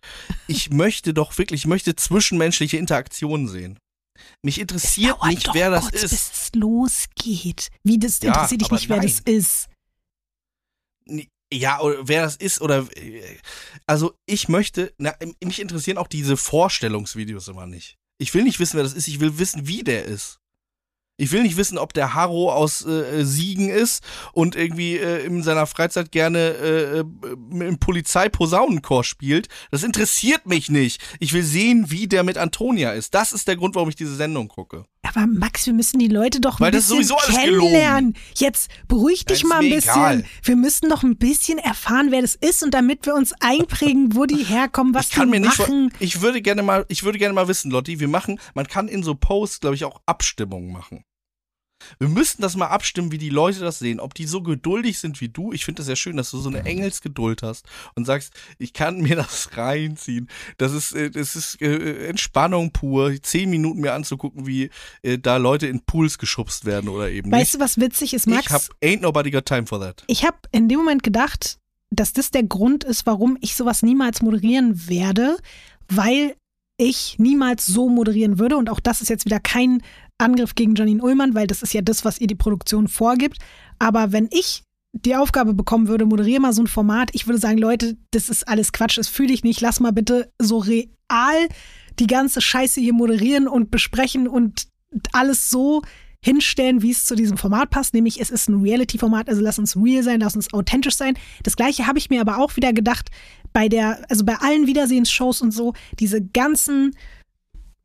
Ich 0.49 0.71
möchte 0.71 1.13
doch 1.15 1.37
wirklich, 1.39 1.63
ich 1.63 1.67
möchte 1.67 1.95
zwischenmenschliche 1.95 2.79
Interaktionen 2.79 3.49
sehen. 3.49 3.79
Mich 4.43 4.59
interessiert 4.61 5.23
nicht, 5.25 5.49
wer 5.53 5.71
das 5.71 5.85
kurz, 5.91 6.03
ist. 6.03 6.11
bis 6.11 6.31
es 6.33 6.51
losgeht. 6.55 7.69
Wie, 7.85 7.99
das 7.99 8.21
Ja, 8.23 8.29
interessiert 8.29 8.61
dich 8.63 8.71
nicht, 8.71 8.89
wer 8.89 9.01
das 9.01 9.23
nein. 9.27 9.35
ist. 9.37 9.69
Ja, 11.53 11.81
oder 11.81 12.09
wer 12.09 12.23
das 12.23 12.37
ist 12.37 12.61
oder 12.61 12.87
also 13.87 14.15
ich 14.27 14.49
möchte, 14.49 14.93
na, 14.99 15.15
mich 15.43 15.61
interessieren 15.61 15.99
auch 15.99 16.07
diese 16.07 16.37
Vorstellungsvideos 16.37 17.49
immer 17.49 17.67
nicht. 17.67 17.99
Ich 18.19 18.35
will 18.35 18.45
nicht 18.45 18.61
wissen, 18.61 18.77
wer 18.77 18.85
das 18.85 18.93
ist, 18.93 19.09
ich 19.09 19.19
will 19.21 19.39
wissen, 19.39 19.67
wie 19.67 19.83
der 19.83 20.05
ist. 20.05 20.40
Ich 21.21 21.33
will 21.33 21.43
nicht 21.43 21.57
wissen, 21.57 21.79
ob 21.79 21.93
der 21.93 22.15
Harro 22.15 22.53
aus 22.53 22.85
äh, 22.85 23.25
Siegen 23.25 23.69
ist 23.69 24.03
und 24.33 24.57
irgendwie 24.57 24.97
äh, 24.97 25.25
in 25.25 25.43
seiner 25.43 25.67
Freizeit 25.67 26.13
gerne 26.13 26.39
äh, 26.39 26.99
äh, 27.01 27.05
im 27.51 27.79
Polizeiposaunenchor 27.79 29.05
spielt. 29.05 29.49
Das 29.71 29.83
interessiert 29.83 30.47
mich 30.47 30.71
nicht. 30.71 31.01
Ich 31.19 31.33
will 31.33 31.43
sehen, 31.43 31.91
wie 31.91 32.09
der 32.09 32.23
mit 32.23 32.39
Antonia 32.39 32.93
ist. 32.93 33.15
Das 33.15 33.33
ist 33.33 33.49
der 33.49 33.57
Grund, 33.57 33.75
warum 33.75 33.89
ich 33.89 33.97
diese 33.97 34.17
Sendung 34.17 34.49
gucke. 34.49 34.85
Aber 35.03 35.27
Max, 35.27 35.67
wir 35.67 35.73
müssen 35.73 35.99
die 35.99 36.09
Leute 36.09 36.41
doch 36.41 36.61
ein 36.61 36.65
Weil 36.65 36.73
bisschen 36.73 37.07
kennenlernen. 37.27 38.15
Jetzt 38.37 38.71
beruhig 38.87 39.25
dich 39.25 39.45
mal 39.45 39.61
ein 39.61 39.71
bisschen. 39.71 39.93
egal. 39.93 40.25
Wir 40.43 40.57
müssen 40.57 40.89
doch 40.89 41.03
ein 41.03 41.17
bisschen 41.17 41.59
erfahren, 41.59 42.09
wer 42.11 42.21
das 42.21 42.35
ist 42.35 42.63
und 42.63 42.73
damit 42.73 43.07
wir 43.07 43.15
uns 43.15 43.33
einprägen, 43.41 44.15
wo 44.15 44.27
die 44.27 44.45
herkommen, 44.45 44.95
was 44.95 45.09
ich 45.09 45.13
kann 45.13 45.29
die 45.31 45.39
mir 45.39 45.41
nicht 45.41 45.59
machen. 45.59 45.93
ich 45.99 46.21
würde 46.21 46.43
gerne 46.43 46.63
mal 46.63 46.85
ich 46.89 47.03
würde 47.03 47.19
gerne 47.19 47.35
mal 47.35 47.49
wissen 47.49 47.71
Lotti 47.71 47.99
wir 48.01 48.09
machen 48.09 48.41
man 48.55 48.67
kann 48.67 48.89
in 48.89 49.03
so 49.03 49.15
Posts 49.15 49.61
glaube 49.61 49.77
ich 49.77 49.85
auch 49.85 50.01
Abstimmungen 50.07 50.73
machen 50.73 51.05
wir 51.99 52.09
müssten 52.09 52.43
das 52.43 52.57
mal 52.57 52.67
abstimmen 52.67 53.13
wie 53.13 53.19
die 53.19 53.31
Leute 53.31 53.61
das 53.61 53.79
sehen. 53.79 54.01
Ob 54.01 54.15
die 54.15 54.27
so 54.27 54.43
geduldig 54.43 54.99
sind 54.99 55.21
wie 55.21 55.29
du. 55.29 55.53
Ich 55.53 55.65
finde 55.65 55.81
das 55.81 55.89
ja 55.89 55.97
schön 55.97 56.17
dass 56.17 56.31
du 56.31 56.39
so 56.39 56.49
eine 56.49 56.65
Engelsgeduld 56.65 57.43
hast 57.43 57.67
und 57.95 58.05
sagst 58.05 58.33
ich 58.59 58.73
kann 58.73 59.01
mir 59.01 59.17
das 59.17 59.57
reinziehen. 59.57 60.29
Das 60.59 60.73
ist 60.73 60.93
äh, 60.93 61.11
das 61.11 61.37
ist 61.37 61.61
äh, 61.61 62.09
Entspannung 62.09 62.73
pur 62.73 63.13
zehn 63.23 63.51
Minuten 63.51 63.81
mir 63.81 63.95
anzugucken 63.95 64.47
wie 64.47 64.71
äh, 65.03 65.19
da 65.19 65.37
Leute 65.37 65.67
in 65.67 65.81
Pools 65.81 66.19
geschubst 66.19 66.65
werden 66.65 66.89
oder 66.89 67.11
eben 67.11 67.31
Weißt 67.31 67.55
nicht. 67.55 67.55
du, 67.55 67.61
was 67.61 67.79
witzig 67.81 68.15
ist, 68.15 68.27
Max? 68.27 68.47
ich 68.47 68.53
hab 68.53 68.63
ain't 68.83 69.01
nobody 69.01 69.31
got 69.31 69.47
time 69.47 69.67
for 69.67 69.81
that. 69.81 70.05
Ich 70.07 70.25
habe 70.25 70.37
in 70.53 70.69
dem 70.69 70.79
Moment 70.79 71.03
gedacht, 71.03 71.59
dass 71.91 72.13
das 72.13 72.31
der 72.31 72.45
Grund 72.45 72.85
ist, 72.85 73.07
warum 73.07 73.37
ich 73.41 73.57
sowas 73.57 73.83
niemals 73.83 74.23
moderieren 74.23 74.89
werde, 74.89 75.37
weil 75.89 76.37
ich 76.77 77.19
niemals 77.19 77.67
so 77.67 77.89
moderieren 77.89 78.39
würde. 78.39 78.57
Und 78.57 78.71
auch 78.71 78.81
das 78.81 79.01
ist 79.01 79.09
jetzt 79.09 79.25
wieder 79.25 79.41
kein 79.41 79.83
Angriff 80.21 80.55
gegen 80.55 80.75
Janine 80.75 81.03
Ullmann, 81.03 81.35
weil 81.35 81.47
das 81.47 81.63
ist 81.63 81.75
ja 81.75 81.83
das, 81.83 82.05
was 82.05 82.21
ihr 82.21 82.27
die 82.27 82.35
Produktion 82.35 82.89
vorgibt. 82.89 83.39
Aber 83.79 84.13
wenn 84.13 84.29
ich 84.31 84.63
die 84.93 85.17
Aufgabe 85.17 85.55
bekommen 85.55 85.89
würde, 85.89 86.05
moderiere 86.05 86.41
mal 86.41 86.53
so 86.53 86.63
ein 86.63 86.67
Format, 86.67 87.11
ich 87.13 87.27
würde 87.27 87.39
sagen, 87.39 87.59
Leute, 87.59 87.97
das 88.11 88.29
ist 88.29 88.49
alles 88.49 88.73
Quatsch, 88.73 88.99
das 88.99 89.09
fühle 89.09 89.33
ich 89.33 89.45
nicht. 89.45 89.61
Lass 89.61 89.81
mal 89.81 89.93
bitte 89.93 90.33
so 90.41 90.59
real 90.59 90.89
die 91.99 92.07
ganze 92.07 92.41
Scheiße 92.41 92.81
hier 92.81 92.95
moderieren 92.95 93.47
und 93.47 93.71
besprechen 93.71 94.27
und 94.27 94.67
alles 95.13 95.51
so 95.51 95.83
hinstellen, 96.23 96.83
wie 96.83 96.91
es 96.91 97.07
zu 97.07 97.15
diesem 97.15 97.39
Format 97.39 97.71
passt, 97.71 97.95
nämlich 97.95 98.21
es 98.21 98.31
ist 98.31 98.49
ein 98.49 98.61
Reality-Format, 98.61 99.29
also 99.29 99.41
lass 99.41 99.59
uns 99.59 99.77
real 99.77 100.03
sein, 100.03 100.21
lass 100.21 100.37
uns 100.37 100.53
authentisch 100.53 100.97
sein. 100.97 101.15
Das 101.43 101.57
gleiche 101.57 101.87
habe 101.87 101.99
ich 101.99 102.11
mir 102.11 102.21
aber 102.21 102.39
auch 102.39 102.57
wieder 102.57 102.73
gedacht 102.73 103.11
bei 103.53 103.69
der, 103.69 104.05
also 104.11 104.25
bei 104.25 104.37
allen 104.37 104.67
Wiedersehensshows 104.67 105.41
und 105.41 105.53
so, 105.53 105.73
diese 105.99 106.23
ganzen 106.23 106.95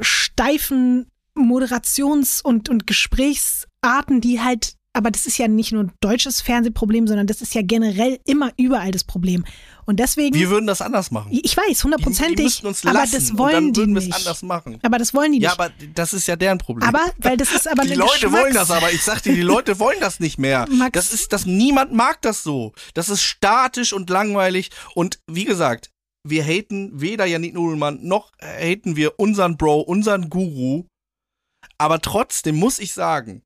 steifen 0.02 1.08
Moderations- 1.36 2.42
und, 2.42 2.70
und 2.70 2.88
Gesprächsarten, 2.88 4.22
die 4.22 4.42
halt 4.42 4.76
aber 4.96 5.12
das 5.12 5.26
ist 5.26 5.38
ja 5.38 5.50
nicht 5.50 5.74
nur 5.74 5.84
ein 5.84 5.92
deutsches 6.00 6.40
Fernsehproblem, 6.40 7.06
sondern 7.06 7.28
das 7.28 7.42
ist 7.42 7.54
ja 7.54 7.62
generell 7.62 8.18
immer 8.26 8.54
überall 8.56 8.92
das 8.92 9.04
Problem. 9.04 9.44
Und 9.86 10.00
deswegen. 10.00 10.34
Wir 10.34 10.50
würden 10.50 10.68
das 10.68 10.82
anders 10.82 11.12
machen. 11.12 11.38
Ich 11.44 11.56
weiß, 11.56 11.84
hundertprozentig. 11.84 12.64
Aber 12.86 13.04
das 13.06 13.38
wollen 13.38 13.74
die 13.74 13.88
nicht. 13.88 14.16
anders 14.16 14.42
machen. 14.42 14.80
Aber 14.84 14.98
das 14.98 15.14
wollen 15.14 15.34
die 15.34 15.40
nicht. 15.40 15.48
Ja, 15.48 15.52
aber 15.52 15.70
das 15.94 16.14
ist 16.14 16.28
ja 16.28 16.38
deren 16.38 16.60
Problem. 16.60 16.88
Aber, 16.88 17.02
weil 17.18 17.36
das 17.36 17.54
ist 17.54 17.70
aber 17.70 17.84
Die 17.84 17.94
Leute 17.94 18.32
wollen 18.32 18.54
das 18.54 18.72
aber. 18.72 18.90
Ich 18.94 19.04
sag 19.04 19.22
dir, 19.22 19.36
die 19.36 19.42
Leute 19.42 19.80
wollen 19.80 20.00
das 20.00 20.22
nicht 20.22 20.40
mehr. 20.40 20.66
Max. 20.72 20.94
Das 20.94 21.14
ist, 21.14 21.34
das, 21.34 21.46
niemand 21.46 21.92
mag 21.92 22.22
das 22.22 22.42
so. 22.42 22.72
Das 22.94 23.10
ist 23.10 23.22
statisch 23.22 23.92
und 23.92 24.10
langweilig. 24.10 24.72
Und 24.94 25.20
wie 25.30 25.44
gesagt, 25.44 25.92
wir 26.26 26.46
haten 26.46 27.02
weder 27.02 27.26
Janik 27.26 27.54
Nudelmann 27.54 28.00
noch 28.02 28.32
haten 28.42 28.96
wir 28.96 29.20
unseren 29.20 29.58
Bro, 29.58 29.82
unseren 29.82 30.30
Guru. 30.30 30.86
Aber 31.78 32.02
trotzdem 32.02 32.56
muss 32.56 32.80
ich 32.80 32.94
sagen, 32.94 33.44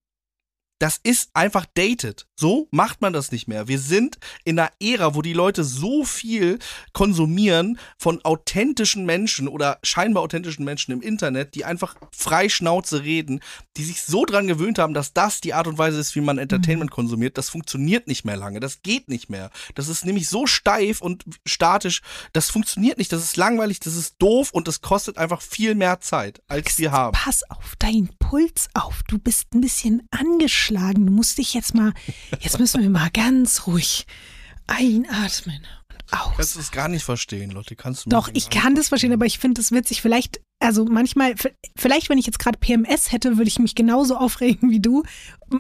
das 0.80 1.00
ist 1.04 1.30
einfach 1.34 1.66
dated. 1.66 2.29
So 2.40 2.70
macht 2.72 3.02
man 3.02 3.12
das 3.12 3.34
nicht 3.34 3.50
mehr. 3.50 3.68
Wir 3.68 3.80
sind 3.80 4.18
in 4.46 4.58
einer 4.58 4.72
Ära, 4.80 5.14
wo 5.14 5.22
die 5.22 5.34
Leute 5.34 5.66
so 5.66 6.06
viel 6.06 6.58
konsumieren 6.94 7.78
von 7.98 8.24
authentischen 8.24 9.06
Menschen 9.06 9.50
oder 9.50 9.78
scheinbar 9.84 10.24
authentischen 10.24 10.64
Menschen 10.64 10.94
im 10.94 11.02
Internet, 11.02 11.54
die 11.54 11.66
einfach 11.66 11.96
frei 12.14 12.48
Schnauze 12.48 13.04
reden, 13.04 13.42
die 13.76 13.84
sich 13.84 14.04
so 14.04 14.24
dran 14.24 14.48
gewöhnt 14.48 14.80
haben, 14.80 14.94
dass 14.94 15.12
das 15.12 15.42
die 15.42 15.54
Art 15.54 15.68
und 15.68 15.78
Weise 15.78 16.00
ist, 16.00 16.16
wie 16.16 16.22
man 16.22 16.38
Entertainment 16.38 16.92
mhm. 16.92 16.96
konsumiert. 16.96 17.38
Das 17.38 17.50
funktioniert 17.50 18.08
nicht 18.08 18.24
mehr 18.24 18.38
lange. 18.38 18.62
Das 18.62 18.84
geht 18.84 19.10
nicht 19.10 19.30
mehr. 19.30 19.50
Das 19.76 19.90
ist 19.90 20.06
nämlich 20.06 20.30
so 20.30 20.48
steif 20.48 21.02
und 21.02 21.26
statisch. 21.46 22.02
Das 22.32 22.50
funktioniert 22.50 22.98
nicht. 22.98 23.12
Das 23.12 23.22
ist 23.22 23.36
langweilig, 23.36 23.82
das 23.82 23.98
ist 23.98 24.16
doof 24.20 24.52
und 24.54 24.70
das 24.70 24.80
kostet 24.80 25.18
einfach 25.18 25.42
viel 25.42 25.76
mehr 25.76 26.00
Zeit, 26.00 26.42
als 26.48 26.78
wir 26.80 26.94
haben. 26.94 27.18
Pass 27.18 27.44
auf 27.50 27.76
deinen 27.80 28.10
Puls 28.20 28.70
auf. 28.74 29.04
Du 29.10 29.20
bist 29.20 29.54
ein 29.54 29.60
bisschen 29.60 30.08
angeschlagen. 30.12 31.06
Du 31.06 31.12
musst 31.12 31.38
dich 31.38 31.54
jetzt 31.54 31.76
mal, 31.76 31.94
jetzt 32.40 32.60
müssen 32.60 32.82
wir 32.82 32.90
mal 32.90 33.10
ganz 33.12 33.68
ruhig 33.68 34.06
einatmen 34.68 35.62
und 35.90 36.14
aus. 36.14 36.34
Kannst 36.36 36.56
du 36.56 36.60
es 36.60 36.72
gar 36.72 36.88
nicht 36.88 37.04
verstehen, 37.04 37.52
Lotte? 37.52 37.76
Kannst 37.76 38.06
du 38.06 38.10
Doch, 38.10 38.30
ich 38.34 38.50
kann 38.50 38.76
das 38.76 38.90
verstehen, 38.90 39.14
aber 39.14 39.26
ich 39.26 39.40
finde 39.40 39.62
es 39.62 39.72
witzig. 39.72 40.02
Vielleicht, 40.02 40.40
also 40.60 40.86
manchmal, 40.86 41.36
vielleicht, 41.76 42.10
wenn 42.10 42.18
ich 42.18 42.26
jetzt 42.26 42.40
gerade 42.40 42.60
PMS 42.60 43.12
hätte, 43.12 43.38
würde 43.38 43.48
ich 43.48 43.60
mich 43.60 43.76
genauso 43.76 44.16
aufregen 44.18 44.70
wie 44.70 44.80
du. 44.80 45.04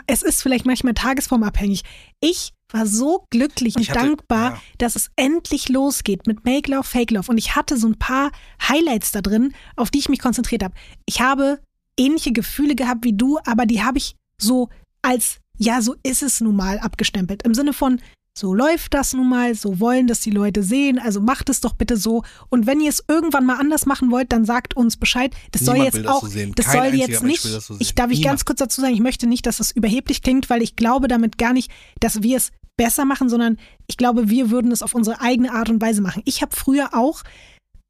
Es 0.07 0.22
ist 0.22 0.41
vielleicht 0.41 0.65
manchmal 0.65 0.93
tagesformabhängig. 0.93 1.84
Ich 2.20 2.53
war 2.72 2.86
so 2.86 3.26
glücklich 3.32 3.76
und 3.76 3.89
hatte, 3.89 3.99
dankbar, 3.99 4.51
ja. 4.51 4.61
dass 4.78 4.95
es 4.95 5.09
endlich 5.15 5.70
losgeht 5.70 6.28
mit 6.28 6.45
Make 6.45 6.72
Love, 6.72 6.84
Fake 6.84 7.11
Love. 7.11 7.32
Und 7.32 7.38
ich 7.38 7.55
hatte 7.55 7.78
so 7.78 7.88
ein 7.88 7.97
paar 7.97 8.32
Highlights 8.67 9.11
da 9.11 9.22
drin, 9.22 9.53
auf 9.76 9.89
die 9.89 9.99
ich 9.99 10.09
mich 10.09 10.20
konzentriert 10.20 10.63
habe. 10.63 10.76
Ich 11.05 11.22
habe 11.22 11.59
ähnliche 11.97 12.32
Gefühle 12.32 12.76
gehabt 12.76 13.03
wie 13.03 13.13
du, 13.13 13.39
aber 13.45 13.65
die 13.65 13.84
habe 13.84 13.97
ich 13.97 14.15
so 14.39 14.70
als 15.01 15.39
ja, 15.60 15.82
so 15.82 15.95
ist 16.03 16.24
es 16.24 16.41
nun 16.41 16.55
mal 16.55 16.80
abgestempelt. 16.80 17.43
Im 17.43 17.53
Sinne 17.53 17.74
von, 17.74 17.99
so 18.38 18.53
läuft 18.53 18.93
das 18.93 19.14
nun 19.14 19.28
mal, 19.28 19.53
so 19.53 19.82
wollen 19.82 20.07
das 20.07 20.22
die 20.22 20.32
Leute 20.32 20.64
sehen, 20.64 20.97
also 20.97 21.20
macht 21.20 21.49
es 21.49 21.60
doch 21.60 21.74
bitte 21.74 21.97
so. 21.97 22.24
Und 22.49 22.66
wenn 22.66 22.80
ihr 22.80 22.89
es 22.89 23.03
irgendwann 23.07 23.45
mal 23.45 23.57
anders 23.57 23.86
machen 23.86 24.12
wollt, 24.12 24.32
dann 24.32 24.45
sagt 24.45 24.76
uns 24.76 24.95
Bescheid. 24.95 25.36
Das 25.51 25.62
Niemand 25.62 25.78
soll 25.78 25.86
jetzt 25.86 26.07
auch, 26.07 26.22
das, 26.22 26.34
das 26.55 26.72
soll 26.72 26.86
jetzt 26.95 27.24
nicht, 27.24 27.41
so 27.41 27.76
ich 27.80 27.95
darf 27.95 28.12
ich 28.12 28.24
ganz 28.24 28.45
kurz 28.45 28.60
dazu 28.60 28.80
sagen, 28.80 28.93
ich 28.93 29.01
möchte 29.01 29.28
nicht, 29.28 29.45
dass 29.45 29.60
es 29.60 29.72
überheblich 29.72 30.22
klingt, 30.22 30.49
weil 30.49 30.62
ich 30.62 30.78
glaube 30.78 31.10
damit 31.10 31.38
gar 31.38 31.51
nicht, 31.51 31.70
dass 31.99 32.24
wir 32.24 32.38
es 32.38 32.51
besser 32.78 33.03
machen, 33.03 33.28
sondern 33.28 33.57
ich 33.88 33.97
glaube, 33.97 34.30
wir 34.30 34.49
würden 34.49 34.72
es 34.72 34.84
auf 34.84 34.95
unsere 34.95 35.20
eigene 35.20 35.51
Art 35.51 35.70
und 35.70 35.82
Weise 35.82 36.01
machen. 36.01 36.22
Ich 36.24 36.41
habe 36.41 36.55
früher 36.55 36.93
auch 36.93 37.24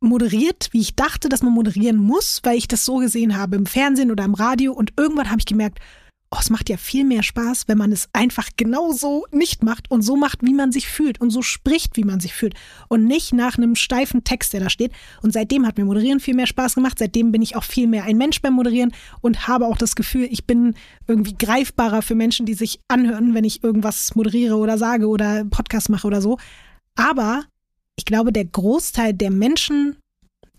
moderiert, 0.02 0.70
wie 0.72 0.82
ich 0.82 0.96
dachte, 0.96 1.30
dass 1.30 1.44
man 1.44 1.54
moderieren 1.54 1.98
muss, 1.98 2.40
weil 2.42 2.58
ich 2.58 2.68
das 2.68 2.86
so 2.86 2.98
gesehen 2.98 3.38
habe 3.38 3.56
im 3.56 3.68
Fernsehen 3.68 4.10
oder 4.10 4.24
im 4.24 4.34
Radio 4.34 4.74
und 4.74 4.94
irgendwann 4.98 5.30
habe 5.30 5.40
ich 5.40 5.46
gemerkt, 5.46 5.80
oh, 6.32 6.38
es 6.40 6.50
macht 6.52 6.70
ja 6.70 6.78
viel 6.78 7.06
mehr 7.06 7.24
Spaß, 7.24 7.68
wenn 7.68 7.78
man 7.78 7.92
es 7.92 8.08
einfach 8.14 8.50
genauso 8.56 9.26
nicht 9.32 9.64
macht 9.64 9.90
und 9.90 10.04
so 10.04 10.16
macht, 10.16 10.44
wie 10.44 10.54
man 10.54 10.72
sich 10.72 10.88
fühlt 10.88 11.20
und 11.20 11.32
so 11.32 11.42
spricht, 11.42 11.98
wie 11.98 12.04
man 12.04 12.20
sich 12.20 12.34
fühlt 12.34 12.54
und 12.88 13.06
nicht 13.06 13.34
nach 13.34 13.58
einem 13.58 13.76
steifen 13.76 14.24
Text, 14.24 14.54
der 14.54 14.60
da 14.60 14.70
steht. 14.70 14.92
Und 15.24 15.34
seitdem 15.34 15.66
hat 15.66 15.78
mir 15.78 15.86
Moderieren 15.86 16.20
viel 16.20 16.36
mehr 16.36 16.46
Spaß 16.46 16.76
gemacht. 16.76 17.00
Seitdem 17.00 17.32
bin 17.32 17.42
ich 17.42 17.56
auch 17.56 17.64
viel 17.64 17.88
mehr 17.88 18.04
ein 18.04 18.18
Mensch 18.18 18.42
beim 18.42 18.54
Moderieren 18.54 18.94
und 19.22 19.48
habe 19.48 19.66
auch 19.66 19.78
das 19.78 19.96
Gefühl, 19.96 20.28
ich 20.30 20.46
bin 20.46 20.76
irgendwie 21.08 21.36
greifbarer 21.36 22.04
für 22.04 22.16
Menschen, 22.16 22.46
die 22.46 22.54
sich 22.54 22.80
anhören, 22.88 23.34
wenn 23.34 23.44
ich 23.44 23.64
irgendwas 23.64 24.16
moderiere 24.16 24.58
oder 24.58 24.78
sage 24.78 25.08
oder 25.08 25.46
Podcast 25.46 25.90
mache 25.90 26.06
oder 26.06 26.22
so. 26.22 26.38
Aber 26.96 27.44
ich 27.96 28.06
glaube, 28.06 28.32
der 28.32 28.46
Großteil 28.46 29.14
der 29.14 29.32
Menschen 29.32 29.98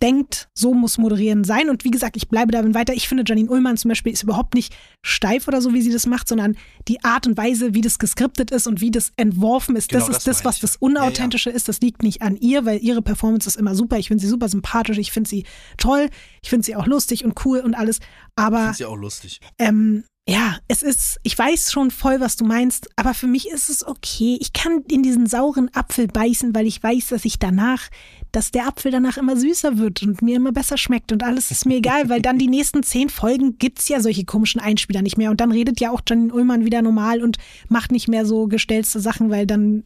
denkt, 0.03 0.48
so 0.55 0.74
muss 0.74 0.98
Moderieren 0.98 1.44
sein. 1.44 1.70
Und 1.70 1.84
wie 1.84 1.90
gesagt, 1.90 2.16
ich 2.16 2.28
bleibe 2.28 2.53
darin 2.53 2.74
weiter. 2.74 2.94
Ich 2.94 3.09
finde, 3.09 3.24
Janine 3.26 3.51
Ullmann 3.51 3.76
zum 3.76 3.90
Beispiel 3.90 4.12
ist 4.12 4.22
überhaupt 4.22 4.55
nicht 4.55 4.74
steif 5.05 5.48
oder 5.48 5.61
so, 5.61 5.74
wie 5.74 5.82
sie 5.82 5.92
das 5.92 6.07
macht, 6.07 6.28
sondern 6.28 6.57
die 6.88 7.03
Art 7.05 7.26
und 7.26 7.36
Weise, 7.36 7.74
wie 7.74 7.80
das 7.80 7.98
geskriptet 7.98 8.51
ist 8.51 8.66
und 8.66 8.80
wie 8.80 8.90
das 8.90 9.12
entworfen 9.16 9.76
ist, 9.76 9.90
genau, 9.90 10.07
das 10.07 10.16
ist 10.16 10.26
das, 10.26 10.38
das 10.38 10.44
was 10.44 10.61
das 10.61 10.76
Unauthentische 10.76 11.51
ja, 11.51 11.55
ja. 11.55 11.57
ist. 11.57 11.68
Das 11.68 11.80
liegt 11.80 12.03
nicht 12.03 12.22
an 12.22 12.36
ihr, 12.36 12.64
weil 12.64 12.82
ihre 12.82 13.03
Performance 13.03 13.48
ist 13.48 13.57
immer 13.57 13.74
super. 13.74 13.98
Ich 13.98 14.09
finde 14.09 14.22
sie 14.22 14.28
super 14.28 14.48
sympathisch, 14.48 14.98
ich 14.98 15.12
finde 15.12 15.28
sie 15.28 15.44
toll, 15.76 16.09
ich 16.42 16.51
finde 16.51 16.64
sie 16.64 16.76
auch 16.76 16.86
lustig 16.86 17.24
und 17.24 17.44
cool 17.44 17.61
und 17.61 17.74
alles. 17.74 18.01
Aber. 18.36 18.59
Ich 18.59 18.62
finde 18.62 18.76
sie 18.76 18.84
auch 18.86 18.96
lustig. 18.96 19.40
Ähm, 19.59 20.05
ja, 20.28 20.59
es 20.68 20.82
ist, 20.82 21.18
ich 21.24 21.36
weiß 21.36 21.72
schon 21.72 21.90
voll, 21.90 22.20
was 22.20 22.36
du 22.36 22.44
meinst, 22.44 22.88
aber 22.94 23.14
für 23.14 23.26
mich 23.26 23.48
ist 23.48 23.68
es 23.68 23.84
okay. 23.84 24.38
Ich 24.40 24.53
kann 24.53 24.84
in 24.88 25.03
diesen 25.03 25.26
sauren 25.26 25.70
Apfel 25.74 26.07
beißen, 26.07 26.55
weil 26.55 26.66
ich 26.66 26.80
weiß, 26.80 27.09
dass 27.09 27.24
ich 27.24 27.40
danach 27.40 27.88
dass 28.32 28.50
der 28.50 28.66
Apfel 28.66 28.92
danach 28.92 29.16
immer 29.16 29.36
süßer 29.36 29.78
wird 29.78 30.02
und 30.02 30.22
mir 30.22 30.36
immer 30.36 30.52
besser 30.52 30.76
schmeckt 30.76 31.12
und 31.12 31.22
alles 31.22 31.50
ist 31.50 31.66
mir 31.66 31.76
egal, 31.76 32.08
weil 32.08 32.22
dann 32.22 32.38
die 32.38 32.48
nächsten 32.48 32.82
zehn 32.82 33.08
Folgen 33.08 33.58
gibt 33.58 33.78
es 33.78 33.88
ja 33.88 34.00
solche 34.00 34.24
komischen 34.24 34.60
Einspieler 34.60 35.02
nicht 35.02 35.16
mehr 35.16 35.30
und 35.30 35.40
dann 35.40 35.52
redet 35.52 35.80
ja 35.80 35.90
auch 35.90 36.00
Janine 36.08 36.32
Ullmann 36.32 36.64
wieder 36.64 36.82
normal 36.82 37.22
und 37.22 37.38
macht 37.68 37.92
nicht 37.92 38.08
mehr 38.08 38.26
so 38.26 38.46
gestellte 38.46 39.00
Sachen, 39.00 39.30
weil 39.30 39.46
dann 39.46 39.84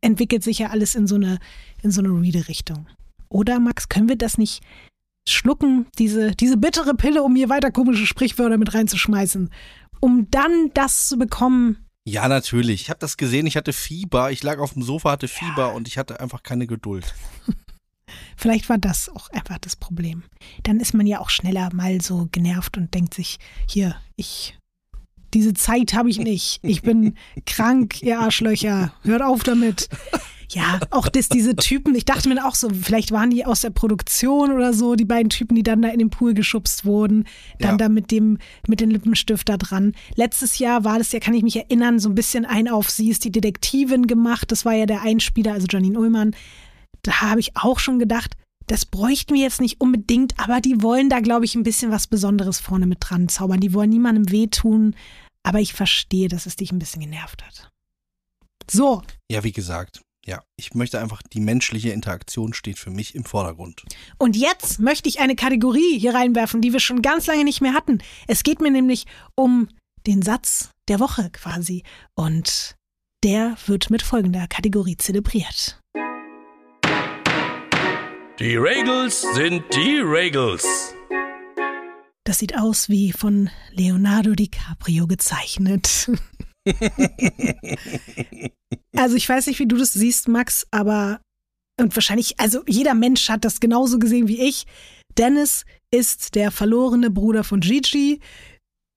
entwickelt 0.00 0.42
sich 0.42 0.58
ja 0.58 0.70
alles 0.70 0.94
in 0.94 1.06
so 1.06 1.14
eine, 1.14 1.38
in 1.82 1.90
so 1.90 2.00
eine 2.02 2.10
Reade-Richtung. 2.10 2.86
Oder 3.28 3.60
Max, 3.60 3.88
können 3.88 4.08
wir 4.08 4.16
das 4.16 4.36
nicht 4.36 4.62
schlucken, 5.28 5.86
diese, 5.98 6.32
diese 6.32 6.56
bittere 6.56 6.94
Pille, 6.94 7.22
um 7.22 7.32
mir 7.32 7.48
weiter 7.48 7.70
komische 7.70 8.06
Sprichwörter 8.06 8.58
mit 8.58 8.74
reinzuschmeißen, 8.74 9.50
um 10.00 10.26
dann 10.30 10.70
das 10.74 11.08
zu 11.08 11.16
bekommen, 11.16 11.78
ja, 12.04 12.26
natürlich. 12.26 12.82
Ich 12.82 12.90
habe 12.90 12.98
das 12.98 13.16
gesehen, 13.16 13.46
ich 13.46 13.56
hatte 13.56 13.72
Fieber, 13.72 14.32
ich 14.32 14.42
lag 14.42 14.58
auf 14.58 14.72
dem 14.72 14.82
Sofa, 14.82 15.12
hatte 15.12 15.28
Fieber 15.28 15.68
ja. 15.68 15.72
und 15.72 15.86
ich 15.86 15.98
hatte 15.98 16.18
einfach 16.18 16.42
keine 16.42 16.66
Geduld. 16.66 17.14
Vielleicht 18.36 18.68
war 18.68 18.78
das 18.78 19.08
auch 19.08 19.28
einfach 19.30 19.58
das 19.58 19.76
Problem. 19.76 20.22
Dann 20.62 20.80
ist 20.80 20.94
man 20.94 21.06
ja 21.06 21.20
auch 21.20 21.30
schneller 21.30 21.70
mal 21.72 22.00
so 22.00 22.28
genervt 22.32 22.76
und 22.76 22.94
denkt 22.94 23.14
sich, 23.14 23.38
hier, 23.68 23.96
ich, 24.16 24.58
diese 25.34 25.54
Zeit 25.54 25.94
habe 25.94 26.10
ich 26.10 26.18
nicht. 26.18 26.60
Ich 26.62 26.82
bin 26.82 27.14
krank, 27.46 28.02
ihr 28.02 28.20
Arschlöcher. 28.20 28.92
Hört 29.02 29.22
auf 29.22 29.42
damit. 29.42 29.88
Ja, 30.54 30.80
auch 30.90 31.08
das, 31.08 31.28
diese 31.28 31.56
Typen, 31.56 31.94
ich 31.94 32.04
dachte 32.04 32.28
mir 32.28 32.46
auch 32.46 32.54
so, 32.54 32.68
vielleicht 32.68 33.10
waren 33.10 33.30
die 33.30 33.46
aus 33.46 33.62
der 33.62 33.70
Produktion 33.70 34.52
oder 34.52 34.74
so, 34.74 34.96
die 34.96 35.04
beiden 35.04 35.30
Typen, 35.30 35.54
die 35.54 35.62
dann 35.62 35.80
da 35.80 35.88
in 35.88 35.98
den 35.98 36.10
Pool 36.10 36.34
geschubst 36.34 36.84
wurden, 36.84 37.24
dann 37.58 37.72
ja. 37.72 37.76
da 37.78 37.88
mit 37.88 38.10
dem, 38.10 38.38
mit 38.66 38.80
dem 38.80 38.90
Lippenstift 38.90 39.48
da 39.48 39.56
dran. 39.56 39.94
Letztes 40.14 40.58
Jahr 40.58 40.84
war 40.84 40.98
das 40.98 41.12
ja, 41.12 41.20
kann 41.20 41.34
ich 41.34 41.42
mich 41.42 41.56
erinnern, 41.56 41.98
so 41.98 42.10
ein 42.10 42.14
bisschen 42.14 42.44
ein 42.44 42.68
auf 42.68 42.90
sie 42.90 43.08
ist 43.08 43.24
die 43.24 43.32
Detektivin 43.32 44.06
gemacht. 44.06 44.52
Das 44.52 44.64
war 44.64 44.74
ja 44.74 44.84
der 44.84 45.02
Einspieler, 45.02 45.54
also 45.54 45.66
Janine 45.70 45.98
Ullmann 45.98 46.34
da 47.02 47.20
habe 47.20 47.40
ich 47.40 47.56
auch 47.56 47.78
schon 47.78 47.98
gedacht, 47.98 48.36
das 48.66 48.86
bräuchten 48.86 49.34
wir 49.34 49.42
jetzt 49.42 49.60
nicht 49.60 49.80
unbedingt, 49.80 50.38
aber 50.38 50.60
die 50.60 50.82
wollen 50.82 51.08
da, 51.08 51.20
glaube 51.20 51.44
ich, 51.44 51.54
ein 51.54 51.64
bisschen 51.64 51.90
was 51.90 52.06
Besonderes 52.06 52.60
vorne 52.60 52.86
mit 52.86 52.98
dran 53.00 53.28
zaubern. 53.28 53.60
Die 53.60 53.74
wollen 53.74 53.90
niemandem 53.90 54.30
wehtun, 54.30 54.94
aber 55.42 55.60
ich 55.60 55.72
verstehe, 55.74 56.28
dass 56.28 56.46
es 56.46 56.56
dich 56.56 56.72
ein 56.72 56.78
bisschen 56.78 57.02
genervt 57.02 57.42
hat. 57.44 57.70
So. 58.70 59.02
Ja, 59.30 59.42
wie 59.42 59.52
gesagt, 59.52 60.00
ja, 60.24 60.42
ich 60.56 60.74
möchte 60.74 61.00
einfach, 61.00 61.22
die 61.22 61.40
menschliche 61.40 61.90
Interaktion 61.90 62.54
steht 62.54 62.78
für 62.78 62.90
mich 62.90 63.14
im 63.14 63.24
Vordergrund. 63.24 63.82
Und 64.18 64.36
jetzt 64.36 64.78
möchte 64.78 65.08
ich 65.08 65.18
eine 65.18 65.34
Kategorie 65.34 65.98
hier 65.98 66.14
reinwerfen, 66.14 66.60
die 66.60 66.72
wir 66.72 66.80
schon 66.80 67.02
ganz 67.02 67.26
lange 67.26 67.44
nicht 67.44 67.60
mehr 67.60 67.74
hatten. 67.74 67.98
Es 68.28 68.44
geht 68.44 68.60
mir 68.60 68.70
nämlich 68.70 69.06
um 69.34 69.68
den 70.06 70.22
Satz 70.22 70.70
der 70.88 71.00
Woche 71.00 71.30
quasi. 71.30 71.82
Und 72.14 72.76
der 73.24 73.56
wird 73.66 73.90
mit 73.90 74.02
folgender 74.02 74.46
Kategorie 74.46 74.96
zelebriert. 74.96 75.80
Die 78.38 78.56
Regels 78.56 79.20
sind 79.34 79.62
die 79.74 79.98
Regels. 79.98 80.94
Das 82.24 82.38
sieht 82.38 82.56
aus 82.56 82.88
wie 82.88 83.12
von 83.12 83.50
Leonardo 83.72 84.34
DiCaprio 84.34 85.06
gezeichnet. 85.06 86.10
also 88.96 89.16
ich 89.16 89.28
weiß 89.28 89.48
nicht, 89.48 89.58
wie 89.58 89.66
du 89.66 89.76
das 89.76 89.92
siehst, 89.92 90.28
Max, 90.28 90.66
aber 90.70 91.20
und 91.78 91.94
wahrscheinlich, 91.94 92.40
also 92.40 92.62
jeder 92.66 92.94
Mensch 92.94 93.28
hat 93.28 93.44
das 93.44 93.60
genauso 93.60 93.98
gesehen 93.98 94.28
wie 94.28 94.40
ich. 94.40 94.64
Dennis 95.18 95.66
ist 95.90 96.34
der 96.34 96.50
verlorene 96.50 97.10
Bruder 97.10 97.44
von 97.44 97.60
Gigi. 97.60 98.20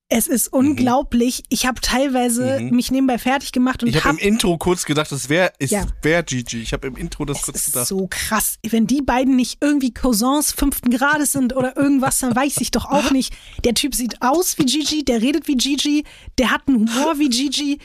Es 0.07 0.27
ist 0.27 0.53
unglaublich. 0.53 1.43
Ich 1.49 1.65
habe 1.65 1.81
teilweise 1.81 2.59
Mhm. 2.59 2.75
mich 2.75 2.91
nebenbei 2.91 3.17
fertig 3.17 3.51
gemacht 3.51 3.81
und 3.81 3.89
Ich 3.89 3.95
habe 3.95 4.09
habe 4.09 4.19
im 4.21 4.27
Intro 4.33 4.55
kurz 4.59 4.85
gedacht, 4.85 5.11
das 5.11 5.29
wäre 5.29 5.51
ist 5.57 5.71
Ja. 5.71 5.87
wär 6.03 6.21
Gigi. 6.21 6.61
Ich 6.61 6.73
habe 6.73 6.85
im 6.87 6.95
Intro 6.95 7.25
das 7.25 7.39
Es 7.39 7.43
kurz 7.45 7.57
ist 7.57 7.65
gedacht. 7.73 7.87
so 7.87 8.05
krass. 8.07 8.57
Wenn 8.69 8.85
die 8.85 9.01
beiden 9.01 9.35
nicht 9.35 9.57
irgendwie 9.61 9.91
Cousins 9.93 10.51
fünften 10.51 10.91
Grades 10.91 11.31
sind 11.31 11.55
oder 11.55 11.75
irgendwas, 11.75 12.19
dann 12.19 12.35
weiß 12.35 12.57
ich 12.57 12.69
doch 12.69 12.85
auch 12.85 13.09
nicht. 13.09 13.33
Der 13.63 13.73
Typ 13.73 13.95
sieht 13.95 14.21
aus 14.21 14.59
wie 14.59 14.65
Gigi, 14.65 15.03
der 15.03 15.23
redet 15.23 15.47
wie 15.47 15.55
Gigi, 15.55 16.03
der 16.37 16.51
hat 16.51 16.67
einen 16.67 16.87
Humor 16.93 17.17
wie 17.17 17.29
Gigi. 17.29 17.79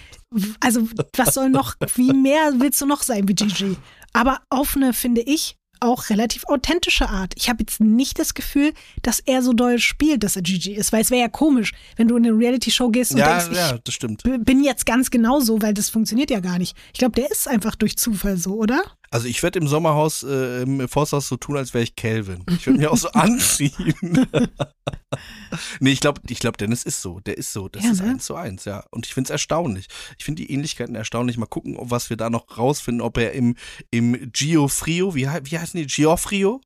Also, 0.60 0.86
was 1.16 1.34
soll 1.34 1.48
noch, 1.48 1.74
wie 1.94 2.12
mehr 2.12 2.52
willst 2.58 2.82
du 2.82 2.86
noch 2.86 3.02
sein 3.02 3.26
wie 3.28 3.34
Gigi? 3.34 3.76
Aber 4.12 4.40
auf 4.50 4.76
eine, 4.76 4.92
finde 4.92 5.22
ich, 5.22 5.56
auch 5.80 6.10
relativ 6.10 6.44
authentische 6.46 7.08
Art. 7.08 7.34
Ich 7.36 7.48
habe 7.48 7.58
jetzt 7.60 7.80
nicht 7.80 8.18
das 8.18 8.34
Gefühl, 8.34 8.72
dass 9.02 9.20
er 9.20 9.42
so 9.42 9.52
doll 9.52 9.78
spielt, 9.78 10.22
dass 10.24 10.36
er 10.36 10.42
Gigi 10.42 10.72
ist, 10.72 10.92
weil 10.92 11.02
es 11.02 11.10
wäre 11.10 11.22
ja 11.22 11.28
komisch, 11.28 11.72
wenn 11.96 12.08
du 12.08 12.16
in 12.16 12.26
eine 12.26 12.36
Reality-Show 12.36 12.90
gehst 12.90 13.12
und 13.12 13.18
ja, 13.18 13.38
denkst, 13.38 13.56
ja, 13.56 13.74
ich 13.74 13.82
das 13.82 13.94
stimmt. 13.94 14.22
b- 14.22 14.38
bin 14.38 14.62
jetzt 14.62 14.86
ganz 14.86 15.10
genau 15.10 15.40
so, 15.40 15.60
weil 15.62 15.74
das 15.74 15.88
funktioniert 15.90 16.30
ja 16.30 16.40
gar 16.40 16.58
nicht. 16.58 16.76
Ich 16.92 16.98
glaube, 16.98 17.12
der 17.20 17.30
ist 17.30 17.48
einfach 17.48 17.74
durch 17.74 17.96
Zufall 17.96 18.36
so, 18.36 18.54
oder? 18.56 18.82
Also 19.12 19.26
ich 19.26 19.42
werde 19.42 19.58
im 19.58 19.66
Sommerhaus, 19.66 20.22
äh, 20.22 20.62
im 20.62 20.88
Forsthaus 20.88 21.26
so 21.26 21.36
tun, 21.36 21.56
als 21.56 21.74
wäre 21.74 21.82
ich 21.82 21.96
Calvin. 21.96 22.44
Ich 22.48 22.66
würde 22.66 22.78
mich 22.78 22.86
auch 22.88 22.96
so 22.96 23.08
anziehen. 23.12 23.74
nee, 25.80 25.90
ich 25.90 26.00
glaube, 26.00 26.20
ich 26.28 26.38
glaub, 26.38 26.56
Dennis 26.58 26.84
ist 26.84 27.02
so. 27.02 27.18
Der 27.20 27.36
ist 27.36 27.52
so. 27.52 27.68
Das 27.68 27.82
Ja, 27.84 27.90
ist 27.90 28.02
ne? 28.02 28.10
eins 28.10 28.24
zu 28.26 28.36
eins, 28.36 28.64
ja. 28.64 28.84
Und 28.90 29.06
ich 29.06 29.14
finde 29.14 29.26
es 29.26 29.30
erstaunlich. 29.30 29.88
Ich 30.18 30.24
finde 30.24 30.42
die 30.42 30.52
Ähnlichkeiten 30.52 30.94
erstaunlich. 30.94 31.36
Mal 31.38 31.46
gucken, 31.46 31.76
ob 31.76 31.90
was 31.90 32.08
wir 32.10 32.16
da 32.16 32.30
noch 32.30 32.56
rausfinden, 32.56 33.00
ob 33.00 33.18
er 33.18 33.32
im, 33.32 33.56
im 33.90 34.30
Giofrio, 34.32 35.14
wie, 35.14 35.22
wie 35.26 35.58
heißen 35.58 35.80
die? 35.80 35.86
Giofrio? 35.86 36.60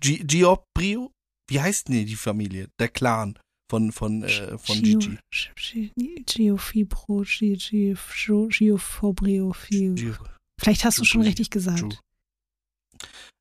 Gi 0.00 0.18
Gioprio? 0.24 1.12
Wie 1.48 1.60
heißt 1.60 1.88
denn 1.88 2.06
die 2.06 2.16
Familie? 2.16 2.68
Der 2.80 2.88
Clan 2.88 3.38
von, 3.70 3.92
von, 3.92 4.24
äh, 4.24 4.58
von 4.58 4.76
Gio- 4.78 4.98
Gigi. 4.98 5.90
Gi- 5.96 6.24
Giofibro, 6.26 7.22
Gi- 7.22 7.56
Gi- 7.56 7.94
Gio- 7.94 8.48
Giofobrio, 8.48 9.52
Fi- 9.52 9.90
Gio- 9.94 10.16
Vielleicht 10.60 10.84
hast 10.84 10.98
du 10.98 11.04
schon 11.04 11.22
richtig 11.22 11.50
gesagt. 11.50 12.00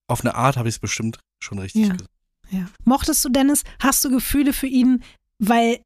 Auf 0.07 0.21
eine 0.21 0.35
Art 0.35 0.57
habe 0.57 0.67
ich 0.69 0.75
es 0.75 0.79
bestimmt 0.79 1.19
schon 1.41 1.59
richtig 1.59 1.87
Ja. 1.87 1.93
gesagt. 1.93 2.09
Ja. 2.49 2.67
Mochtest 2.83 3.23
du 3.25 3.29
Dennis? 3.29 3.63
Hast 3.79 4.03
du 4.05 4.09
Gefühle 4.09 4.53
für 4.53 4.67
ihn? 4.67 5.03
Weil 5.39 5.81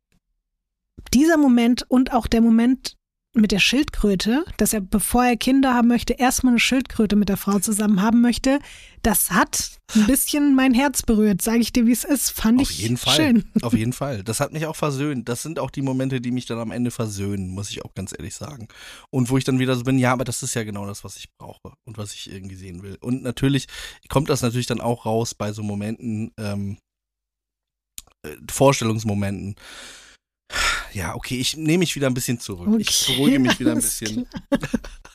dieser 1.14 1.38
Moment 1.38 1.84
und 1.90 2.12
auch 2.14 2.28
der 2.28 2.42
Moment 2.42 2.96
mit 3.34 3.52
der 3.52 3.60
Schildkröte, 3.60 4.44
dass 4.58 4.74
er, 4.74 4.82
bevor 4.82 5.24
er 5.24 5.38
Kinder 5.38 5.74
haben 5.74 5.88
möchte, 5.88 6.14
erstmal 6.14 6.54
eine 6.54 6.60
Schildkröte 6.60 7.16
mit 7.16 7.30
der 7.30 7.38
Frau 7.38 7.60
zusammen 7.60 8.02
haben 8.02 8.22
möchte, 8.22 8.60
das 9.04 9.32
hat 9.32 9.78
ein 9.96 10.06
bisschen 10.06 10.56
mein 10.56 10.74
Herz 10.74 11.04
berührt, 11.04 11.42
sage 11.42 11.60
ich 11.60 11.72
dir, 11.72 11.86
wie 11.86 11.92
es 11.92 12.04
ist. 12.04 12.32
Fand 12.32 12.60
Auf 12.62 12.72
ich 12.72 12.80
jeden 12.80 12.98
Fall. 12.98 13.16
schön. 13.16 13.46
Auf 13.62 13.74
jeden 13.74 13.94
Fall. 13.94 14.24
Das 14.24 14.40
hat 14.40 14.54
mich 14.54 14.66
auch 14.66 14.76
versöhnt. 14.76 15.30
Das 15.30 15.44
sind 15.44 15.60
auch 15.60 15.72
die 15.72 15.82
Momente, 15.82 16.20
die 16.20 16.32
mich 16.32 16.46
dann 16.46 16.60
am 16.60 16.72
Ende 16.72 16.92
versöhnen, 16.92 17.50
muss 17.50 17.70
ich 17.70 17.86
auch 17.86 17.94
ganz 17.94 18.14
ehrlich 18.18 18.36
sagen. 18.36 18.68
Und 19.12 19.30
wo 19.30 19.38
ich 19.38 19.44
dann 19.44 19.60
wieder 19.60 19.76
so 19.76 19.84
bin, 19.84 20.00
ja, 20.00 20.12
aber 20.12 20.26
das 20.26 20.44
ist 20.44 20.56
ja 20.56 20.64
genau 20.64 20.86
das, 20.86 21.04
was 21.04 21.16
ich 21.18 21.30
brauche 21.38 21.74
und 21.86 21.98
was 21.98 22.14
ich 22.14 22.32
irgendwie 22.32 22.56
sehen 22.56 22.84
will. 22.84 22.98
Und 23.02 23.24
natürlich 23.24 23.68
kommt 24.10 24.30
das 24.30 24.42
natürlich 24.42 24.68
dann 24.68 24.82
auch 24.82 25.06
raus 25.06 25.36
bei 25.36 25.54
so 25.54 25.64
Momenten, 25.64 26.32
ähm, 26.38 26.78
äh, 28.24 28.36
Vorstellungsmomenten. 28.52 29.56
Ja, 30.94 31.14
okay, 31.16 31.38
ich 31.38 31.56
nehme 31.58 31.80
mich 31.80 31.96
wieder 31.96 32.08
ein 32.08 32.14
bisschen 32.14 32.40
zurück. 32.40 32.70
Ich 32.80 33.04
Okay, 33.04 33.16
beruhige 33.18 33.40
mich 33.40 33.60
wieder 33.60 33.72
ein 33.74 33.78
bisschen. 33.78 34.28
klar. 34.50 34.60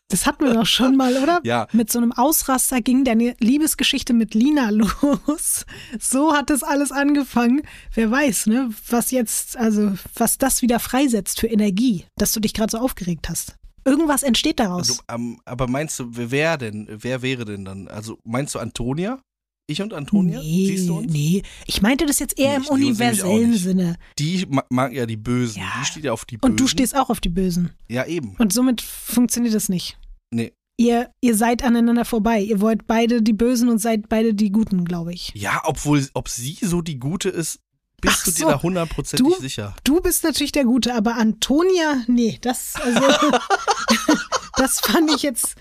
Das 0.09 0.26
hatten 0.26 0.45
wir 0.45 0.53
doch 0.53 0.66
schon 0.66 0.95
mal, 0.97 1.16
oder? 1.16 1.41
Ja, 1.43 1.66
Mit 1.72 1.91
so 1.91 1.99
einem 1.99 2.12
Ausraster 2.12 2.83
ging 2.83 3.03
deine 3.05 3.35
Liebesgeschichte 3.41 4.12
mit 4.12 4.35
Lina 4.35 4.68
los. 4.70 5.64
So 5.99 6.35
hat 6.35 6.51
das 6.51 6.62
alles 6.62 6.93
angefangen. 6.93 7.62
Wer 7.95 8.11
weiß, 8.11 8.47
ne, 8.47 8.68
was 8.89 9.11
jetzt, 9.11 9.57
also 9.57 9.95
was 10.14 10.37
das 10.37 10.61
wieder 10.61 10.78
freisetzt 10.80 11.41
für 11.41 11.47
Energie, 11.47 12.05
dass 12.16 12.33
du 12.33 12.41
dich 12.41 12.53
gerade 12.53 12.70
so 12.70 12.78
aufgeregt 12.78 13.28
hast. 13.30 13.57
Irgendwas 13.87 14.22
entsteht 14.22 14.61
daraus. 14.61 14.91
also, 14.91 15.03
ähm, 15.11 15.41
aber 15.47 15.66
meinst 15.66 15.99
du, 15.99 16.07
wer 16.11 16.59
denn? 16.59 16.87
Wer 16.91 17.22
wäre 17.22 17.45
denn 17.47 17.64
dann? 17.64 17.89
Also 17.89 18.18
meinst 18.22 18.55
du 18.55 18.59
Antonia? 18.61 19.18
Ich 19.69 19.81
und 19.81 19.95
Antonia? 19.95 20.41
nee, 20.41 20.67
Siehst 20.67 20.89
du 20.89 20.99
uns? 20.99 21.13
nee. 21.13 21.43
Ich 21.67 21.81
meinte 21.83 22.05
das 22.05 22.19
jetzt 22.19 22.39
eher 22.39 22.59
Nee, 22.59 22.67
im 22.67 22.73
universellen. 22.73 23.55
Sinne. 23.57 23.97
Die 24.19 24.45
ma- 24.49 24.65
mag 24.71 24.93
ja 24.93 25.07
die 25.07 25.17
Bösen. 25.17 25.61
Ja. 25.63 25.69
Die 25.81 25.87
steht 25.87 26.05
ja 26.05 26.13
auf 26.13 26.25
die 26.25 26.37
Bösen. 26.37 26.51
Und 26.53 26.61
du 26.61 26.67
stehst 26.67 26.97
auch 26.97 27.11
auf 27.11 27.21
die 27.21 27.29
Bösen. 27.29 27.71
Ja, 27.89 28.05
eben. 28.07 28.35
Und 28.39 28.53
somit 28.53 28.81
funktioniert 28.83 29.55
das 29.55 29.69
nicht. 29.69 29.99
Nee. 30.31 30.53
Ihr, 30.79 31.11
ihr 31.21 31.37
seid 31.37 31.63
aneinander 31.63 32.05
vorbei. 32.05 32.41
Ihr 32.41 32.61
wollt 32.61 32.87
beide 32.87 33.23
die 33.23 33.33
Bösen 33.35 33.69
und 33.69 33.79
seid 33.79 34.09
beide 34.09 34.35
die 34.35 34.51
Guten, 34.51 34.85
glaube 34.85 35.13
ich. 35.15 35.31
Ja, 35.35 35.61
obwohl, 35.65 36.07
ob 36.15 36.29
sie 36.29 36.59
so 36.61 36.83
die 36.83 36.99
Gute 36.99 37.29
ist, 37.29 37.61
bist 38.01 38.17
Ach 38.21 38.25
du 38.25 38.31
so. 38.33 38.45
dir 38.47 38.51
da 38.53 38.63
hundertprozentig 38.63 39.37
sicher. 39.37 39.77
Du 39.85 40.01
bist 40.01 40.25
natürlich 40.25 40.51
der 40.51 40.65
Gute, 40.65 40.93
aber 40.95 41.15
Antonia, 41.17 42.03
nee, 42.09 42.37
das, 42.41 42.75
also, 42.83 43.01
das 44.57 44.81
fand 44.81 45.09
ich 45.15 45.23
jetzt 45.23 45.55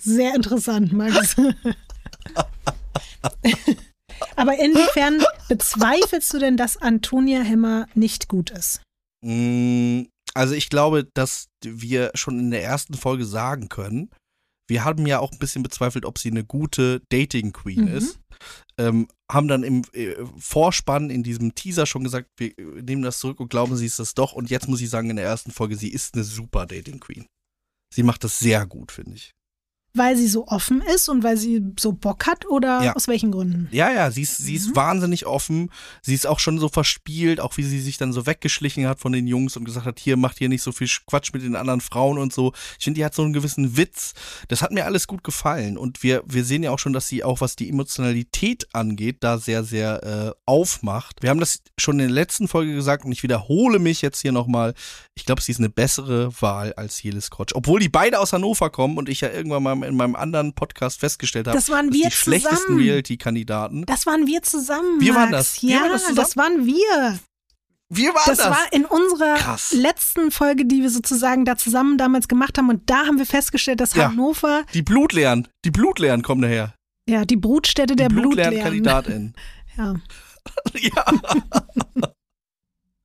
sehr 0.00 0.34
interessant, 0.36 0.92
Max. 0.92 1.34
aber 4.36 4.58
inwiefern 4.58 5.22
bezweifelst 5.48 6.32
du 6.34 6.38
denn, 6.38 6.56
dass 6.56 6.76
Antonia 6.76 7.40
Hemmer 7.42 7.86
nicht 7.94 8.28
gut 8.28 8.50
ist? 8.50 8.80
Mm, 9.24 10.02
Also 10.34 10.54
ich 10.54 10.68
glaube, 10.70 11.08
dass 11.14 11.48
wir 11.64 12.10
schon 12.14 12.38
in 12.38 12.50
der 12.50 12.62
ersten 12.62 12.94
Folge 12.94 13.24
sagen 13.24 13.68
können, 13.68 14.10
wir 14.70 14.84
haben 14.84 15.06
ja 15.06 15.18
auch 15.18 15.32
ein 15.32 15.38
bisschen 15.38 15.62
bezweifelt, 15.62 16.04
ob 16.04 16.18
sie 16.18 16.30
eine 16.30 16.44
gute 16.44 17.00
Dating 17.08 17.52
Queen 17.52 17.86
Mhm. 17.86 17.88
ist. 17.88 18.20
Ähm, 18.78 19.08
haben 19.32 19.48
dann 19.48 19.64
im 19.64 19.82
äh, 19.94 20.14
Vorspann 20.38 21.10
in 21.10 21.22
diesem 21.24 21.54
Teaser 21.54 21.86
schon 21.86 22.04
gesagt, 22.04 22.28
wir 22.36 22.56
äh, 22.58 22.82
nehmen 22.82 23.02
das 23.02 23.18
zurück 23.18 23.40
und 23.40 23.48
glauben, 23.48 23.76
sie 23.76 23.86
ist 23.86 23.98
das 23.98 24.14
doch. 24.14 24.32
Und 24.34 24.50
jetzt 24.50 24.68
muss 24.68 24.80
ich 24.80 24.90
sagen, 24.90 25.10
in 25.10 25.16
der 25.16 25.24
ersten 25.24 25.50
Folge, 25.50 25.74
sie 25.76 25.88
ist 25.88 26.14
eine 26.14 26.22
super 26.22 26.66
Dating 26.66 27.00
Queen. 27.00 27.26
Sie 27.92 28.02
macht 28.04 28.22
das 28.22 28.38
sehr 28.38 28.66
gut, 28.66 28.92
finde 28.92 29.16
ich. 29.16 29.32
Weil 29.98 30.16
sie 30.16 30.28
so 30.28 30.46
offen 30.46 30.80
ist 30.94 31.08
und 31.08 31.22
weil 31.22 31.36
sie 31.36 31.62
so 31.78 31.92
Bock 31.92 32.26
hat 32.26 32.46
oder 32.46 32.82
Ja. 32.82 32.92
aus 32.96 33.08
welchen 33.08 33.32
Gründen? 33.32 33.68
Ja, 33.72 33.90
ja, 33.92 34.10
sie 34.10 34.22
ist, 34.22 34.38
sie 34.38 34.54
ist 34.54 34.68
Mhm. 34.70 34.76
wahnsinnig 34.76 35.26
offen. 35.26 35.70
Sie 36.02 36.14
ist 36.14 36.26
auch 36.26 36.38
schon 36.38 36.58
so 36.58 36.68
verspielt, 36.68 37.40
auch 37.40 37.56
wie 37.56 37.62
sie 37.64 37.80
sich 37.80 37.98
dann 37.98 38.12
so 38.12 38.26
weggeschlichen 38.26 38.86
hat 38.86 39.00
von 39.00 39.12
den 39.12 39.26
Jungs 39.26 39.56
und 39.56 39.64
gesagt 39.64 39.86
hat, 39.86 39.98
hier 39.98 40.16
macht 40.16 40.38
hier 40.38 40.48
nicht 40.48 40.62
so 40.62 40.72
viel 40.72 40.88
Quatsch 41.06 41.32
mit 41.32 41.42
den 41.42 41.56
anderen 41.56 41.80
Frauen 41.80 42.18
und 42.18 42.32
so. 42.32 42.52
Ich 42.78 42.84
finde, 42.84 42.98
die 42.98 43.04
hat 43.04 43.14
so 43.14 43.22
einen 43.22 43.32
gewissen 43.32 43.76
Witz. 43.76 44.14
Das 44.48 44.62
hat 44.62 44.70
mir 44.72 44.84
alles 44.86 45.06
gut 45.06 45.24
gefallen. 45.24 45.76
Und 45.76 46.02
wir, 46.02 46.22
wir 46.26 46.44
sehen 46.44 46.62
ja 46.62 46.70
auch 46.70 46.78
schon, 46.78 46.92
dass 46.92 47.08
sie 47.08 47.24
auch, 47.24 47.40
was 47.40 47.56
die 47.56 47.68
Emotionalität 47.68 48.68
angeht, 48.72 49.16
da 49.20 49.38
sehr, 49.38 49.64
sehr 49.64 50.02
äh, 50.04 50.32
aufmacht. 50.46 51.22
Wir 51.22 51.30
haben 51.30 51.40
das 51.40 51.60
schon 51.76 51.94
in 51.98 52.06
der 52.06 52.14
letzten 52.14 52.46
Folge 52.48 52.74
gesagt 52.74 53.04
und 53.04 53.12
ich 53.12 53.22
wiederhole 53.22 53.78
mich 53.78 54.02
jetzt 54.02 54.22
hier 54.22 54.32
nochmal. 54.32 54.74
Ich 55.14 55.24
glaube, 55.24 55.42
sie 55.42 55.52
ist 55.52 55.58
eine 55.58 55.68
bessere 55.68 56.30
Wahl 56.40 56.72
als 56.74 57.02
Jelis 57.02 57.30
Krotsch. 57.30 57.52
Obwohl 57.54 57.80
die 57.80 57.88
beide 57.88 58.20
aus 58.20 58.32
Hannover 58.32 58.70
kommen 58.70 58.96
und 58.98 59.08
ich 59.08 59.20
ja 59.20 59.30
irgendwann 59.30 59.62
mal 59.62 59.74
in 59.88 59.96
meinem 59.96 60.14
anderen 60.14 60.52
Podcast 60.54 61.00
festgestellt 61.00 61.48
habe, 61.48 61.56
Das 61.56 61.68
waren 61.70 61.88
dass 61.88 61.96
wir 61.98 62.08
die 62.10 62.14
schlechtesten 62.14 62.56
zusammen. 62.58 62.78
Reality-Kandidaten. 62.80 63.84
Das 63.86 64.06
waren 64.06 64.26
wir 64.26 64.42
zusammen. 64.42 65.00
Wir 65.00 65.14
waren 65.14 65.30
Max. 65.30 65.54
das. 65.54 65.62
Wir 65.62 65.70
Ja, 65.70 65.80
waren 65.82 65.90
das 65.90 66.00
zusammen? 66.02 66.16
das 66.16 66.36
waren 66.36 66.66
wir. 66.66 67.18
Wir 67.90 68.10
waren 68.14 68.22
Das, 68.26 68.38
war 68.38 68.70
in 68.72 68.84
unserer 68.84 69.36
Krass. 69.36 69.72
letzten 69.72 70.30
Folge, 70.30 70.66
die 70.66 70.82
wir 70.82 70.90
sozusagen 70.90 71.46
da 71.46 71.56
zusammen 71.56 71.96
damals 71.96 72.28
gemacht 72.28 72.58
haben. 72.58 72.68
Und 72.68 72.88
da 72.90 73.06
haben 73.06 73.16
wir 73.18 73.24
festgestellt, 73.26 73.80
dass 73.80 73.94
Ja. 73.94 74.10
Hannover, 74.10 74.64
Die 74.74 74.82
Blutleeren, 74.82 75.48
die 75.64 75.70
Blutleeren 75.70 76.22
kommen 76.22 76.42
daher. 76.42 76.74
ja, 77.08 77.24
die 77.24 77.36
Brutstätte 77.36 77.96
der 77.96 78.08
die 78.08 78.14
Blutleeren. 78.16 78.50
Blutleeren-Kandidatin. 78.52 79.34
Ja. 79.78 79.94
ja. 80.74 81.04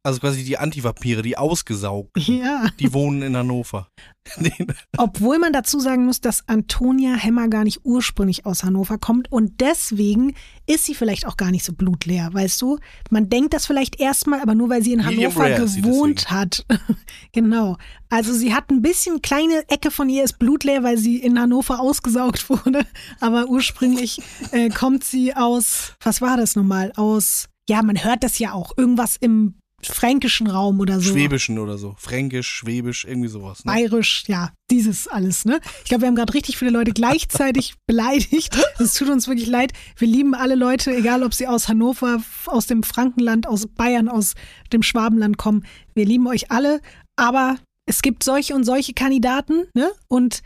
Also 0.06 0.20
quasi 0.20 0.43
die 0.43 0.58
Antivampire, 0.58 1.22
die 1.22 1.38
ausgesaugt, 1.38 2.18
ja. 2.18 2.68
die 2.78 2.93
wohnen 2.93 3.22
in 3.22 3.38
Hannover. 3.38 3.88
Nee, 4.38 4.54
Obwohl 4.97 5.38
man 5.38 5.51
dazu 5.51 5.82
sagen 5.82 6.06
muss, 6.06 6.22
dass 6.22 6.47
Antonia 6.47 7.14
Hemmer 7.14 7.49
gar 7.49 7.66
nicht 7.66 7.82
ursprünglich 7.84 8.45
aus 8.45 8.64
Hannover 8.64 8.97
kommt 8.97 9.30
und 9.34 9.60
deswegen 9.60 10.34
ist 10.66 10.86
sie 10.86 10.95
vielleicht 10.95 11.28
auch 11.28 11.36
gar 11.36 11.51
nicht 11.51 11.66
so 11.66 11.74
blutleer, 11.74 12.34
weißt 12.34 12.62
du? 12.62 12.80
Man 13.10 13.28
denkt 13.28 13.54
das 13.54 13.66
vielleicht 13.66 13.99
erstmal, 13.99 14.39
aber 14.39 14.56
nur 14.56 14.70
weil 14.70 14.82
sie 14.82 14.93
in 14.93 15.04
Medium 15.04 15.36
Hannover 15.36 15.66
gewohnt 15.66 16.32
hat. 16.32 16.66
genau. 17.34 17.76
Also 18.10 18.32
sie 18.32 18.54
hat 18.54 18.70
ein 18.72 18.82
bisschen 18.82 19.22
kleine 19.22 19.68
Ecke 19.68 19.91
von 19.91 20.08
ihr 20.08 20.24
ist 20.24 20.39
blutleer, 20.39 20.84
weil 20.84 20.97
sie 20.97 21.18
in 21.18 21.38
Hannover 21.38 21.82
ausgesaugt 21.82 22.49
wurde, 22.49 22.86
aber 23.20 23.47
ursprünglich 23.47 24.22
äh, 24.51 24.70
kommt 24.70 25.04
sie 25.04 25.36
aus, 25.36 25.95
was 26.01 26.22
war 26.22 26.38
das 26.38 26.56
nochmal? 26.56 26.93
Aus, 26.95 27.49
ja, 27.68 27.84
man 27.84 28.01
hört 28.01 28.24
das 28.24 28.39
ja 28.39 28.54
auch, 28.54 28.78
irgendwas 28.78 29.18
im 29.18 29.56
fränkischen 29.88 30.47
Raum 30.47 30.79
oder 30.79 30.99
so. 30.99 31.11
Schwäbischen 31.11 31.59
oder 31.59 31.77
so. 31.77 31.95
Fränkisch, 31.97 32.47
Schwäbisch, 32.47 33.05
irgendwie 33.05 33.29
sowas. 33.29 33.63
Ne? 33.65 33.71
Bayerisch, 33.71 34.23
ja, 34.27 34.51
dieses 34.71 35.07
alles, 35.07 35.45
ne? 35.45 35.59
Ich 35.79 35.86
glaube, 35.86 36.01
wir 36.01 36.07
haben 36.07 36.15
gerade 36.15 36.34
richtig 36.34 36.57
viele 36.57 36.71
Leute 36.71 36.91
gleichzeitig 36.91 37.75
beleidigt. 37.88 38.57
Es 38.79 38.93
tut 38.95 39.09
uns 39.09 39.27
wirklich 39.27 39.47
leid. 39.47 39.73
Wir 39.97 40.07
lieben 40.07 40.36
alle 40.36 40.55
Leute, 40.55 40.95
egal 40.95 41.23
ob 41.23 41.34
sie 41.34 41.47
aus 41.47 41.67
Hannover, 41.67 42.21
aus 42.45 42.67
dem 42.67 42.84
Frankenland, 42.84 43.47
aus 43.47 43.67
Bayern, 43.67 44.09
aus 44.09 44.34
dem 44.71 44.84
Schwabenland 44.84 45.38
kommen. 45.38 45.65
Wir 45.93 46.05
lieben 46.05 46.27
euch 46.27 46.51
alle, 46.51 46.81
aber 47.15 47.57
es 47.86 48.01
gibt 48.01 48.23
solche 48.23 48.55
und 48.55 48.63
solche 48.63 48.93
Kandidaten, 48.93 49.65
ne? 49.73 49.91
Und 50.07 50.41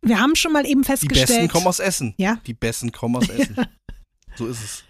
wir 0.00 0.20
haben 0.20 0.36
schon 0.36 0.52
mal 0.52 0.64
eben 0.66 0.82
Die 0.82 0.86
festgestellt. 0.86 1.28
Besten 1.28 1.48
kommen 1.48 1.66
aus 1.66 1.80
Essen. 1.80 2.14
Ja. 2.18 2.38
Die 2.46 2.54
Besten 2.54 2.92
kommen 2.92 3.16
aus 3.16 3.28
Essen. 3.28 3.56
So 4.36 4.46
ist 4.46 4.62
es. 4.62 4.84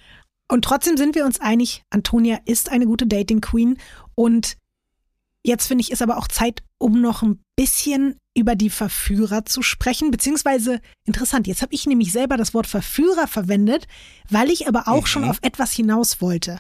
Und 0.51 0.65
trotzdem 0.65 0.97
sind 0.97 1.15
wir 1.15 1.27
uns 1.27 1.41
einig, 1.41 1.83
Antonia 1.91 2.39
ist 2.47 2.71
eine 2.71 2.87
gute 2.87 3.07
Dating 3.07 3.43
Queen 3.43 3.79
und 4.15 4.57
jetzt 5.45 5.67
finde 5.67 5.83
ich, 5.83 5.93
ist 5.93 6.03
aber 6.03 6.17
auch 6.17 6.29
Zeit, 6.29 6.63
um 6.79 7.01
noch 7.03 7.23
ein 7.23 7.41
bisschen 7.55 8.17
über 8.35 8.55
die 8.55 8.71
Verführer 8.71 9.45
zu 9.45 9.63
sprechen, 9.63 10.11
beziehungsweise 10.11 10.81
interessant, 11.05 11.47
jetzt 11.47 11.61
habe 11.61 11.75
ich 11.75 11.87
nämlich 11.87 12.13
selber 12.13 12.37
das 12.37 12.55
Wort 12.55 12.67
Verführer 12.67 13.27
verwendet, 13.27 13.87
weil 14.31 14.51
ich 14.51 14.69
aber 14.69 14.89
auch 14.89 15.03
mhm. 15.03 15.07
schon 15.07 15.25
auf 15.25 15.39
etwas 15.43 15.73
hinaus 15.73 16.21
wollte. 16.23 16.59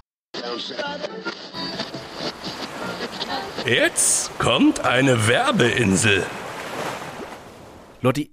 Jetzt 3.65 4.39
kommt 4.39 4.81
eine 4.81 5.29
Werbeinsel. 5.29 6.27
Lotti, 8.01 8.33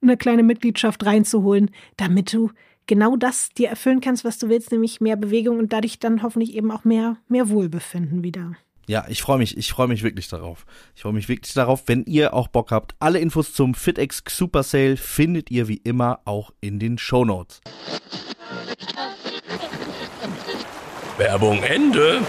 eine 0.00 0.16
kleine 0.16 0.42
Mitgliedschaft 0.42 1.04
reinzuholen, 1.04 1.70
damit 1.96 2.32
du 2.32 2.50
genau 2.86 3.16
das 3.16 3.50
dir 3.50 3.68
erfüllen 3.68 4.00
kannst, 4.00 4.24
was 4.24 4.38
du 4.38 4.48
willst, 4.48 4.72
nämlich 4.72 5.00
mehr 5.00 5.16
Bewegung 5.16 5.58
und 5.58 5.72
dadurch 5.72 5.98
dann 5.98 6.22
hoffentlich 6.22 6.54
eben 6.54 6.70
auch 6.70 6.84
mehr, 6.84 7.16
mehr 7.28 7.48
Wohlbefinden 7.48 8.22
wieder. 8.22 8.56
Ja, 8.88 9.04
ich 9.08 9.20
freue 9.20 9.36
mich, 9.36 9.56
ich 9.58 9.70
freue 9.70 9.86
mich 9.86 10.02
wirklich 10.02 10.28
darauf. 10.28 10.64
Ich 10.96 11.02
freue 11.02 11.12
mich 11.12 11.28
wirklich 11.28 11.52
darauf, 11.52 11.82
wenn 11.86 12.04
ihr 12.04 12.32
auch 12.32 12.48
Bock 12.48 12.70
habt. 12.70 12.94
Alle 13.00 13.18
Infos 13.18 13.52
zum 13.52 13.74
FitX 13.74 14.22
Super 14.26 14.62
Sale 14.62 14.96
findet 14.96 15.50
ihr 15.50 15.68
wie 15.68 15.76
immer 15.84 16.20
auch 16.24 16.52
in 16.62 16.78
den 16.78 16.96
Show 16.96 17.26
Notes. 17.26 17.60
Werbung 21.18 21.62
Ende. 21.62 22.22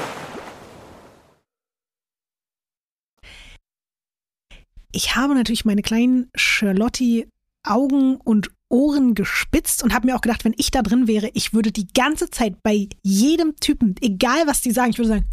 Ich 4.91 5.15
habe 5.15 5.35
natürlich 5.35 5.63
meine 5.63 5.83
kleinen 5.83 6.29
Charlotte 6.35 7.25
Augen 7.63 8.15
und 8.17 8.49
Ohren 8.69 9.15
gespitzt 9.15 9.83
und 9.83 9.93
habe 9.93 10.07
mir 10.07 10.15
auch 10.15 10.21
gedacht, 10.21 10.45
wenn 10.45 10.53
ich 10.57 10.71
da 10.71 10.81
drin 10.81 11.07
wäre, 11.07 11.29
ich 11.33 11.53
würde 11.53 11.71
die 11.71 11.87
ganze 11.87 12.29
Zeit 12.29 12.61
bei 12.61 12.87
jedem 13.01 13.55
Typen, 13.55 13.95
egal 14.01 14.45
was 14.45 14.61
die 14.61 14.71
sagen, 14.71 14.91
ich 14.91 14.99
würde 14.99 15.09
sagen, 15.09 15.25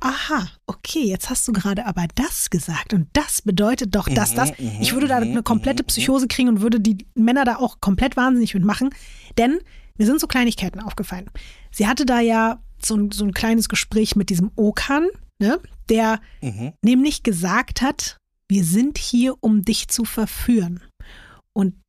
aha, 0.00 0.48
okay, 0.66 1.04
jetzt 1.04 1.28
hast 1.28 1.46
du 1.48 1.52
gerade 1.52 1.86
aber 1.86 2.06
das 2.14 2.50
gesagt 2.50 2.94
und 2.94 3.08
das 3.12 3.42
bedeutet 3.42 3.94
doch 3.94 4.08
das, 4.08 4.34
das. 4.34 4.58
Mhm, 4.58 4.66
mhm, 4.66 4.80
ich 4.80 4.94
würde 4.94 5.08
da 5.08 5.20
mhm, 5.20 5.32
eine 5.32 5.42
komplette 5.42 5.82
Psychose 5.84 6.28
kriegen 6.28 6.48
und 6.48 6.60
würde 6.60 6.80
die 6.80 7.06
Männer 7.14 7.44
da 7.44 7.56
auch 7.56 7.80
komplett 7.80 8.16
wahnsinnig 8.16 8.54
mitmachen, 8.54 8.90
denn 9.36 9.58
mir 9.96 10.06
sind 10.06 10.20
so 10.20 10.26
Kleinigkeiten 10.26 10.80
aufgefallen. 10.80 11.28
Sie 11.72 11.86
hatte 11.86 12.06
da 12.06 12.20
ja 12.20 12.62
so 12.82 12.96
ein, 12.96 13.10
so 13.10 13.24
ein 13.24 13.34
kleines 13.34 13.68
Gespräch 13.68 14.14
mit 14.14 14.30
diesem 14.30 14.52
Okan, 14.54 15.08
ne, 15.40 15.60
der 15.88 16.20
mhm. 16.40 16.72
nämlich 16.82 17.22
gesagt 17.22 17.82
hat, 17.82 18.16
wir 18.48 18.64
sind 18.64 18.96
hier, 18.96 19.34
um 19.40 19.62
dich 19.62 19.88
zu 19.88 20.04
verführen. 20.04 20.80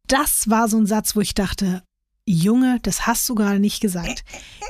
Das 0.10 0.50
war 0.50 0.68
so 0.68 0.78
ein 0.78 0.88
Satz, 0.88 1.16
wo 1.16 1.22
ich 1.22 1.36
dachte, 1.36 1.84
Junge, 2.26 2.80
das 2.82 3.06
hast 3.06 3.30
du 3.30 3.36
gerade 3.36 3.60
nicht 3.60 3.80
gesagt. 3.80 4.24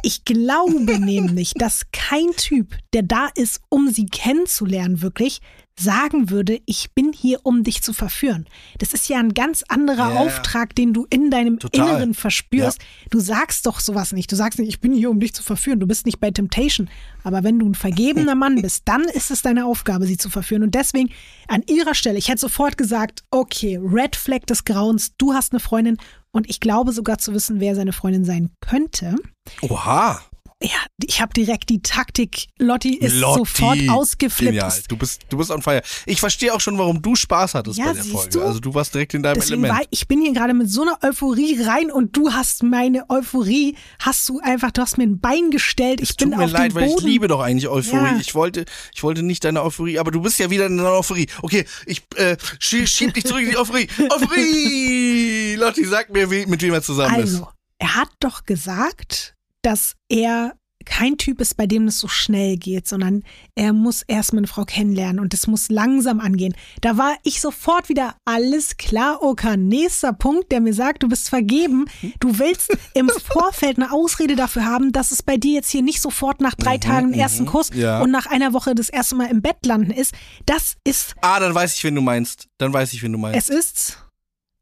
Ich 0.03 0.25
glaube 0.25 0.99
nämlich, 0.99 1.53
dass 1.53 1.87
kein 1.91 2.31
Typ, 2.35 2.77
der 2.93 3.03
da 3.03 3.29
ist, 3.35 3.61
um 3.69 3.89
sie 3.89 4.05
kennenzulernen, 4.05 5.01
wirklich 5.01 5.39
sagen 5.79 6.29
würde, 6.29 6.59
ich 6.65 6.91
bin 6.91 7.13
hier, 7.13 7.39
um 7.43 7.63
dich 7.63 7.81
zu 7.81 7.93
verführen. 7.93 8.45
Das 8.77 8.93
ist 8.93 9.09
ja 9.09 9.17
ein 9.19 9.33
ganz 9.33 9.63
anderer 9.67 10.09
yeah. 10.09 10.19
Auftrag, 10.19 10.75
den 10.75 10.93
du 10.93 11.05
in 11.09 11.31
deinem 11.31 11.59
Total. 11.59 11.87
Inneren 11.87 12.13
verspürst. 12.13 12.81
Ja. 12.81 12.87
Du 13.09 13.19
sagst 13.19 13.65
doch 13.65 13.79
sowas 13.79 14.11
nicht. 14.11 14.31
Du 14.31 14.35
sagst 14.35 14.59
nicht, 14.59 14.69
ich 14.69 14.79
bin 14.79 14.93
hier, 14.93 15.09
um 15.09 15.19
dich 15.19 15.33
zu 15.33 15.43
verführen. 15.43 15.79
Du 15.79 15.87
bist 15.87 16.05
nicht 16.05 16.19
bei 16.19 16.31
Temptation. 16.31 16.89
Aber 17.23 17.43
wenn 17.43 17.59
du 17.59 17.67
ein 17.67 17.75
vergebener 17.75 18.35
Mann 18.35 18.55
bist, 18.61 18.83
dann 18.85 19.03
ist 19.03 19.31
es 19.31 19.41
deine 19.41 19.65
Aufgabe, 19.65 20.05
sie 20.05 20.17
zu 20.17 20.29
verführen. 20.29 20.63
Und 20.63 20.75
deswegen 20.75 21.09
an 21.47 21.63
ihrer 21.67 21.95
Stelle, 21.95 22.17
ich 22.17 22.29
hätte 22.29 22.41
sofort 22.41 22.77
gesagt, 22.77 23.23
okay, 23.31 23.77
Red 23.81 24.15
Flag 24.15 24.41
des 24.41 24.65
Grauens, 24.65 25.15
du 25.17 25.33
hast 25.33 25.53
eine 25.53 25.59
Freundin 25.59 25.97
und 26.31 26.49
ich 26.49 26.59
glaube 26.59 26.91
sogar 26.91 27.17
zu 27.17 27.33
wissen, 27.33 27.59
wer 27.59 27.75
seine 27.75 27.93
Freundin 27.93 28.25
sein 28.25 28.51
könnte. 28.59 29.15
Oha. 29.61 30.21
Ja, 30.61 30.71
ich 31.05 31.21
habe 31.21 31.33
direkt 31.33 31.69
die 31.69 31.81
Taktik. 31.81 32.47
Lotti 32.57 32.97
ist 32.97 33.15
Lotti. 33.15 33.39
sofort 33.39 33.77
ausgeflippt. 33.89 34.51
Genial. 34.51 34.73
Du 34.89 34.97
bist, 34.97 35.21
du 35.29 35.37
bist 35.37 35.51
on 35.51 35.61
fire. 35.61 35.81
Ich 36.05 36.19
verstehe 36.19 36.53
auch 36.53 36.59
schon, 36.59 36.77
warum 36.77 37.01
du 37.01 37.15
Spaß 37.15 37.55
hattest 37.55 37.79
ja, 37.79 37.85
bei 37.85 37.93
der 37.93 38.03
Folge. 38.03 38.29
Du? 38.29 38.41
Also 38.41 38.59
du 38.59 38.73
warst 38.73 38.93
direkt 38.93 39.13
in 39.13 39.23
deinem 39.23 39.35
Deswegen 39.35 39.63
Element. 39.63 39.79
War, 39.79 39.87
ich 39.89 40.09
bin 40.09 40.21
hier 40.21 40.33
gerade 40.33 40.53
mit 40.53 40.69
so 40.69 40.81
einer 40.81 40.97
Euphorie 41.01 41.61
rein 41.61 41.89
und 41.89 42.17
du 42.17 42.33
hast 42.33 42.63
meine 42.63 43.09
Euphorie, 43.09 43.77
hast 43.99 44.27
du 44.27 44.41
einfach, 44.41 44.71
du 44.71 44.81
hast 44.81 44.97
mir 44.97 45.05
ein 45.05 45.21
Bein 45.21 45.49
gestellt. 45.49 46.01
Ich 46.01 46.09
es 46.09 46.15
bin 46.17 46.31
tut 46.31 46.39
mir 46.39 46.43
auf 46.43 46.51
leid, 46.51 46.75
weil 46.75 46.89
ich 46.89 47.01
liebe 47.03 47.29
doch 47.29 47.39
eigentlich 47.39 47.69
Euphorie. 47.69 48.15
Ja. 48.15 48.17
Ich 48.19 48.35
wollte, 48.35 48.65
ich 48.93 49.01
wollte 49.01 49.23
nicht 49.23 49.45
deine 49.45 49.63
Euphorie, 49.63 49.97
aber 49.97 50.11
du 50.11 50.21
bist 50.21 50.39
ja 50.39 50.49
wieder 50.49 50.65
in 50.65 50.75
deiner 50.75 50.91
Euphorie. 50.91 51.27
Okay, 51.41 51.63
ich 51.85 52.03
äh, 52.17 52.35
schieb, 52.59 52.89
schieb 52.89 53.13
dich 53.13 53.25
zurück 53.25 53.43
in 53.43 53.51
die 53.51 53.57
Euphorie. 53.57 53.87
Euphorie! 54.09 55.55
Lotti, 55.57 55.85
sag 55.85 56.09
mir, 56.09 56.29
wie, 56.29 56.45
mit 56.47 56.61
wem 56.61 56.73
er 56.73 56.81
zusammen 56.81 57.15
also, 57.15 57.43
ist. 57.43 57.47
Er 57.77 57.95
hat 57.95 58.09
doch 58.19 58.43
gesagt, 58.43 59.37
dass 59.61 59.95
er 60.09 60.53
kein 60.85 61.17
Typ 61.17 61.39
ist, 61.41 61.55
bei 61.57 61.67
dem 61.67 61.87
es 61.87 61.99
so 61.99 62.07
schnell 62.07 62.55
geht, 62.57 62.87
sondern 62.87 63.23
er 63.53 63.73
muss 63.73 64.01
erstmal 64.07 64.39
eine 64.39 64.47
Frau 64.47 64.63
kennenlernen 64.63 65.19
und 65.19 65.33
es 65.33 65.45
muss 65.45 65.69
langsam 65.69 66.19
angehen. 66.21 66.55
Da 66.81 66.97
war 66.97 67.15
ich 67.23 67.41
sofort 67.41 67.89
wieder 67.89 68.15
alles 68.25 68.77
klar, 68.77 69.21
Oka. 69.21 69.55
Nächster 69.57 70.13
Punkt, 70.13 70.51
der 70.51 70.61
mir 70.61 70.73
sagt, 70.73 71.03
du 71.03 71.09
bist 71.09 71.29
vergeben. 71.29 71.85
Du 72.21 72.39
willst 72.39 72.75
im 72.95 73.09
Vorfeld 73.25 73.77
eine 73.77 73.91
Ausrede 73.91 74.35
dafür 74.37 74.65
haben, 74.65 74.91
dass 74.93 75.11
es 75.11 75.21
bei 75.21 75.35
dir 75.37 75.55
jetzt 75.55 75.69
hier 75.69 75.83
nicht 75.83 76.01
sofort 76.01 76.39
nach 76.41 76.55
drei 76.55 76.77
Mhm, 76.77 76.81
Tagen 76.81 77.13
ersten 77.13 77.43
mhm, 77.43 77.47
Kuss 77.47 77.69
ja. 77.75 77.99
und 78.01 78.09
nach 78.09 78.25
einer 78.25 78.53
Woche 78.53 78.73
das 78.73 78.89
erste 78.89 79.15
Mal 79.15 79.29
im 79.29 79.41
Bett 79.41 79.57
landen 79.65 79.91
ist. 79.91 80.13
Das 80.45 80.77
ist, 80.85 81.13
Ah, 81.21 81.39
dann 81.41 81.53
weiß 81.53 81.75
ich, 81.75 81.83
wen 81.83 81.93
du 81.93 82.01
meinst. 82.01 82.47
Dann 82.57 82.71
weiß 82.73 82.93
ich, 82.93 83.03
wen 83.03 83.11
du 83.11 83.17
meinst. 83.19 83.37
es 83.37 83.55
ist, 83.55 83.97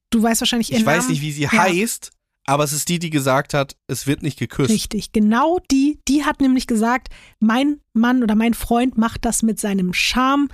du 0.10 0.22
weißt 0.24 0.42
wahrscheinlich 0.42 0.72
ihren 0.72 0.80
ich 0.82 0.86
weiß 0.86 1.04
Namen. 1.04 1.12
nicht, 1.12 1.22
wie 1.22 1.32
sie 1.32 1.44
Ja. 1.44 1.52
heißt, 1.52 2.12
aber 2.48 2.64
es 2.64 2.74
ist 2.74 2.90
die, 2.90 2.98
die 2.98 3.10
gesagt 3.10 3.54
hat, 3.54 3.76
es 3.88 4.08
wird 4.08 4.24
nicht 4.24 4.40
geküsst. 4.40 4.70
Richtig, 4.70 5.12
genau 5.12 5.60
die, 5.70 6.00
die 6.08 6.24
hat 6.24 6.42
nämlich 6.42 6.66
gesagt, 6.66 7.10
mein 7.40 7.82
Mann 7.94 8.24
oder 8.24 8.36
mein 8.36 8.54
Freund 8.54 8.98
macht 8.98 9.26
das 9.26 9.44
mit 9.44 9.60
seinem 9.60 9.94
Charme. 9.94 10.48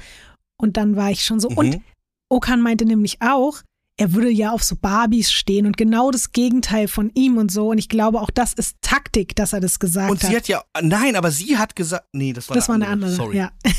Und 0.57 0.75
dann 0.75 0.95
war 0.95 1.11
ich 1.11 1.23
schon 1.23 1.39
so. 1.39 1.49
Mhm. 1.49 1.57
Und 1.57 1.81
Okan 2.29 2.61
meinte 2.61 2.85
nämlich 2.85 3.21
auch, 3.21 3.61
er 3.95 4.13
würde 4.13 4.29
ja 4.29 4.51
auf 4.51 4.63
so 4.63 4.75
Barbies 4.75 5.31
stehen 5.31 5.67
und 5.67 5.77
genau 5.77 6.09
das 6.09 6.31
Gegenteil 6.31 6.87
von 6.87 7.11
ihm 7.13 7.37
und 7.37 7.51
so. 7.51 7.69
Und 7.69 7.77
ich 7.77 7.89
glaube, 7.89 8.21
auch 8.21 8.31
das 8.31 8.53
ist 8.53 8.77
Taktik, 8.81 9.35
dass 9.35 9.53
er 9.53 9.59
das 9.59 9.77
gesagt 9.77 10.09
Und 10.09 10.19
sie 10.19 10.27
hat. 10.27 10.35
hat 10.35 10.47
ja, 10.47 10.63
nein, 10.81 11.15
aber 11.15 11.29
sie 11.29 11.57
hat 11.57 11.75
gesagt, 11.75 12.07
nee, 12.11 12.33
das 12.33 12.49
war 12.49 12.55
das 12.55 12.69
war 12.69 12.75
eine 12.75 12.85
eine 12.85 12.93
andere, 12.93 13.11
Sorry. 13.11 13.37
ja. 13.37 13.51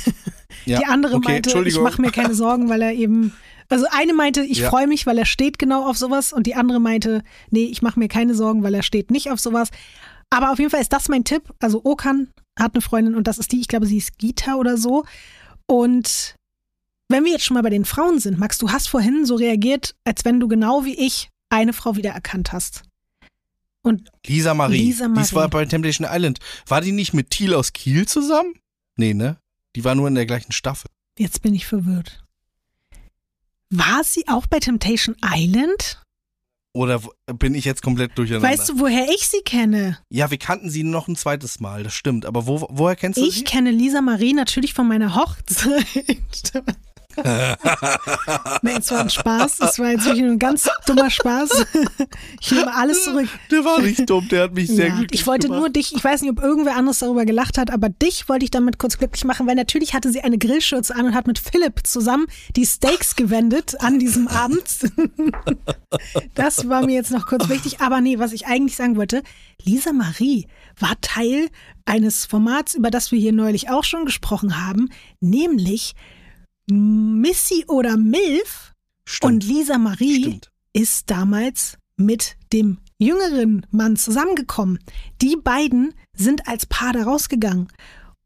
Ja, 0.66 0.78
Die 0.78 0.86
andere 0.86 1.16
okay, 1.16 1.32
meinte, 1.32 1.62
ich 1.66 1.78
mache 1.80 2.00
mir 2.00 2.10
keine 2.10 2.34
Sorgen, 2.34 2.68
weil 2.68 2.80
er 2.80 2.92
eben. 2.92 3.32
Also 3.68 3.86
eine 3.90 4.12
meinte, 4.14 4.42
ich 4.42 4.58
Ja. 4.58 4.70
freue 4.70 4.86
mich, 4.86 5.06
weil 5.06 5.18
er 5.18 5.24
steht 5.26 5.58
genau 5.58 5.88
auf 5.88 5.96
sowas. 5.98 6.32
Und 6.32 6.46
die 6.46 6.54
andere 6.54 6.80
meinte, 6.80 7.22
nee, 7.50 7.64
ich 7.64 7.82
mache 7.82 7.98
mir 7.98 8.08
keine 8.08 8.34
Sorgen, 8.34 8.62
weil 8.62 8.74
er 8.74 8.82
steht 8.82 9.10
nicht 9.10 9.30
auf 9.30 9.40
sowas. 9.40 9.70
Aber 10.30 10.50
auf 10.52 10.58
jeden 10.58 10.70
Fall 10.70 10.80
ist 10.80 10.92
das 10.92 11.08
mein 11.08 11.24
Tipp. 11.24 11.52
Also 11.60 11.80
Okan 11.84 12.28
hat 12.58 12.74
eine 12.74 12.82
Freundin 12.82 13.14
und 13.14 13.26
das 13.26 13.38
ist 13.38 13.52
die, 13.52 13.60
ich 13.60 13.68
glaube, 13.68 13.86
sie 13.86 13.98
ist 13.98 14.18
Gita 14.18 14.54
oder 14.56 14.76
so. 14.76 15.04
Und 15.66 16.36
wenn 17.08 17.24
wir 17.24 17.32
jetzt 17.32 17.44
schon 17.44 17.54
mal 17.54 17.62
bei 17.62 17.70
den 17.70 17.84
Frauen 17.84 18.18
sind, 18.18 18.38
Max, 18.38 18.58
du 18.58 18.70
hast 18.70 18.88
vorhin 18.88 19.24
so 19.26 19.34
reagiert, 19.36 19.94
als 20.04 20.24
wenn 20.24 20.40
du 20.40 20.48
genau 20.48 20.84
wie 20.84 20.94
ich 20.94 21.30
eine 21.50 21.72
Frau 21.72 21.96
wiedererkannt 21.96 22.52
hast. 22.52 22.82
Und 23.82 24.08
Lisa 24.26 24.54
Marie. 24.54 24.78
Lisa 24.78 25.08
Marie. 25.08 25.26
Die 25.28 25.34
war 25.34 25.48
bei 25.48 25.64
Temptation 25.66 26.08
Island. 26.10 26.38
War 26.66 26.80
die 26.80 26.92
nicht 26.92 27.12
mit 27.12 27.30
Thiel 27.30 27.54
aus 27.54 27.72
Kiel 27.74 28.06
zusammen? 28.08 28.54
Nee, 28.96 29.12
ne? 29.14 29.36
Die 29.76 29.84
war 29.84 29.94
nur 29.94 30.08
in 30.08 30.14
der 30.14 30.26
gleichen 30.26 30.52
Staffel. 30.52 30.88
jetzt 31.18 31.42
bin 31.42 31.54
ich 31.54 31.66
verwirrt. 31.66 32.24
War 33.77 34.05
sie 34.05 34.27
auch 34.29 34.47
bei 34.47 34.61
Temptation 34.61 35.16
Island? 35.25 36.01
Oder 36.77 37.01
bin 37.39 37.55
ich 37.55 37.64
jetzt 37.64 37.83
komplett 37.83 38.18
durcheinander? 38.18 38.49
Weißt 38.49 38.68
du, 38.68 38.79
woher 38.81 39.09
ich 39.09 39.29
sie 39.29 39.43
kenne? 39.45 39.99
Ja, 40.11 40.31
wir 40.31 40.39
kannten 40.39 40.70
sie 40.70 40.83
noch 40.83 41.07
ein 41.09 41.14
zweites 41.16 41.61
Mal, 41.61 41.83
das 41.85 41.95
stimmt. 41.95 42.27
Aber 42.27 42.47
wo, 42.47 42.66
woher 42.70 42.97
kennst 42.97 43.18
du 43.20 43.25
Ich 43.25 43.37
sie? 43.37 43.45
kenne 43.45 43.70
Lisa 43.70 44.01
Marie 44.01 44.33
natürlich 44.33 44.75
von 44.75 44.89
meiner 44.89 45.14
Hochzeit. 45.14 45.87
nee, 48.62 48.72
es 48.78 48.90
war 48.90 49.00
ein 49.00 49.10
Spaß. 49.10 49.60
Es 49.60 49.78
war 49.78 49.90
jetzt 49.90 50.04
wirklich 50.06 50.24
ein 50.24 50.38
ganz 50.38 50.68
dummer 50.86 51.10
Spaß. 51.10 51.66
Ich 52.40 52.50
nehme 52.52 52.74
alles 52.74 53.04
zurück. 53.04 53.28
Der 53.50 53.64
war 53.64 53.80
nicht 53.80 54.08
dumm, 54.08 54.28
der 54.28 54.44
hat 54.44 54.54
mich 54.54 54.68
sehr 54.68 54.88
Ja, 54.88 54.94
glücklich 54.96 55.20
ich 55.20 55.26
wollte 55.26 55.46
gemacht. 55.46 55.60
nur 55.60 55.70
dich, 55.70 55.94
ich 55.94 56.02
weiß 56.02 56.22
nicht, 56.22 56.30
ob 56.30 56.42
irgendwer 56.42 56.76
anderes 56.76 56.98
darüber 57.00 57.24
gelacht 57.24 57.58
hat, 57.58 57.70
aber 57.70 57.88
dich 57.88 58.28
wollte 58.28 58.44
ich 58.44 58.50
damit 58.50 58.78
kurz 58.78 58.98
glücklich 58.98 59.24
machen, 59.24 59.46
weil 59.46 59.54
natürlich 59.54 59.94
hatte 59.94 60.10
sie 60.10 60.20
eine 60.22 60.38
Grillschürze 60.38 60.94
an 60.94 61.06
und 61.06 61.14
hat 61.14 61.26
mit 61.26 61.38
Philipp 61.38 61.80
zusammen 61.86 62.26
die 62.56 62.66
Steaks 62.66 63.16
gewendet 63.16 63.80
an 63.80 63.98
diesem 63.98 64.28
Abend. 64.28 64.64
Das 66.34 66.68
war 66.68 66.84
mir 66.84 66.94
jetzt 66.94 67.12
noch 67.12 67.26
kurz 67.26 67.48
wichtig. 67.48 67.80
Aber 67.80 68.00
nee, 68.00 68.18
was 68.18 68.32
ich 68.32 68.46
eigentlich 68.46 68.76
sagen 68.76 68.96
wollte, 68.96 69.22
Lisa 69.62 69.92
Marie 69.92 70.48
war 70.78 71.00
Teil 71.00 71.48
eines 71.84 72.26
Formats, 72.26 72.74
über 72.74 72.90
das 72.90 73.12
wir 73.12 73.18
hier 73.20 73.32
neulich 73.32 73.70
auch 73.70 73.84
schon 73.84 74.04
gesprochen 74.04 74.66
haben, 74.66 74.90
nämlich 75.20 75.94
Missy 76.70 77.64
oder 77.68 77.96
Milf. 77.96 78.72
Stimmt, 79.06 79.32
Und 79.32 79.44
Lisa 79.44 79.78
Marie 79.78 80.22
stimmt. 80.22 80.50
ist 80.72 81.10
damals 81.10 81.76
mit 81.96 82.36
dem 82.52 82.78
jüngeren 82.98 83.66
Mann 83.70 83.96
zusammengekommen. 83.96 84.78
Die 85.20 85.36
beiden 85.36 85.94
sind 86.16 86.48
als 86.48 86.66
Paar 86.66 86.92
da 86.92 87.02
rausgegangen. 87.04 87.68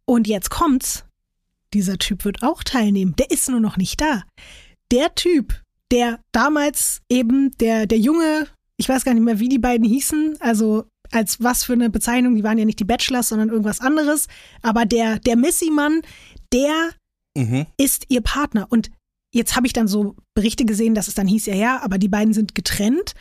Und 0.04 0.26
jetzt 0.26 0.50
kommt's. 0.50 1.04
Dieser 1.74 1.98
Typ 1.98 2.24
wird 2.24 2.42
auch 2.42 2.62
teilnehmen. 2.62 3.14
Der 3.18 3.30
ist 3.30 3.48
nur 3.48 3.60
noch 3.60 3.76
nicht 3.76 4.00
da. 4.00 4.22
Der 4.90 5.14
Typ, 5.14 5.60
der 5.90 6.20
damals 6.32 7.00
eben 7.10 7.50
der, 7.58 7.86
der 7.86 7.98
junge, 7.98 8.46
ich 8.78 8.88
weiß 8.88 9.04
gar 9.04 9.12
nicht 9.12 9.24
mehr, 9.24 9.38
wie 9.38 9.50
die 9.50 9.58
beiden 9.58 9.86
hießen, 9.86 10.38
also 10.40 10.86
als 11.10 11.42
was 11.42 11.64
für 11.64 11.74
eine 11.74 11.90
Bezeichnung, 11.90 12.36
die 12.36 12.44
waren 12.44 12.58
ja 12.58 12.64
nicht 12.64 12.80
die 12.80 12.84
Bachelors, 12.84 13.28
sondern 13.28 13.48
irgendwas 13.50 13.80
anderes, 13.80 14.28
aber 14.62 14.84
der, 14.86 15.18
der 15.18 15.36
Missy-Mann, 15.36 16.02
der 16.52 16.90
Mhm. 17.38 17.66
ist 17.76 18.06
ihr 18.08 18.20
Partner. 18.20 18.66
Und 18.70 18.90
jetzt 19.32 19.56
habe 19.56 19.66
ich 19.66 19.72
dann 19.72 19.88
so 19.88 20.16
Berichte 20.34 20.64
gesehen, 20.64 20.94
dass 20.94 21.08
es 21.08 21.14
dann 21.14 21.26
hieß, 21.28 21.46
ja, 21.46 21.54
ja, 21.54 21.80
aber 21.82 21.98
die 21.98 22.08
beiden 22.08 22.34
sind 22.34 22.54
getrennt. 22.54 23.14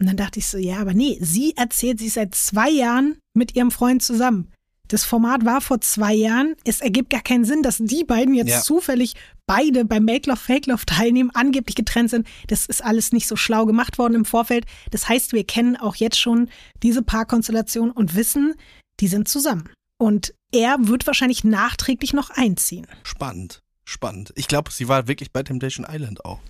Und 0.00 0.06
dann 0.06 0.16
dachte 0.16 0.38
ich 0.40 0.46
so, 0.46 0.58
ja, 0.58 0.78
aber 0.78 0.92
nee, 0.94 1.18
sie 1.20 1.56
erzählt, 1.56 1.98
sie 2.00 2.06
ist 2.06 2.14
seit 2.14 2.34
zwei 2.34 2.68
Jahren 2.70 3.16
mit 3.32 3.54
ihrem 3.54 3.70
Freund 3.70 4.02
zusammen. 4.02 4.50
Das 4.88 5.04
Format 5.04 5.46
war 5.46 5.60
vor 5.62 5.80
zwei 5.80 6.12
Jahren. 6.12 6.56
Es 6.64 6.82
ergibt 6.82 7.08
gar 7.08 7.22
keinen 7.22 7.46
Sinn, 7.46 7.62
dass 7.62 7.78
die 7.78 8.04
beiden 8.04 8.34
jetzt 8.34 8.50
Ja. 8.50 8.60
zufällig 8.60 9.14
beide 9.46 9.84
beim 9.86 10.04
Make 10.04 10.28
Love 10.28 10.40
Fake 10.40 10.66
Love 10.66 10.84
teilnehmen, 10.84 11.30
angeblich 11.32 11.74
getrennt 11.74 12.10
sind. 12.10 12.26
Das 12.48 12.66
ist 12.66 12.84
alles 12.84 13.10
nicht 13.12 13.26
so 13.26 13.34
schlau 13.36 13.64
gemacht 13.64 13.96
worden 13.96 14.14
im 14.14 14.24
Vorfeld. 14.26 14.66
Das 14.90 15.08
heißt, 15.08 15.32
wir 15.32 15.44
kennen 15.44 15.76
auch 15.76 15.96
jetzt 15.96 16.18
schon 16.20 16.50
diese 16.82 17.02
Paarkonstellation 17.02 17.90
und 17.92 18.14
wissen, 18.14 18.54
die 19.00 19.08
sind 19.08 19.26
zusammen. 19.26 19.70
Und 19.98 20.34
er 20.52 20.76
wird 20.80 21.06
wahrscheinlich 21.06 21.44
nachträglich 21.44 22.12
noch 22.12 22.28
einziehen. 22.30 22.86
Spannend, 23.04 23.62
spannend. 23.84 24.32
Ich 24.36 24.48
glaube, 24.48 24.70
sie 24.70 24.88
war 24.88 25.08
wirklich 25.08 25.32
bei 25.32 25.42
Temptation 25.42 25.86
Island 25.88 26.24
auch. 26.24 26.40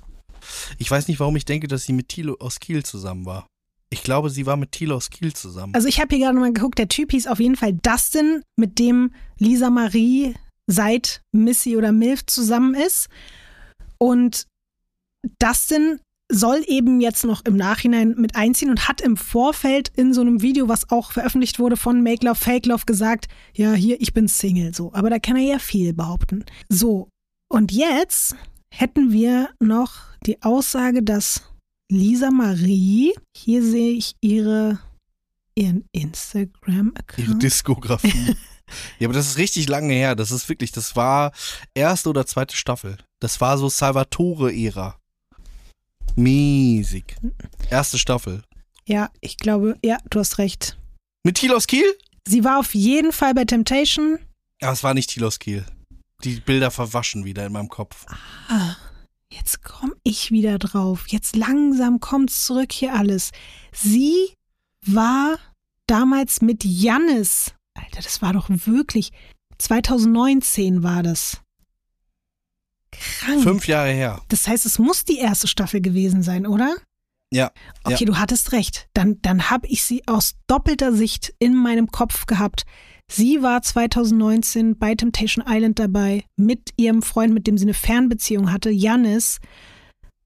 Ich 0.78 0.90
weiß 0.90 1.08
nicht, 1.08 1.20
warum 1.20 1.36
ich 1.36 1.44
denke, 1.44 1.68
dass 1.68 1.84
sie 1.84 1.92
mit 1.92 2.08
Thilo 2.08 2.36
aus 2.38 2.60
Kiel 2.60 2.84
zusammen 2.84 3.24
war. 3.26 3.46
Ich 3.90 4.02
glaube, 4.02 4.28
sie 4.28 4.46
war 4.46 4.56
mit 4.56 4.72
Thilo 4.72 4.96
aus 4.96 5.10
Kiel 5.10 5.32
zusammen. 5.32 5.74
Also 5.74 5.88
ich 5.88 6.00
habe 6.00 6.14
hier 6.14 6.26
gerade 6.26 6.38
mal 6.38 6.52
geguckt, 6.52 6.78
der 6.78 6.88
Typ 6.88 7.12
hieß 7.12 7.26
auf 7.26 7.38
jeden 7.38 7.56
Fall 7.56 7.74
Dustin, 7.74 8.42
mit 8.56 8.78
dem 8.78 9.12
Lisa 9.38 9.70
Marie 9.70 10.34
seit 10.66 11.22
Missy 11.32 11.76
oder 11.76 11.92
Milf 11.92 12.26
zusammen 12.26 12.74
ist. 12.74 13.08
Und 13.98 14.46
Dustin 15.38 16.00
soll 16.32 16.64
eben 16.66 17.00
jetzt 17.00 17.24
noch 17.24 17.44
im 17.44 17.56
Nachhinein 17.56 18.14
mit 18.16 18.34
einziehen 18.34 18.70
und 18.70 18.88
hat 18.88 19.00
im 19.00 19.16
Vorfeld 19.16 19.90
in 19.94 20.14
so 20.14 20.22
einem 20.22 20.42
Video, 20.42 20.68
was 20.68 20.90
auch 20.90 21.12
veröffentlicht 21.12 21.58
wurde 21.58 21.76
von 21.76 22.02
Make 22.02 22.26
Love 22.26 22.38
Fake 22.38 22.66
Love, 22.66 22.86
gesagt, 22.86 23.28
ja, 23.54 23.74
hier, 23.74 24.00
ich 24.00 24.14
bin 24.14 24.26
Single, 24.26 24.74
so. 24.74 24.92
Aber 24.94 25.10
da 25.10 25.18
kann 25.18 25.36
er 25.36 25.42
ja 25.42 25.58
viel 25.58 25.92
behaupten. 25.92 26.44
So, 26.68 27.08
und 27.48 27.72
jetzt 27.72 28.36
hätten 28.72 29.12
wir 29.12 29.50
noch 29.60 29.92
die 30.26 30.42
Aussage, 30.42 31.02
dass 31.02 31.42
Lisa 31.90 32.30
Marie, 32.30 33.14
hier 33.36 33.62
sehe 33.62 33.92
ich 33.92 34.16
ihre, 34.20 34.78
ihren 35.54 35.84
Ihre 35.84 35.84
Instagram-Account. 35.92 37.42
Diskografie. 37.42 38.36
ja, 38.98 39.06
aber 39.06 39.14
das 39.14 39.28
ist 39.28 39.38
richtig 39.38 39.68
lange 39.68 39.92
her. 39.92 40.16
Das 40.16 40.30
ist 40.30 40.48
wirklich, 40.48 40.72
das 40.72 40.96
war 40.96 41.32
erste 41.74 42.08
oder 42.08 42.26
zweite 42.26 42.56
Staffel. 42.56 42.96
Das 43.20 43.40
war 43.40 43.58
so 43.58 43.68
Salvatore-Ära. 43.68 44.98
Mäßig. 46.16 47.16
Erste 47.70 47.98
Staffel. 47.98 48.42
Ja, 48.86 49.10
ich 49.20 49.36
glaube, 49.36 49.76
ja, 49.84 49.98
du 50.10 50.20
hast 50.20 50.38
recht. 50.38 50.78
Mit 51.24 51.36
Thilo 51.36 51.56
aus 51.56 51.66
Kiel? 51.66 51.86
Sie 52.26 52.44
war 52.44 52.58
auf 52.58 52.74
jeden 52.74 53.12
Fall 53.12 53.34
bei 53.34 53.44
Temptation. 53.44 54.18
Aber 54.60 54.72
es 54.72 54.82
war 54.82 54.94
nicht 54.94 55.10
Thilo 55.10 55.28
aus 55.28 55.38
Kiel. 55.38 55.64
Die 56.24 56.40
Bilder 56.40 56.70
verwaschen 56.70 57.24
wieder 57.24 57.46
in 57.46 57.52
meinem 57.52 57.68
Kopf. 57.68 58.06
Ah, 58.48 58.76
jetzt 59.30 59.62
komme 59.62 59.94
ich 60.02 60.30
wieder 60.30 60.58
drauf. 60.58 61.06
Jetzt 61.08 61.36
langsam 61.36 62.00
kommt's 62.00 62.46
zurück 62.46 62.72
hier 62.72 62.94
alles. 62.94 63.30
Sie 63.72 64.34
war 64.80 65.38
damals 65.86 66.40
mit 66.40 66.64
Jannis. 66.64 67.52
Alter, 67.74 68.02
das 68.02 68.22
war 68.22 68.32
doch 68.32 68.46
wirklich 68.48 69.12
2019 69.58 70.82
war 70.82 71.02
das. 71.02 71.40
Krank. 72.90 73.42
Fünf 73.42 73.66
Jahre 73.66 73.90
her. 73.90 74.22
Das 74.28 74.46
heißt, 74.46 74.66
es 74.66 74.78
muss 74.78 75.04
die 75.04 75.18
erste 75.18 75.48
Staffel 75.48 75.80
gewesen 75.80 76.22
sein, 76.22 76.46
oder? 76.46 76.76
Ja. 77.32 77.50
Okay, 77.82 78.04
ja. 78.04 78.06
du 78.06 78.16
hattest 78.16 78.52
recht. 78.52 78.88
Dann, 78.94 79.20
dann 79.22 79.50
habe 79.50 79.66
ich 79.66 79.82
sie 79.82 80.06
aus 80.06 80.34
doppelter 80.46 80.92
Sicht 80.92 81.34
in 81.38 81.54
meinem 81.54 81.88
Kopf 81.88 82.26
gehabt. 82.26 82.64
Sie 83.10 83.42
war 83.42 83.62
2019 83.62 84.78
bei 84.78 84.94
Temptation 84.94 85.44
Island 85.46 85.78
dabei 85.78 86.24
mit 86.36 86.70
ihrem 86.76 87.02
Freund, 87.02 87.34
mit 87.34 87.46
dem 87.46 87.58
sie 87.58 87.64
eine 87.64 87.74
Fernbeziehung 87.74 88.52
hatte, 88.52 88.70
Jannis. 88.70 89.40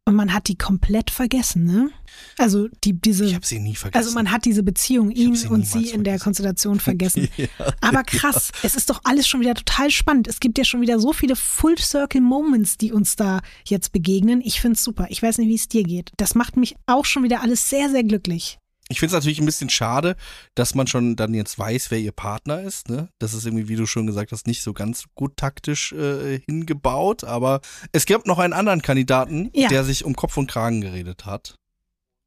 Und 0.09 0.15
man 0.15 0.33
hat 0.33 0.49
die 0.49 0.57
komplett 0.57 1.11
vergessen, 1.11 1.65
ne? 1.65 1.91
Also 2.39 2.69
die, 2.83 2.99
diese. 2.99 3.27
Ich 3.27 3.35
habe 3.35 3.45
sie 3.45 3.59
nie 3.59 3.75
vergessen. 3.75 4.03
Also 4.03 4.15
man 4.15 4.31
hat 4.31 4.47
diese 4.47 4.63
Beziehung, 4.63 5.11
ihn 5.11 5.35
sie 5.35 5.49
und 5.49 5.67
sie 5.67 5.91
in 5.91 6.03
der. 6.03 6.19
Konstellation 6.19 6.81
vergessen. 6.81 7.29
Ja, 7.37 7.47
Aber 7.83 8.05
krass, 8.05 8.51
es 8.63 8.75
ist 8.75 8.89
doch 8.89 9.03
alles 9.05 9.29
schon 9.29 9.41
wieder 9.41 9.55
total 9.55 9.91
spannend. 9.91 10.27
Es 10.27 10.41
gibt 10.41 10.57
ja 10.57 10.65
schon 10.65 10.81
wieder 10.81 10.99
so 10.99 11.13
viele 11.13 11.37
Full-Circle-Moments, 11.37 12.79
die 12.79 12.93
uns 12.93 13.17
da 13.17 13.41
jetzt 13.67 13.93
begegnen. 13.93 14.41
Ich 14.43 14.63
find's 14.63 14.83
super. 14.83 15.07
Ich 15.11 15.23
weiß 15.23 15.37
nicht, 15.39 15.49
wie 15.49 15.55
es 15.55 15.69
dir 15.69 15.83
geht. 15.83 16.11
Das 16.17 16.35
macht 16.35 16.57
mich 16.57 16.75
auch 16.87 17.05
schon 17.05 17.23
wieder 17.23 17.43
alles 17.43 17.69
sehr, 17.69 17.91
sehr 17.91 18.03
glücklich. 18.03 18.58
Ich 18.91 19.01
finde 19.01 19.11
es 19.11 19.13
natürlich 19.21 19.39
ein 19.39 19.45
bisschen 19.47 19.69
schade, 19.69 20.17
dass 20.55 20.75
man 20.75 20.87
schon 20.87 21.15
dann 21.15 21.35
jetzt 21.35 21.59
weiß, 21.59 21.91
wer 21.91 21.99
ihr 21.99 22.13
Partner 22.13 22.63
ist. 22.63 22.89
Ne? 22.89 23.11
Das 23.19 23.35
ist 23.35 23.45
irgendwie, 23.45 23.69
wie 23.69 23.77
du 23.77 23.85
schon 23.87 24.07
gesagt 24.07 24.33
hast, 24.33 24.47
nicht 24.47 24.63
so 24.63 24.73
ganz 24.73 25.05
gut 25.15 25.37
taktisch 25.37 25.93
äh, 25.93 26.41
hingebaut. 26.47 27.23
Aber 27.23 27.61
es 27.93 28.07
gibt 28.07 28.27
noch 28.27 28.39
einen 28.39 28.55
anderen 28.55 28.81
Kandidaten, 28.81 29.51
Ja. 29.53 29.69
der 29.69 29.85
sich 29.85 30.05
um 30.05 30.17
Kopf 30.17 30.37
und 30.39 30.51
Kragen 30.51 30.81
geredet 30.81 31.27
hat. 31.27 31.57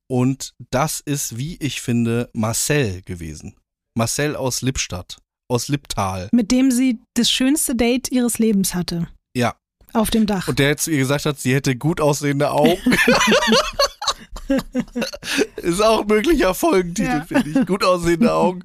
Und 0.08 0.54
das 0.70 1.00
ist, 1.00 1.38
wie 1.38 1.58
ich 1.58 1.82
finde, 1.82 2.30
Marcel 2.34 3.02
gewesen. 3.02 3.56
Marcel 3.96 4.36
aus 4.36 4.62
Lippstadt, 4.62 5.18
aus 5.48 5.68
Lipptal. 5.68 6.30
Mit 6.32 6.52
dem 6.52 6.70
sie 6.70 7.00
das 7.16 7.32
schönste 7.32 7.76
Date 7.76 8.12
ihres 8.12 8.38
Lebens 8.38 8.76
hatte. 8.76 9.08
Ja. 9.36 9.56
Auf 9.94 10.10
dem 10.12 10.26
Dach. 10.28 10.48
Und 10.48 10.60
der 10.60 10.78
zu 10.78 10.92
ihr 10.92 11.00
gesagt 11.00 11.26
hat, 11.26 11.40
sie 11.40 11.54
hätte 11.56 11.76
gut 11.76 12.00
aussehende 12.02 12.52
Augen. 12.52 12.78
ist 15.58 15.82
auch 15.82 16.02
ein 16.02 16.08
möglicher 16.08 16.54
Folgentitel, 16.54 17.10
Ja. 17.10 17.24
finde 17.26 17.62
ich. 17.62 17.66
Gut 17.68 17.84
aussehende 17.84 18.34
Augen. 18.34 18.64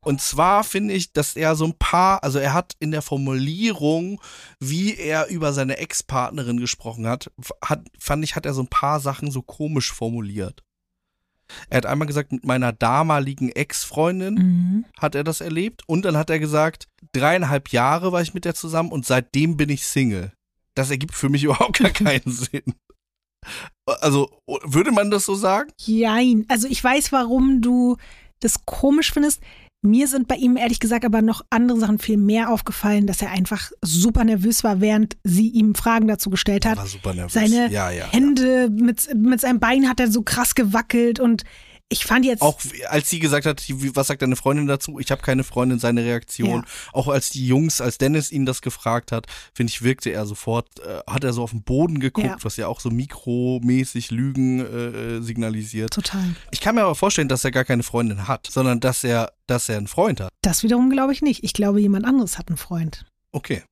Und 0.00 0.20
zwar 0.20 0.62
finde 0.62 0.94
ich, 0.94 1.12
dass 1.12 1.34
er 1.34 1.56
so 1.56 1.64
ein 1.64 1.74
paar, 1.78 2.22
also 2.22 2.38
er 2.38 2.54
hat 2.54 2.74
in 2.78 2.92
der 2.92 3.02
Formulierung, 3.02 4.20
wie 4.60 4.94
er 4.96 5.26
über 5.28 5.52
seine 5.52 5.78
Ex-Partnerin 5.78 6.60
gesprochen 6.60 7.08
hat, 7.08 7.30
hat, 7.64 7.80
fand 7.98 8.22
ich, 8.22 8.36
hat 8.36 8.46
er 8.46 8.54
so 8.54 8.62
ein 8.62 8.68
paar 8.68 9.00
Sachen 9.00 9.32
so 9.32 9.42
komisch 9.42 9.92
formuliert. 9.92 10.62
Er 11.70 11.78
hat 11.78 11.86
einmal 11.86 12.06
gesagt, 12.06 12.30
mit 12.32 12.44
meiner 12.44 12.72
damaligen 12.72 13.50
Ex-Freundin 13.50 14.34
Mhm. 14.34 14.84
hat 14.98 15.14
er 15.16 15.24
das 15.24 15.40
erlebt. 15.40 15.82
Und 15.86 16.04
dann 16.04 16.16
hat 16.16 16.30
er 16.30 16.38
gesagt, 16.38 16.86
dreieinhalb 17.12 17.70
Jahre 17.70 18.12
war 18.12 18.22
ich 18.22 18.34
mit 18.34 18.44
der 18.44 18.54
zusammen 18.54 18.90
und 18.92 19.06
seitdem 19.06 19.56
bin 19.56 19.70
ich 19.70 19.86
Single. 19.86 20.32
Das 20.74 20.90
ergibt 20.90 21.14
für 21.14 21.28
mich 21.28 21.42
überhaupt 21.44 21.78
gar 21.80 21.90
keinen 21.90 22.30
Sinn. 22.30 22.74
Also, 24.00 24.28
würde 24.64 24.90
man 24.92 25.10
das 25.10 25.24
so 25.24 25.34
sagen? 25.34 25.70
Jein. 25.78 26.44
Also 26.48 26.66
ich 26.68 26.82
weiß, 26.82 27.12
warum 27.12 27.60
du 27.62 27.96
das 28.40 28.64
komisch 28.64 29.12
findest. 29.12 29.40
Mir 29.82 30.08
sind 30.08 30.26
bei 30.26 30.34
ihm 30.36 30.56
ehrlich 30.56 30.80
gesagt 30.80 31.04
aber 31.04 31.22
noch 31.22 31.42
andere 31.50 31.78
Sachen 31.78 31.98
viel 31.98 32.16
mehr 32.16 32.50
aufgefallen, 32.50 33.06
dass 33.06 33.22
er 33.22 33.30
einfach 33.30 33.70
super 33.82 34.24
nervös 34.24 34.64
war, 34.64 34.80
während 34.80 35.16
sie 35.22 35.48
ihm 35.48 35.74
Fragen 35.76 36.08
dazu 36.08 36.28
gestellt 36.30 36.64
Er 36.64 36.72
hat. 36.72 36.78
war 36.78 36.86
super 36.86 37.14
nervös. 37.14 37.32
Seine 37.34 37.70
ja, 37.70 37.90
ja, 37.90 37.98
ja. 37.98 38.12
Hände 38.12 38.68
mit, 38.70 39.14
mit 39.14 39.40
seinem 39.40 39.60
Bein 39.60 39.88
hat 39.88 40.00
er 40.00 40.10
so 40.10 40.22
krass 40.22 40.54
gewackelt 40.56 41.20
und 41.20 41.44
ich 41.88 42.04
fand 42.04 42.24
jetzt. 42.24 42.42
Auch 42.42 42.58
als 42.88 43.08
sie 43.10 43.20
gesagt 43.20 43.46
hat, 43.46 43.62
was 43.94 44.08
sagt 44.08 44.20
deine 44.22 44.34
Freundin 44.36 44.66
dazu? 44.66 44.98
Ich 44.98 45.10
habe 45.12 45.22
keine 45.22 45.44
Freundin, 45.44 45.78
seine 45.78 46.02
Reaktion. 46.04 46.62
Ja. 46.62 46.64
Auch 46.92 47.06
als 47.08 47.30
die 47.30 47.46
Jungs, 47.46 47.80
als 47.80 47.98
Dennis 47.98 48.32
ihn 48.32 48.44
das 48.44 48.60
gefragt 48.60 49.12
hat, 49.12 49.26
finde 49.54 49.70
ich, 49.70 49.82
wirkte 49.82 50.10
er 50.10 50.26
sofort, 50.26 50.68
äh, 50.80 51.00
hat 51.06 51.22
er 51.22 51.32
so 51.32 51.42
auf 51.42 51.50
den 51.52 51.62
Boden 51.62 52.00
geguckt, 52.00 52.26
Ja. 52.26 52.36
was 52.42 52.56
ja 52.56 52.66
auch 52.66 52.80
so 52.80 52.90
mikromäßig 52.90 54.10
Lügen 54.10 54.60
äh, 54.60 55.16
äh, 55.16 55.20
signalisiert. 55.22 55.92
total. 55.92 56.34
Ich 56.50 56.60
kann 56.60 56.74
mir 56.74 56.82
aber 56.82 56.94
vorstellen, 56.94 57.28
dass 57.28 57.44
er 57.44 57.50
gar 57.52 57.64
keine 57.64 57.82
Freundin 57.82 58.26
hat, 58.28 58.48
sondern 58.50 58.80
dass 58.80 59.04
er, 59.04 59.32
dass 59.46 59.68
er 59.68 59.76
einen 59.78 59.86
Freund 59.86 60.20
hat. 60.20 60.30
Das 60.42 60.62
wiederum 60.62 60.90
glaube 60.90 61.12
ich 61.12 61.22
nicht. 61.22 61.44
Ich 61.44 61.52
glaube, 61.52 61.80
jemand 61.80 62.04
anderes 62.04 62.38
hat 62.38 62.48
einen 62.48 62.56
Freund. 62.56 63.04
Okay. 63.32 63.62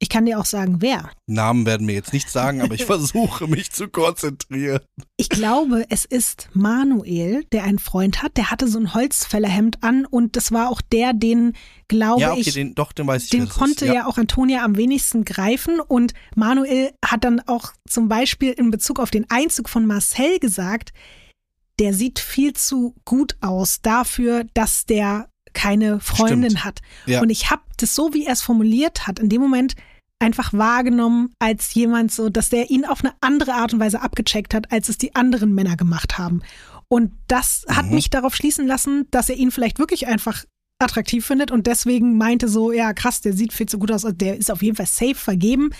Ich 0.00 0.08
kann 0.08 0.26
dir 0.26 0.38
auch 0.38 0.44
sagen, 0.44 0.76
wer. 0.80 1.10
Namen 1.26 1.66
werden 1.66 1.86
mir 1.86 1.94
jetzt 1.94 2.12
nicht 2.12 2.28
sagen, 2.28 2.60
aber 2.60 2.74
ich 2.74 2.84
versuche 2.86 3.46
mich 3.46 3.72
zu 3.72 3.88
konzentrieren. 3.88 4.80
Ich 5.16 5.28
glaube, 5.28 5.86
es 5.88 6.04
ist 6.04 6.48
Manuel, 6.52 7.44
der 7.52 7.64
einen 7.64 7.78
Freund 7.78 8.22
hat. 8.22 8.36
Der 8.36 8.50
hatte 8.50 8.68
so 8.68 8.78
ein 8.78 8.92
Holzfällerhemd 8.92 9.82
an 9.82 10.04
und 10.04 10.36
das 10.36 10.52
war 10.52 10.68
auch 10.68 10.80
der, 10.80 11.12
den, 11.12 11.54
glaube 11.88 12.20
ja, 12.20 12.32
okay, 12.32 12.40
ich, 12.40 12.52
den, 12.52 12.74
doch, 12.74 12.92
den 12.92 13.06
weiß 13.06 13.24
ich. 13.24 13.30
den 13.30 13.48
konnte 13.48 13.86
ist. 13.86 13.94
ja. 13.94 14.06
auch 14.06 14.18
Antonia 14.18 14.64
am 14.64 14.76
wenigsten 14.76 15.24
greifen. 15.24 15.80
Und 15.80 16.12
Manuel 16.34 16.92
hat 17.04 17.24
dann 17.24 17.40
auch 17.46 17.72
zum 17.88 18.08
Beispiel 18.08 18.52
in 18.52 18.70
Bezug 18.70 18.98
auf 18.98 19.10
den 19.10 19.30
Einzug 19.30 19.68
von 19.68 19.86
Marcel 19.86 20.38
gesagt, 20.38 20.92
der 21.78 21.94
sieht 21.94 22.18
viel 22.18 22.52
zu 22.52 22.94
gut 23.04 23.36
aus 23.40 23.80
dafür, 23.80 24.44
dass 24.54 24.86
der 24.86 25.28
keine 25.54 26.00
Freundin 26.00 26.50
Stimmt. 26.50 26.64
hat. 26.64 26.80
Ja. 27.06 27.20
Und 27.22 27.30
ich 27.30 27.50
habe 27.50 27.62
das 27.78 27.94
so, 27.94 28.12
wie 28.12 28.26
er 28.26 28.32
es 28.34 28.42
formuliert 28.42 29.06
hat, 29.06 29.18
in 29.18 29.28
dem 29.28 29.40
Moment 29.40 29.74
einfach 30.20 30.52
wahrgenommen 30.52 31.32
als 31.38 31.74
jemand 31.74 32.12
so, 32.12 32.28
dass 32.28 32.48
der 32.48 32.70
ihn 32.70 32.84
auf 32.84 33.04
eine 33.04 33.14
andere 33.20 33.54
Art 33.54 33.72
und 33.74 33.80
Weise 33.80 34.00
abgecheckt 34.02 34.54
hat, 34.54 34.70
als 34.72 34.88
es 34.88 34.96
die 34.98 35.14
anderen 35.14 35.54
Männer 35.54 35.76
gemacht 35.76 36.18
haben. 36.18 36.42
Und 36.88 37.12
das 37.28 37.64
hat 37.68 37.86
Mhm. 37.86 37.94
mich 37.94 38.10
darauf 38.10 38.34
schließen 38.34 38.66
lassen, 38.66 39.06
dass 39.10 39.28
er 39.28 39.36
ihn 39.36 39.50
vielleicht 39.50 39.78
wirklich 39.78 40.06
einfach 40.06 40.44
attraktiv 40.78 41.24
findet 41.24 41.50
und 41.50 41.66
deswegen 41.66 42.16
meinte 42.18 42.48
so, 42.48 42.72
ja 42.72 42.92
krass, 42.92 43.20
der 43.20 43.32
sieht 43.32 43.52
viel 43.52 43.66
zu 43.66 43.78
gut 43.78 43.90
aus, 43.90 44.04
also 44.04 44.16
der 44.16 44.36
ist 44.36 44.50
auf 44.50 44.62
jeden 44.62 44.76
Fall 44.76 44.86
safe 44.86 45.14
vergeben. 45.14 45.70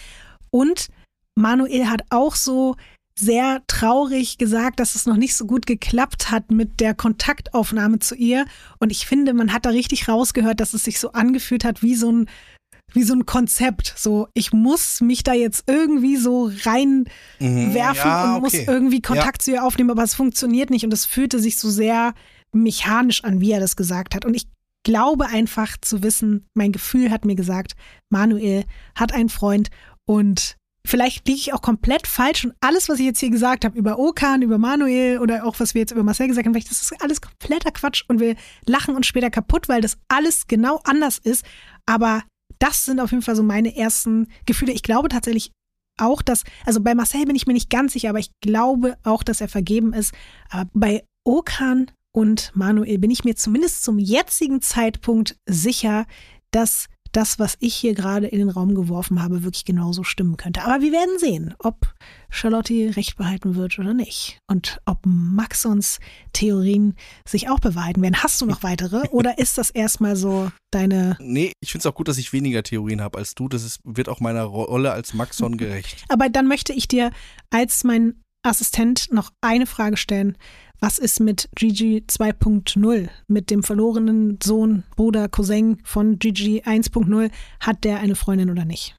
Und 0.50 0.88
Manuel 1.36 1.88
hat 1.88 2.02
auch 2.10 2.34
so 2.36 2.76
sehr 3.18 3.62
traurig 3.66 4.38
gesagt, 4.38 4.80
dass 4.80 4.94
es 4.94 5.06
noch 5.06 5.16
nicht 5.16 5.36
so 5.36 5.46
gut 5.46 5.66
geklappt 5.66 6.30
hat 6.30 6.50
mit 6.50 6.80
der 6.80 6.94
Kontaktaufnahme 6.94 8.00
zu 8.00 8.14
ihr. 8.14 8.44
Und 8.78 8.90
ich 8.90 9.06
finde, 9.06 9.34
man 9.34 9.52
hat 9.52 9.66
da 9.66 9.70
richtig 9.70 10.08
rausgehört, 10.08 10.60
dass 10.60 10.74
es 10.74 10.84
sich 10.84 10.98
so 10.98 11.12
angefühlt 11.12 11.64
hat 11.64 11.82
wie 11.82 11.94
so 11.94 12.10
ein 12.10 12.28
wie 12.92 13.02
so 13.02 13.14
ein 13.14 13.26
Konzept. 13.26 13.94
So, 13.96 14.28
ich 14.34 14.52
muss 14.52 15.00
mich 15.00 15.22
da 15.24 15.32
jetzt 15.32 15.64
irgendwie 15.66 16.16
so 16.16 16.50
reinwerfen 16.64 17.08
Mhm, 17.40 17.74
ja, 17.74 18.34
und 18.36 18.42
muss 18.42 18.54
okay. 18.54 18.66
irgendwie 18.68 19.02
Kontakt 19.02 19.42
zu 19.42 19.52
ihr 19.52 19.64
aufnehmen, 19.64 19.90
aber 19.90 20.04
es 20.04 20.14
funktioniert 20.14 20.70
nicht 20.70 20.84
und 20.84 20.92
es 20.92 21.04
fühlte 21.04 21.40
sich 21.40 21.58
so 21.58 21.70
sehr 21.70 22.14
mechanisch 22.52 23.24
an, 23.24 23.40
wie 23.40 23.50
er 23.50 23.60
das 23.60 23.74
gesagt 23.74 24.14
hat. 24.14 24.24
Und 24.24 24.34
ich 24.34 24.46
glaube 24.84 25.26
einfach 25.26 25.76
zu 25.80 26.02
wissen, 26.02 26.46
mein 26.54 26.72
Gefühl 26.72 27.10
hat 27.10 27.24
mir 27.24 27.34
gesagt, 27.34 27.72
Manuel 28.10 28.64
hat 28.94 29.12
einen 29.12 29.28
Freund 29.28 29.70
und 30.06 30.56
vielleicht 30.86 31.26
liege 31.26 31.38
ich 31.38 31.52
auch 31.52 31.62
komplett 31.62 32.06
falsch 32.06 32.44
und 32.44 32.54
alles, 32.60 32.88
was 32.88 32.98
ich 32.98 33.06
jetzt 33.06 33.20
hier 33.20 33.30
gesagt 33.30 33.64
habe 33.64 33.76
über 33.76 33.98
Okan, 33.98 34.42
über 34.42 34.58
Manuel 34.58 35.18
oder 35.18 35.46
auch 35.46 35.58
was 35.58 35.74
wir 35.74 35.80
jetzt 35.80 35.92
über 35.92 36.02
Marcel 36.02 36.28
gesagt 36.28 36.46
haben, 36.46 36.52
vielleicht 36.52 36.70
das 36.70 36.82
ist 36.82 37.02
alles 37.02 37.20
kompletter 37.20 37.70
Quatsch 37.70 38.04
und 38.08 38.20
wir 38.20 38.36
lachen 38.66 38.94
uns 38.94 39.06
später 39.06 39.30
kaputt, 39.30 39.68
weil 39.68 39.80
das 39.80 39.96
alles 40.08 40.46
genau 40.46 40.80
anders 40.84 41.18
ist. 41.18 41.44
Aber 41.86 42.22
das 42.58 42.84
sind 42.84 43.00
auf 43.00 43.10
jeden 43.10 43.22
Fall 43.22 43.36
so 43.36 43.42
meine 43.42 43.76
ersten 43.76 44.28
Gefühle. 44.46 44.72
Ich 44.72 44.82
glaube 44.82 45.08
tatsächlich 45.08 45.52
auch, 45.98 46.22
dass, 46.22 46.44
also 46.64 46.80
bei 46.80 46.94
Marcel 46.94 47.24
bin 47.24 47.36
ich 47.36 47.46
mir 47.46 47.52
nicht 47.52 47.70
ganz 47.70 47.92
sicher, 47.92 48.10
aber 48.10 48.18
ich 48.18 48.30
glaube 48.40 48.96
auch, 49.04 49.22
dass 49.22 49.40
er 49.40 49.48
vergeben 49.48 49.92
ist. 49.92 50.12
Aber 50.50 50.68
bei 50.74 51.04
Okan 51.24 51.90
und 52.12 52.52
Manuel 52.54 52.98
bin 52.98 53.10
ich 53.10 53.24
mir 53.24 53.36
zumindest 53.36 53.84
zum 53.84 53.98
jetzigen 53.98 54.60
Zeitpunkt 54.60 55.36
sicher, 55.46 56.06
dass 56.50 56.86
das, 57.16 57.38
was 57.38 57.56
ich 57.60 57.74
hier 57.74 57.94
gerade 57.94 58.26
in 58.26 58.38
den 58.38 58.50
Raum 58.50 58.74
geworfen 58.74 59.22
habe, 59.22 59.44
wirklich 59.44 59.64
genauso 59.64 60.02
stimmen 60.02 60.36
könnte. 60.36 60.62
Aber 60.62 60.82
wir 60.82 60.92
werden 60.92 61.18
sehen, 61.18 61.54
ob 61.58 61.94
Charlotte 62.28 62.96
recht 62.96 63.16
behalten 63.16 63.54
wird 63.54 63.78
oder 63.78 63.94
nicht. 63.94 64.38
Und 64.48 64.80
ob 64.84 64.98
Maxons 65.04 66.00
Theorien 66.32 66.94
sich 67.26 67.48
auch 67.48 67.60
bewahrheiten 67.60 68.02
werden. 68.02 68.22
Hast 68.22 68.40
du 68.40 68.46
noch 68.46 68.62
weitere? 68.62 69.08
Oder 69.10 69.38
ist 69.38 69.58
das 69.58 69.70
erstmal 69.70 70.16
so 70.16 70.50
deine. 70.70 71.16
Nee, 71.20 71.52
ich 71.60 71.70
finde 71.70 71.82
es 71.82 71.86
auch 71.86 71.94
gut, 71.94 72.08
dass 72.08 72.18
ich 72.18 72.32
weniger 72.32 72.62
Theorien 72.62 73.00
habe 73.00 73.18
als 73.18 73.34
du. 73.34 73.48
Das 73.48 73.62
ist, 73.62 73.80
wird 73.84 74.08
auch 74.08 74.20
meiner 74.20 74.42
Rolle 74.42 74.92
als 74.92 75.14
Maxon 75.14 75.56
gerecht. 75.56 76.04
Aber 76.08 76.28
dann 76.28 76.48
möchte 76.48 76.72
ich 76.72 76.88
dir 76.88 77.12
als 77.50 77.84
mein 77.84 78.20
Assistent 78.42 79.10
noch 79.10 79.30
eine 79.40 79.66
Frage 79.66 79.96
stellen. 79.96 80.36
Was 80.84 80.98
ist 80.98 81.18
mit 81.18 81.48
Gigi 81.56 82.04
2.0? 82.06 83.08
Mit 83.26 83.50
dem 83.50 83.62
verlorenen 83.62 84.36
Sohn, 84.42 84.82
Bruder, 84.96 85.30
Cousin 85.30 85.78
von 85.82 86.18
Gigi 86.18 86.60
1.0? 86.62 87.30
Hat 87.60 87.84
der 87.84 88.00
eine 88.00 88.14
Freundin 88.14 88.50
oder 88.50 88.66
nicht? 88.66 88.94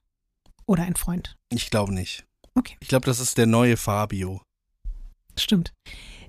Oder 0.66 0.82
ein 0.82 0.96
Freund? 0.96 1.36
Ich 1.52 1.70
glaube 1.70 1.94
nicht. 1.94 2.24
Okay. 2.56 2.74
Ich 2.80 2.88
glaube, 2.88 3.06
das 3.06 3.20
ist 3.20 3.38
der 3.38 3.46
neue 3.46 3.76
Fabio. 3.76 4.42
Stimmt. 5.38 5.74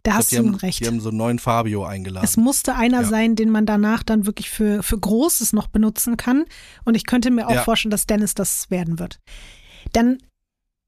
Da 0.03 0.13
hast 0.13 0.29
glaub, 0.29 0.43
die 0.43 0.47
du 0.49 0.53
haben, 0.53 0.59
recht. 0.59 0.79
Die 0.79 0.85
haben 0.85 0.99
so 0.99 1.09
einen 1.09 1.17
neuen 1.17 1.39
Fabio 1.39 1.85
eingeladen. 1.85 2.23
Es 2.23 2.37
musste 2.37 2.75
einer 2.75 3.01
Ja. 3.01 3.07
sein, 3.07 3.35
den 3.35 3.49
man 3.49 3.65
danach 3.65 4.03
dann 4.03 4.27
wirklich 4.27 4.51
für, 4.51 4.83
für 4.83 4.99
Großes 4.99 5.53
noch 5.53 5.69
benutzen 5.69 6.17
kann. 6.17 6.45
Und 6.85 6.93
ich 6.93 7.07
könnte 7.07 7.31
mir 7.31 7.47
auch 7.47 7.55
Ja. 7.55 7.63
vorstellen, 7.63 7.89
dass 7.89 8.05
Dennis 8.05 8.35
das 8.35 8.69
werden 8.69 8.99
wird. 8.99 9.17
Dann 9.91 10.19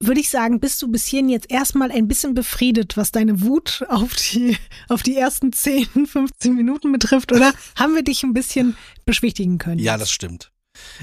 würde 0.01 0.21
ich 0.21 0.29
sagen, 0.29 0.59
bist 0.59 0.81
du 0.81 0.87
bis 0.87 1.05
hierhin 1.05 1.29
jetzt 1.29 1.51
erstmal 1.51 1.91
ein 1.91 2.07
bisschen 2.07 2.33
befriedet, 2.33 2.95
was 2.97 3.11
deine 3.11 3.41
Wut 3.41 3.83
auf 3.89 4.15
die, 4.15 4.57
auf 4.87 5.03
die 5.03 5.15
ersten 5.17 5.51
10, 5.51 6.05
15 6.07 6.55
Minuten 6.55 6.91
betrifft, 6.91 7.31
oder? 7.31 7.53
Haben 7.75 7.95
wir 7.95 8.03
dich 8.03 8.23
ein 8.23 8.33
bisschen 8.33 8.77
beschwichtigen 9.05 9.57
können? 9.57 9.79
ja, 9.79 9.97
das 9.97 10.09
stimmt. 10.11 10.51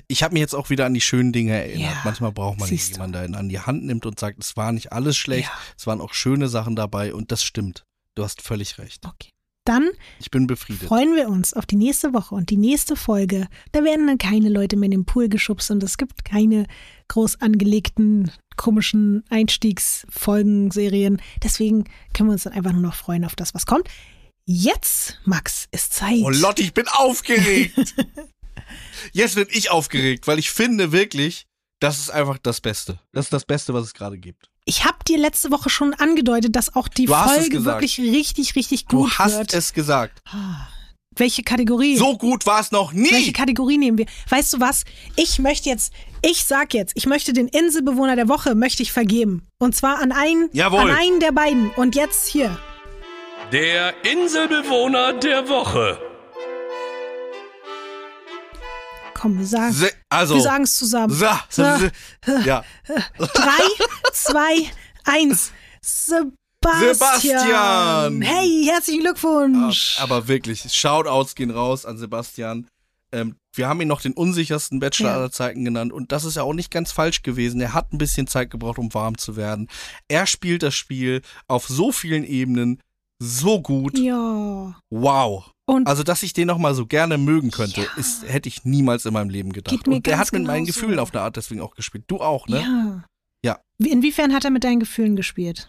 Ich 0.09 0.23
habe 0.23 0.33
mich 0.33 0.41
jetzt 0.41 0.55
auch 0.55 0.71
wieder 0.71 0.87
an 0.87 0.95
die 0.95 1.03
schönen 1.03 1.33
Dinge 1.33 1.53
erinnert. 1.53 1.93
Ja, 1.93 2.01
Manchmal 2.05 2.33
braucht 2.33 2.59
man 2.59 2.69
du. 2.71 2.75
jemanden, 2.75 3.13
der 3.13 3.23
einen 3.23 3.35
an 3.35 3.49
die 3.51 3.61
Hand 3.61 3.85
nimmt 3.85 4.07
und 4.07 4.19
sagt, 4.19 4.43
es 4.43 4.57
war 4.57 4.73
nicht 4.73 4.93
alles 4.93 5.19
schlecht, 5.19 5.49
Ja. 5.51 5.59
es 5.77 5.87
waren 5.87 6.01
auch 6.01 6.15
schöne 6.15 6.49
Sachen 6.49 6.77
dabei 6.77 7.13
und 7.13 7.31
das 7.31 7.43
stimmt. 7.43 7.85
Du 8.15 8.25
hast 8.25 8.41
völlig 8.41 8.79
recht. 8.79 9.05
Okay. 9.05 9.29
Dann 9.67 9.91
Ich 10.21 10.31
bin 10.31 10.47
befriedet. 10.47 10.89
freuen 10.89 11.15
wir 11.17 11.29
uns 11.29 11.53
auf 11.53 11.67
die 11.67 11.77
nächste 11.77 12.15
Woche 12.15 12.35
und 12.35 12.51
die 12.51 12.57
nächste 12.57 12.97
Folge. 12.97 13.49
Da 13.73 13.83
werden 13.85 14.07
dann 14.07 14.19
keine 14.19 14.49
Leute 14.49 14.77
mehr 14.77 14.87
in 14.87 14.93
den 14.93 15.05
Pool 15.05 15.29
geschubst 15.29 15.71
und 15.71 15.83
es 15.83 15.99
gibt 15.99 16.25
keine 16.25 16.67
groß 17.09 17.41
angelegten, 17.41 18.31
komischen 18.57 19.25
Einstiegsfolgen, 19.29 20.71
Serien. 20.71 21.21
Deswegen 21.43 21.85
können 22.15 22.29
wir 22.29 22.35
uns 22.35 22.45
dann 22.45 22.53
einfach 22.53 22.73
nur 22.73 22.83
noch 22.83 22.95
freuen 22.95 23.25
auf 23.25 23.35
das, 23.37 23.55
was 23.55 23.67
kommt. 23.67 23.89
Jetzt, 24.45 25.21
Max, 25.25 25.67
ist 25.73 25.93
Zeit. 25.93 26.23
Oh 26.23 26.31
Lotti, 26.31 26.63
ich 26.63 26.75
bin 26.75 26.87
aufgeregt. 26.89 27.75
Jetzt 29.13 29.35
bin 29.35 29.47
ich 29.51 29.71
aufgeregt, 29.71 30.27
weil 30.27 30.39
ich 30.39 30.51
finde 30.51 30.93
wirklich, 30.93 31.47
das 31.81 31.99
ist 31.99 32.11
einfach 32.11 32.39
das 32.39 32.61
Beste. 32.61 33.01
Das 33.13 33.27
ist 33.27 33.33
das 33.33 33.45
Beste, 33.45 33.75
was 33.75 33.85
es 33.85 33.95
gerade 33.95 34.19
gibt. 34.19 34.49
Ich 34.69 34.85
habe 34.85 34.97
dir 35.07 35.17
letzte 35.17 35.53
Woche 35.53 35.71
schon 35.71 35.95
angedeutet, 35.95 36.57
dass 36.57 36.75
auch 36.75 36.89
die 36.89 37.07
Du 37.07 37.15
Folge 37.15 37.65
wirklich 37.65 38.01
richtig, 38.01 38.57
richtig 38.57 38.87
Du 38.87 39.03
gut 39.03 39.19
hast 39.19 39.39
wird. 39.39 39.55
es 39.55 39.73
gesagt. 39.73 40.21
Welche 41.15 41.45
Kategorie? 41.45 41.97
So 41.97 42.19
gut 42.19 42.47
war 42.47 42.61
es 42.61 42.73
noch 42.73 42.93
Welche 42.93 43.27
nie. 43.29 43.33
Kategorie 43.33 43.79
nehmen 43.79 43.97
wir? 43.97 44.07
Weißt 44.29 44.53
du 44.53 44.61
was? 44.61 44.83
Ich 45.15 45.39
möchte 45.39 45.69
jetzt, 45.69 45.93
ich 46.21 46.45
sag 46.45 46.75
jetzt, 46.75 46.93
ich 46.97 47.07
möchte 47.07 47.33
den 47.33 47.47
Inselbewohner 47.47 48.17
der 48.17 48.29
Woche 48.29 48.57
möchte 48.57 48.83
ich 48.83 48.93
vergeben. 48.93 49.47
Und 49.59 49.77
zwar 49.77 50.03
an 50.03 50.11
einen, 50.11 50.51
Jawohl. 50.53 50.81
an 50.81 50.91
einen 50.91 51.21
der 51.21 51.31
beiden. 51.33 51.71
Und 51.77 51.95
jetzt 51.95 52.27
hier. 52.27 52.59
Der 53.53 53.95
Inselbewohner 54.05 55.13
der 55.15 55.49
Woche. 55.49 55.97
Komm, 59.19 59.39
wir 59.39 59.47
sagen, 59.47 59.73
Se 59.73 59.91
also, 60.11 60.35
wir 60.35 60.43
sagen 60.43 60.65
es 60.65 60.77
zusammen. 60.77 61.13
so, 61.15 61.27
so, 61.49 61.63
ja. 62.45 62.63
Drei, 63.19 63.63
zwei, 64.13 64.71
eins. 65.05 65.53
Sebastian. 65.81 66.95
Sebastian. 66.95 68.23
Hey, 68.23 68.65
herzlichen 68.71 69.01
Glückwunsch. 69.01 69.97
Aber 70.01 70.29
wirklich, 70.29 70.63
Shoutouts 70.73 71.35
gehen 71.35 71.51
raus 71.51 71.87
an 71.87 71.97
Sebastian. 71.97 72.67
Ähm, 73.13 73.37
wir 73.55 73.69
haben 73.69 73.81
ihn 73.81 73.89
noch 73.89 74.01
den 74.03 74.13
unsichersten 74.13 74.81
Bachelor 74.81 75.11
Ja. 75.11 75.15
aller 75.17 75.31
Zeiten 75.31 75.65
genannt 75.65 75.93
und 75.93 76.13
das 76.13 76.25
ist 76.25 76.35
ja 76.37 76.43
auch 76.43 76.53
nicht 76.53 76.71
ganz 76.71 76.93
falsch 76.93 77.23
gewesen. 77.23 77.61
Er 77.61 77.73
hat 77.73 77.93
ein 77.93 77.99
bisschen 77.99 78.27
Zeit 78.27 78.51
gebraucht, 78.51 78.79
um 78.79 78.93
warm 78.93 79.17
zu 79.17 79.37
werden. 79.37 79.69
Er 80.09 80.27
spielt 80.27 80.63
das 80.63 80.75
Spiel 80.75 81.23
auf 81.49 81.67
so 81.69 81.93
vielen 81.93 82.25
Ebenen 82.25 82.81
so 83.23 83.63
gut. 83.63 83.97
Ja. 83.99 84.77
Wow. 84.91 85.53
Und 85.69 85.87
Also, 85.89 86.03
dass 86.05 86.23
ich 86.23 86.33
den 86.33 86.47
noch 86.47 86.59
mal 86.59 86.75
so 86.75 86.87
gerne 86.87 87.19
mögen 87.19 87.51
könnte, 87.51 87.83
Ja. 87.83 87.89
ist, 87.97 88.23
hätte 88.29 88.49
ich 88.49 88.65
niemals 88.65 89.05
in 89.05 89.13
meinem 89.13 89.31
Leben 89.31 89.53
gedacht. 89.53 89.87
Und 89.89 90.07
der 90.07 90.17
hat 90.19 90.33
mit 90.33 90.45
meinen 90.45 90.65
genauso. 90.65 90.81
Gefühlen 90.81 90.99
auf 91.01 91.13
eine 91.13 91.23
Art 91.23 91.37
deswegen 91.37 91.61
auch 91.61 91.75
gespielt. 91.75 92.05
Du 92.07 92.19
auch, 92.21 92.47
ne? 92.49 92.61
ja. 92.61 93.05
Ja. 93.45 93.61
Wie- 93.79 93.91
Inwiefern 93.91 94.33
hat 94.33 94.45
er 94.45 94.51
mit 94.51 94.65
deinen 94.65 94.81
Gefühlen 94.81 95.17
gespielt? 95.17 95.69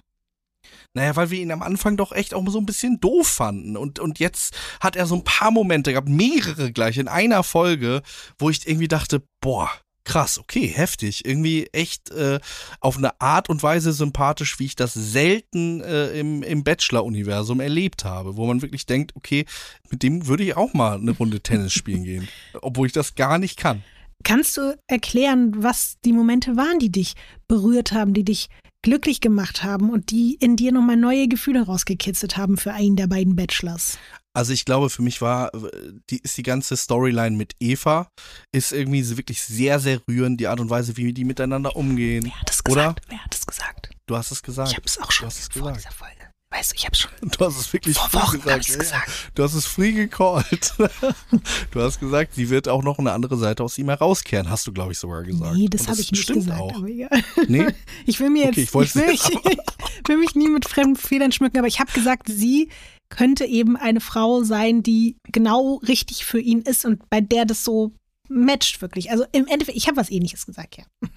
Naja, 0.94 1.16
weil 1.16 1.30
wir 1.32 1.40
ihn 1.40 1.52
am 1.52 1.62
Anfang 1.64 1.98
doch 1.98 2.12
echt 2.12 2.34
auch 2.34 2.48
so 2.50 2.60
ein 2.60 2.66
bisschen 2.66 3.00
doof 3.00 3.28
fanden. 3.28 3.78
Und, 3.78 4.00
und 4.00 4.20
jetzt 4.20 4.56
hat 4.80 4.96
er 4.96 5.06
so 5.06 5.16
ein 5.16 5.24
paar 5.24 5.52
Momente 5.52 5.92
gehabt, 5.92 6.10
mehrere 6.10 6.72
gleich 6.72 6.98
in 6.98 7.08
einer 7.08 7.44
Folge, 7.44 8.02
wo 8.38 8.50
ich 8.50 8.68
irgendwie 8.68 8.88
dachte, 8.88 9.24
boah, 9.42 9.70
krass, 10.08 10.40
okay, 10.40 10.68
heftig. 10.68 11.26
Irgendwie 11.26 11.68
echt 11.74 12.12
äh, 12.12 12.40
auf 12.80 12.98
eine 12.98 13.20
Art 13.20 13.50
und 13.50 13.62
Weise 13.62 13.92
sympathisch, 13.92 14.58
wie 14.58 14.66
ich 14.66 14.76
das 14.78 14.94
selten 14.94 15.82
äh, 15.82 16.18
im, 16.18 16.44
im 16.44 16.64
Bachelor-Universum 16.64 17.60
erlebt 17.60 18.06
habe, 18.06 18.38
wo 18.38 18.48
man 18.48 18.62
wirklich 18.62 18.86
denkt, 18.86 19.16
okay, 19.16 19.46
mit 19.92 20.04
dem 20.04 20.26
würde 20.28 20.44
ich 20.44 20.56
auch 20.56 20.74
mal 20.74 20.98
eine 20.98 21.12
Runde 21.12 21.42
Tennis 21.42 21.74
spielen 21.74 22.06
gehen. 22.06 22.28
Obwohl 22.62 22.88
ich 22.88 22.94
das 22.94 23.16
gar 23.16 23.38
nicht 23.38 23.58
kann. 23.58 23.84
Kannst 24.24 24.56
du 24.56 24.78
erklären, 24.88 25.52
was 25.58 25.98
die 26.06 26.14
Momente 26.14 26.56
waren, 26.56 26.80
die 26.80 26.92
dich 26.92 27.14
berührt 27.50 27.92
haben, 27.92 28.14
die 28.14 28.24
dich 28.24 28.48
glücklich 28.82 29.20
gemacht 29.20 29.64
haben 29.64 29.90
und 29.90 30.12
die 30.12 30.36
in 30.36 30.56
dir 30.56 30.72
nochmal 30.72 30.96
neue 30.96 31.28
Gefühle 31.28 31.64
rausgekitzelt 31.64 32.38
haben 32.38 32.56
für 32.56 32.72
einen 32.72 32.96
der 32.96 33.08
beiden 33.08 33.36
Bachelors? 33.36 34.00
Also 34.38 34.54
ich 34.54 34.66
glaube, 34.66 34.92
für 34.92 35.02
mich 35.02 35.20
war, 35.20 35.52
äh, 35.56 35.94
die 36.12 36.20
ist 36.20 36.38
die 36.38 36.44
ganze 36.44 36.78
Storyline 36.78 37.36
mit 37.36 37.56
Eva, 37.60 38.08
ist 38.52 38.72
irgendwie 38.72 39.18
wirklich 39.18 39.42
sehr, 39.42 39.80
sehr 39.80 40.00
rührend, 40.08 40.40
die 40.40 40.46
Art 40.46 40.60
und 40.60 40.70
Weise, 40.70 40.96
wie 40.96 41.12
die 41.12 41.26
miteinander 41.26 41.76
umgehen. 41.76 42.26
Wer 42.26 42.40
hat 42.40 42.52
es 42.52 42.60
Oder? 42.70 42.94
gesagt? 42.94 43.06
Wer 43.10 43.24
hat 43.26 43.34
es 43.34 43.48
gesagt? 43.48 43.90
Du 44.06 44.16
hast 44.16 44.32
es 44.32 44.44
gesagt. 44.44 44.70
Ich 44.70 44.76
habe 44.78 44.86
es 44.86 45.00
auch 45.00 45.12
schon 45.12 45.32
vor 45.32 45.50
gesagt. 45.50 45.78
dieser 45.78 45.92
Folge. 45.92 46.14
Weißt 46.52 46.72
du, 46.72 46.76
ich 46.76 46.86
habe 46.86 46.96
schon 46.96 47.10
Du 47.22 47.46
hast 47.46 47.60
es 47.60 47.74
wirklich 47.74 47.98
vor 47.98 48.14
Wochen 48.14 48.40
gesagt. 48.40 48.70
ja. 48.70 48.78
gesagt. 48.78 49.10
Du 49.34 49.44
hast 49.44 49.56
es 49.56 49.66
free 49.66 49.94
gecallt. 49.94 50.76
Du 51.72 51.82
hast 51.82 52.00
gesagt, 52.00 52.36
sie 52.36 52.52
wird 52.52 52.68
auch 52.68 52.84
noch 52.84 53.00
eine 53.00 53.14
andere 53.14 53.38
Seite 53.38 53.64
aus 53.64 53.76
ihm 53.80 53.90
herauskehren, 53.90 54.52
hast 54.52 54.68
du, 54.68 54.72
glaube 54.72 54.92
ich, 54.92 55.00
sogar 55.00 55.24
gesagt. 55.24 55.56
Nee, 55.56 55.68
das 55.68 55.88
habe 55.88 56.00
ich 56.00 56.12
nicht 56.12 56.22
stimmt 56.22 56.46
gesagt. 56.46 56.62
Auch. 56.62 56.76
Aber 56.76 56.88
egal. 56.88 57.24
Nee? 57.48 57.68
Ich 58.06 58.20
will 58.20 58.30
mir 58.30 58.46
jetzt, 58.46 58.76
Okay, 58.76 58.82
ich 58.84 58.90
ich 58.90 58.96
will, 58.96 59.08
mich, 59.08 59.24
jetzt 59.24 60.08
will 60.08 60.18
mich 60.18 60.36
nie 60.36 60.50
mit 60.50 60.68
fremden 60.68 60.96
Federn 60.96 61.32
schmücken, 61.32 61.58
aber 61.58 61.68
ich 61.68 61.80
habe 61.80 61.92
gesagt, 61.92 62.28
sie 62.30 62.70
könnte 63.10 63.46
eben 63.46 63.78
eine 63.78 64.02
Frau 64.02 64.44
sein, 64.44 64.84
die 64.84 65.18
genau 65.32 65.76
richtig 65.88 66.26
für 66.26 66.40
ihn 66.40 66.62
ist 66.62 66.86
und 66.86 67.10
bei 67.10 67.22
der 67.22 67.46
das 67.46 67.64
so 67.64 67.94
matcht 68.30 68.82
wirklich. 68.82 69.12
Also 69.12 69.26
im 69.32 69.48
Endeffekt, 69.48 69.78
ich 69.78 69.88
habe 69.88 69.98
was 69.98 70.10
ähnliches 70.10 70.46
gesagt, 70.46 70.78
ja. 70.78 70.86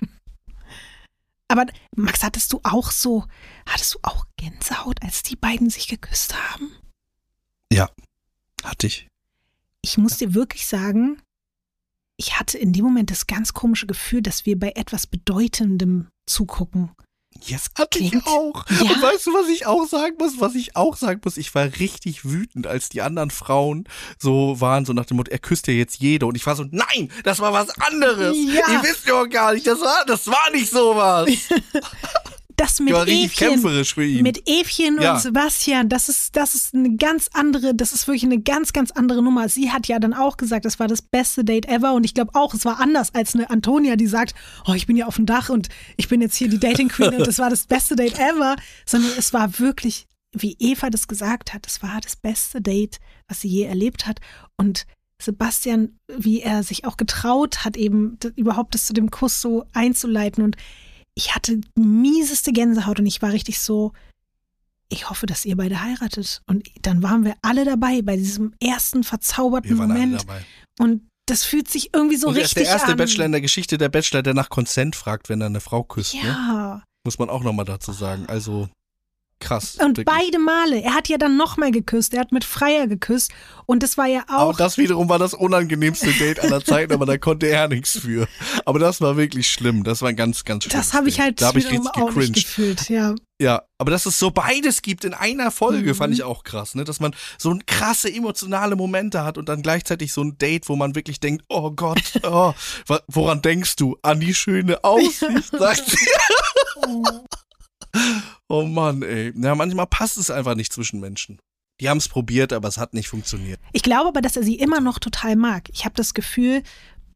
Aber 1.49 1.67
Max, 1.97 2.23
hattest 2.23 2.53
du 2.53 2.61
auch 2.63 2.93
so, 2.93 3.25
hattest 3.67 3.95
du 3.95 3.99
auch 4.03 4.27
Gänsehaut, 4.37 5.03
als 5.03 5.25
die 5.25 5.35
beiden 5.35 5.69
sich 5.69 5.89
geküsst 5.89 6.35
haben? 6.35 6.71
Hatte 8.63 8.87
ich. 8.87 9.09
Ich 9.83 9.99
muss 9.99 10.19
dir 10.19 10.35
wirklich 10.35 10.67
sagen, 10.67 11.21
ich 12.17 12.39
hatte 12.39 12.59
in 12.59 12.73
dem 12.73 12.85
Moment 12.85 13.11
das 13.11 13.27
ganz 13.27 13.55
komische 13.55 13.87
Gefühl, 13.87 14.23
dass 14.23 14.47
wir 14.47 14.59
bei 14.59 14.73
etwas 14.77 15.07
Bedeutendem 15.07 16.09
zugucken. 16.29 16.93
Jetzt 17.43 17.71
hatte 17.79 17.99
Klingt- 17.99 18.15
ich 18.17 18.27
auch. 18.27 18.65
Ja. 18.69 18.81
Und 18.83 19.03
weißt 19.03 19.27
du, 19.27 19.33
was 19.33 19.49
ich 19.49 19.67
auch 19.67 19.87
sagen 19.87 20.17
muss? 20.19 20.41
Was 20.41 20.55
ich 20.55 20.77
auch 20.77 20.97
sagen 20.97 21.21
muss, 21.25 21.37
ich 21.37 21.55
war 21.55 21.65
richtig 21.79 22.25
wütend, 22.25 22.67
als 22.67 22.89
die 22.89 23.03
anderen 23.03 23.31
Frauen 23.31 23.85
so 24.19 24.61
waren, 24.61 24.85
so 24.85 24.93
nach 24.93 25.07
dem 25.07 25.17
Motto, 25.17 25.31
er 25.31 25.39
küsst 25.39 25.67
ja 25.67 25.73
jetzt 25.73 26.01
jede. 26.01 26.27
Und 26.27 26.35
ich 26.37 26.45
war 26.45 26.57
so, 26.57 26.65
nein, 26.71 27.11
das 27.25 27.39
war 27.41 27.53
was 27.53 27.71
anderes. 27.81 28.37
Ja. 28.37 28.69
Ihr 28.73 28.83
wisst 28.83 29.07
ja 29.07 29.21
auch 29.23 29.29
gar 29.29 29.55
nicht, 29.55 29.67
das 29.67 29.81
war, 29.81 30.05
das 30.07 30.27
war 30.27 30.51
nicht 30.53 30.71
sowas. 30.71 31.31
Das 32.61 32.79
mit 32.79 32.93
war 32.93 33.09
Evchen, 33.09 33.49
kämpferisch 33.53 33.95
für 33.95 34.05
ihn. 34.05 34.23
mit 34.23 34.47
Evchen 34.47 35.01
Ja. 35.01 35.15
und 35.15 35.21
Sebastian, 35.21 35.89
das 35.89 36.09
ist, 36.11 36.37
das 36.37 36.55
ist 36.55 36.75
eine 36.75 36.95
ganz 36.97 37.29
andere, 37.33 37.75
das 37.75 37.93
ist 37.93 38.07
wirklich 38.07 38.25
eine 38.25 38.41
ganz, 38.41 38.73
ganz 38.73 38.91
andere 38.91 39.23
Nummer. 39.23 39.49
Sie 39.49 39.71
hat 39.71 39.89
ja 39.89 39.99
dann 39.99 40.13
auch 40.13 40.37
gesagt, 40.37 40.65
das 40.67 40.79
war 40.79 40.87
das 40.87 41.01
beste 41.01 41.43
Date 41.45 41.67
ever 41.67 41.95
und 41.95 42.05
ich 42.05 42.13
glaube 42.13 42.33
auch, 42.35 42.53
es 42.53 42.65
war 42.67 42.79
anders 42.79 43.15
als 43.15 43.35
eine 43.35 43.49
Antonia, 43.49 43.97
die 43.97 44.07
sagt, 44.07 44.35
oh, 44.67 44.75
ich 44.75 44.87
bin 44.87 44.97
ja 44.97 45.07
auf 45.07 45.17
dem 45.17 45.25
Dach 45.27 45.49
und 45.49 45.69
ich 45.97 46.09
bin 46.09 46.21
jetzt 46.21 46.37
hier 46.37 46.49
die 46.49 46.59
Dating 46.61 46.89
Queen 46.89 47.15
und 47.15 47.27
das 47.27 47.39
war 47.39 47.49
das 47.49 47.67
beste 47.67 47.97
Date 47.97 48.19
ever, 48.19 48.57
sondern 48.85 49.11
es 49.17 49.33
war 49.33 49.59
wirklich, 49.59 50.07
wie 50.33 50.55
Eva 50.59 50.91
das 50.91 51.09
gesagt 51.09 51.55
hat, 51.55 51.67
es 51.67 51.83
war 51.83 51.99
das 52.03 52.17
beste 52.17 52.61
Date, 52.61 52.99
was 53.27 53.41
sie 53.41 53.49
je 53.49 53.63
erlebt 53.65 54.07
hat 54.07 54.21
und 54.59 54.85
Sebastian, 55.23 55.99
wie 56.09 56.41
er 56.41 56.63
sich 56.63 56.85
auch 56.85 56.97
getraut 56.97 57.65
hat, 57.65 57.77
eben 57.77 58.19
überhaupt 58.37 58.75
das 58.75 58.87
zu 58.87 58.93
dem 58.93 59.11
Kuss 59.11 59.41
so 59.41 59.65
einzuleiten 59.73 60.43
und 60.45 60.57
ich 61.15 61.35
hatte 61.35 61.61
mieseste 61.77 62.53
Gänsehaut 62.53 63.01
und 63.01 63.07
ich 63.07 63.23
war 63.23 63.33
richtig 63.33 63.61
so, 63.61 63.93
ich 64.89 65.09
hoffe, 65.09 65.27
dass 65.27 65.45
ihr 65.45 65.57
beide 65.57 65.83
heiratet. 65.83 66.43
Und 66.47 66.69
dann 66.83 67.03
waren 67.03 67.25
wir 67.25 67.35
alle 67.43 67.65
dabei 67.65 68.03
bei 68.03 68.17
diesem 68.17 68.55
ersten 68.61 69.05
verzauberten 69.05 69.71
Wir 69.71 69.79
waren 69.79 69.91
alle 69.93 70.01
Moment. 70.01 70.23
dabei. 70.23 70.45
Und 70.79 71.03
das 71.27 71.45
fühlt 71.45 71.69
sich 71.69 71.95
irgendwie 71.95 72.17
so 72.17 72.29
und 72.29 72.35
er 72.37 72.43
ist 72.43 72.51
richtig 72.57 72.65
der 72.65 72.73
erste 72.73 72.93
an. 72.93 72.97
Bachelor 72.97 73.25
in 73.27 73.33
der 73.33 73.41
Geschichte, 73.41 73.79
der 73.79 73.89
Bachelor, 73.89 74.23
der 74.23 74.35
nach 74.35 74.49
Consent 74.49 74.97
fragt, 74.97 75.29
wenn 75.29 75.41
er 75.41 75.47
eine 75.47 75.61
Frau 75.61 75.85
küsst. 75.85 76.15
Ne? 76.15 76.23
Ja. 76.25 76.83
Muss 77.05 77.19
man 77.19 77.31
auch 77.31 77.45
nochmal 77.45 77.65
dazu 77.65 77.93
sagen. 77.93 78.27
Also 78.27 78.69
krass. 79.41 79.77
Und 79.81 79.97
wirklich. 79.97 80.07
beide 80.07 80.39
Male. 80.39 80.83
Er 80.83 80.95
hat 80.95 81.09
ja 81.09 81.19
dann 81.19 81.37
nochmal 81.37 81.71
geküsst. 81.73 82.15
Er 82.15 82.21
hat 82.21 82.33
mit 82.33 82.45
Freier 82.45 82.87
geküsst. 82.87 83.33
Und 83.67 83.83
das 83.83 83.97
war 83.99 84.07
ja 84.07 84.23
Aber 84.29 84.43
auch. 84.45 84.57
das 84.57 84.79
wiederum 84.79 85.09
war 85.09 85.19
das 85.19 85.33
unangenehmste 85.35 86.13
Date 86.13 86.41
aller 86.41 86.65
Zeiten, 86.65 86.93
aber 86.93 87.07
da 87.07 87.19
konnte 87.19 87.47
er 87.47 87.69
nichts 87.69 87.99
für. 87.99 88.27
Aber 88.65 88.79
das 88.79 89.01
war 89.01 89.17
wirklich 89.17 89.49
schlimm. 89.51 89.85
Das 89.85 90.03
war 90.03 90.09
ein 90.09 90.17
ganz, 90.17 90.45
ganz 90.45 90.65
schlimm. 90.65 90.77
das 90.79 90.93
habe 90.93 91.09
ich 91.09 91.21
halt 91.21 91.41
Da 91.41 91.47
habe 91.49 91.59
ich 91.61 91.71
richtig 91.71 91.91
auch 91.95 92.13
nicht 92.15 92.35
gefühlt. 92.35 92.89
Ja. 92.89 93.15
Ja, 93.41 93.63
aber 93.79 93.91
dass 93.91 94.05
es 94.05 94.19
so 94.19 94.31
beides 94.31 94.83
gibt 94.83 95.05
in 95.07 95.15
einer 95.15 95.51
Folge, 95.51 95.91
Mhm. 95.91 95.95
fand 95.95 96.13
ich 96.13 96.25
auch 96.25 96.45
krass, 96.45 96.75
ne? 96.75 96.85
Dass 96.85 97.01
man 97.01 97.15
so 97.39 97.51
ein 97.51 97.65
krasse 97.65 98.13
emotionale 98.13 98.77
Momente 98.77 99.25
hat 99.25 99.39
und 99.39 99.49
dann 99.49 99.63
gleichzeitig 99.63 100.13
so 100.13 100.23
ein 100.23 100.37
Date, 100.37 100.69
wo 100.69 100.77
man 100.77 100.95
wirklich 100.95 101.21
denkt, 101.21 101.45
oh 101.49 101.71
Gott, 101.71 102.03
oh, 102.25 102.53
woran 103.09 103.41
denkst 103.41 103.77
du? 103.77 103.97
An 104.03 104.21
die 104.21 104.35
schöne 104.35 104.85
Aussicht, 104.85 105.25
sagt 105.59 105.85
sie. 105.89 106.07
oh 108.49 108.63
Mann, 108.63 109.03
ey. 109.03 109.33
Ja, 109.37 109.55
manchmal 109.55 109.87
passt 109.87 110.17
es 110.17 110.31
einfach 110.31 110.55
nicht 110.55 110.73
zwischen 110.73 111.01
Menschen. 111.01 111.39
Die 111.81 111.89
haben 111.89 111.99
es 111.99 112.09
probiert, 112.09 112.53
aber 112.53 112.69
es 112.69 112.79
hat 112.79 112.93
nicht 112.93 113.09
funktioniert. 113.09 113.59
Ich 113.73 113.83
glaube 113.83 114.09
aber, 114.09 114.21
dass 114.21 114.37
er 114.37 114.43
sie 114.43 114.57
immer 114.57 114.81
noch 114.81 114.99
total 114.99 115.37
mag. 115.37 115.69
Ich 115.73 115.85
habe 115.85 115.95
das 115.95 116.13
Gefühl, 116.13 116.63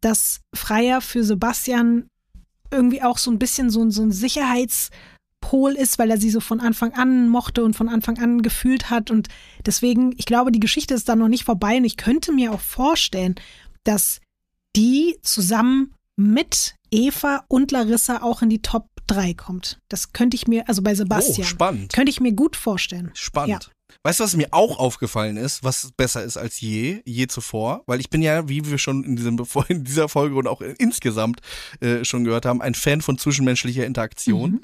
dass 0.00 0.40
Freier 0.54 1.00
für 1.00 1.22
Sebastian 1.22 2.08
irgendwie 2.70 3.02
auch 3.02 3.18
so 3.18 3.30
ein 3.30 3.38
bisschen 3.38 3.70
so, 3.70 3.88
so 3.90 4.02
ein 4.02 4.10
Sicherheitspol 4.10 5.72
ist, 5.72 5.98
weil 5.98 6.10
er 6.10 6.18
sie 6.18 6.30
so 6.30 6.40
von 6.40 6.60
Anfang 6.60 6.94
an 6.94 7.28
mochte 7.28 7.62
und 7.62 7.74
von 7.74 7.88
Anfang 7.90 8.18
an 8.18 8.42
gefühlt 8.42 8.88
hat. 8.88 9.10
Und 9.10 9.28
deswegen, 9.66 10.14
ich 10.16 10.24
glaube, 10.24 10.50
die 10.50 10.60
Geschichte 10.60 10.94
ist 10.94 11.08
da 11.08 11.14
noch 11.14 11.28
nicht 11.28 11.44
vorbei. 11.44 11.76
Und 11.76 11.84
ich 11.84 11.98
könnte 11.98 12.32
mir 12.32 12.52
auch 12.52 12.60
vorstellen, 12.60 13.34
dass 13.84 14.20
die 14.76 15.18
zusammen 15.22 15.94
mit 16.16 16.74
Eva 16.90 17.44
und 17.48 17.70
Larissa 17.70 18.22
auch 18.22 18.42
in 18.42 18.48
die 18.48 18.62
Top 18.62 18.88
3 19.06 19.34
kommt. 19.34 19.78
Das 19.88 20.12
könnte 20.12 20.36
ich 20.36 20.46
mir, 20.46 20.68
also 20.68 20.82
bei 20.82 20.92
Oh, 20.92 20.94
Sebastian, 20.94 21.46
spannend. 21.46 21.92
könnte 21.92 22.10
ich 22.10 22.20
mir 22.20 22.32
gut 22.32 22.56
vorstellen. 22.56 23.10
Spannend. 23.14 23.70
Weißt 24.02 24.20
du, 24.20 24.24
was 24.24 24.36
mir 24.36 24.48
auch 24.50 24.78
aufgefallen 24.78 25.36
ist, 25.36 25.62
was 25.62 25.92
besser 25.96 26.24
ist 26.24 26.36
als 26.36 26.60
je, 26.60 27.00
je 27.04 27.26
zuvor? 27.26 27.82
Weil 27.86 28.00
ich 28.00 28.10
bin 28.10 28.22
ja, 28.22 28.48
wie 28.48 28.64
wir 28.68 28.78
schon 28.78 29.04
in, 29.04 29.16
diesem, 29.16 29.38
in 29.68 29.84
dieser 29.84 30.08
Folge 30.08 30.34
und 30.36 30.46
auch 30.48 30.60
insgesamt 30.60 31.40
äh, 31.80 32.04
schon 32.04 32.24
gehört 32.24 32.44
haben, 32.46 32.60
ein 32.60 32.74
Fan 32.74 33.00
von 33.02 33.18
zwischenmenschlicher 33.18 33.86
Interaktion. 33.86 34.50
Mhm. 34.52 34.60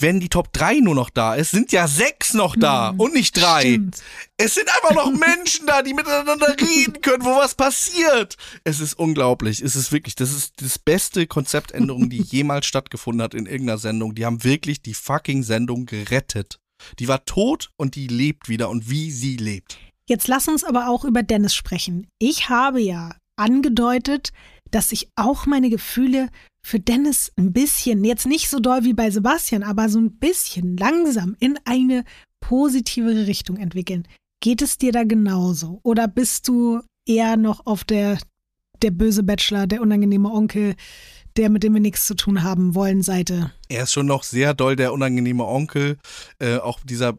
Wenn 0.00 0.20
die 0.20 0.28
Top 0.28 0.52
3 0.52 0.80
nur 0.80 0.94
noch 0.94 1.10
da 1.10 1.34
ist, 1.34 1.50
sind 1.50 1.72
ja 1.72 1.86
sechs 1.86 2.34
noch 2.34 2.56
da 2.56 2.90
Hm, 2.90 3.00
und 3.00 3.14
nicht 3.14 3.36
drei. 3.36 3.62
Stimmt. 3.62 4.02
Es 4.36 4.54
sind 4.54 4.68
einfach 4.68 4.94
noch 4.94 5.10
Menschen 5.18 5.66
da, 5.66 5.82
die 5.82 5.94
miteinander 5.94 6.56
reden 6.60 7.00
können, 7.00 7.24
wo 7.24 7.36
was 7.36 7.54
passiert. 7.54 8.36
Es 8.64 8.80
ist 8.80 8.94
unglaublich. 8.94 9.60
Es 9.60 9.76
ist 9.76 9.92
wirklich, 9.92 10.14
das 10.14 10.32
ist 10.32 10.62
das 10.62 10.78
beste 10.78 11.26
Konzeptänderung, 11.26 12.10
die 12.10 12.22
jemals 12.22 12.66
stattgefunden 12.66 13.22
hat 13.22 13.34
in 13.34 13.46
irgendeiner 13.46 13.78
Sendung. 13.78 14.14
Die 14.14 14.24
haben 14.24 14.44
wirklich 14.44 14.82
die 14.82 14.94
fucking 14.94 15.42
Sendung 15.42 15.86
gerettet. 15.86 16.58
Die 16.98 17.08
war 17.08 17.24
tot 17.24 17.70
und 17.76 17.94
die 17.94 18.06
lebt 18.06 18.48
wieder 18.48 18.70
und 18.70 18.88
wie 18.88 19.10
sie 19.10 19.36
lebt. 19.36 19.78
Jetzt 20.08 20.28
lass 20.28 20.48
uns 20.48 20.64
aber 20.64 20.88
auch 20.88 21.04
über 21.04 21.22
Dennis 21.22 21.54
sprechen. 21.54 22.06
Ich 22.18 22.48
habe 22.48 22.80
ja 22.80 23.14
angedeutet, 23.36 24.32
dass 24.70 24.92
ich 24.92 25.08
auch 25.16 25.46
meine 25.46 25.70
Gefühle 25.70 26.30
für 26.62 26.80
Dennis 26.80 27.32
ein 27.36 27.52
bisschen, 27.52 28.04
jetzt 28.04 28.26
nicht 28.26 28.48
so 28.48 28.60
doll 28.60 28.84
wie 28.84 28.94
bei 28.94 29.10
Sebastian, 29.10 29.62
aber 29.62 29.88
so 29.88 29.98
ein 29.98 30.18
bisschen 30.18 30.76
langsam 30.76 31.36
in 31.40 31.58
eine 31.64 32.04
positivere 32.40 33.26
Richtung 33.26 33.56
entwickeln. 33.56 34.06
Geht 34.40 34.62
es 34.62 34.78
dir 34.78 34.92
da 34.92 35.04
genauso? 35.04 35.80
Oder 35.82 36.08
bist 36.08 36.48
du 36.48 36.80
eher 37.06 37.36
noch 37.36 37.66
auf 37.66 37.84
der, 37.84 38.18
der 38.82 38.90
böse 38.90 39.22
Bachelor, 39.22 39.66
der 39.66 39.82
unangenehme 39.82 40.30
Onkel, 40.30 40.76
der 41.36 41.50
mit 41.50 41.62
dem 41.62 41.74
wir 41.74 41.80
nichts 41.80 42.06
zu 42.06 42.14
tun 42.14 42.42
haben 42.42 42.74
wollen 42.74 43.02
Seite? 43.02 43.52
Er 43.68 43.84
ist 43.84 43.92
schon 43.92 44.06
noch 44.06 44.22
sehr 44.22 44.54
doll 44.54 44.76
der 44.76 44.92
unangenehme 44.92 45.46
Onkel. 45.46 45.98
Äh, 46.38 46.56
auch 46.56 46.80
dieser, 46.84 47.18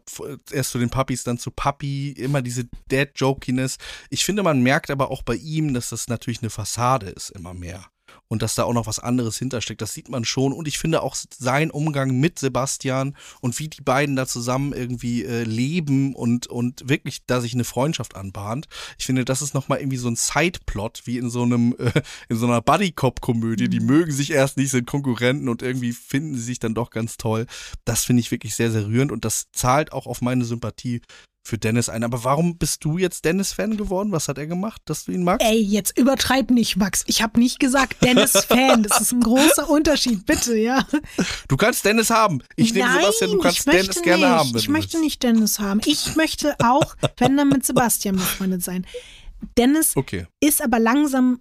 erst 0.50 0.70
zu 0.70 0.78
den 0.78 0.90
Puppies, 0.90 1.24
dann 1.24 1.38
zu 1.38 1.50
Papi, 1.50 2.10
immer 2.10 2.42
diese 2.42 2.68
Dad-Jokiness. 2.88 3.78
Ich 4.10 4.24
finde, 4.24 4.42
man 4.42 4.62
merkt 4.62 4.90
aber 4.90 5.10
auch 5.10 5.22
bei 5.22 5.36
ihm, 5.36 5.74
dass 5.74 5.90
das 5.90 6.08
natürlich 6.08 6.42
eine 6.42 6.50
Fassade 6.50 7.06
ist, 7.06 7.30
immer 7.30 7.54
mehr. 7.54 7.86
Und 8.28 8.42
dass 8.42 8.54
da 8.54 8.64
auch 8.64 8.72
noch 8.72 8.86
was 8.86 8.98
anderes 8.98 9.36
hintersteckt. 9.38 9.82
Das 9.82 9.92
sieht 9.92 10.08
man 10.08 10.24
schon. 10.24 10.52
Und 10.52 10.66
ich 10.68 10.78
finde 10.78 11.02
auch 11.02 11.14
sein 11.14 11.70
Umgang 11.70 12.18
mit 12.18 12.38
Sebastian 12.38 13.16
und 13.40 13.58
wie 13.58 13.68
die 13.68 13.82
beiden 13.82 14.16
da 14.16 14.26
zusammen 14.26 14.72
irgendwie 14.72 15.24
äh, 15.24 15.44
leben 15.44 16.14
und, 16.14 16.46
und 16.46 16.88
wirklich 16.88 17.26
da 17.26 17.40
sich 17.40 17.54
eine 17.54 17.64
Freundschaft 17.64 18.16
anbahnt. 18.16 18.68
Ich 18.98 19.06
finde, 19.06 19.24
das 19.24 19.42
ist 19.42 19.54
nochmal 19.54 19.80
irgendwie 19.80 19.98
so 19.98 20.08
ein 20.08 20.16
Sideplot, 20.16 21.02
wie 21.04 21.18
in 21.18 21.30
so 21.30 21.42
einem, 21.42 21.74
äh, 21.78 22.02
in 22.28 22.36
so 22.36 22.46
einer 22.46 22.62
Buddy-Cop-Komödie. 22.62 23.68
Die 23.68 23.80
mögen 23.80 24.12
sich 24.12 24.30
erst 24.30 24.56
nicht, 24.56 24.70
sind 24.70 24.86
Konkurrenten 24.86 25.48
und 25.48 25.62
irgendwie 25.62 25.92
finden 25.92 26.34
sie 26.34 26.42
sich 26.42 26.58
dann 26.58 26.74
doch 26.74 26.90
ganz 26.90 27.16
toll. 27.16 27.46
Das 27.84 28.04
finde 28.04 28.20
ich 28.20 28.30
wirklich 28.30 28.54
sehr, 28.54 28.70
sehr 28.70 28.86
rührend 28.86 29.12
und 29.12 29.24
das 29.24 29.46
zahlt 29.52 29.92
auch 29.92 30.06
auf 30.06 30.20
meine 30.20 30.44
Sympathie 30.44 31.02
für 31.44 31.58
Dennis 31.58 31.88
ein. 31.88 32.04
Aber 32.04 32.22
warum 32.24 32.56
bist 32.56 32.84
du 32.84 32.98
jetzt 32.98 33.24
Dennis-Fan 33.24 33.76
geworden? 33.76 34.12
Was 34.12 34.28
hat 34.28 34.38
er 34.38 34.46
gemacht, 34.46 34.80
dass 34.84 35.04
du 35.04 35.12
ihn 35.12 35.24
magst? 35.24 35.46
Ey, 35.46 35.58
jetzt 35.60 35.98
übertreib 35.98 36.50
nicht, 36.50 36.76
Max. 36.76 37.02
Ich 37.06 37.20
habe 37.22 37.40
nicht 37.40 37.58
gesagt 37.58 38.02
Dennis-Fan. 38.04 38.84
Das 38.84 39.00
ist 39.00 39.12
ein 39.12 39.20
großer 39.20 39.68
Unterschied, 39.68 40.24
bitte, 40.24 40.56
ja. 40.56 40.86
Du 41.48 41.56
kannst 41.56 41.84
Dennis 41.84 42.10
haben. 42.10 42.42
Ich 42.56 42.72
nehme 42.72 42.86
Nein, 42.86 43.00
Sebastian, 43.00 43.30
du 43.32 43.38
kannst 43.38 43.66
Dennis 43.66 44.02
gerne 44.02 44.18
nicht. 44.26 44.28
haben. 44.28 44.54
wenn 44.54 44.60
Ich 44.60 44.68
möchte 44.68 44.92
willst. 44.94 45.04
nicht 45.04 45.22
Dennis 45.22 45.58
haben. 45.58 45.80
Ich 45.84 46.14
möchte 46.16 46.54
auch, 46.62 46.94
wenn 47.18 47.36
dann 47.36 47.48
mit 47.48 47.66
Sebastian 47.66 48.16
befreundet 48.16 48.62
sein. 48.62 48.86
Dennis 49.58 49.96
Okay. 49.96 50.26
ist 50.40 50.62
aber 50.62 50.78
langsam, 50.78 51.40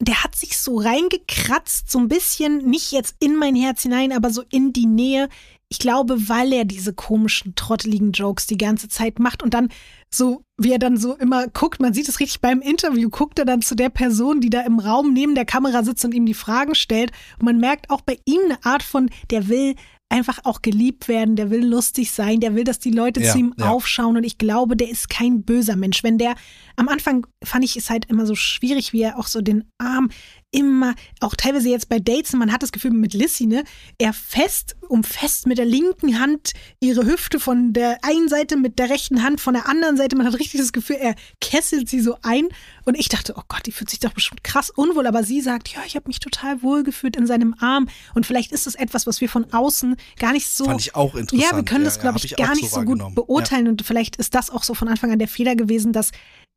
der 0.00 0.24
hat 0.24 0.34
sich 0.34 0.58
so 0.58 0.78
reingekratzt, 0.78 1.90
so 1.90 1.98
ein 1.98 2.08
bisschen, 2.08 2.58
nicht 2.68 2.92
jetzt 2.92 3.14
in 3.20 3.36
mein 3.36 3.54
Herz 3.54 3.82
hinein, 3.82 4.12
aber 4.12 4.30
so 4.30 4.42
in 4.50 4.72
die 4.72 4.86
Nähe. 4.86 5.28
Ich 5.70 5.78
glaube, 5.78 6.28
weil 6.28 6.52
er 6.52 6.64
diese 6.64 6.94
komischen, 6.94 7.54
trotteligen 7.54 8.12
Jokes 8.12 8.46
die 8.46 8.56
ganze 8.56 8.88
Zeit 8.88 9.18
macht 9.18 9.42
und 9.42 9.52
dann 9.52 9.68
so, 10.10 10.42
wie 10.56 10.72
er 10.72 10.78
dann 10.78 10.96
so 10.96 11.14
immer 11.14 11.46
guckt, 11.48 11.80
man 11.80 11.92
sieht 11.92 12.08
es 12.08 12.20
richtig 12.20 12.40
beim 12.40 12.60
Interview, 12.60 13.10
guckt 13.10 13.38
er 13.38 13.44
dann 13.44 13.60
zu 13.60 13.74
der 13.74 13.90
Person, 13.90 14.40
die 14.40 14.50
da 14.50 14.62
im 14.62 14.78
Raum 14.78 15.12
neben 15.12 15.34
der 15.34 15.44
Kamera 15.44 15.82
sitzt 15.82 16.04
und 16.04 16.14
ihm 16.14 16.24
die 16.24 16.34
Fragen 16.34 16.74
stellt. 16.74 17.12
Und 17.38 17.44
man 17.44 17.58
merkt 17.58 17.90
auch 17.90 18.00
bei 18.00 18.18
ihm 18.24 18.40
eine 18.46 18.64
Art 18.64 18.82
von, 18.82 19.10
der 19.30 19.48
will 19.48 19.74
einfach 20.08 20.38
auch 20.44 20.62
geliebt 20.62 21.08
werden, 21.08 21.36
der 21.36 21.50
will 21.50 21.64
lustig 21.64 22.12
sein, 22.12 22.40
der 22.40 22.54
will, 22.54 22.64
dass 22.64 22.78
die 22.78 22.90
Leute 22.90 23.20
Ja, 23.20 23.32
zu 23.32 23.38
ihm 23.38 23.54
ja. 23.58 23.68
aufschauen 23.68 24.16
und 24.16 24.24
ich 24.24 24.38
glaube, 24.38 24.76
der 24.76 24.88
ist 24.88 25.10
kein 25.10 25.42
böser 25.42 25.76
Mensch. 25.76 26.02
Wenn 26.02 26.18
der, 26.18 26.34
am 26.76 26.88
Anfang 26.88 27.26
fand 27.44 27.64
ich 27.64 27.76
es 27.76 27.90
halt 27.90 28.06
immer 28.06 28.24
so 28.24 28.34
schwierig, 28.34 28.92
wie 28.92 29.02
er 29.02 29.18
auch 29.18 29.26
so 29.26 29.42
den 29.42 29.64
Arm 29.76 30.08
immer, 30.50 30.94
auch 31.20 31.34
teilweise 31.34 31.68
jetzt 31.68 31.88
bei 31.88 31.98
Dates, 31.98 32.32
man 32.32 32.50
hat 32.52 32.62
das 32.62 32.72
Gefühl 32.72 32.92
mit 32.92 33.12
Lissy, 33.12 33.46
ne, 33.46 33.64
er 33.98 34.12
fest, 34.12 34.76
umfasst 34.88 35.46
mit 35.46 35.58
der 35.58 35.66
linken 35.66 36.18
Hand 36.18 36.52
ihre 36.80 37.04
Hüfte 37.04 37.38
von 37.38 37.72
der 37.74 37.98
einen 38.02 38.28
Seite 38.28 38.56
mit 38.56 38.78
der 38.78 38.88
rechten 38.88 39.22
Hand 39.22 39.40
von 39.40 39.54
der 39.54 39.68
anderen 39.68 39.96
Seite. 39.98 40.16
Man 40.16 40.26
hat 40.26 40.38
richtig 40.38 40.60
das 40.60 40.72
Gefühl, 40.72 40.96
er 40.96 41.14
kesselt 41.40 41.88
sie 41.88 42.00
so 42.00 42.16
ein. 42.22 42.48
Und 42.84 42.98
ich 42.98 43.08
dachte, 43.10 43.34
oh 43.36 43.42
Gott, 43.48 43.66
die 43.66 43.72
fühlt 43.72 43.90
sich 43.90 44.00
doch 44.00 44.12
bestimmt 44.14 44.42
krass 44.42 44.70
unwohl. 44.70 45.06
Aber 45.06 45.22
sie 45.22 45.42
sagt, 45.42 45.68
ja, 45.68 45.80
ich 45.86 45.96
habe 45.96 46.08
mich 46.08 46.20
total 46.20 46.62
wohl 46.62 46.82
gefühlt 46.82 47.16
in 47.16 47.26
seinem 47.26 47.54
Arm. 47.60 47.88
Und 48.14 48.24
vielleicht 48.24 48.50
ist 48.52 48.66
es 48.66 48.74
etwas, 48.74 49.06
was 49.06 49.20
wir 49.20 49.28
von 49.28 49.52
außen 49.52 49.96
gar 50.18 50.32
nicht 50.32 50.48
so. 50.48 50.64
Fand 50.64 50.80
ich 50.80 50.94
auch 50.94 51.14
interessant. 51.14 51.50
Ja, 51.50 51.56
wir 51.56 51.64
können 51.64 51.84
das, 51.84 51.96
Ja, 51.96 52.02
glaube 52.02 52.18
ja, 52.20 52.24
ich, 52.24 52.36
gar 52.36 52.54
so 52.54 52.60
nicht 52.60 52.70
so 52.70 52.76
gut 52.80 52.86
wahrgenommen. 52.88 53.14
beurteilen. 53.14 53.68
Und 53.68 53.82
vielleicht 53.82 54.16
ist 54.16 54.34
das 54.34 54.48
auch 54.48 54.62
so 54.62 54.72
von 54.72 54.88
Anfang 54.88 55.12
an 55.12 55.18
der 55.18 55.28
Fehler 55.28 55.56
gewesen, 55.56 55.92
dass 55.92 56.12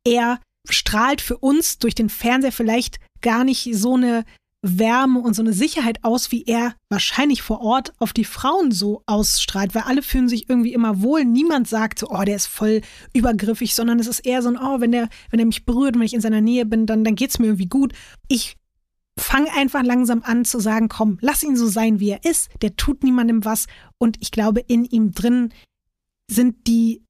er 0.06 0.40
strahlt 0.68 1.20
für 1.20 1.36
uns 1.36 1.78
durch 1.78 1.94
den 1.94 2.08
Fernseher 2.08 2.52
vielleicht 2.52 2.98
gar 3.22 3.44
nicht 3.44 3.68
so 3.72 3.94
eine 3.94 4.24
Wärme 4.62 5.18
und 5.18 5.34
so 5.34 5.42
eine 5.42 5.52
Sicherheit 5.52 6.04
aus, 6.04 6.30
wie 6.30 6.44
er 6.44 6.74
wahrscheinlich 6.88 7.42
vor 7.42 7.60
Ort 7.60 7.92
auf 7.98 8.12
die 8.12 8.24
Frauen 8.24 8.70
so 8.70 9.02
ausstrahlt, 9.06 9.74
weil 9.74 9.82
alle 9.82 10.02
fühlen 10.02 10.28
sich 10.28 10.48
irgendwie 10.48 10.72
immer 10.72 11.02
wohl. 11.02 11.24
Niemand 11.24 11.66
sagt 11.66 11.98
so, 11.98 12.08
oh, 12.10 12.22
der 12.22 12.36
ist 12.36 12.46
voll 12.46 12.80
übergriffig, 13.12 13.74
sondern 13.74 13.98
es 13.98 14.06
ist 14.06 14.20
eher 14.20 14.40
so 14.40 14.50
ein, 14.50 14.56
oh, 14.56 14.80
wenn 14.80 14.92
der, 14.92 15.08
wenn 15.30 15.40
er 15.40 15.46
mich 15.46 15.64
berührt, 15.64 15.96
wenn 15.96 16.02
ich 16.02 16.14
in 16.14 16.20
seiner 16.20 16.40
Nähe 16.40 16.64
bin, 16.64 16.86
dann, 16.86 17.02
dann 17.02 17.16
geht's 17.16 17.40
mir 17.40 17.46
irgendwie 17.46 17.68
gut. 17.68 17.92
Ich 18.28 18.56
fange 19.18 19.52
einfach 19.52 19.82
langsam 19.82 20.22
an 20.22 20.44
zu 20.44 20.60
sagen, 20.60 20.88
komm, 20.88 21.18
lass 21.20 21.42
ihn 21.42 21.56
so 21.56 21.66
sein, 21.66 21.98
wie 21.98 22.10
er 22.10 22.24
ist. 22.24 22.48
Der 22.62 22.76
tut 22.76 23.02
niemandem 23.02 23.44
was. 23.44 23.66
Und 23.98 24.16
ich 24.20 24.30
glaube, 24.30 24.60
in 24.60 24.84
ihm 24.84 25.10
drin 25.10 25.52
sind 26.30 26.68
die 26.68 27.02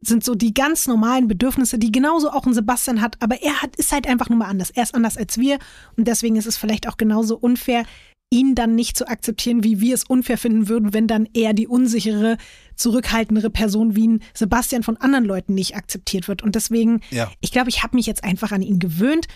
sind 0.00 0.24
so 0.24 0.34
die 0.34 0.54
ganz 0.54 0.86
normalen 0.86 1.26
Bedürfnisse, 1.28 1.78
die 1.78 1.90
genauso 1.90 2.30
auch 2.30 2.46
ein 2.46 2.54
Sebastian 2.54 3.00
hat, 3.00 3.16
aber 3.20 3.42
er 3.42 3.62
hat, 3.62 3.76
ist 3.76 3.92
halt 3.92 4.06
einfach 4.06 4.28
nur 4.28 4.38
mal 4.38 4.46
anders. 4.48 4.70
Er 4.70 4.84
ist 4.84 4.94
anders 4.94 5.16
als 5.16 5.38
wir 5.38 5.58
und 5.96 6.06
deswegen 6.06 6.36
ist 6.36 6.46
es 6.46 6.56
vielleicht 6.56 6.88
auch 6.88 6.96
genauso 6.96 7.36
unfair, 7.36 7.84
ihn 8.30 8.54
dann 8.54 8.74
nicht 8.74 8.96
zu 8.96 9.08
akzeptieren, 9.08 9.64
wie 9.64 9.80
wir 9.80 9.94
es 9.94 10.04
unfair 10.04 10.36
finden 10.38 10.68
würden, 10.68 10.92
wenn 10.92 11.06
dann 11.06 11.26
eher 11.32 11.54
die 11.54 11.66
unsichere, 11.66 12.36
zurückhaltendere 12.76 13.50
Person 13.50 13.96
wie 13.96 14.06
ein 14.06 14.22
Sebastian 14.34 14.82
von 14.82 14.96
anderen 14.98 15.24
Leuten 15.24 15.54
nicht 15.54 15.76
akzeptiert 15.76 16.28
wird. 16.28 16.42
Und 16.42 16.54
deswegen, 16.54 17.00
Ja. 17.10 17.30
ich 17.40 17.50
glaube, 17.52 17.70
ich 17.70 17.82
habe 17.82 17.96
mich 17.96 18.06
jetzt 18.06 18.24
einfach 18.24 18.52
an 18.52 18.62
ihn 18.62 18.78
gewöhnt 18.78 19.26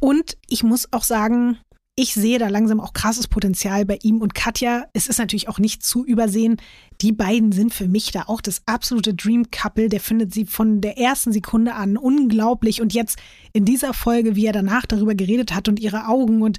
und 0.00 0.36
ich 0.48 0.62
muss 0.62 0.92
auch 0.92 1.04
sagen, 1.04 1.58
ich 1.98 2.14
sehe 2.14 2.38
da 2.38 2.46
langsam 2.46 2.78
auch 2.78 2.92
krasses 2.92 3.26
Potenzial 3.26 3.84
bei 3.84 3.98
ihm 4.04 4.20
und 4.20 4.32
Katja. 4.32 4.84
Es 4.92 5.08
ist 5.08 5.18
natürlich 5.18 5.48
auch 5.48 5.58
nicht 5.58 5.82
zu 5.82 6.04
übersehen. 6.04 6.58
Die 7.00 7.10
beiden 7.10 7.50
sind 7.50 7.74
für 7.74 7.88
mich 7.88 8.12
da 8.12 8.22
auch 8.28 8.40
das 8.40 8.62
absolute 8.66 9.14
Dream 9.14 9.50
Couple. 9.50 9.88
Der 9.88 9.98
findet 9.98 10.32
sie 10.32 10.46
von 10.46 10.80
der 10.80 10.96
ersten 10.96 11.32
Sekunde 11.32 11.74
an 11.74 11.96
unglaublich. 11.96 12.80
Und 12.80 12.94
jetzt 12.94 13.18
in 13.52 13.64
dieser 13.64 13.94
Folge, 13.94 14.36
wie 14.36 14.46
er 14.46 14.52
danach 14.52 14.86
darüber 14.86 15.16
geredet 15.16 15.52
hat 15.52 15.66
und 15.66 15.80
ihre 15.80 16.06
Augen 16.06 16.40
und 16.40 16.58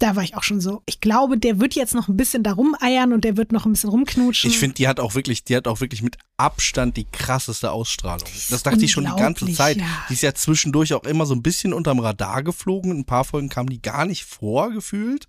da 0.00 0.16
war 0.16 0.22
ich 0.24 0.36
auch 0.36 0.42
schon 0.42 0.60
so. 0.60 0.82
Ich 0.86 1.00
glaube, 1.00 1.38
der 1.38 1.60
wird 1.60 1.74
jetzt 1.74 1.94
noch 1.94 2.08
ein 2.08 2.16
bisschen 2.16 2.42
da 2.42 2.52
rumeiern 2.52 3.12
und 3.12 3.24
der 3.24 3.36
wird 3.36 3.52
noch 3.52 3.64
ein 3.64 3.72
bisschen 3.72 3.90
rumknutschen. 3.90 4.50
Ich 4.50 4.58
finde, 4.58 4.74
die 4.74 4.88
hat 4.88 4.98
auch 4.98 5.14
wirklich, 5.14 5.44
die 5.44 5.56
hat 5.56 5.68
auch 5.68 5.80
wirklich 5.80 6.02
mit 6.02 6.18
Abstand 6.36 6.96
die 6.96 7.06
krasseste 7.10 7.70
Ausstrahlung. 7.70 8.26
Das 8.50 8.62
dachte 8.62 8.84
ich 8.84 8.90
schon 8.92 9.04
die 9.04 9.16
ganze 9.16 9.50
Zeit. 9.52 9.76
ja. 9.76 9.86
Die 10.08 10.14
ist 10.14 10.22
ja 10.22 10.34
zwischendurch 10.34 10.94
auch 10.94 11.04
immer 11.04 11.26
so 11.26 11.34
ein 11.34 11.42
bisschen 11.42 11.72
unterm 11.72 12.00
Radar 12.00 12.42
geflogen. 12.42 12.90
In 12.90 12.98
ein 12.98 13.04
paar 13.04 13.24
Folgen 13.24 13.48
kam 13.48 13.68
die 13.68 13.80
gar 13.80 14.04
nicht 14.04 14.24
vor, 14.24 14.70
gefühlt. 14.70 15.26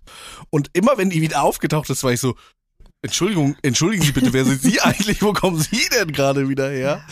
Und 0.50 0.70
immer 0.72 0.98
wenn 0.98 1.10
die 1.10 1.22
wieder 1.22 1.42
aufgetaucht 1.42 1.88
ist, 1.90 2.02
war 2.02 2.12
ich 2.12 2.20
so, 2.20 2.34
Entschuldigung, 3.02 3.56
entschuldigen 3.62 4.02
Sie 4.02 4.12
bitte, 4.12 4.32
wer 4.32 4.44
sind 4.44 4.60
Sie 4.62 4.80
eigentlich? 4.82 5.22
Wo 5.22 5.32
kommen 5.32 5.60
Sie 5.60 5.88
denn 5.92 6.10
gerade 6.10 6.48
wieder 6.48 6.70
her? 6.70 7.04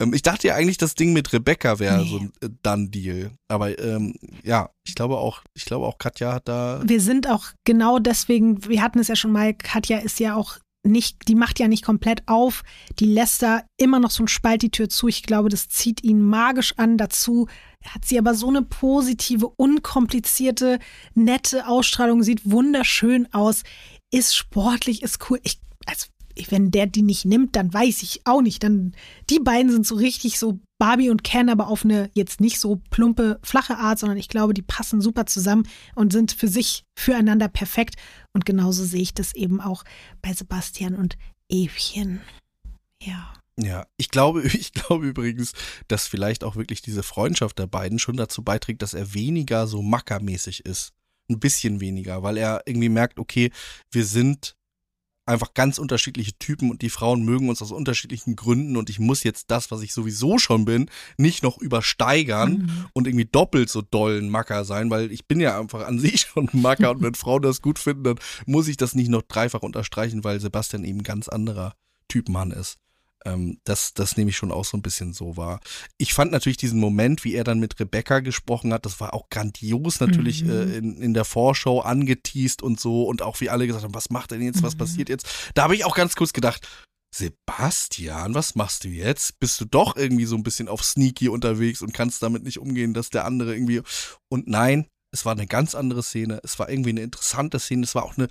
Ähm, 0.00 0.14
ich 0.14 0.22
dachte 0.22 0.46
ja 0.48 0.54
eigentlich, 0.54 0.78
das 0.78 0.94
Ding 0.94 1.12
mit 1.12 1.32
Rebecca 1.32 1.78
wäre 1.78 2.02
Nee. 2.02 2.10
so 2.10 2.18
ein 2.18 2.32
äh, 2.40 2.48
Done-Deal. 2.62 3.30
Aber 3.48 3.78
ähm, 3.78 4.14
ja, 4.44 4.70
ich 4.86 4.94
glaube 4.94 5.18
auch, 5.18 5.42
ich 5.54 5.64
glaube 5.64 5.86
auch, 5.86 5.98
Katja 5.98 6.34
hat 6.34 6.48
da. 6.48 6.80
wir 6.84 7.00
sind 7.00 7.28
auch 7.28 7.46
genau 7.64 7.98
deswegen, 7.98 8.66
wir 8.68 8.82
hatten 8.82 8.98
es 8.98 9.08
ja 9.08 9.16
schon 9.16 9.32
mal, 9.32 9.54
Katja 9.54 9.98
ist 9.98 10.20
ja 10.20 10.34
auch 10.36 10.58
nicht, 10.84 11.28
die 11.28 11.34
macht 11.34 11.58
ja 11.58 11.68
nicht 11.68 11.84
komplett 11.84 12.22
auf, 12.26 12.62
die 12.98 13.06
lässt 13.06 13.42
da 13.42 13.62
immer 13.76 13.98
noch 13.98 14.10
so 14.10 14.22
ein 14.22 14.28
Spalt 14.28 14.62
die 14.62 14.70
Tür 14.70 14.88
zu. 14.88 15.08
Ich 15.08 15.22
glaube, 15.24 15.48
das 15.48 15.68
zieht 15.68 16.02
ihn 16.04 16.22
magisch 16.22 16.74
an. 16.78 16.96
Dazu 16.96 17.48
hat 17.84 18.04
sie 18.04 18.18
aber 18.18 18.34
so 18.34 18.48
eine 18.48 18.62
positive, 18.62 19.48
unkomplizierte, 19.48 20.78
nette 21.14 21.66
Ausstrahlung, 21.66 22.22
sieht 22.22 22.48
wunderschön 22.50 23.32
aus, 23.32 23.62
ist 24.10 24.34
sportlich, 24.36 25.02
ist 25.02 25.18
cool. 25.28 25.40
Ich, 25.42 25.60
also, 25.86 26.06
wenn 26.50 26.70
der 26.70 26.86
die 26.86 27.02
nicht 27.02 27.24
nimmt, 27.24 27.56
dann 27.56 27.72
weiß 27.72 28.02
ich 28.02 28.22
auch 28.24 28.40
nicht. 28.40 28.62
Dann, 28.62 28.94
die 29.30 29.40
beiden 29.40 29.70
sind 29.70 29.86
so 29.86 29.96
richtig 29.96 30.38
so 30.38 30.60
Barbie 30.78 31.10
und 31.10 31.24
Ken, 31.24 31.48
aber 31.48 31.68
auf 31.68 31.84
eine 31.84 32.10
jetzt 32.14 32.40
nicht 32.40 32.60
so 32.60 32.80
plumpe, 32.90 33.40
flache 33.42 33.76
Art, 33.78 33.98
sondern 33.98 34.18
ich 34.18 34.28
glaube, 34.28 34.54
die 34.54 34.62
passen 34.62 35.00
super 35.00 35.26
zusammen 35.26 35.66
und 35.94 36.12
sind 36.12 36.32
für 36.32 36.48
sich, 36.48 36.84
füreinander 36.96 37.48
perfekt. 37.48 37.96
Und 38.32 38.46
genauso 38.46 38.84
sehe 38.84 39.02
ich 39.02 39.14
das 39.14 39.34
eben 39.34 39.60
auch 39.60 39.84
bei 40.22 40.32
Sebastian 40.32 40.94
und 40.94 41.18
Evchen. 41.48 42.20
Ja. 43.02 43.32
Ja, 43.60 43.86
ich 43.96 44.10
glaube, 44.10 44.42
ich 44.46 44.72
glaube 44.72 45.08
übrigens, 45.08 45.52
dass 45.88 46.06
vielleicht 46.06 46.44
auch 46.44 46.56
wirklich 46.56 46.80
diese 46.80 47.02
Freundschaft 47.02 47.58
der 47.58 47.66
beiden 47.66 47.98
schon 47.98 48.16
dazu 48.16 48.42
beiträgt, 48.42 48.82
dass 48.82 48.94
er 48.94 49.14
weniger 49.14 49.66
so 49.66 49.82
mackermäßig 49.82 50.64
ist. 50.64 50.92
Ein 51.30 51.40
bisschen 51.40 51.80
weniger, 51.80 52.22
weil 52.22 52.38
er 52.38 52.62
irgendwie 52.64 52.88
merkt, 52.88 53.18
okay, 53.18 53.50
wir 53.90 54.06
sind 54.06 54.56
einfach 55.28 55.54
ganz 55.54 55.78
unterschiedliche 55.78 56.32
Typen 56.38 56.70
und 56.70 56.82
die 56.82 56.90
Frauen 56.90 57.24
mögen 57.24 57.48
uns 57.48 57.62
aus 57.62 57.70
unterschiedlichen 57.70 58.34
Gründen 58.34 58.76
und 58.76 58.90
ich 58.90 58.98
muss 58.98 59.22
jetzt 59.22 59.50
das, 59.50 59.70
was 59.70 59.82
ich 59.82 59.92
sowieso 59.92 60.38
schon 60.38 60.64
bin, 60.64 60.90
nicht 61.16 61.42
noch 61.42 61.58
übersteigern 61.58 62.52
mhm. 62.52 62.86
und 62.94 63.06
irgendwie 63.06 63.26
doppelt 63.26 63.68
so 63.68 63.82
dollen 63.82 64.30
Macker 64.30 64.64
sein, 64.64 64.90
weil 64.90 65.12
ich 65.12 65.26
bin 65.26 65.40
ja 65.40 65.58
einfach 65.58 65.86
an 65.86 65.98
sich 65.98 66.22
schon 66.22 66.48
ein 66.48 66.62
Macker 66.62 66.90
und 66.90 67.02
wenn 67.02 67.14
Frauen 67.18 67.42
das 67.42 67.62
gut 67.62 67.78
finden, 67.78 68.04
dann 68.04 68.18
muss 68.46 68.68
ich 68.68 68.76
das 68.76 68.94
nicht 68.94 69.08
noch 69.08 69.22
dreifach 69.22 69.62
unterstreichen, 69.62 70.24
weil 70.24 70.40
Sebastian 70.40 70.84
eben 70.84 71.00
ein 71.00 71.04
ganz 71.04 71.28
anderer 71.28 71.74
Typ 72.08 72.28
Mann 72.28 72.50
ist. 72.50 72.78
Ähm, 73.24 73.58
das, 73.64 73.94
das 73.94 74.16
nehme 74.16 74.30
ich 74.30 74.36
schon 74.36 74.52
auch 74.52 74.64
so 74.64 74.76
ein 74.76 74.82
bisschen 74.82 75.12
so 75.12 75.36
wahr. 75.36 75.60
Ich 75.96 76.14
fand 76.14 76.32
natürlich 76.32 76.56
diesen 76.56 76.80
Moment, 76.80 77.24
wie 77.24 77.34
er 77.34 77.44
dann 77.44 77.58
mit 77.58 77.78
Rebecca 77.80 78.20
gesprochen 78.20 78.72
hat, 78.72 78.86
das 78.86 79.00
war 79.00 79.14
auch 79.14 79.28
grandios 79.28 80.00
natürlich 80.00 80.44
mhm. 80.44 80.50
äh, 80.50 80.76
in, 80.76 81.02
in 81.02 81.14
der 81.14 81.24
Vorschau 81.24 81.80
angeteased 81.80 82.62
und 82.62 82.78
so 82.80 83.04
und 83.04 83.22
auch 83.22 83.40
wie 83.40 83.50
alle 83.50 83.66
gesagt 83.66 83.84
haben, 83.84 83.94
was 83.94 84.10
macht 84.10 84.30
denn 84.30 84.42
jetzt, 84.42 84.62
was 84.62 84.74
mhm. 84.74 84.78
passiert 84.78 85.08
jetzt? 85.08 85.26
Da 85.54 85.64
habe 85.64 85.74
ich 85.74 85.84
auch 85.84 85.94
ganz 85.94 86.14
kurz 86.14 86.32
gedacht, 86.32 86.66
Sebastian, 87.14 88.34
was 88.34 88.54
machst 88.54 88.84
du 88.84 88.88
jetzt? 88.88 89.40
Bist 89.40 89.60
du 89.60 89.64
doch 89.64 89.96
irgendwie 89.96 90.26
so 90.26 90.36
ein 90.36 90.42
bisschen 90.42 90.68
auf 90.68 90.84
Sneaky 90.84 91.28
unterwegs 91.28 91.82
und 91.82 91.94
kannst 91.94 92.22
damit 92.22 92.44
nicht 92.44 92.58
umgehen, 92.58 92.92
dass 92.92 93.10
der 93.10 93.24
andere 93.24 93.54
irgendwie. 93.54 93.80
Und 94.28 94.46
nein, 94.46 94.86
es 95.10 95.24
war 95.24 95.32
eine 95.32 95.46
ganz 95.46 95.74
andere 95.74 96.02
Szene. 96.02 96.40
Es 96.42 96.58
war 96.58 96.68
irgendwie 96.68 96.90
eine 96.90 97.00
interessante 97.00 97.58
Szene. 97.58 97.84
Es 97.84 97.94
war 97.94 98.04
auch 98.04 98.18
eine, 98.18 98.28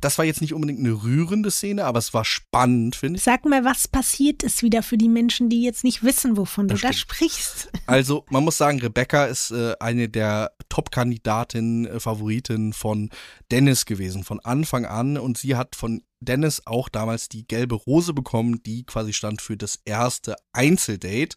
das 0.00 0.18
war 0.18 0.24
jetzt 0.24 0.40
nicht 0.40 0.54
unbedingt 0.54 0.80
eine 0.80 0.92
rührende 0.92 1.50
Szene, 1.50 1.84
aber 1.84 1.98
es 1.98 2.14
war 2.14 2.24
spannend, 2.24 2.96
finde 2.96 3.18
ich. 3.18 3.24
Sag 3.24 3.44
mal, 3.44 3.64
was 3.64 3.88
passiert 3.88 4.42
ist 4.42 4.62
wieder 4.62 4.82
für 4.82 4.98
die 4.98 5.08
Menschen, 5.08 5.48
die 5.48 5.62
jetzt 5.62 5.84
nicht 5.84 6.02
wissen, 6.02 6.36
wovon 6.36 6.68
das 6.68 6.74
du 6.74 6.78
stimmt. 6.78 6.94
da 6.94 6.98
sprichst? 6.98 7.72
Also, 7.86 8.24
man 8.30 8.44
muss 8.44 8.58
sagen, 8.58 8.80
Rebecca 8.80 9.24
ist 9.24 9.50
äh, 9.50 9.74
eine 9.80 10.08
der 10.08 10.52
Top-Kandidatinnen, 10.68 11.86
äh, 11.86 12.00
Favoritinnen 12.00 12.72
von 12.72 13.10
Dennis 13.50 13.86
gewesen, 13.86 14.24
von 14.24 14.40
Anfang 14.40 14.84
an. 14.84 15.16
Und 15.16 15.38
sie 15.38 15.56
hat 15.56 15.76
von 15.76 16.02
Dennis 16.20 16.62
auch 16.66 16.88
damals 16.88 17.28
die 17.28 17.46
gelbe 17.46 17.74
Rose 17.74 18.12
bekommen, 18.12 18.62
die 18.62 18.84
quasi 18.84 19.12
stand 19.12 19.40
für 19.40 19.56
das 19.56 19.78
erste 19.84 20.36
Einzeldate. 20.52 21.36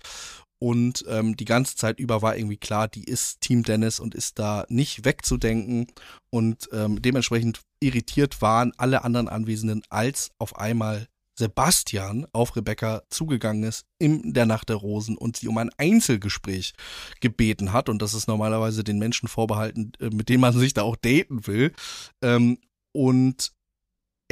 Und 0.64 1.04
ähm, 1.08 1.36
die 1.36 1.46
ganze 1.46 1.76
Zeit 1.76 2.00
über 2.00 2.22
war 2.22 2.38
irgendwie 2.38 2.58
klar, 2.58 2.88
die 2.88 3.04
ist 3.04 3.42
Team 3.42 3.64
Dennis 3.64 4.00
und 4.00 4.14
ist 4.14 4.38
da 4.38 4.66
nicht 4.70 5.06
wegzudenken. 5.06 5.88
Und 6.30 6.70
ähm, 6.72 7.02
dementsprechend 7.02 7.62
irritiert 7.80 8.44
waren 8.44 8.72
alle 8.78 9.04
anderen 9.04 9.28
Anwesenden, 9.28 9.82
als 9.90 10.30
auf 10.38 10.56
einmal 10.58 11.08
Sebastian 11.36 12.28
auf 12.34 12.56
Rebecca 12.56 13.02
zugegangen 13.10 13.64
ist 13.64 13.86
in 13.98 14.34
der 14.34 14.46
Nacht 14.46 14.70
der 14.70 14.76
Rosen 14.76 15.18
und 15.18 15.38
sie 15.38 15.48
um 15.48 15.58
ein 15.58 15.72
Einzelgespräch 15.78 16.74
gebeten 17.22 17.74
hat. 17.74 17.90
Und 17.90 18.00
das 18.04 18.14
ist 18.14 18.28
normalerweise 18.28 18.84
den 18.84 19.00
Menschen 19.00 19.28
vorbehalten, 19.28 19.94
äh, 20.00 20.12
mit 20.12 20.30
denen 20.30 20.42
man 20.42 20.54
sich 20.54 20.76
da 20.76 20.84
auch 20.84 20.96
daten 20.96 21.48
will. 21.48 21.74
Ähm, 22.22 22.60
und 22.94 23.52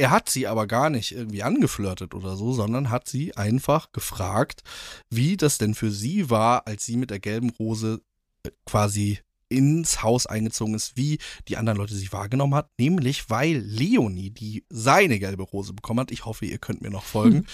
er 0.00 0.10
hat 0.10 0.30
sie 0.30 0.46
aber 0.46 0.66
gar 0.66 0.88
nicht 0.88 1.12
irgendwie 1.12 1.42
angeflirtet 1.42 2.14
oder 2.14 2.34
so, 2.34 2.54
sondern 2.54 2.88
hat 2.88 3.06
sie 3.06 3.36
einfach 3.36 3.92
gefragt, 3.92 4.62
wie 5.10 5.36
das 5.36 5.58
denn 5.58 5.74
für 5.74 5.90
sie 5.90 6.30
war, 6.30 6.66
als 6.66 6.86
sie 6.86 6.96
mit 6.96 7.10
der 7.10 7.20
gelben 7.20 7.50
Rose 7.50 8.00
äh, 8.42 8.50
quasi 8.64 9.18
ins 9.50 10.02
Haus 10.02 10.26
eingezogen 10.26 10.72
ist, 10.74 10.96
wie 10.96 11.18
die 11.48 11.58
anderen 11.58 11.76
Leute 11.76 11.94
sie 11.94 12.12
wahrgenommen 12.12 12.54
hat, 12.54 12.70
nämlich 12.78 13.28
weil 13.28 13.58
Leonie, 13.58 14.30
die 14.30 14.64
seine 14.70 15.18
gelbe 15.18 15.42
Rose 15.42 15.74
bekommen 15.74 16.00
hat, 16.00 16.12
ich 16.12 16.24
hoffe, 16.24 16.46
ihr 16.46 16.58
könnt 16.58 16.80
mir 16.80 16.90
noch 16.90 17.04
folgen, 17.04 17.46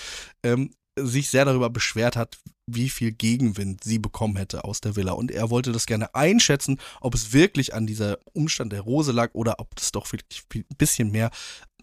ähm, 0.44 0.70
sich 0.96 1.30
sehr 1.30 1.46
darüber 1.46 1.68
beschwert 1.68 2.14
hat, 2.14 2.38
wie 2.66 2.90
viel 2.90 3.10
Gegenwind 3.10 3.82
sie 3.82 3.98
bekommen 3.98 4.36
hätte 4.36 4.64
aus 4.64 4.80
der 4.80 4.94
Villa. 4.94 5.12
Und 5.12 5.30
er 5.32 5.50
wollte 5.50 5.72
das 5.72 5.86
gerne 5.86 6.14
einschätzen, 6.14 6.78
ob 7.00 7.14
es 7.14 7.32
wirklich 7.32 7.74
an 7.74 7.86
dieser 7.86 8.18
Umstand 8.34 8.72
der 8.72 8.82
Rose 8.82 9.10
lag 9.10 9.34
oder 9.34 9.58
ob 9.58 9.68
es 9.78 9.90
doch 9.90 10.10
wirklich 10.12 10.42
ein 10.54 10.64
bisschen 10.78 11.10
mehr 11.10 11.30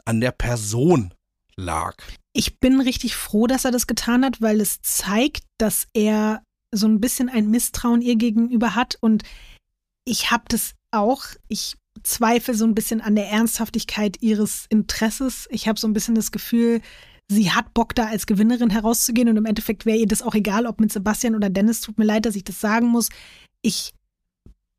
an 0.06 0.22
der 0.22 0.32
Person 0.32 1.14
lag. 1.56 1.96
Ich 2.34 2.60
bin 2.60 2.82
richtig 2.82 3.16
froh, 3.16 3.48
dass 3.48 3.66
er 3.66 3.72
das 3.72 3.88
getan 3.88 4.26
hat, 4.26 4.42
weil 4.42 4.60
es 4.60 4.82
zeigt, 4.82 5.44
dass 5.58 5.88
er 5.94 6.42
so 6.72 6.88
ein 6.88 7.00
bisschen 7.00 7.30
ein 7.30 7.50
Misstrauen 7.50 8.02
ihr 8.02 8.16
gegenüber 8.16 8.76
hat. 8.76 8.98
Und 9.00 9.24
ich 10.06 10.32
habe 10.32 10.44
das 10.48 10.74
auch. 10.92 11.24
Ich 11.48 11.76
zweifle 12.02 12.56
so 12.56 12.66
ein 12.66 12.76
bisschen 12.76 13.02
an 13.02 13.16
der 13.16 13.30
Ernsthaftigkeit 13.30 14.18
ihres 14.22 14.66
Interesses. 14.70 15.48
Ich 15.52 15.68
habe 15.68 15.80
so 15.80 15.88
ein 15.88 15.94
bisschen 15.94 16.16
das 16.16 16.32
Gefühl, 16.32 16.82
sie 17.30 17.52
hat 17.52 17.74
Bock 17.74 17.94
da 17.96 18.08
als 18.08 18.26
Gewinnerin 18.26 18.72
herauszugehen 18.72 19.30
und 19.30 19.38
im 19.38 19.46
Endeffekt 19.46 19.86
wäre 19.86 20.00
ihr 20.00 20.08
das 20.08 20.22
auch 20.22 20.34
egal, 20.34 20.66
ob 20.66 20.80
mit 20.80 20.92
Sebastian 20.92 21.36
oder 21.36 21.50
Dennis. 21.50 21.82
Tut 21.82 22.00
mir 22.00 22.06
leid, 22.06 22.26
dass 22.26 22.36
ich 22.36 22.44
das 22.44 22.60
sagen 22.60 22.88
muss. 22.88 23.10
Ich 23.62 23.94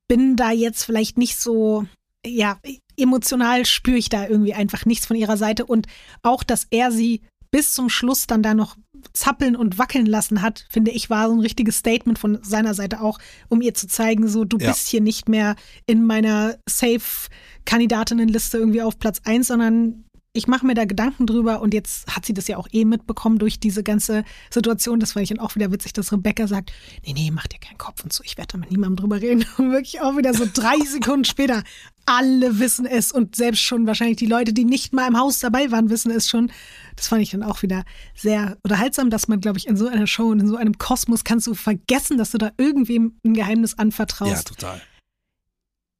bin 0.09 0.37
da 0.37 0.51
jetzt 0.51 0.85
vielleicht 0.85 1.17
nicht 1.17 1.39
so, 1.39 1.87
ja, 2.27 2.59
emotional 2.97 3.67
spüre 3.67 3.97
ich 3.97 4.09
da 4.09 4.27
irgendwie 4.27 4.55
einfach 4.55 4.85
nichts 4.87 5.07
von 5.07 5.17
ihrer 5.17 5.37
Seite 5.37 5.67
und 5.67 5.87
auch, 6.23 6.43
dass 6.43 6.67
er 6.71 6.91
sie 6.93 7.23
bis 7.51 7.73
zum 7.73 7.89
Schluss 7.89 8.27
dann 8.27 8.43
da 8.43 8.55
noch 8.55 8.77
zappeln 9.13 9.55
und 9.55 9.79
wackeln 9.79 10.07
lassen 10.07 10.43
hat, 10.43 10.67
finde 10.71 10.91
ich, 10.91 11.11
war 11.11 11.29
so 11.29 11.35
ein 11.35 11.41
richtiges 11.41 11.77
Statement 11.77 12.19
von 12.19 12.39
seiner 12.43 12.75
Seite 12.75 13.01
auch, 13.01 13.19
um 13.49 13.61
ihr 13.61 13.75
zu 13.75 13.87
zeigen, 13.87 14.27
so 14.29 14.45
du 14.45 14.59
ja. 14.59 14.69
bist 14.69 14.89
hier 14.89 15.01
nicht 15.01 15.29
mehr 15.29 15.55
in 15.87 16.05
meiner 16.07 16.57
Safe-Kandidatinnenliste 16.69 18.59
irgendwie 18.59 18.83
auf 18.83 18.99
Platz 18.99 19.21
1, 19.25 19.47
sondern 19.47 20.05
ich 20.37 20.49
mache 20.49 20.67
mir 20.67 20.75
da 20.75 20.85
Gedanken 20.85 21.27
drüber 21.27 21.63
und 21.63 21.73
jetzt 21.73 22.09
hat 22.15 22.27
sie 22.27 22.35
das 22.35 22.49
ja 22.49 22.57
auch 22.57 22.67
eh 22.73 22.85
mitbekommen 22.85 23.39
durch 23.39 23.61
diese 23.61 23.85
ganze 23.85 24.25
Situation. 24.51 24.99
Das 24.99 25.13
fand 25.13 25.23
ich 25.23 25.29
dann 25.29 25.39
auch 25.39 25.55
wieder 25.55 25.71
witzig, 25.71 25.93
dass 25.93 26.13
Rebecca 26.13 26.49
sagt, 26.49 26.73
nee, 27.07 27.13
nee, 27.13 27.31
mach 27.31 27.47
dir 27.47 27.61
keinen 27.61 27.79
Kopf 27.79 28.03
und 28.03 28.13
so, 28.13 28.25
ich 28.25 28.37
werde 28.37 28.53
da 28.53 28.59
mit 28.59 28.73
niemandem 28.73 28.97
drüber 28.97 29.21
reden. 29.21 29.47
Und 29.59 29.71
wirklich 29.71 30.01
auch 30.01 30.17
wieder 30.17 30.35
so 30.35 30.45
drei 30.53 30.77
Sekunden 30.87 31.25
später, 31.25 31.63
alle 32.05 32.59
wissen 32.59 32.85
es 32.85 33.13
und 33.13 33.35
selbst 33.37 33.63
schon 33.63 33.87
wahrscheinlich 33.87 34.17
die 34.19 34.27
Leute, 34.27 34.53
die 34.53 34.65
nicht 34.65 34.93
mal 34.93 35.09
im 35.09 35.19
Haus 35.19 35.39
dabei 35.39 35.71
waren, 35.71 35.89
wissen 35.89 36.11
es 36.11 36.29
schon. 36.29 36.51
Das 36.97 37.09
fand 37.09 37.23
ich 37.23 37.31
dann 37.31 37.43
auch 37.43 37.63
wieder 37.63 37.85
sehr 38.15 38.59
unterhaltsam, 38.63 39.09
dass 39.09 39.29
man, 39.29 39.41
glaube 39.41 39.59
ich, 39.59 39.69
in 39.69 39.77
so 39.77 39.87
einer 39.87 40.07
Show 40.07 40.27
und 40.27 40.41
in 40.41 40.49
so 40.49 40.57
einem 40.57 40.77
Kosmos 40.77 41.25
kannst 41.25 41.47
du 41.47 41.55
vergessen, 41.55 42.19
dass 42.19 42.33
du 42.33 42.39
da 42.39 42.51
irgendwem 42.59 43.19
ein 43.25 43.35
Geheimnis 43.35 43.79
anvertraust. 43.79 44.51
Ja, 44.51 44.55
total. 44.55 44.83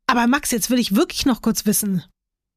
Aber 0.07 0.27
Max, 0.27 0.51
jetzt 0.51 0.69
will 0.69 0.79
ich 0.79 0.95
wirklich 0.95 1.25
noch 1.25 1.41
kurz 1.41 1.65
wissen, 1.65 2.03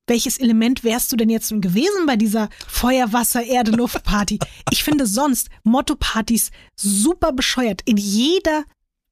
welches 0.07 0.39
Element 0.39 0.83
wärst 0.83 1.11
du 1.11 1.15
denn 1.15 1.29
jetzt 1.29 1.49
gewesen 1.49 2.05
bei 2.05 2.15
dieser 2.15 2.49
Feuer, 2.67 3.13
Wasser, 3.13 3.43
Erde, 3.43 3.71
Luft 3.71 4.03
Party? 4.03 4.39
Ich 4.71 4.83
finde 4.83 5.05
sonst 5.05 5.49
Motto-Partys 5.63 6.51
super 6.75 7.33
bescheuert. 7.33 7.81
In 7.85 7.97
jeder, 7.97 8.63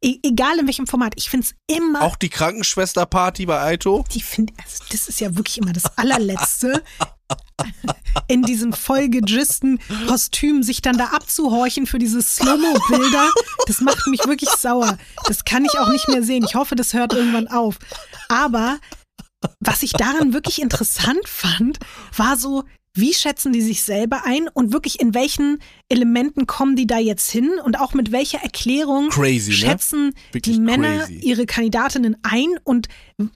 e 0.01 0.17
egal 0.23 0.57
in 0.59 0.67
welchem 0.67 0.87
Format. 0.87 1.13
Ich 1.17 1.29
finde 1.29 1.47
es 1.47 1.75
immer. 1.75 2.01
Auch 2.01 2.15
die 2.15 2.29
Krankenschwester-Party 2.29 3.45
bei 3.45 3.59
Aito? 3.59 4.05
Die 4.13 4.21
finde, 4.21 4.53
also 4.63 4.83
das 4.89 5.07
ist 5.07 5.19
ja 5.19 5.35
wirklich 5.35 5.57
immer 5.57 5.73
das 5.73 5.85
allerletzte. 5.97 6.83
in 8.27 8.43
diesen 8.43 8.73
vollgegisten 8.73 9.79
Kostümen 10.07 10.63
sich 10.63 10.81
dann 10.81 10.97
da 10.97 11.05
abzuhorchen 11.07 11.85
für 11.85 11.99
diese 11.99 12.21
Slow-Mo-Bilder, 12.21 13.29
das 13.67 13.81
macht 13.81 14.07
mich 14.07 14.25
wirklich 14.25 14.49
sauer. 14.51 14.97
Das 15.27 15.43
kann 15.43 15.65
ich 15.65 15.77
auch 15.79 15.89
nicht 15.89 16.07
mehr 16.07 16.23
sehen. 16.23 16.45
Ich 16.47 16.55
hoffe, 16.55 16.75
das 16.75 16.93
hört 16.93 17.13
irgendwann 17.13 17.47
auf. 17.47 17.77
Aber 18.29 18.77
was 19.59 19.83
ich 19.83 19.91
daran 19.91 20.33
wirklich 20.33 20.61
interessant 20.61 21.27
fand, 21.27 21.79
war 22.15 22.37
so, 22.37 22.63
wie 22.95 23.13
schätzen 23.13 23.51
die 23.51 23.61
sich 23.61 23.83
selber 23.83 24.21
ein 24.25 24.47
und 24.47 24.71
wirklich 24.71 25.01
in 25.01 25.13
welchen 25.13 25.59
Elementen 25.89 26.47
kommen 26.47 26.77
die 26.77 26.87
da 26.87 26.97
jetzt 26.97 27.29
hin 27.29 27.51
und 27.63 27.79
auch 27.79 27.93
mit 27.93 28.11
welcher 28.11 28.41
Erklärung 28.41 29.09
crazy, 29.09 29.51
ne? 29.51 29.57
schätzen 29.57 30.13
ne? 30.33 30.41
die 30.41 30.59
Männer 30.59 30.99
crazy. 30.99 31.19
ihre 31.19 31.45
Kandidatinnen 31.45 32.15
ein 32.23 32.57
und 32.63 32.87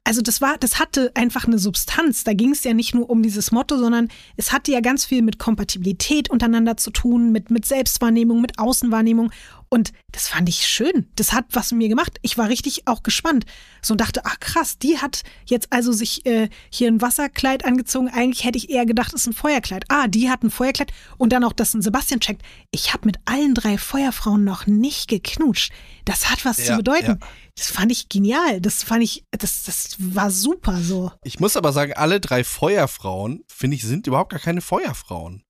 also 0.03 0.21
das 0.21 0.41
war 0.41 0.57
das 0.57 0.79
hatte 0.79 1.11
einfach 1.15 1.45
eine 1.45 1.57
Substanz 1.57 2.25
da 2.25 2.33
ging 2.33 2.51
es 2.51 2.63
ja 2.65 2.73
nicht 2.73 2.93
nur 2.93 3.09
um 3.09 3.23
dieses 3.23 3.51
Motto 3.51 3.77
sondern 3.77 4.09
es 4.35 4.51
hatte 4.51 4.71
ja 4.71 4.81
ganz 4.81 5.05
viel 5.05 5.21
mit 5.21 5.39
Kompatibilität 5.39 6.29
untereinander 6.29 6.75
zu 6.75 6.91
tun 6.91 7.31
mit 7.31 7.49
mit 7.49 7.65
Selbstwahrnehmung 7.65 8.41
mit 8.41 8.59
Außenwahrnehmung 8.59 9.31
und 9.71 9.93
das 10.11 10.27
fand 10.27 10.49
ich 10.49 10.67
schön. 10.67 11.07
Das 11.15 11.31
hat 11.31 11.45
was 11.51 11.71
mit 11.71 11.77
mir 11.77 11.89
gemacht. 11.89 12.17
Ich 12.23 12.39
war 12.39 12.49
richtig 12.49 12.87
auch 12.87 13.03
gespannt. 13.03 13.45
So 13.83 13.93
und 13.93 14.01
dachte, 14.01 14.21
ach 14.25 14.39
krass, 14.39 14.79
die 14.79 14.97
hat 14.97 15.21
jetzt 15.45 15.71
also 15.71 15.91
sich 15.91 16.25
äh, 16.25 16.49
hier 16.71 16.87
ein 16.87 17.01
Wasserkleid 17.01 17.65
angezogen. 17.65 18.09
Eigentlich 18.09 18.45
hätte 18.45 18.57
ich 18.57 18.71
eher 18.71 18.87
gedacht, 18.87 19.13
es 19.13 19.21
ist 19.21 19.27
ein 19.27 19.33
Feuerkleid. 19.33 19.85
Ah, 19.89 20.07
die 20.07 20.31
hat 20.31 20.41
ein 20.41 20.49
Feuerkleid. 20.49 20.91
Und 21.17 21.33
dann 21.33 21.43
auch, 21.43 21.53
dass 21.53 21.75
ein 21.75 21.83
Sebastian 21.83 22.19
checkt. 22.19 22.41
Ich 22.71 22.93
habe 22.93 23.05
mit 23.05 23.17
allen 23.25 23.53
drei 23.53 23.77
Feuerfrauen 23.77 24.43
noch 24.43 24.65
nicht 24.65 25.07
geknutscht. 25.07 25.71
Das 26.03 26.31
hat 26.31 26.45
was 26.45 26.57
ja, 26.57 26.65
zu 26.65 26.77
bedeuten. 26.77 27.19
Ja. 27.21 27.27
Das 27.59 27.71
fand 27.71 27.91
ich 27.91 28.07
genial. 28.07 28.61
Das 28.61 28.83
fand 28.83 29.03
ich, 29.03 29.25
das, 29.31 29.63
das 29.63 29.97
war 29.99 30.31
super 30.31 30.81
so. 30.81 31.11
Ich 31.23 31.41
muss 31.41 31.57
aber 31.57 31.73
sagen, 31.73 31.91
alle 31.93 32.21
drei 32.21 32.45
Feuerfrauen, 32.45 33.43
finde 33.47 33.75
ich, 33.75 33.83
sind 33.83 34.07
überhaupt 34.07 34.31
gar 34.31 34.39
keine 34.39 34.61
Feuerfrauen. 34.61 35.43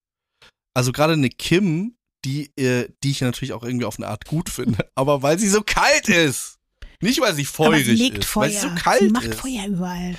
Also 0.74 0.92
gerade 0.92 1.14
eine 1.14 1.30
Kim 1.30 1.96
die, 2.26 2.52
äh, 2.58 2.90
die 3.04 3.12
ich 3.12 3.22
natürlich 3.22 3.54
auch 3.54 3.64
irgendwie 3.64 3.86
auf 3.86 3.98
eine 3.98 4.08
Art 4.08 4.26
gut 4.26 4.50
finde. 4.50 4.90
Aber 4.96 5.22
weil 5.22 5.40
sie 5.40 5.50
so 5.50 5.62
kalt 5.62 6.10
ist. 6.10 6.58
Nicht, 7.02 7.22
weil 7.22 7.34
sie 7.34 7.46
feurig 7.46 7.86
sie 7.86 7.94
legt 7.94 8.20
ist. 8.20 8.28
Feuer. 8.28 8.44
Weil 8.44 8.52
sie 8.52 8.60
so 8.60 8.70
kalt 8.76 9.02
sie 9.02 9.10
macht 9.10 9.26
ist. 9.26 9.40
Feuer 9.40 9.68
überall. 9.68 10.18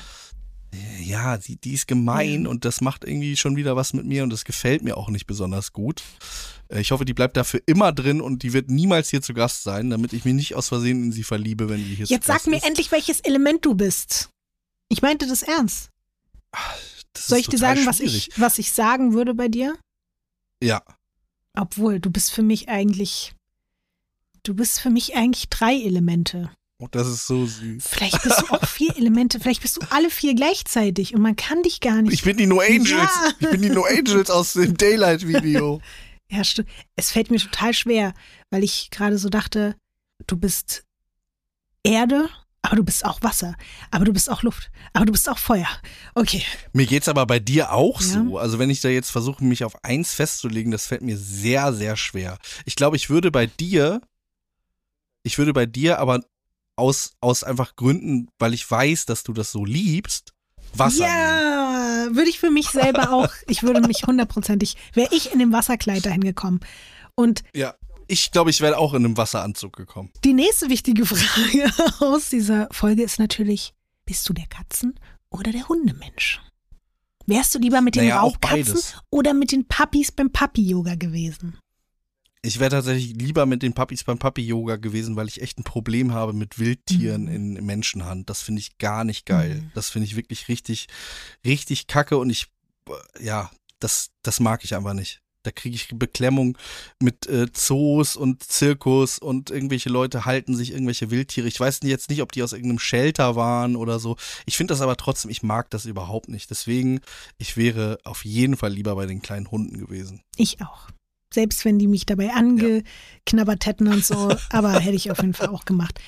Ja, 1.02 1.36
die, 1.36 1.56
die 1.56 1.72
ist 1.72 1.88
gemein 1.88 2.46
und 2.46 2.64
das 2.64 2.80
macht 2.80 3.04
irgendwie 3.04 3.36
schon 3.36 3.56
wieder 3.56 3.74
was 3.74 3.92
mit 3.92 4.06
mir 4.06 4.22
und 4.22 4.30
das 4.30 4.44
gefällt 4.44 4.82
mir 4.82 4.96
auch 4.96 5.08
nicht 5.08 5.26
besonders 5.26 5.72
gut. 5.72 6.02
Äh, 6.68 6.80
ich 6.80 6.92
hoffe, 6.92 7.04
die 7.04 7.14
bleibt 7.14 7.36
dafür 7.36 7.60
immer 7.66 7.92
drin 7.92 8.20
und 8.20 8.42
die 8.42 8.52
wird 8.52 8.70
niemals 8.70 9.10
hier 9.10 9.22
zu 9.22 9.34
Gast 9.34 9.64
sein, 9.64 9.90
damit 9.90 10.12
ich 10.12 10.24
mich 10.24 10.34
nicht 10.34 10.54
aus 10.54 10.68
Versehen 10.68 11.02
in 11.04 11.12
sie 11.12 11.24
verliebe, 11.24 11.68
wenn 11.68 11.84
die 11.84 11.94
hier 11.96 12.06
Jetzt 12.06 12.26
sag 12.26 12.46
mir 12.46 12.56
ist. 12.56 12.66
endlich, 12.66 12.92
welches 12.92 13.20
Element 13.20 13.64
du 13.64 13.74
bist. 13.74 14.30
Ich 14.88 15.02
meinte 15.02 15.26
das 15.26 15.42
ernst. 15.42 15.90
Soll 17.16 17.38
ich 17.38 17.48
dir 17.48 17.58
sagen, 17.58 17.86
was 17.86 18.00
ich, 18.00 18.30
was 18.36 18.58
ich 18.58 18.72
sagen 18.72 19.12
würde 19.12 19.34
bei 19.34 19.48
dir? 19.48 19.76
Ja. 20.62 20.82
Obwohl, 21.56 21.98
du 21.98 22.10
bist 22.10 22.30
für 22.30 22.42
mich 22.42 22.68
eigentlich, 22.68 23.34
du 24.44 24.54
bist 24.54 24.80
für 24.80 24.90
mich 24.90 25.16
eigentlich 25.16 25.48
drei 25.48 25.74
Elemente. 25.74 26.50
Oh, 26.82 26.88
das 26.90 27.06
ist 27.08 27.26
so 27.26 27.44
süß. 27.44 27.84
Vielleicht 27.86 28.22
bist 28.22 28.40
du 28.40 28.46
auch 28.54 28.66
vier 28.66 28.96
Elemente, 28.96 29.38
vielleicht 29.38 29.60
bist 29.60 29.76
du 29.76 29.80
alle 29.90 30.08
vier 30.08 30.34
gleichzeitig 30.34 31.14
und 31.14 31.20
man 31.20 31.36
kann 31.36 31.62
dich 31.62 31.80
gar 31.80 32.00
nicht. 32.00 32.14
Ich 32.14 32.22
bin 32.22 32.38
die 32.38 32.46
No 32.46 32.60
Angels. 32.60 32.88
Ja. 32.90 33.34
Ich 33.38 33.50
bin 33.50 33.60
die 33.60 33.68
No 33.68 33.84
Angels 33.84 34.30
aus 34.30 34.54
dem 34.54 34.76
Daylight-Video. 34.76 35.80
Ja, 36.32 36.44
stimmt. 36.44 36.68
Es 36.94 37.10
fällt 37.10 37.28
mir 37.32 37.38
total 37.40 37.74
schwer, 37.74 38.14
weil 38.50 38.62
ich 38.62 38.90
gerade 38.92 39.18
so 39.18 39.28
dachte, 39.30 39.74
du 40.28 40.36
bist 40.36 40.84
Erde, 41.82 42.28
aber 42.62 42.76
du 42.76 42.84
bist 42.84 43.04
auch 43.04 43.20
Wasser, 43.22 43.56
aber 43.90 44.04
du 44.04 44.12
bist 44.12 44.30
auch 44.30 44.44
Luft, 44.44 44.70
aber 44.92 45.06
du 45.06 45.10
bist 45.12 45.28
auch 45.28 45.38
Feuer. 45.38 45.66
Okay. 46.14 46.44
Mir 46.72 46.86
geht's 46.86 47.08
aber 47.08 47.26
bei 47.26 47.40
dir 47.40 47.72
auch 47.72 48.00
Ja. 48.00 48.06
so. 48.06 48.38
Also 48.38 48.60
wenn 48.60 48.70
ich 48.70 48.80
da 48.80 48.88
jetzt 48.88 49.10
versuche, 49.10 49.42
mich 49.42 49.64
auf 49.64 49.82
eins 49.84 50.14
festzulegen, 50.14 50.70
das 50.70 50.86
fällt 50.86 51.02
mir 51.02 51.18
sehr, 51.18 51.72
sehr 51.72 51.96
schwer. 51.96 52.38
Ich 52.64 52.76
glaube, 52.76 52.94
ich 52.94 53.10
würde 53.10 53.32
bei 53.32 53.46
dir, 53.46 54.00
ich 55.24 55.36
würde 55.36 55.52
bei 55.52 55.66
dir 55.66 55.98
aber 55.98 56.20
aus, 56.80 57.12
aus 57.20 57.44
einfach 57.44 57.76
Gründen, 57.76 58.28
weil 58.38 58.54
ich 58.54 58.68
weiß, 58.68 59.06
dass 59.06 59.22
du 59.22 59.32
das 59.32 59.52
so 59.52 59.64
liebst, 59.64 60.32
Wasser 60.74 61.04
nehmen. 61.04 61.12
ja, 61.14 62.06
würde 62.12 62.30
ich 62.30 62.38
für 62.40 62.50
mich 62.50 62.68
selber 62.68 63.12
auch, 63.12 63.30
ich 63.46 63.62
würde 63.62 63.80
mich 63.86 64.04
hundertprozentig, 64.06 64.76
wäre 64.94 65.14
ich 65.14 65.32
in 65.32 65.38
dem 65.38 65.52
Wasserkleid 65.52 66.04
dahin 66.06 66.24
gekommen. 66.24 66.60
Und 67.14 67.42
Ja. 67.54 67.74
Ich 68.12 68.32
glaube, 68.32 68.50
ich 68.50 68.60
wäre 68.60 68.76
auch 68.76 68.92
in 68.94 69.04
einem 69.04 69.16
Wasseranzug 69.16 69.76
gekommen. 69.76 70.10
die 70.24 70.32
nächste 70.32 70.68
wichtige 70.68 71.06
Frage 71.06 71.72
aus 72.00 72.28
dieser 72.28 72.66
Folge 72.72 73.04
ist 73.04 73.20
natürlich, 73.20 73.72
bist 74.04 74.28
du 74.28 74.32
der 74.32 74.46
Katzen- 74.46 74.98
oder 75.30 75.52
der 75.52 75.68
Hundemensch? 75.68 76.40
Wärst 77.26 77.54
du 77.54 77.60
lieber 77.60 77.80
mit 77.80 77.94
den 77.94 78.08
Naja, 78.08 78.18
Raubkatzen 78.22 78.80
oder 79.10 79.32
mit 79.32 79.52
den 79.52 79.64
Puppies 79.68 80.10
beim 80.10 80.32
Puppy-Yoga 80.32 80.96
gewesen? 80.96 81.56
Ich 82.42 82.58
wäre 82.58 82.70
tatsächlich 82.70 83.14
lieber 83.16 83.44
mit 83.44 83.62
den 83.62 83.74
Puppies 83.74 84.04
beim 84.04 84.18
Puppy-Yoga 84.18 84.76
gewesen, 84.76 85.14
weil 85.16 85.28
ich 85.28 85.42
echt 85.42 85.58
ein 85.58 85.64
Problem 85.64 86.12
habe 86.12 86.32
mit 86.32 86.58
Wildtieren 86.58 87.24
Mhm. 87.24 87.56
in 87.56 87.66
Menschenhand. 87.66 88.30
Das 88.30 88.40
finde 88.42 88.60
ich 88.60 88.78
gar 88.78 89.04
nicht 89.04 89.26
geil. 89.26 89.56
Mhm. 89.62 89.70
Das 89.74 89.90
finde 89.90 90.06
ich 90.06 90.16
wirklich 90.16 90.48
richtig, 90.48 90.86
richtig 91.44 91.86
kacke 91.86 92.16
und 92.16 92.30
ich, 92.30 92.46
äh, 92.88 93.24
ja, 93.24 93.50
das, 93.78 94.10
das 94.22 94.40
mag 94.40 94.64
ich 94.64 94.74
einfach 94.74 94.94
nicht. 94.94 95.20
Da 95.42 95.50
kriege 95.50 95.74
ich 95.74 95.88
Beklemmung 95.94 96.56
mit 97.02 97.26
äh, 97.26 97.46
Zoos 97.52 98.14
und 98.14 98.42
Zirkus 98.42 99.18
und 99.18 99.50
irgendwelche 99.50 99.88
Leute 99.88 100.26
halten 100.26 100.54
sich 100.54 100.72
irgendwelche 100.72 101.10
Wildtiere. 101.10 101.48
Ich 101.48 101.58
weiß 101.58 101.80
jetzt 101.84 102.10
nicht, 102.10 102.20
ob 102.20 102.32
die 102.32 102.42
aus 102.42 102.52
irgendeinem 102.52 102.78
Shelter 102.78 103.36
waren 103.36 103.74
oder 103.76 103.98
so. 103.98 104.16
Ich 104.44 104.58
finde 104.58 104.72
das 104.72 104.82
aber 104.82 104.96
trotzdem, 104.98 105.30
ich 105.30 105.42
mag 105.42 105.70
das 105.70 105.86
überhaupt 105.86 106.28
nicht. 106.28 106.50
Deswegen, 106.50 107.00
ich 107.38 107.56
wäre 107.56 107.98
auf 108.04 108.24
jeden 108.26 108.56
Fall 108.58 108.72
lieber 108.72 108.94
bei 108.96 109.06
den 109.06 109.22
kleinen 109.22 109.50
Hunden 109.50 109.78
gewesen. 109.78 110.22
Ich 110.36 110.60
auch. 110.60 110.88
Selbst 111.32 111.64
wenn 111.64 111.78
die 111.78 111.86
mich 111.86 112.06
dabei 112.06 112.32
angeknabbert 112.32 113.66
hätten 113.66 113.88
und 113.88 114.04
so, 114.04 114.34
aber 114.50 114.78
hätte 114.78 114.96
ich 114.96 115.10
auf 115.10 115.18
jeden 115.18 115.34
Fall 115.34 115.48
auch 115.48 115.64
gemacht. 115.64 116.00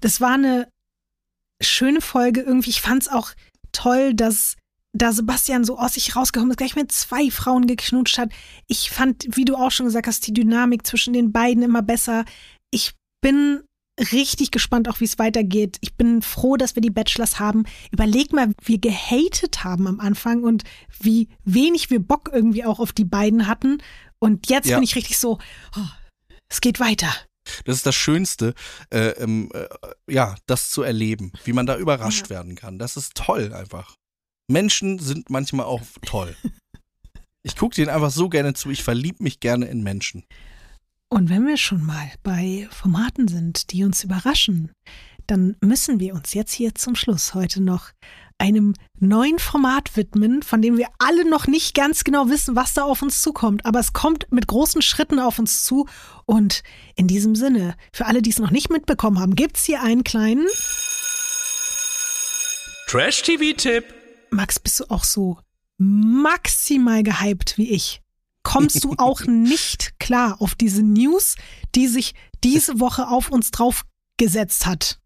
Das 0.00 0.20
war 0.20 0.34
eine 0.34 0.68
schöne 1.60 2.00
Folge 2.00 2.40
irgendwie. 2.40 2.70
Ich 2.70 2.80
fand 2.80 3.02
es 3.02 3.08
auch 3.08 3.32
toll, 3.72 4.14
dass 4.14 4.56
da 4.92 5.12
Sebastian 5.12 5.64
so 5.64 5.78
aus 5.78 5.94
sich 5.94 6.14
rausgekommen 6.14 6.50
ist, 6.50 6.58
gleich 6.58 6.76
mit 6.76 6.92
zwei 6.92 7.30
Frauen 7.30 7.66
geknutscht 7.66 8.18
hat. 8.18 8.30
Ich 8.66 8.90
fand, 8.90 9.26
wie 9.36 9.44
du 9.44 9.56
auch 9.56 9.70
schon 9.70 9.86
gesagt 9.86 10.06
hast, 10.06 10.26
die 10.26 10.34
Dynamik 10.34 10.86
zwischen 10.86 11.14
den 11.14 11.32
beiden 11.32 11.62
immer 11.62 11.82
besser. 11.82 12.24
Ich 12.70 12.92
bin 13.22 13.62
richtig 14.12 14.50
gespannt, 14.50 14.88
auch 14.88 15.00
wie 15.00 15.04
es 15.04 15.18
weitergeht. 15.18 15.78
Ich 15.80 15.94
bin 15.94 16.22
froh, 16.22 16.56
dass 16.56 16.74
wir 16.74 16.82
die 16.82 16.90
Bachelors 16.90 17.38
haben. 17.38 17.64
Überleg 17.90 18.32
mal, 18.32 18.48
wie 18.62 18.72
wir 18.72 18.78
gehatet 18.78 19.64
haben 19.64 19.86
am 19.86 20.00
Anfang 20.00 20.44
und 20.44 20.64
wie 21.00 21.28
wenig 21.44 21.90
wir 21.90 22.00
Bock 22.00 22.30
irgendwie 22.32 22.64
auch 22.64 22.80
auf 22.80 22.92
die 22.92 23.04
beiden 23.04 23.46
hatten. 23.46 23.78
Und 24.22 24.48
jetzt 24.48 24.68
Ja. 24.68 24.76
bin 24.76 24.84
ich 24.84 24.94
richtig 24.94 25.18
so, 25.18 25.38
oh, 25.76 25.86
es 26.48 26.60
geht 26.60 26.78
weiter. 26.78 27.12
Das 27.64 27.74
ist 27.76 27.86
das 27.86 27.96
Schönste, 27.96 28.54
äh, 28.90 29.08
ähm, 29.18 29.50
äh, 29.52 29.66
ja, 30.08 30.36
das 30.46 30.70
zu 30.70 30.82
erleben, 30.82 31.32
wie 31.44 31.52
man 31.52 31.66
da 31.66 31.76
überrascht 31.76 32.26
Ja. 32.26 32.30
werden 32.30 32.54
kann. 32.54 32.78
Das 32.78 32.96
ist 32.96 33.16
toll 33.16 33.52
einfach. 33.52 33.96
Menschen 34.48 35.00
sind 35.00 35.28
manchmal 35.28 35.66
auch 35.66 35.82
toll. 36.06 36.36
Ich 37.44 37.56
gucke 37.56 37.74
denen 37.74 37.88
einfach 37.90 38.12
so 38.12 38.28
gerne 38.28 38.54
zu, 38.54 38.70
ich 38.70 38.84
verlieb 38.84 39.18
mich 39.20 39.40
gerne 39.40 39.66
in 39.66 39.82
Menschen. 39.82 40.22
Und 41.08 41.28
wenn 41.28 41.44
wir 41.44 41.56
schon 41.56 41.84
mal 41.84 42.08
bei 42.22 42.68
Formaten 42.70 43.26
sind, 43.26 43.72
die 43.72 43.82
uns 43.82 44.04
überraschen, 44.04 44.70
dann 45.26 45.56
müssen 45.60 45.98
wir 45.98 46.14
uns 46.14 46.34
jetzt 46.34 46.52
hier 46.52 46.76
zum 46.76 46.94
Schluss 46.94 47.34
heute 47.34 47.60
noch 47.60 47.90
einem 48.42 48.74
neuen 48.98 49.38
Format 49.38 49.96
widmen, 49.96 50.42
von 50.42 50.60
dem 50.60 50.76
wir 50.76 50.88
alle 50.98 51.28
noch 51.28 51.46
nicht 51.46 51.76
ganz 51.76 52.02
genau 52.02 52.28
wissen, 52.28 52.56
was 52.56 52.74
da 52.74 52.82
auf 52.82 53.00
uns 53.00 53.22
zukommt. 53.22 53.64
Aber 53.64 53.78
es 53.78 53.92
kommt 53.92 54.26
mit 54.32 54.48
großen 54.48 54.82
Schritten 54.82 55.20
auf 55.20 55.38
uns 55.38 55.62
zu. 55.62 55.86
Und 56.26 56.64
in 56.96 57.06
diesem 57.06 57.36
Sinne, 57.36 57.76
für 57.92 58.06
alle, 58.06 58.20
die 58.20 58.30
es 58.30 58.40
noch 58.40 58.50
nicht 58.50 58.68
mitbekommen 58.68 59.20
haben, 59.20 59.36
gibt 59.36 59.58
es 59.58 59.64
hier 59.64 59.80
einen 59.80 60.02
kleinen. 60.02 60.48
Trash-TV-Tipp. 62.88 63.84
Max, 64.30 64.58
bist 64.58 64.80
du 64.80 64.86
auch 64.90 65.04
so 65.04 65.38
maximal 65.78 67.04
gehypt 67.04 67.56
wie 67.58 67.70
ich? 67.70 68.02
Kommst 68.42 68.82
du 68.82 68.94
auch 68.98 69.20
nicht 69.26 70.00
klar 70.00 70.40
auf 70.40 70.56
diese 70.56 70.82
News, 70.82 71.36
die 71.76 71.86
sich 71.86 72.14
diese 72.42 72.80
Woche 72.80 73.06
auf 73.06 73.30
uns 73.30 73.52
draufgesetzt 73.52 74.66
hat? 74.66 74.98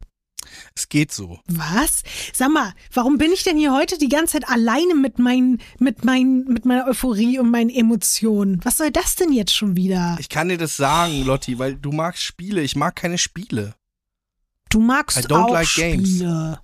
Es 0.74 0.89
geht 0.89 1.12
so. 1.12 1.40
Was? 1.47 2.02
Sag 2.32 2.51
mal, 2.51 2.73
warum 2.93 3.18
bin 3.18 3.32
ich 3.32 3.44
denn 3.44 3.56
hier 3.56 3.73
heute 3.73 3.98
die 3.98 4.09
ganze 4.09 4.35
Zeit 4.35 4.48
alleine 4.48 4.94
mit, 4.94 5.18
meinen, 5.18 5.60
mit, 5.78 6.05
meinen, 6.05 6.44
mit 6.44 6.64
meiner 6.64 6.86
Euphorie 6.86 7.39
und 7.39 7.51
meinen 7.51 7.70
Emotionen? 7.70 8.60
Was 8.64 8.78
soll 8.78 8.90
das 8.90 9.16
denn 9.16 9.32
jetzt 9.32 9.55
schon 9.55 9.77
wieder? 9.77 10.16
Ich 10.18 10.28
kann 10.28 10.48
dir 10.48 10.59
das 10.59 10.77
sagen, 10.77 11.24
Lotti, 11.24 11.59
weil 11.59 11.77
du 11.77 11.93
magst 11.93 12.23
Spiele. 12.23 12.62
Ich 12.62 12.77
mag 12.77 12.97
keine 12.97 13.18
Spiele. 13.18 13.74
Du 14.68 14.81
magst 14.81 15.18
I 15.18 15.20
don't 15.23 15.44
auch 15.44 15.52
like 15.52 15.74
games. 15.74 16.09
Spiele. 16.09 16.60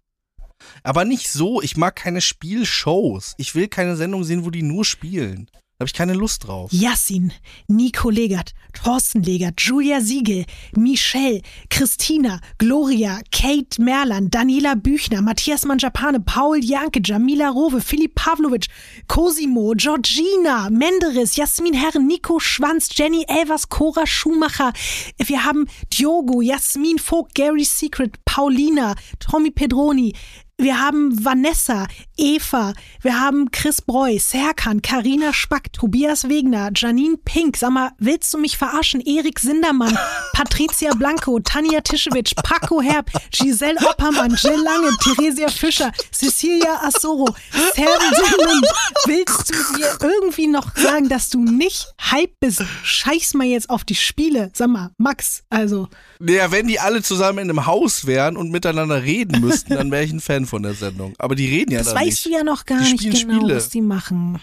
Aber 0.83 1.05
nicht 1.05 1.31
so. 1.31 1.63
Ich 1.63 1.77
mag 1.77 1.97
keine 1.97 2.21
Spielshows. 2.21 3.35
Ich 3.37 3.55
will 3.55 3.69
keine 3.69 3.97
Sendung 3.97 4.25
sehen, 4.25 4.45
wo 4.45 4.51
die 4.51 4.63
nur 4.63 4.85
spielen. 4.85 5.49
Habe 5.83 5.89
ich 5.89 5.95
keine 5.95 6.15
Lust 6.15 6.47
drauf. 6.47 6.71
Yassin, 6.73 7.33
Nico 7.67 8.09
Legert, 8.09 8.55
Thorsten 8.73 9.21
Legert, 9.25 9.61
Julia 9.61 10.01
Siegel, 10.01 10.45
Michelle, 10.77 11.43
Christina, 11.71 12.39
Gloria, 12.59 13.19
Kate 13.33 13.83
Merlan, 13.83 14.31
Daniela 14.31 14.77
Büchner, 14.77 15.23
Matthias 15.23 15.65
Manjapane, 15.65 16.21
Paul 16.21 16.61
Janke, 16.61 17.01
Jamila 17.03 17.49
Rowe, 17.49 17.81
Philipp 17.81 18.15
Pavlovic, 18.15 18.69
Cosimo, 19.09 19.75
Georgina, 19.75 20.71
Menderes, 20.71 21.35
Jasmin 21.35 21.75
Herren, 21.75 22.07
Nico 22.07 22.39
Schwanz, 22.39 22.89
Jenny 22.95 23.25
Elvers, 23.27 23.69
Cora 23.69 24.07
Schumacher. 24.07 24.73
Wir 25.19 25.45
haben 25.45 25.67
Diogo, 25.93 26.43
Jasmin 26.43 27.01
Vogt, 27.01 27.35
Gary 27.35 27.65
Secret, 27.65 28.25
Paulina, 28.25 28.95
Tommy 29.19 29.51
Pedroni, 29.51 30.15
wir 30.63 30.81
haben 30.81 31.25
Vanessa, 31.25 31.89
Eva, 32.17 32.75
wir 33.01 33.19
haben 33.21 33.51
Chris 33.51 33.81
Breu, 33.81 34.19
Serkan, 34.19 34.83
Karina 34.83 35.33
Spack, 35.33 35.73
Tobias 35.73 36.29
Wegner, 36.29 36.71
Janine 36.75 37.17
Pink, 37.25 37.57
sag 37.57 37.71
mal, 37.71 37.93
willst 37.99 38.33
du 38.35 38.39
mich 38.39 38.59
verarschen? 38.59 39.01
Erik 39.01 39.39
Sindermann, 39.39 39.97
Patricia 40.35 40.93
Blanco, 40.95 41.41
Tanja 41.41 41.81
Tischewitsch, 41.81 42.35
Paco 42.43 42.83
Herb, 42.83 43.11
Giselle 43.31 43.79
Oppermann, 43.89 44.37
Jill 44.37 44.63
Lange, 44.63 44.91
Theresia 45.03 45.49
Fischer, 45.49 45.91
Cecilia 46.13 46.83
Assoro, 46.83 47.35
Serben 47.75 48.15
Simmond. 48.15 48.67
Willst 49.07 49.51
du 49.51 49.79
mir 49.79 49.99
irgendwie 50.03 50.49
noch 50.49 50.77
sagen, 50.77 51.09
dass 51.09 51.31
du 51.31 51.43
nicht 51.43 51.87
hype 52.11 52.39
bist? 52.41 52.63
Scheiß 52.83 53.35
mal 53.35 53.47
jetzt 53.47 53.71
auf 53.71 53.85
die 53.85 53.95
Spiele. 53.95 54.51
Sag 54.55 54.69
mal, 54.69 54.91
Max, 54.99 55.45
also. 55.49 55.89
Naja, 56.19 56.53
wenn 56.53 56.69
die 56.69 56.79
alle 56.79 57.03
zusammen 57.03 57.39
in 57.39 57.51
einem 57.51 57.67
Haus 57.67 58.07
wären 58.07 58.37
und 58.37 58.51
miteinander 58.51 59.03
reden 59.03 59.41
müssten, 59.41 59.75
dann 59.75 59.91
wäre 59.91 60.05
ich 60.05 60.13
ein 60.13 60.21
Fan 60.21 60.47
von 60.47 60.63
der 60.63 60.75
Sendung. 60.75 61.15
Aber 61.19 61.35
die 61.35 61.47
reden 61.49 61.73
ja 61.73 61.79
Das 61.79 61.95
dann 61.95 62.02
weißt 62.07 62.27
du 62.27 62.31
ja 62.31 62.45
noch 62.45 62.65
gar 62.67 62.83
Die 62.85 62.93
nicht 62.93 63.05
genau, 63.21 63.39
Spiele. 63.41 63.57
was 63.57 63.69
die 63.71 63.81
machen. 63.81 64.41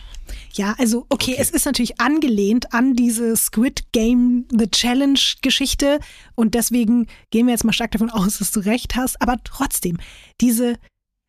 Ja, 0.53 0.76
also 0.77 1.06
okay, 1.10 1.31
Okay. 1.31 1.36
es 1.40 1.49
ist 1.52 1.65
natürlich 1.65 1.99
angelehnt 1.99 2.73
an 2.73 2.95
diese 2.95 3.36
Squid 3.36 3.91
Game 3.91 4.45
The 4.52 4.68
Challenge 4.69 5.19
Geschichte 5.41 5.99
und 6.36 6.56
deswegen 6.56 7.07
gehen 7.31 7.45
wir 7.48 7.53
jetzt 7.53 7.64
mal 7.65 7.73
stark 7.73 7.91
davon 7.91 8.10
aus, 8.10 8.40
dass 8.40 8.52
du 8.52 8.60
recht 8.61 8.95
hast, 8.95 9.22
aber 9.22 9.38
trotzdem, 9.44 9.98
diese 10.41 10.76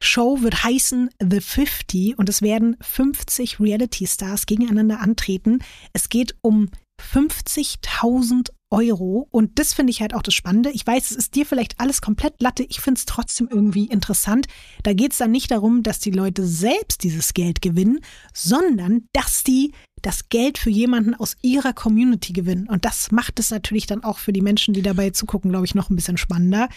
Show 0.02 0.40
wird 0.40 0.65
heißen 0.65 1.11
The 1.23 1.40
50 1.40 2.19
und 2.19 2.28
es 2.31 2.40
werden 2.40 2.77
50 2.81 3.61
Reality 3.61 4.07
Stars 4.07 4.47
gegeneinander 4.47 5.01
antreten. 5.01 5.59
Es 5.93 6.09
geht 6.09 6.35
um 6.40 6.70
50.000 7.12 8.48
Euro 8.70 9.28
und 9.30 9.59
das 9.59 9.74
finde 9.74 9.90
ich 9.90 10.01
halt 10.01 10.14
auch 10.14 10.22
das 10.22 10.34
Spannende. 10.34 10.70
Ich 10.70 10.86
weiß, 10.86 11.10
es 11.10 11.16
ist 11.16 11.34
dir 11.34 11.44
vielleicht 11.44 11.80
alles 11.80 12.01
komplett 12.01 12.40
Latte, 12.40 12.64
ich 12.64 12.80
finde 12.80 12.98
es 12.98 13.06
trotzdem 13.06 13.48
irgendwie 13.51 13.86
interessant. 13.86 14.47
Da 14.82 14.92
geht 14.92 15.12
es 15.12 15.18
dann 15.18 15.32
nicht 15.32 15.51
darum, 15.51 15.82
dass 15.82 15.98
die 15.98 16.12
Leute 16.12 16.47
selbst 16.47 17.02
dieses 17.02 17.34
Geld 17.34 17.62
gewinnen, 17.62 18.01
sondern 18.32 19.06
dass 19.12 19.42
die 19.42 19.72
das 20.02 20.28
Geld 20.28 20.59
für 20.59 20.70
jemanden 20.70 21.14
aus 21.14 21.36
ihrer 21.42 21.72
Community 21.72 22.32
gewinnen. 22.32 22.68
Und 22.68 22.84
das 22.84 23.10
macht 23.10 23.38
es 23.38 23.51
natürlich 23.51 23.86
dann 23.86 24.05
auch 24.05 24.18
für 24.18 24.32
die 24.32 24.40
Menschen, 24.40 24.72
die 24.74 24.82
dabei 24.82 25.10
zugucken, 25.10 25.51
glaube 25.51 25.66
ich, 25.66 25.74
noch 25.74 25.90
ein 25.90 25.97
bisschen 25.97 26.16
spannender. 26.16 26.68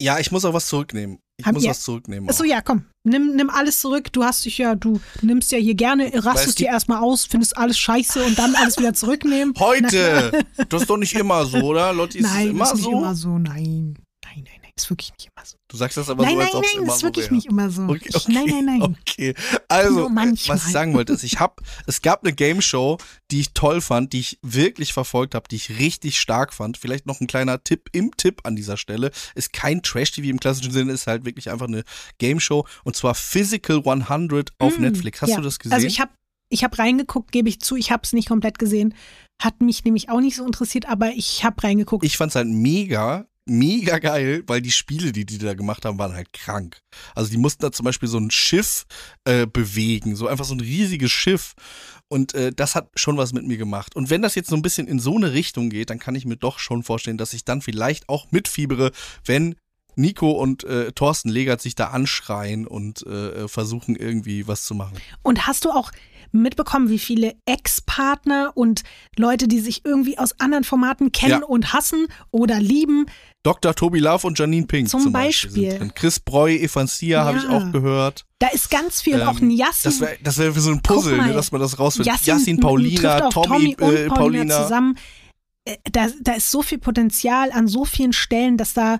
Ja, 0.00 0.18
ich 0.18 0.30
muss 0.30 0.44
auch 0.44 0.52
was 0.52 0.66
zurücknehmen. 0.66 1.18
Ich 1.38 1.46
Hab 1.46 1.54
muss 1.54 1.64
ihr- 1.64 1.70
was 1.70 1.82
zurücknehmen. 1.82 2.28
Achso, 2.28 2.44
ja, 2.44 2.60
komm. 2.62 2.84
Nimm, 3.04 3.36
nimm 3.36 3.50
alles 3.50 3.80
zurück. 3.80 4.12
Du 4.12 4.24
hast 4.24 4.44
dich 4.44 4.58
ja, 4.58 4.74
du 4.74 5.00
nimmst 5.22 5.52
ja 5.52 5.58
hier 5.58 5.74
gerne, 5.74 6.12
es 6.12 6.24
rastest 6.24 6.58
dir 6.58 6.68
erstmal 6.68 7.02
aus, 7.02 7.24
findest 7.24 7.56
alles 7.56 7.78
scheiße 7.78 8.24
und 8.24 8.38
dann 8.38 8.54
alles 8.56 8.78
wieder 8.78 8.94
zurücknehmen. 8.94 9.54
Heute! 9.58 10.44
Das 10.68 10.82
ist 10.82 10.90
doch 10.90 10.96
nicht 10.96 11.14
immer 11.14 11.44
so, 11.46 11.58
oder? 11.58 11.92
Lotti, 11.92 12.18
ist 12.18 12.26
es 12.26 12.32
Nein, 12.32 12.48
immer 12.50 12.64
ist 12.64 12.74
nicht 12.74 12.84
so? 12.84 12.90
immer 12.92 13.14
so. 13.14 13.38
Nein. 13.38 13.98
Nein, 14.78 14.84
nein, 14.84 14.84
nein. 14.84 14.84
Ist 14.84 14.90
wirklich 14.90 15.12
nicht 15.18 15.30
immer 15.34 15.46
so. 15.46 15.56
Du 15.68 15.76
sagst 15.76 15.96
das 15.96 16.10
aber 16.10 16.22
nein, 16.24 16.34
so, 16.34 16.40
als 16.40 16.52
nein, 16.52 16.56
ob 16.58 16.64
es 16.64 16.74
nein, 16.74 16.82
immer 16.82 16.92
ist 16.94 17.00
so 17.00 17.06
wirklich 17.06 17.24
wäre. 17.26 17.34
nicht 17.34 17.46
immer 17.46 17.70
so. 17.70 17.82
Okay, 17.84 18.10
Ich, 18.14 18.28
nein, 18.28 18.44
nein, 18.46 18.64
nein. 18.66 18.82
Okay, 18.82 19.34
also, 19.68 20.10
was 20.14 20.66
ich 20.66 20.72
sagen 20.72 20.92
wollte, 20.94 21.14
ist, 21.14 21.22
ich 21.24 21.40
hab, 21.40 21.62
es 21.86 22.02
gab 22.02 22.22
eine 22.22 22.34
Game 22.34 22.60
Show, 22.60 22.98
die 23.30 23.40
ich 23.40 23.52
toll 23.54 23.80
fand, 23.80 24.12
die 24.12 24.20
ich 24.20 24.38
wirklich 24.42 24.92
verfolgt 24.92 25.34
habe, 25.34 25.48
die 25.48 25.56
ich 25.56 25.78
richtig 25.78 26.20
stark 26.20 26.52
fand. 26.52 26.76
Vielleicht 26.76 27.06
noch 27.06 27.20
ein 27.20 27.26
kleiner 27.26 27.62
Tipp 27.64 27.88
im 27.92 28.14
Tipp 28.16 28.40
an 28.44 28.54
dieser 28.54 28.76
Stelle. 28.76 29.10
Ist 29.34 29.52
kein 29.52 29.82
Trash-TV 29.82 30.28
im 30.28 30.40
klassischen 30.40 30.72
Sinne, 30.72 30.92
ist 30.92 31.06
halt 31.06 31.24
wirklich 31.24 31.50
einfach 31.50 31.68
eine 31.68 31.82
Game 32.18 32.38
Show 32.40 32.66
und 32.84 32.96
zwar 32.96 33.14
Physical 33.14 33.78
100 33.84 34.52
auf 34.58 34.78
Mm, 34.78 34.82
Netflix. 34.82 35.22
Hast 35.22 35.30
ja. 35.30 35.36
du 35.36 35.42
das 35.42 35.58
gesehen? 35.58 35.72
Also 35.74 35.86
ich 35.86 36.00
habe 36.00 36.10
ich 36.48 36.62
hab 36.64 36.78
reingeguckt, 36.78 37.32
gebe 37.32 37.48
ich 37.48 37.60
zu. 37.60 37.76
Ich 37.76 37.90
habe 37.90 38.02
es 38.04 38.12
nicht 38.12 38.28
komplett 38.28 38.58
gesehen. 38.58 38.94
Hat 39.42 39.60
mich 39.60 39.84
nämlich 39.84 40.10
auch 40.10 40.20
nicht 40.20 40.36
so 40.36 40.46
interessiert, 40.46 40.86
aber 40.88 41.10
ich 41.10 41.44
habe 41.44 41.62
reingeguckt. 41.62 42.04
ich 42.04 42.16
fand's 42.16 42.36
halt 42.36 42.46
mega, 42.46 43.26
mega 43.46 43.98
geil, 43.98 44.42
weil 44.46 44.60
die 44.60 44.70
Spiele, 44.72 45.12
die 45.12 45.24
die 45.24 45.38
da 45.38 45.54
gemacht 45.54 45.84
haben, 45.84 45.98
waren 45.98 46.14
halt 46.14 46.32
krank. 46.32 46.80
Also 47.14 47.30
die 47.30 47.36
mussten 47.36 47.62
da 47.62 47.72
zum 47.72 47.84
Beispiel 47.84 48.08
so 48.08 48.18
ein 48.18 48.30
Schiff 48.30 48.84
äh, 49.24 49.46
bewegen, 49.46 50.16
so 50.16 50.26
einfach 50.26 50.44
so 50.44 50.54
ein 50.54 50.60
riesiges 50.60 51.12
Schiff. 51.12 51.54
Und 52.08 52.34
äh, 52.34 52.52
das 52.54 52.74
hat 52.74 52.88
schon 52.96 53.16
was 53.16 53.32
mit 53.32 53.46
mir 53.46 53.56
gemacht. 53.56 53.96
Und 53.96 54.10
wenn 54.10 54.22
das 54.22 54.34
jetzt 54.34 54.50
so 54.50 54.56
ein 54.56 54.62
bisschen 54.62 54.86
in 54.86 54.98
so 55.00 55.16
eine 55.16 55.32
Richtung 55.32 55.70
geht, 55.70 55.90
dann 55.90 55.98
kann 55.98 56.14
ich 56.14 56.24
mir 56.24 56.36
doch 56.36 56.58
schon 56.58 56.82
vorstellen, 56.82 57.18
dass 57.18 57.32
ich 57.32 57.44
dann 57.44 57.62
vielleicht 57.62 58.08
auch 58.08 58.30
mitfiebere, 58.30 58.92
wenn 59.24 59.56
Nico 59.96 60.30
und 60.32 60.62
äh, 60.64 60.92
Thorsten 60.92 61.30
Legert 61.30 61.60
sich 61.62 61.74
da 61.74 61.86
anschreien 61.88 62.66
und 62.66 63.04
äh, 63.06 63.48
versuchen 63.48 63.96
irgendwie 63.96 64.46
was 64.46 64.64
zu 64.66 64.74
machen. 64.74 64.98
Und 65.22 65.46
hast 65.46 65.64
du 65.64 65.70
auch 65.70 65.90
mitbekommen, 66.32 66.90
wie 66.90 66.98
viele 66.98 67.34
Ex-Partner 67.46 68.52
und 68.54 68.82
Leute, 69.16 69.48
die 69.48 69.60
sich 69.60 69.84
irgendwie 69.84 70.18
aus 70.18 70.38
anderen 70.38 70.64
Formaten 70.64 71.12
kennen 71.12 71.40
Ja. 71.40 71.46
und 71.46 71.72
hassen 71.72 72.08
oder 72.30 72.60
lieben, 72.60 73.06
Dr. 73.46 73.74
Tobi 73.74 74.00
Love 74.00 74.26
und 74.26 74.38
Janine 74.38 74.66
Pink 74.66 74.88
Zum 74.88 75.00
zum, 75.02 75.12
Beispiel. 75.12 75.68
Beispiel. 75.70 75.90
Chris 75.94 76.18
Breu, 76.20 76.50
Evansia 76.54 77.24
habe 77.24 77.38
ich 77.38 77.44
Ja. 77.44 77.50
auch 77.50 77.72
gehört. 77.72 78.24
da 78.40 78.48
ist 78.48 78.70
ganz 78.70 79.00
viel, 79.00 79.20
Ähm, 79.20 79.28
auch 79.28 79.40
ein 79.40 79.50
Yassin. 79.50 79.90
Das 79.90 80.00
wäre 80.00 80.16
das 80.22 80.38
wär 80.38 80.52
für 80.52 80.60
so 80.60 80.70
ein 80.72 80.82
Puzzle, 80.82 81.16
mal, 81.16 81.28
ne, 81.28 81.32
dass 81.32 81.52
man 81.52 81.60
das 81.60 81.78
rausfindet. 81.78 82.12
Yassin, 82.12 82.26
Yassin, 82.34 82.60
Paulina, 82.60 83.30
Tommy, 83.30 83.46
Tommy 83.46 83.76
und 83.80 83.94
äh, 83.94 84.06
Paulina, 84.08 84.14
Paulina. 84.14 84.62
zusammen. 84.64 84.98
Äh, 85.64 85.76
Da, 85.92 86.08
da 86.22 86.32
ist 86.34 86.50
so 86.50 86.62
viel 86.62 86.78
Potenzial 86.78 87.50
an 87.52 87.66
so 87.68 87.84
vielen 87.84 88.12
Stellen, 88.12 88.56
dass 88.56 88.74
da 88.74 88.98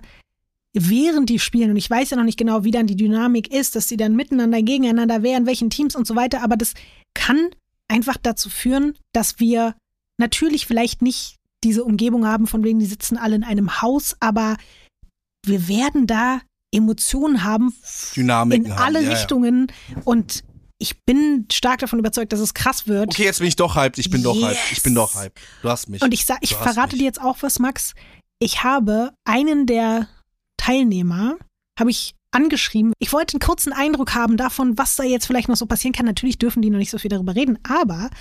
während 0.73 1.29
die 1.29 1.39
spielen, 1.39 1.71
und 1.71 1.77
ich 1.77 1.89
weiß 1.89 2.11
ja 2.11 2.17
noch 2.17 2.23
nicht 2.23 2.37
genau, 2.37 2.63
wie 2.63 2.71
dann 2.71 2.87
die 2.87 2.95
Dynamik 2.95 3.51
ist, 3.53 3.75
dass 3.75 3.87
sie 3.87 3.97
dann 3.97 4.15
miteinander, 4.15 4.61
gegeneinander 4.61 5.23
wären, 5.23 5.45
welchen 5.45 5.69
Teams 5.69 5.95
und 5.95 6.05
so 6.05 6.15
weiter, 6.15 6.43
aber 6.43 6.55
das 6.55 6.73
kann 7.13 7.49
einfach 7.87 8.17
dazu 8.21 8.49
führen, 8.49 8.95
dass 9.11 9.39
wir 9.39 9.75
natürlich 10.17 10.67
vielleicht 10.67 11.01
nicht 11.01 11.36
diese 11.63 11.83
Umgebung 11.83 12.25
haben, 12.25 12.47
von 12.47 12.63
wegen, 12.63 12.79
die 12.79 12.85
sitzen 12.85 13.17
alle 13.17 13.35
in 13.35 13.43
einem 13.43 13.81
Haus, 13.81 14.15
aber 14.19 14.57
wir 15.45 15.67
werden 15.67 16.07
da 16.07 16.41
Emotionen 16.73 17.43
haben 17.43 17.73
Dynamiken 18.15 18.65
in 18.65 18.71
haben, 18.73 18.83
alle 18.83 19.01
ja, 19.01 19.09
ja. 19.09 19.15
Richtungen 19.15 19.71
und 20.03 20.43
ich 20.79 21.03
bin 21.05 21.47
stark 21.51 21.79
davon 21.79 21.97
überzeugt, 21.97 22.33
dass 22.33 22.39
es 22.39 22.53
krass 22.53 22.87
wird. 22.87 23.09
Okay, 23.09 23.23
jetzt 23.23 23.39
bin 23.39 23.47
ich 23.47 23.55
doch 23.55 23.75
hyped. 23.75 23.97
Ich 23.97 24.11
bin 24.11 24.21
doch 24.21 24.35
hyped. 24.35 24.71
Ich 24.71 24.83
bin 24.83 24.93
doch 24.93 25.13
Yes. 25.15 25.23
hyped. 25.23 25.41
Du 25.63 25.69
hast 25.69 25.89
mich. 25.89 26.03
Und 26.03 26.13
ich 26.13 26.25
sag, 26.25 26.37
ich 26.41 26.53
verrate 26.53 26.91
mich. 26.91 26.99
dir 26.99 27.05
jetzt 27.05 27.19
auch 27.19 27.37
was, 27.41 27.57
Max. 27.57 27.93
Ich 28.37 28.63
habe 28.63 29.11
einen 29.25 29.65
der 29.65 30.07
Teilnehmer, 30.57 31.37
habe 31.79 31.89
ich 31.89 32.13
angeschrieben. 32.31 32.93
Ich 32.99 33.11
wollte 33.11 33.35
einen 33.35 33.39
kurzen 33.39 33.73
Eindruck 33.73 34.13
haben 34.13 34.37
davon, 34.37 34.77
was 34.77 34.95
da 34.95 35.03
jetzt 35.03 35.25
vielleicht 35.25 35.49
noch 35.49 35.55
so 35.55 35.65
passieren 35.65 35.93
kann. 35.93 36.05
Natürlich 36.05 36.37
dürfen 36.37 36.61
die 36.61 36.69
noch 36.69 36.77
nicht 36.77 36.91
so 36.91 36.99
viel 36.99 37.09
darüber 37.09 37.33
reden, 37.33 37.57
aber 37.67 38.11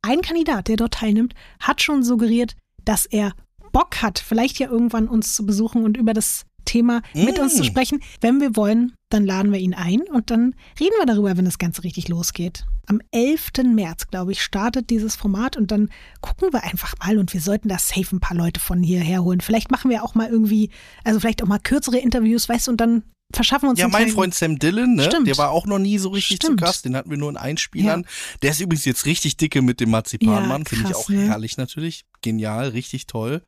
ein 0.00 0.22
Kandidat, 0.22 0.68
der 0.68 0.76
dort 0.76 0.94
teilnimmt, 0.94 1.34
hat 1.60 1.82
schon 1.82 2.02
suggeriert, 2.02 2.56
dass 2.86 3.04
er 3.04 3.32
Bock 3.72 4.00
hat, 4.00 4.18
vielleicht 4.18 4.58
ja 4.58 4.68
irgendwann 4.70 5.06
uns 5.08 5.34
zu 5.34 5.44
besuchen 5.44 5.84
und 5.84 5.98
über 5.98 6.14
das 6.14 6.44
Thema 6.64 7.02
mit 7.14 7.38
uns 7.38 7.54
zu 7.54 7.62
Mm. 7.62 7.66
sprechen. 7.66 8.00
Wenn 8.20 8.40
wir 8.40 8.56
wollen, 8.56 8.94
dann 9.10 9.24
laden 9.24 9.52
wir 9.52 9.60
ihn 9.60 9.74
ein 9.74 10.00
und 10.02 10.30
dann 10.30 10.54
reden 10.80 10.94
wir 10.98 11.06
darüber, 11.06 11.36
wenn 11.36 11.44
das 11.44 11.58
Ganze 11.58 11.84
richtig 11.84 12.08
losgeht. 12.08 12.64
Am 12.86 13.00
11. 13.12 13.72
März, 13.74 14.08
glaube 14.08 14.32
ich, 14.32 14.42
startet 14.42 14.90
dieses 14.90 15.14
Format 15.14 15.56
und 15.56 15.70
dann 15.70 15.90
gucken 16.22 16.52
wir 16.52 16.64
einfach 16.64 16.94
mal 16.98 17.18
und 17.18 17.32
wir 17.34 17.40
sollten 17.40 17.68
da 17.68 17.78
safe 17.78 18.16
ein 18.16 18.20
paar 18.20 18.36
Leute 18.36 18.58
von 18.60 18.82
hierher 18.82 19.22
holen. 19.22 19.40
Vielleicht 19.40 19.70
machen 19.70 19.90
wir 19.90 20.02
auch 20.02 20.14
mal 20.14 20.28
irgendwie, 20.28 20.70
also 21.04 21.20
vielleicht 21.20 21.42
auch 21.42 21.48
mal 21.48 21.60
kürzere 21.60 21.98
Interviews, 21.98 22.48
weißt 22.48 22.66
du, 22.66 22.72
und 22.72 22.80
dann 22.80 23.02
verschaffen 23.34 23.66
wir 23.66 23.70
uns 23.70 23.80
ja, 23.80 23.88
mein 23.88 24.08
Freund 24.08 24.34
Sam 24.34 24.58
Dillon, 24.58 24.94
ne? 24.94 25.04
Stimmt. 25.04 25.26
der 25.26 25.36
war 25.38 25.50
auch 25.50 25.66
noch 25.66 25.78
nie 25.78 25.98
so 25.98 26.10
richtig 26.10 26.36
Stimmt. 26.36 26.60
zu 26.60 26.64
Gast. 26.64 26.84
Den 26.84 26.96
hatten 26.96 27.10
wir 27.10 27.16
nur 27.16 27.30
in 27.30 27.36
Einspielern. 27.36 28.06
Der 28.42 28.50
ist 28.52 28.60
übrigens 28.60 28.84
jetzt 28.84 29.06
richtig 29.06 29.36
dicke 29.36 29.62
mit 29.62 29.80
dem 29.80 29.90
Marzipanmann. 29.90 30.62
Ja, 30.62 30.68
Finde 30.68 30.90
ich 30.90 30.96
auch 30.96 31.08
ne? 31.08 31.28
herrlich 31.28 31.56
natürlich. 31.56 32.04
Genial, 32.22 32.68
richtig 32.68 33.06
toll. 33.06 33.42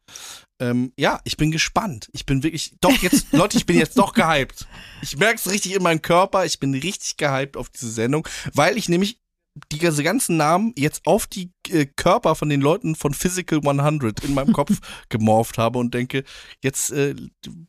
Ähm, 0.60 0.92
ja, 0.98 1.20
ich 1.24 1.36
bin 1.36 1.50
gespannt. 1.50 2.08
Ich 2.12 2.26
bin 2.26 2.42
wirklich, 2.42 2.74
doch 2.80 2.96
jetzt, 3.02 3.28
Leute, 3.32 3.56
ich 3.56 3.66
bin 3.66 3.78
jetzt 3.78 3.96
doch 3.96 4.12
gehypt. 4.12 4.66
Ich 5.02 5.16
merke 5.16 5.36
es 5.36 5.50
richtig 5.50 5.74
in 5.74 5.82
meinem 5.82 6.02
Körper. 6.02 6.44
Ich 6.44 6.58
bin 6.58 6.74
richtig 6.74 7.16
gehypt 7.16 7.56
auf 7.56 7.70
diese 7.70 7.90
Sendung, 7.90 8.26
weil 8.54 8.76
ich 8.76 8.88
nämlich 8.88 9.20
die 9.72 9.78
ganze- 9.78 10.02
ganzen 10.02 10.36
Namen 10.36 10.72
jetzt 10.76 11.06
auf 11.06 11.26
die 11.26 11.50
äh, 11.68 11.86
Körper 11.86 12.34
von 12.34 12.48
den 12.48 12.60
Leuten 12.60 12.94
von 12.94 13.14
Physical 13.14 13.60
100 13.66 14.24
in 14.24 14.34
meinem 14.34 14.52
Kopf 14.52 14.78
gemorpht 15.08 15.58
habe 15.58 15.78
und 15.78 15.94
denke, 15.94 16.24
jetzt 16.62 16.90
äh, 16.90 17.14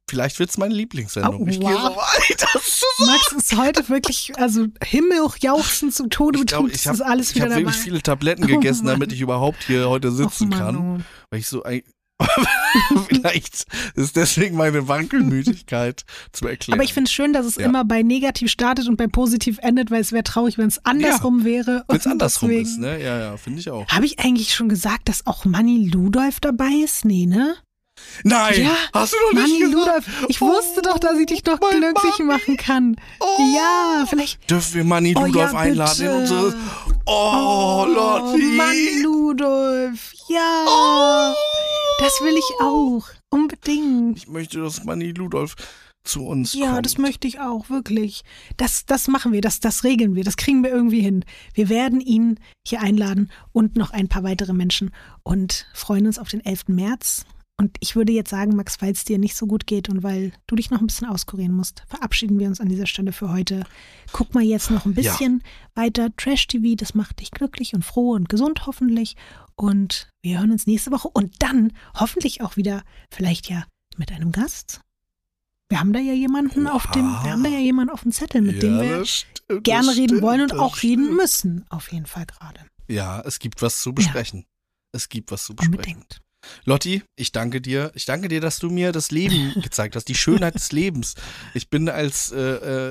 vielleicht 0.10 0.40
wird's 0.40 0.58
meine 0.58 0.74
Lieblingssendung. 0.74 1.44
Oh, 1.44 1.48
ich 1.48 1.60
gehe 1.60 1.70
so 1.74 1.78
wow. 1.78 2.20
ist 2.56 2.80
so 2.80 2.86
Max 3.06 3.32
ist 3.34 3.58
heute 3.58 3.88
wirklich, 3.90 4.32
also 4.38 4.68
himmeljauchzen 4.84 5.92
zum 5.92 6.10
Tode 6.10 6.40
ich 6.40 6.46
glaube, 6.46 6.70
ich 6.72 6.88
habe 6.88 7.06
alles 7.06 7.30
ich 7.32 7.36
wieder 7.36 7.50
hab 7.50 7.56
wirklich 7.58 7.76
viele 7.76 8.02
Tabletten 8.02 8.44
Oh 8.44 8.48
gegessen, 8.48 8.86
Mann. 8.86 8.96
damit 8.96 9.12
ich 9.14 9.22
überhaupt 9.22 9.64
hier 9.66 9.90
heute 9.90 10.12
sitzen 10.12 10.46
Och, 10.46 10.50
Mann, 10.50 10.60
kann. 10.60 10.78
oh. 11.00 11.04
Weil 11.30 11.40
ich 11.40 11.48
so 11.48 11.64
ein 11.64 11.82
Vielleicht 13.08 13.66
ist 13.96 14.16
deswegen 14.16 14.56
meine 14.58 14.88
Wankelmütigkeit 14.88 16.04
zu 16.32 16.48
erklären. 16.48 16.78
Aber 16.80 16.84
ich 16.84 16.94
finde 16.94 17.08
es 17.08 17.14
schön, 17.14 17.34
dass 17.34 17.46
es 17.46 17.56
Ja. 17.56 17.66
immer 17.66 17.86
bei 17.86 18.04
negativ 18.04 18.52
startet 18.52 18.88
und 18.88 18.98
bei 18.98 19.08
positiv 19.08 19.58
endet, 19.62 19.90
weil 19.92 20.02
es 20.02 20.12
wäre 20.12 20.24
traurig, 20.24 20.58
wenn 20.58 20.68
es 20.68 20.84
andersrum 20.86 21.44
wäre. 21.46 21.84
wenn 21.88 21.98
es 21.98 22.08
andersrum 22.08 22.50
deswegen- 22.50 22.68
ist, 22.70 22.78
ne? 22.80 23.02
Ja, 23.02 23.18
ja, 23.20 23.38
finde 23.38 23.60
ich 23.60 23.70
auch. 23.70 23.88
Habe 23.88 24.06
ich 24.06 24.20
eigentlich 24.20 24.54
schon 24.54 24.70
gesagt, 24.70 25.10
dass 25.10 25.26
auch 25.26 25.46
Manny 25.46 25.90
Ludolf 25.92 26.40
dabei 26.40 26.72
ist? 26.84 27.06
Nee, 27.06 27.26
ne? 27.26 27.56
Nein, 28.24 28.62
Ja, 28.64 28.72
hast 28.94 29.12
du 29.12 29.18
doch 29.18 29.34
nicht 29.34 29.42
Manny 29.42 29.60
gesagt. 29.60 29.74
Ludolf. 30.08 30.26
Ich 30.30 30.42
Oh, 30.42 30.48
wusste 30.48 30.82
doch, 30.82 31.00
dass 31.00 31.18
ich 31.20 31.26
dich 31.26 31.44
doch 31.44 31.60
glücklich 31.60 32.20
Manni. 32.20 32.24
machen 32.34 32.56
kann. 32.58 32.96
Oh. 33.20 33.26
Ja, 33.54 34.06
vielleicht. 34.10 34.50
Dürfen 34.50 34.74
wir 34.76 34.84
Manni 34.86 35.14
Oh, 35.18 35.26
Ludolf 35.26 35.52
ja, 35.52 35.60
einladen 35.60 36.06
in 36.06 36.12
unsere... 36.14 36.56
Oh, 37.06 37.86
Lotti. 37.94 38.42
Manny 38.56 39.02
Ludolf. 39.04 40.14
Ja. 40.30 40.66
Oh. 40.66 41.34
Das 42.10 42.22
will 42.22 42.36
ich 42.38 42.62
auch. 42.62 43.06
Unbedingt. 43.30 44.18
Ich 44.18 44.28
möchte, 44.28 44.60
dass 44.62 44.84
Manni 44.84 45.12
Ludolf 45.12 45.56
zu 46.04 46.26
uns 46.26 46.54
Ja, 46.54 46.74
kommt. 46.74 46.86
das 46.88 46.98
möchte 46.98 47.28
ich 47.28 47.40
auch, 47.40 47.70
wirklich. 47.70 48.24
Das, 48.58 48.86
das 48.88 49.08
machen 49.08 49.32
wir, 49.32 49.42
das, 49.42 49.60
das 49.60 49.84
regeln 49.84 50.16
wir, 50.16 50.24
das 50.24 50.36
kriegen 50.38 50.64
wir 50.64 50.72
irgendwie 50.72 51.02
hin. 51.02 51.24
Wir 51.54 51.70
werden 51.70 52.02
ihn 52.02 52.40
hier 52.66 52.82
einladen 52.82 53.30
und 53.52 53.76
noch 53.76 53.92
ein 53.92 54.08
paar 54.08 54.24
weitere 54.24 54.54
Menschen 54.54 54.90
und 55.24 55.68
freuen 55.74 56.08
uns 56.08 56.18
auf 56.18 56.30
den 56.30 56.44
11. 56.44 56.70
März. 56.70 57.26
Und 57.58 57.76
ich 57.82 57.98
würde 57.98 58.14
jetzt 58.14 58.30
sagen, 58.30 58.56
Max, 58.56 58.82
weil 58.82 58.94
es 58.94 59.04
dir 59.04 59.20
nicht 59.20 59.36
so 59.36 59.46
gut 59.46 59.68
geht 59.68 59.90
und 59.90 60.02
weil 60.02 60.32
du 60.48 60.56
dich 60.56 60.72
noch 60.72 60.80
ein 60.80 60.88
bisschen 60.88 61.10
auskurieren 61.10 61.54
musst, 61.54 61.84
verabschieden 61.90 62.40
wir 62.40 62.48
uns 62.48 62.62
an 62.62 62.70
dieser 62.70 62.86
Stelle 62.88 63.12
für 63.12 63.32
heute. 63.34 63.66
Guck 64.14 64.34
mal 64.34 64.44
jetzt 64.44 64.72
noch 64.72 64.86
ein 64.86 64.94
Ja. 64.94 65.12
bisschen 65.12 65.44
weiter 65.76 66.10
Trash-TV, 66.16 66.76
das 66.78 66.96
macht 66.96 67.20
dich 67.20 67.32
glücklich 67.32 67.74
und 67.76 67.84
froh 67.84 68.12
und 68.14 68.30
gesund 68.30 68.66
hoffentlich. 68.66 69.18
Und 69.60 70.08
wir 70.22 70.40
hören 70.40 70.52
uns 70.52 70.68
nächste 70.68 70.90
Woche 70.92 71.10
und 71.10 71.44
dann 71.44 71.74
hoffentlich 71.94 72.42
auch 72.42 72.56
wieder, 72.56 72.82
vielleicht 73.12 73.50
ja 73.50 73.66
mit 73.98 74.10
einem 74.10 74.32
Gast. 74.32 74.80
Wir 75.68 75.82
haben 75.82 75.92
da 75.92 76.00
ja 76.00 76.14
jemanden 76.14 76.66
auf 76.66 76.88
dem, 76.92 77.04
wir 77.04 77.32
haben 77.34 77.44
da 77.44 77.50
ja 77.50 77.60
jemanden 77.60 77.92
auf 77.92 78.04
dem 78.04 78.14
Zettel, 78.14 78.42
mit 78.42 78.64
dem 78.64 78.78
Ja, 78.78 78.82
wir 78.82 79.00
das 79.00 79.10
stimmt, 79.10 79.64
gerne 79.66 79.90
reden 79.90 80.08
stimmt, 80.08 80.22
wollen 80.22 80.42
und 80.44 80.54
auch 80.54 80.82
reden 80.82 81.04
stimmt. 81.04 81.18
müssen. 81.18 81.66
Auf 81.70 81.92
jeden 81.92 82.06
Fall 82.06 82.26
gerade. 82.26 82.62
Ja, 82.88 83.20
es 83.20 83.38
gibt 83.40 83.62
was 83.62 83.82
zu 83.82 83.92
besprechen. 83.94 84.46
Es 84.94 85.10
gibt 85.10 85.30
was 85.30 85.44
zu 85.44 85.54
besprechen. 85.54 85.76
Unbedingt. 85.76 86.22
Lotti, 86.66 87.04
ich 87.16 87.32
danke 87.32 87.62
dir. 87.62 87.92
Ich 87.96 88.06
danke 88.06 88.28
dir, 88.28 88.42
dass 88.42 88.60
du 88.60 88.70
mir 88.70 88.92
das 88.92 89.12
Leben 89.12 89.54
gezeigt 89.62 89.96
hast, 89.96 90.08
die 90.08 90.16
Schönheit 90.16 90.56
des 90.56 90.72
Lebens. 90.72 91.16
Ich 91.54 91.70
bin 91.70 91.90
als 91.90 92.32
äh, 92.32 92.40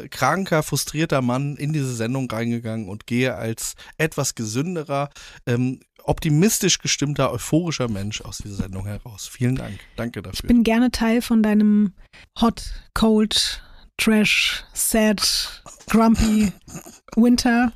äh, 0.02 0.08
kranker, 0.08 0.62
frustrierter 0.62 1.22
Mann 1.22 1.56
in 1.56 1.72
diese 1.72 1.94
Sendung 1.94 2.30
reingegangen 2.30 2.88
und 2.88 3.06
gehe 3.06 3.34
als 3.34 3.74
etwas 3.96 4.34
gesünderer, 4.34 5.10
ähm, 5.46 5.80
optimistisch 6.02 6.78
gestimmter, 6.78 7.32
euphorischer 7.32 7.88
Mensch 7.88 8.20
aus 8.22 8.38
dieser 8.38 8.56
Sendung 8.56 8.86
heraus. 8.86 9.28
Vielen 9.28 9.56
Dank. 9.56 9.78
Danke 9.96 10.20
Ich 10.20 10.24
dafür. 10.24 10.48
bin 10.48 10.64
gerne 10.64 10.90
Teil 10.90 11.22
von 11.22 11.42
deinem 11.42 11.92
Hot, 12.40 12.64
Cold, 12.94 13.62
Trash, 13.98 14.64
Sad, 14.72 15.62
Grumpy 15.88 16.52
Winter. 17.16 17.72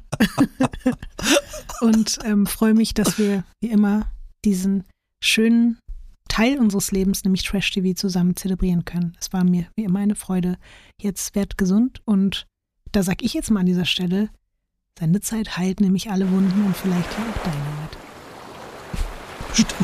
und 1.81 2.19
ähm, 2.25 2.47
freue 2.47 2.75
mich, 2.75 2.95
dass 2.95 3.19
wir 3.19 3.45
wie 3.61 3.71
immer 3.71 4.11
diesen 4.45 4.85
schönen 5.23 5.79
Teil 6.29 6.59
unseres 6.59 6.93
Lebens, 6.93 7.25
nämlich 7.25 7.43
Trash-TV, 7.43 7.95
zusammen 7.95 8.37
zelebrieren 8.37 8.85
können. 8.85 9.17
Es 9.21 9.33
war 9.33 9.45
mir 9.45 9.67
wie 9.77 9.85
immer 9.85 10.01
eine 10.01 10.15
Freude. 10.15 10.57
Jetzt 11.01 11.35
werd 11.35 11.57
gesund 11.57 12.01
und 12.05 12.47
da 12.91 13.03
sag 13.03 13.23
ich 13.23 13.35
jetzt 13.35 13.51
mal 13.51 13.61
an 13.61 13.67
dieser 13.67 13.87
Stelle, 13.87 14.29
Sendezeit 14.99 15.57
heilt 15.57 15.81
nämlich 15.81 16.11
alle 16.11 16.31
Wunden 16.31 16.67
und 16.67 16.77
vielleicht 16.77 17.11
ja 17.13 17.25
auch 17.25 17.43
deine 17.45 17.65
Haut. 17.83 17.97
Stimmt. 19.53 19.75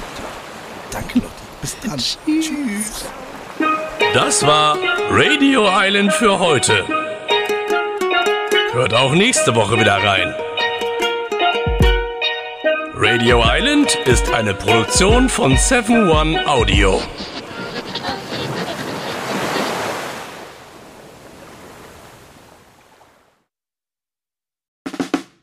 Danke, 0.91 1.19
Lotti. 1.19 1.29
Bis 1.61 1.77
dann. 1.81 1.99
Tschüss. 1.99 2.49
Tschüss. 2.49 3.05
Das 4.15 4.47
war 4.47 4.79
Radio 5.11 5.67
Island 5.69 6.13
für 6.13 6.39
heute. 6.39 6.85
Hört 8.73 8.95
auch 8.95 9.15
nächste 9.15 9.55
Woche 9.55 9.79
wieder 9.79 9.97
rein. 9.97 10.35
Radio 13.01 13.41
Island 13.45 13.95
ist 14.07 14.29
eine 14.33 14.55
Produktion 14.55 15.29
von 15.29 15.57
7 15.57 16.11
One 16.11 16.45
Audio. 16.49 17.01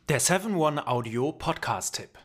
Der 0.10 0.20
7-One 0.20 0.86
Audio 0.86 1.32
Podcast-Tipp. 1.32 2.25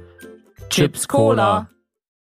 Chips 0.71 1.05
Cola. 1.05 1.70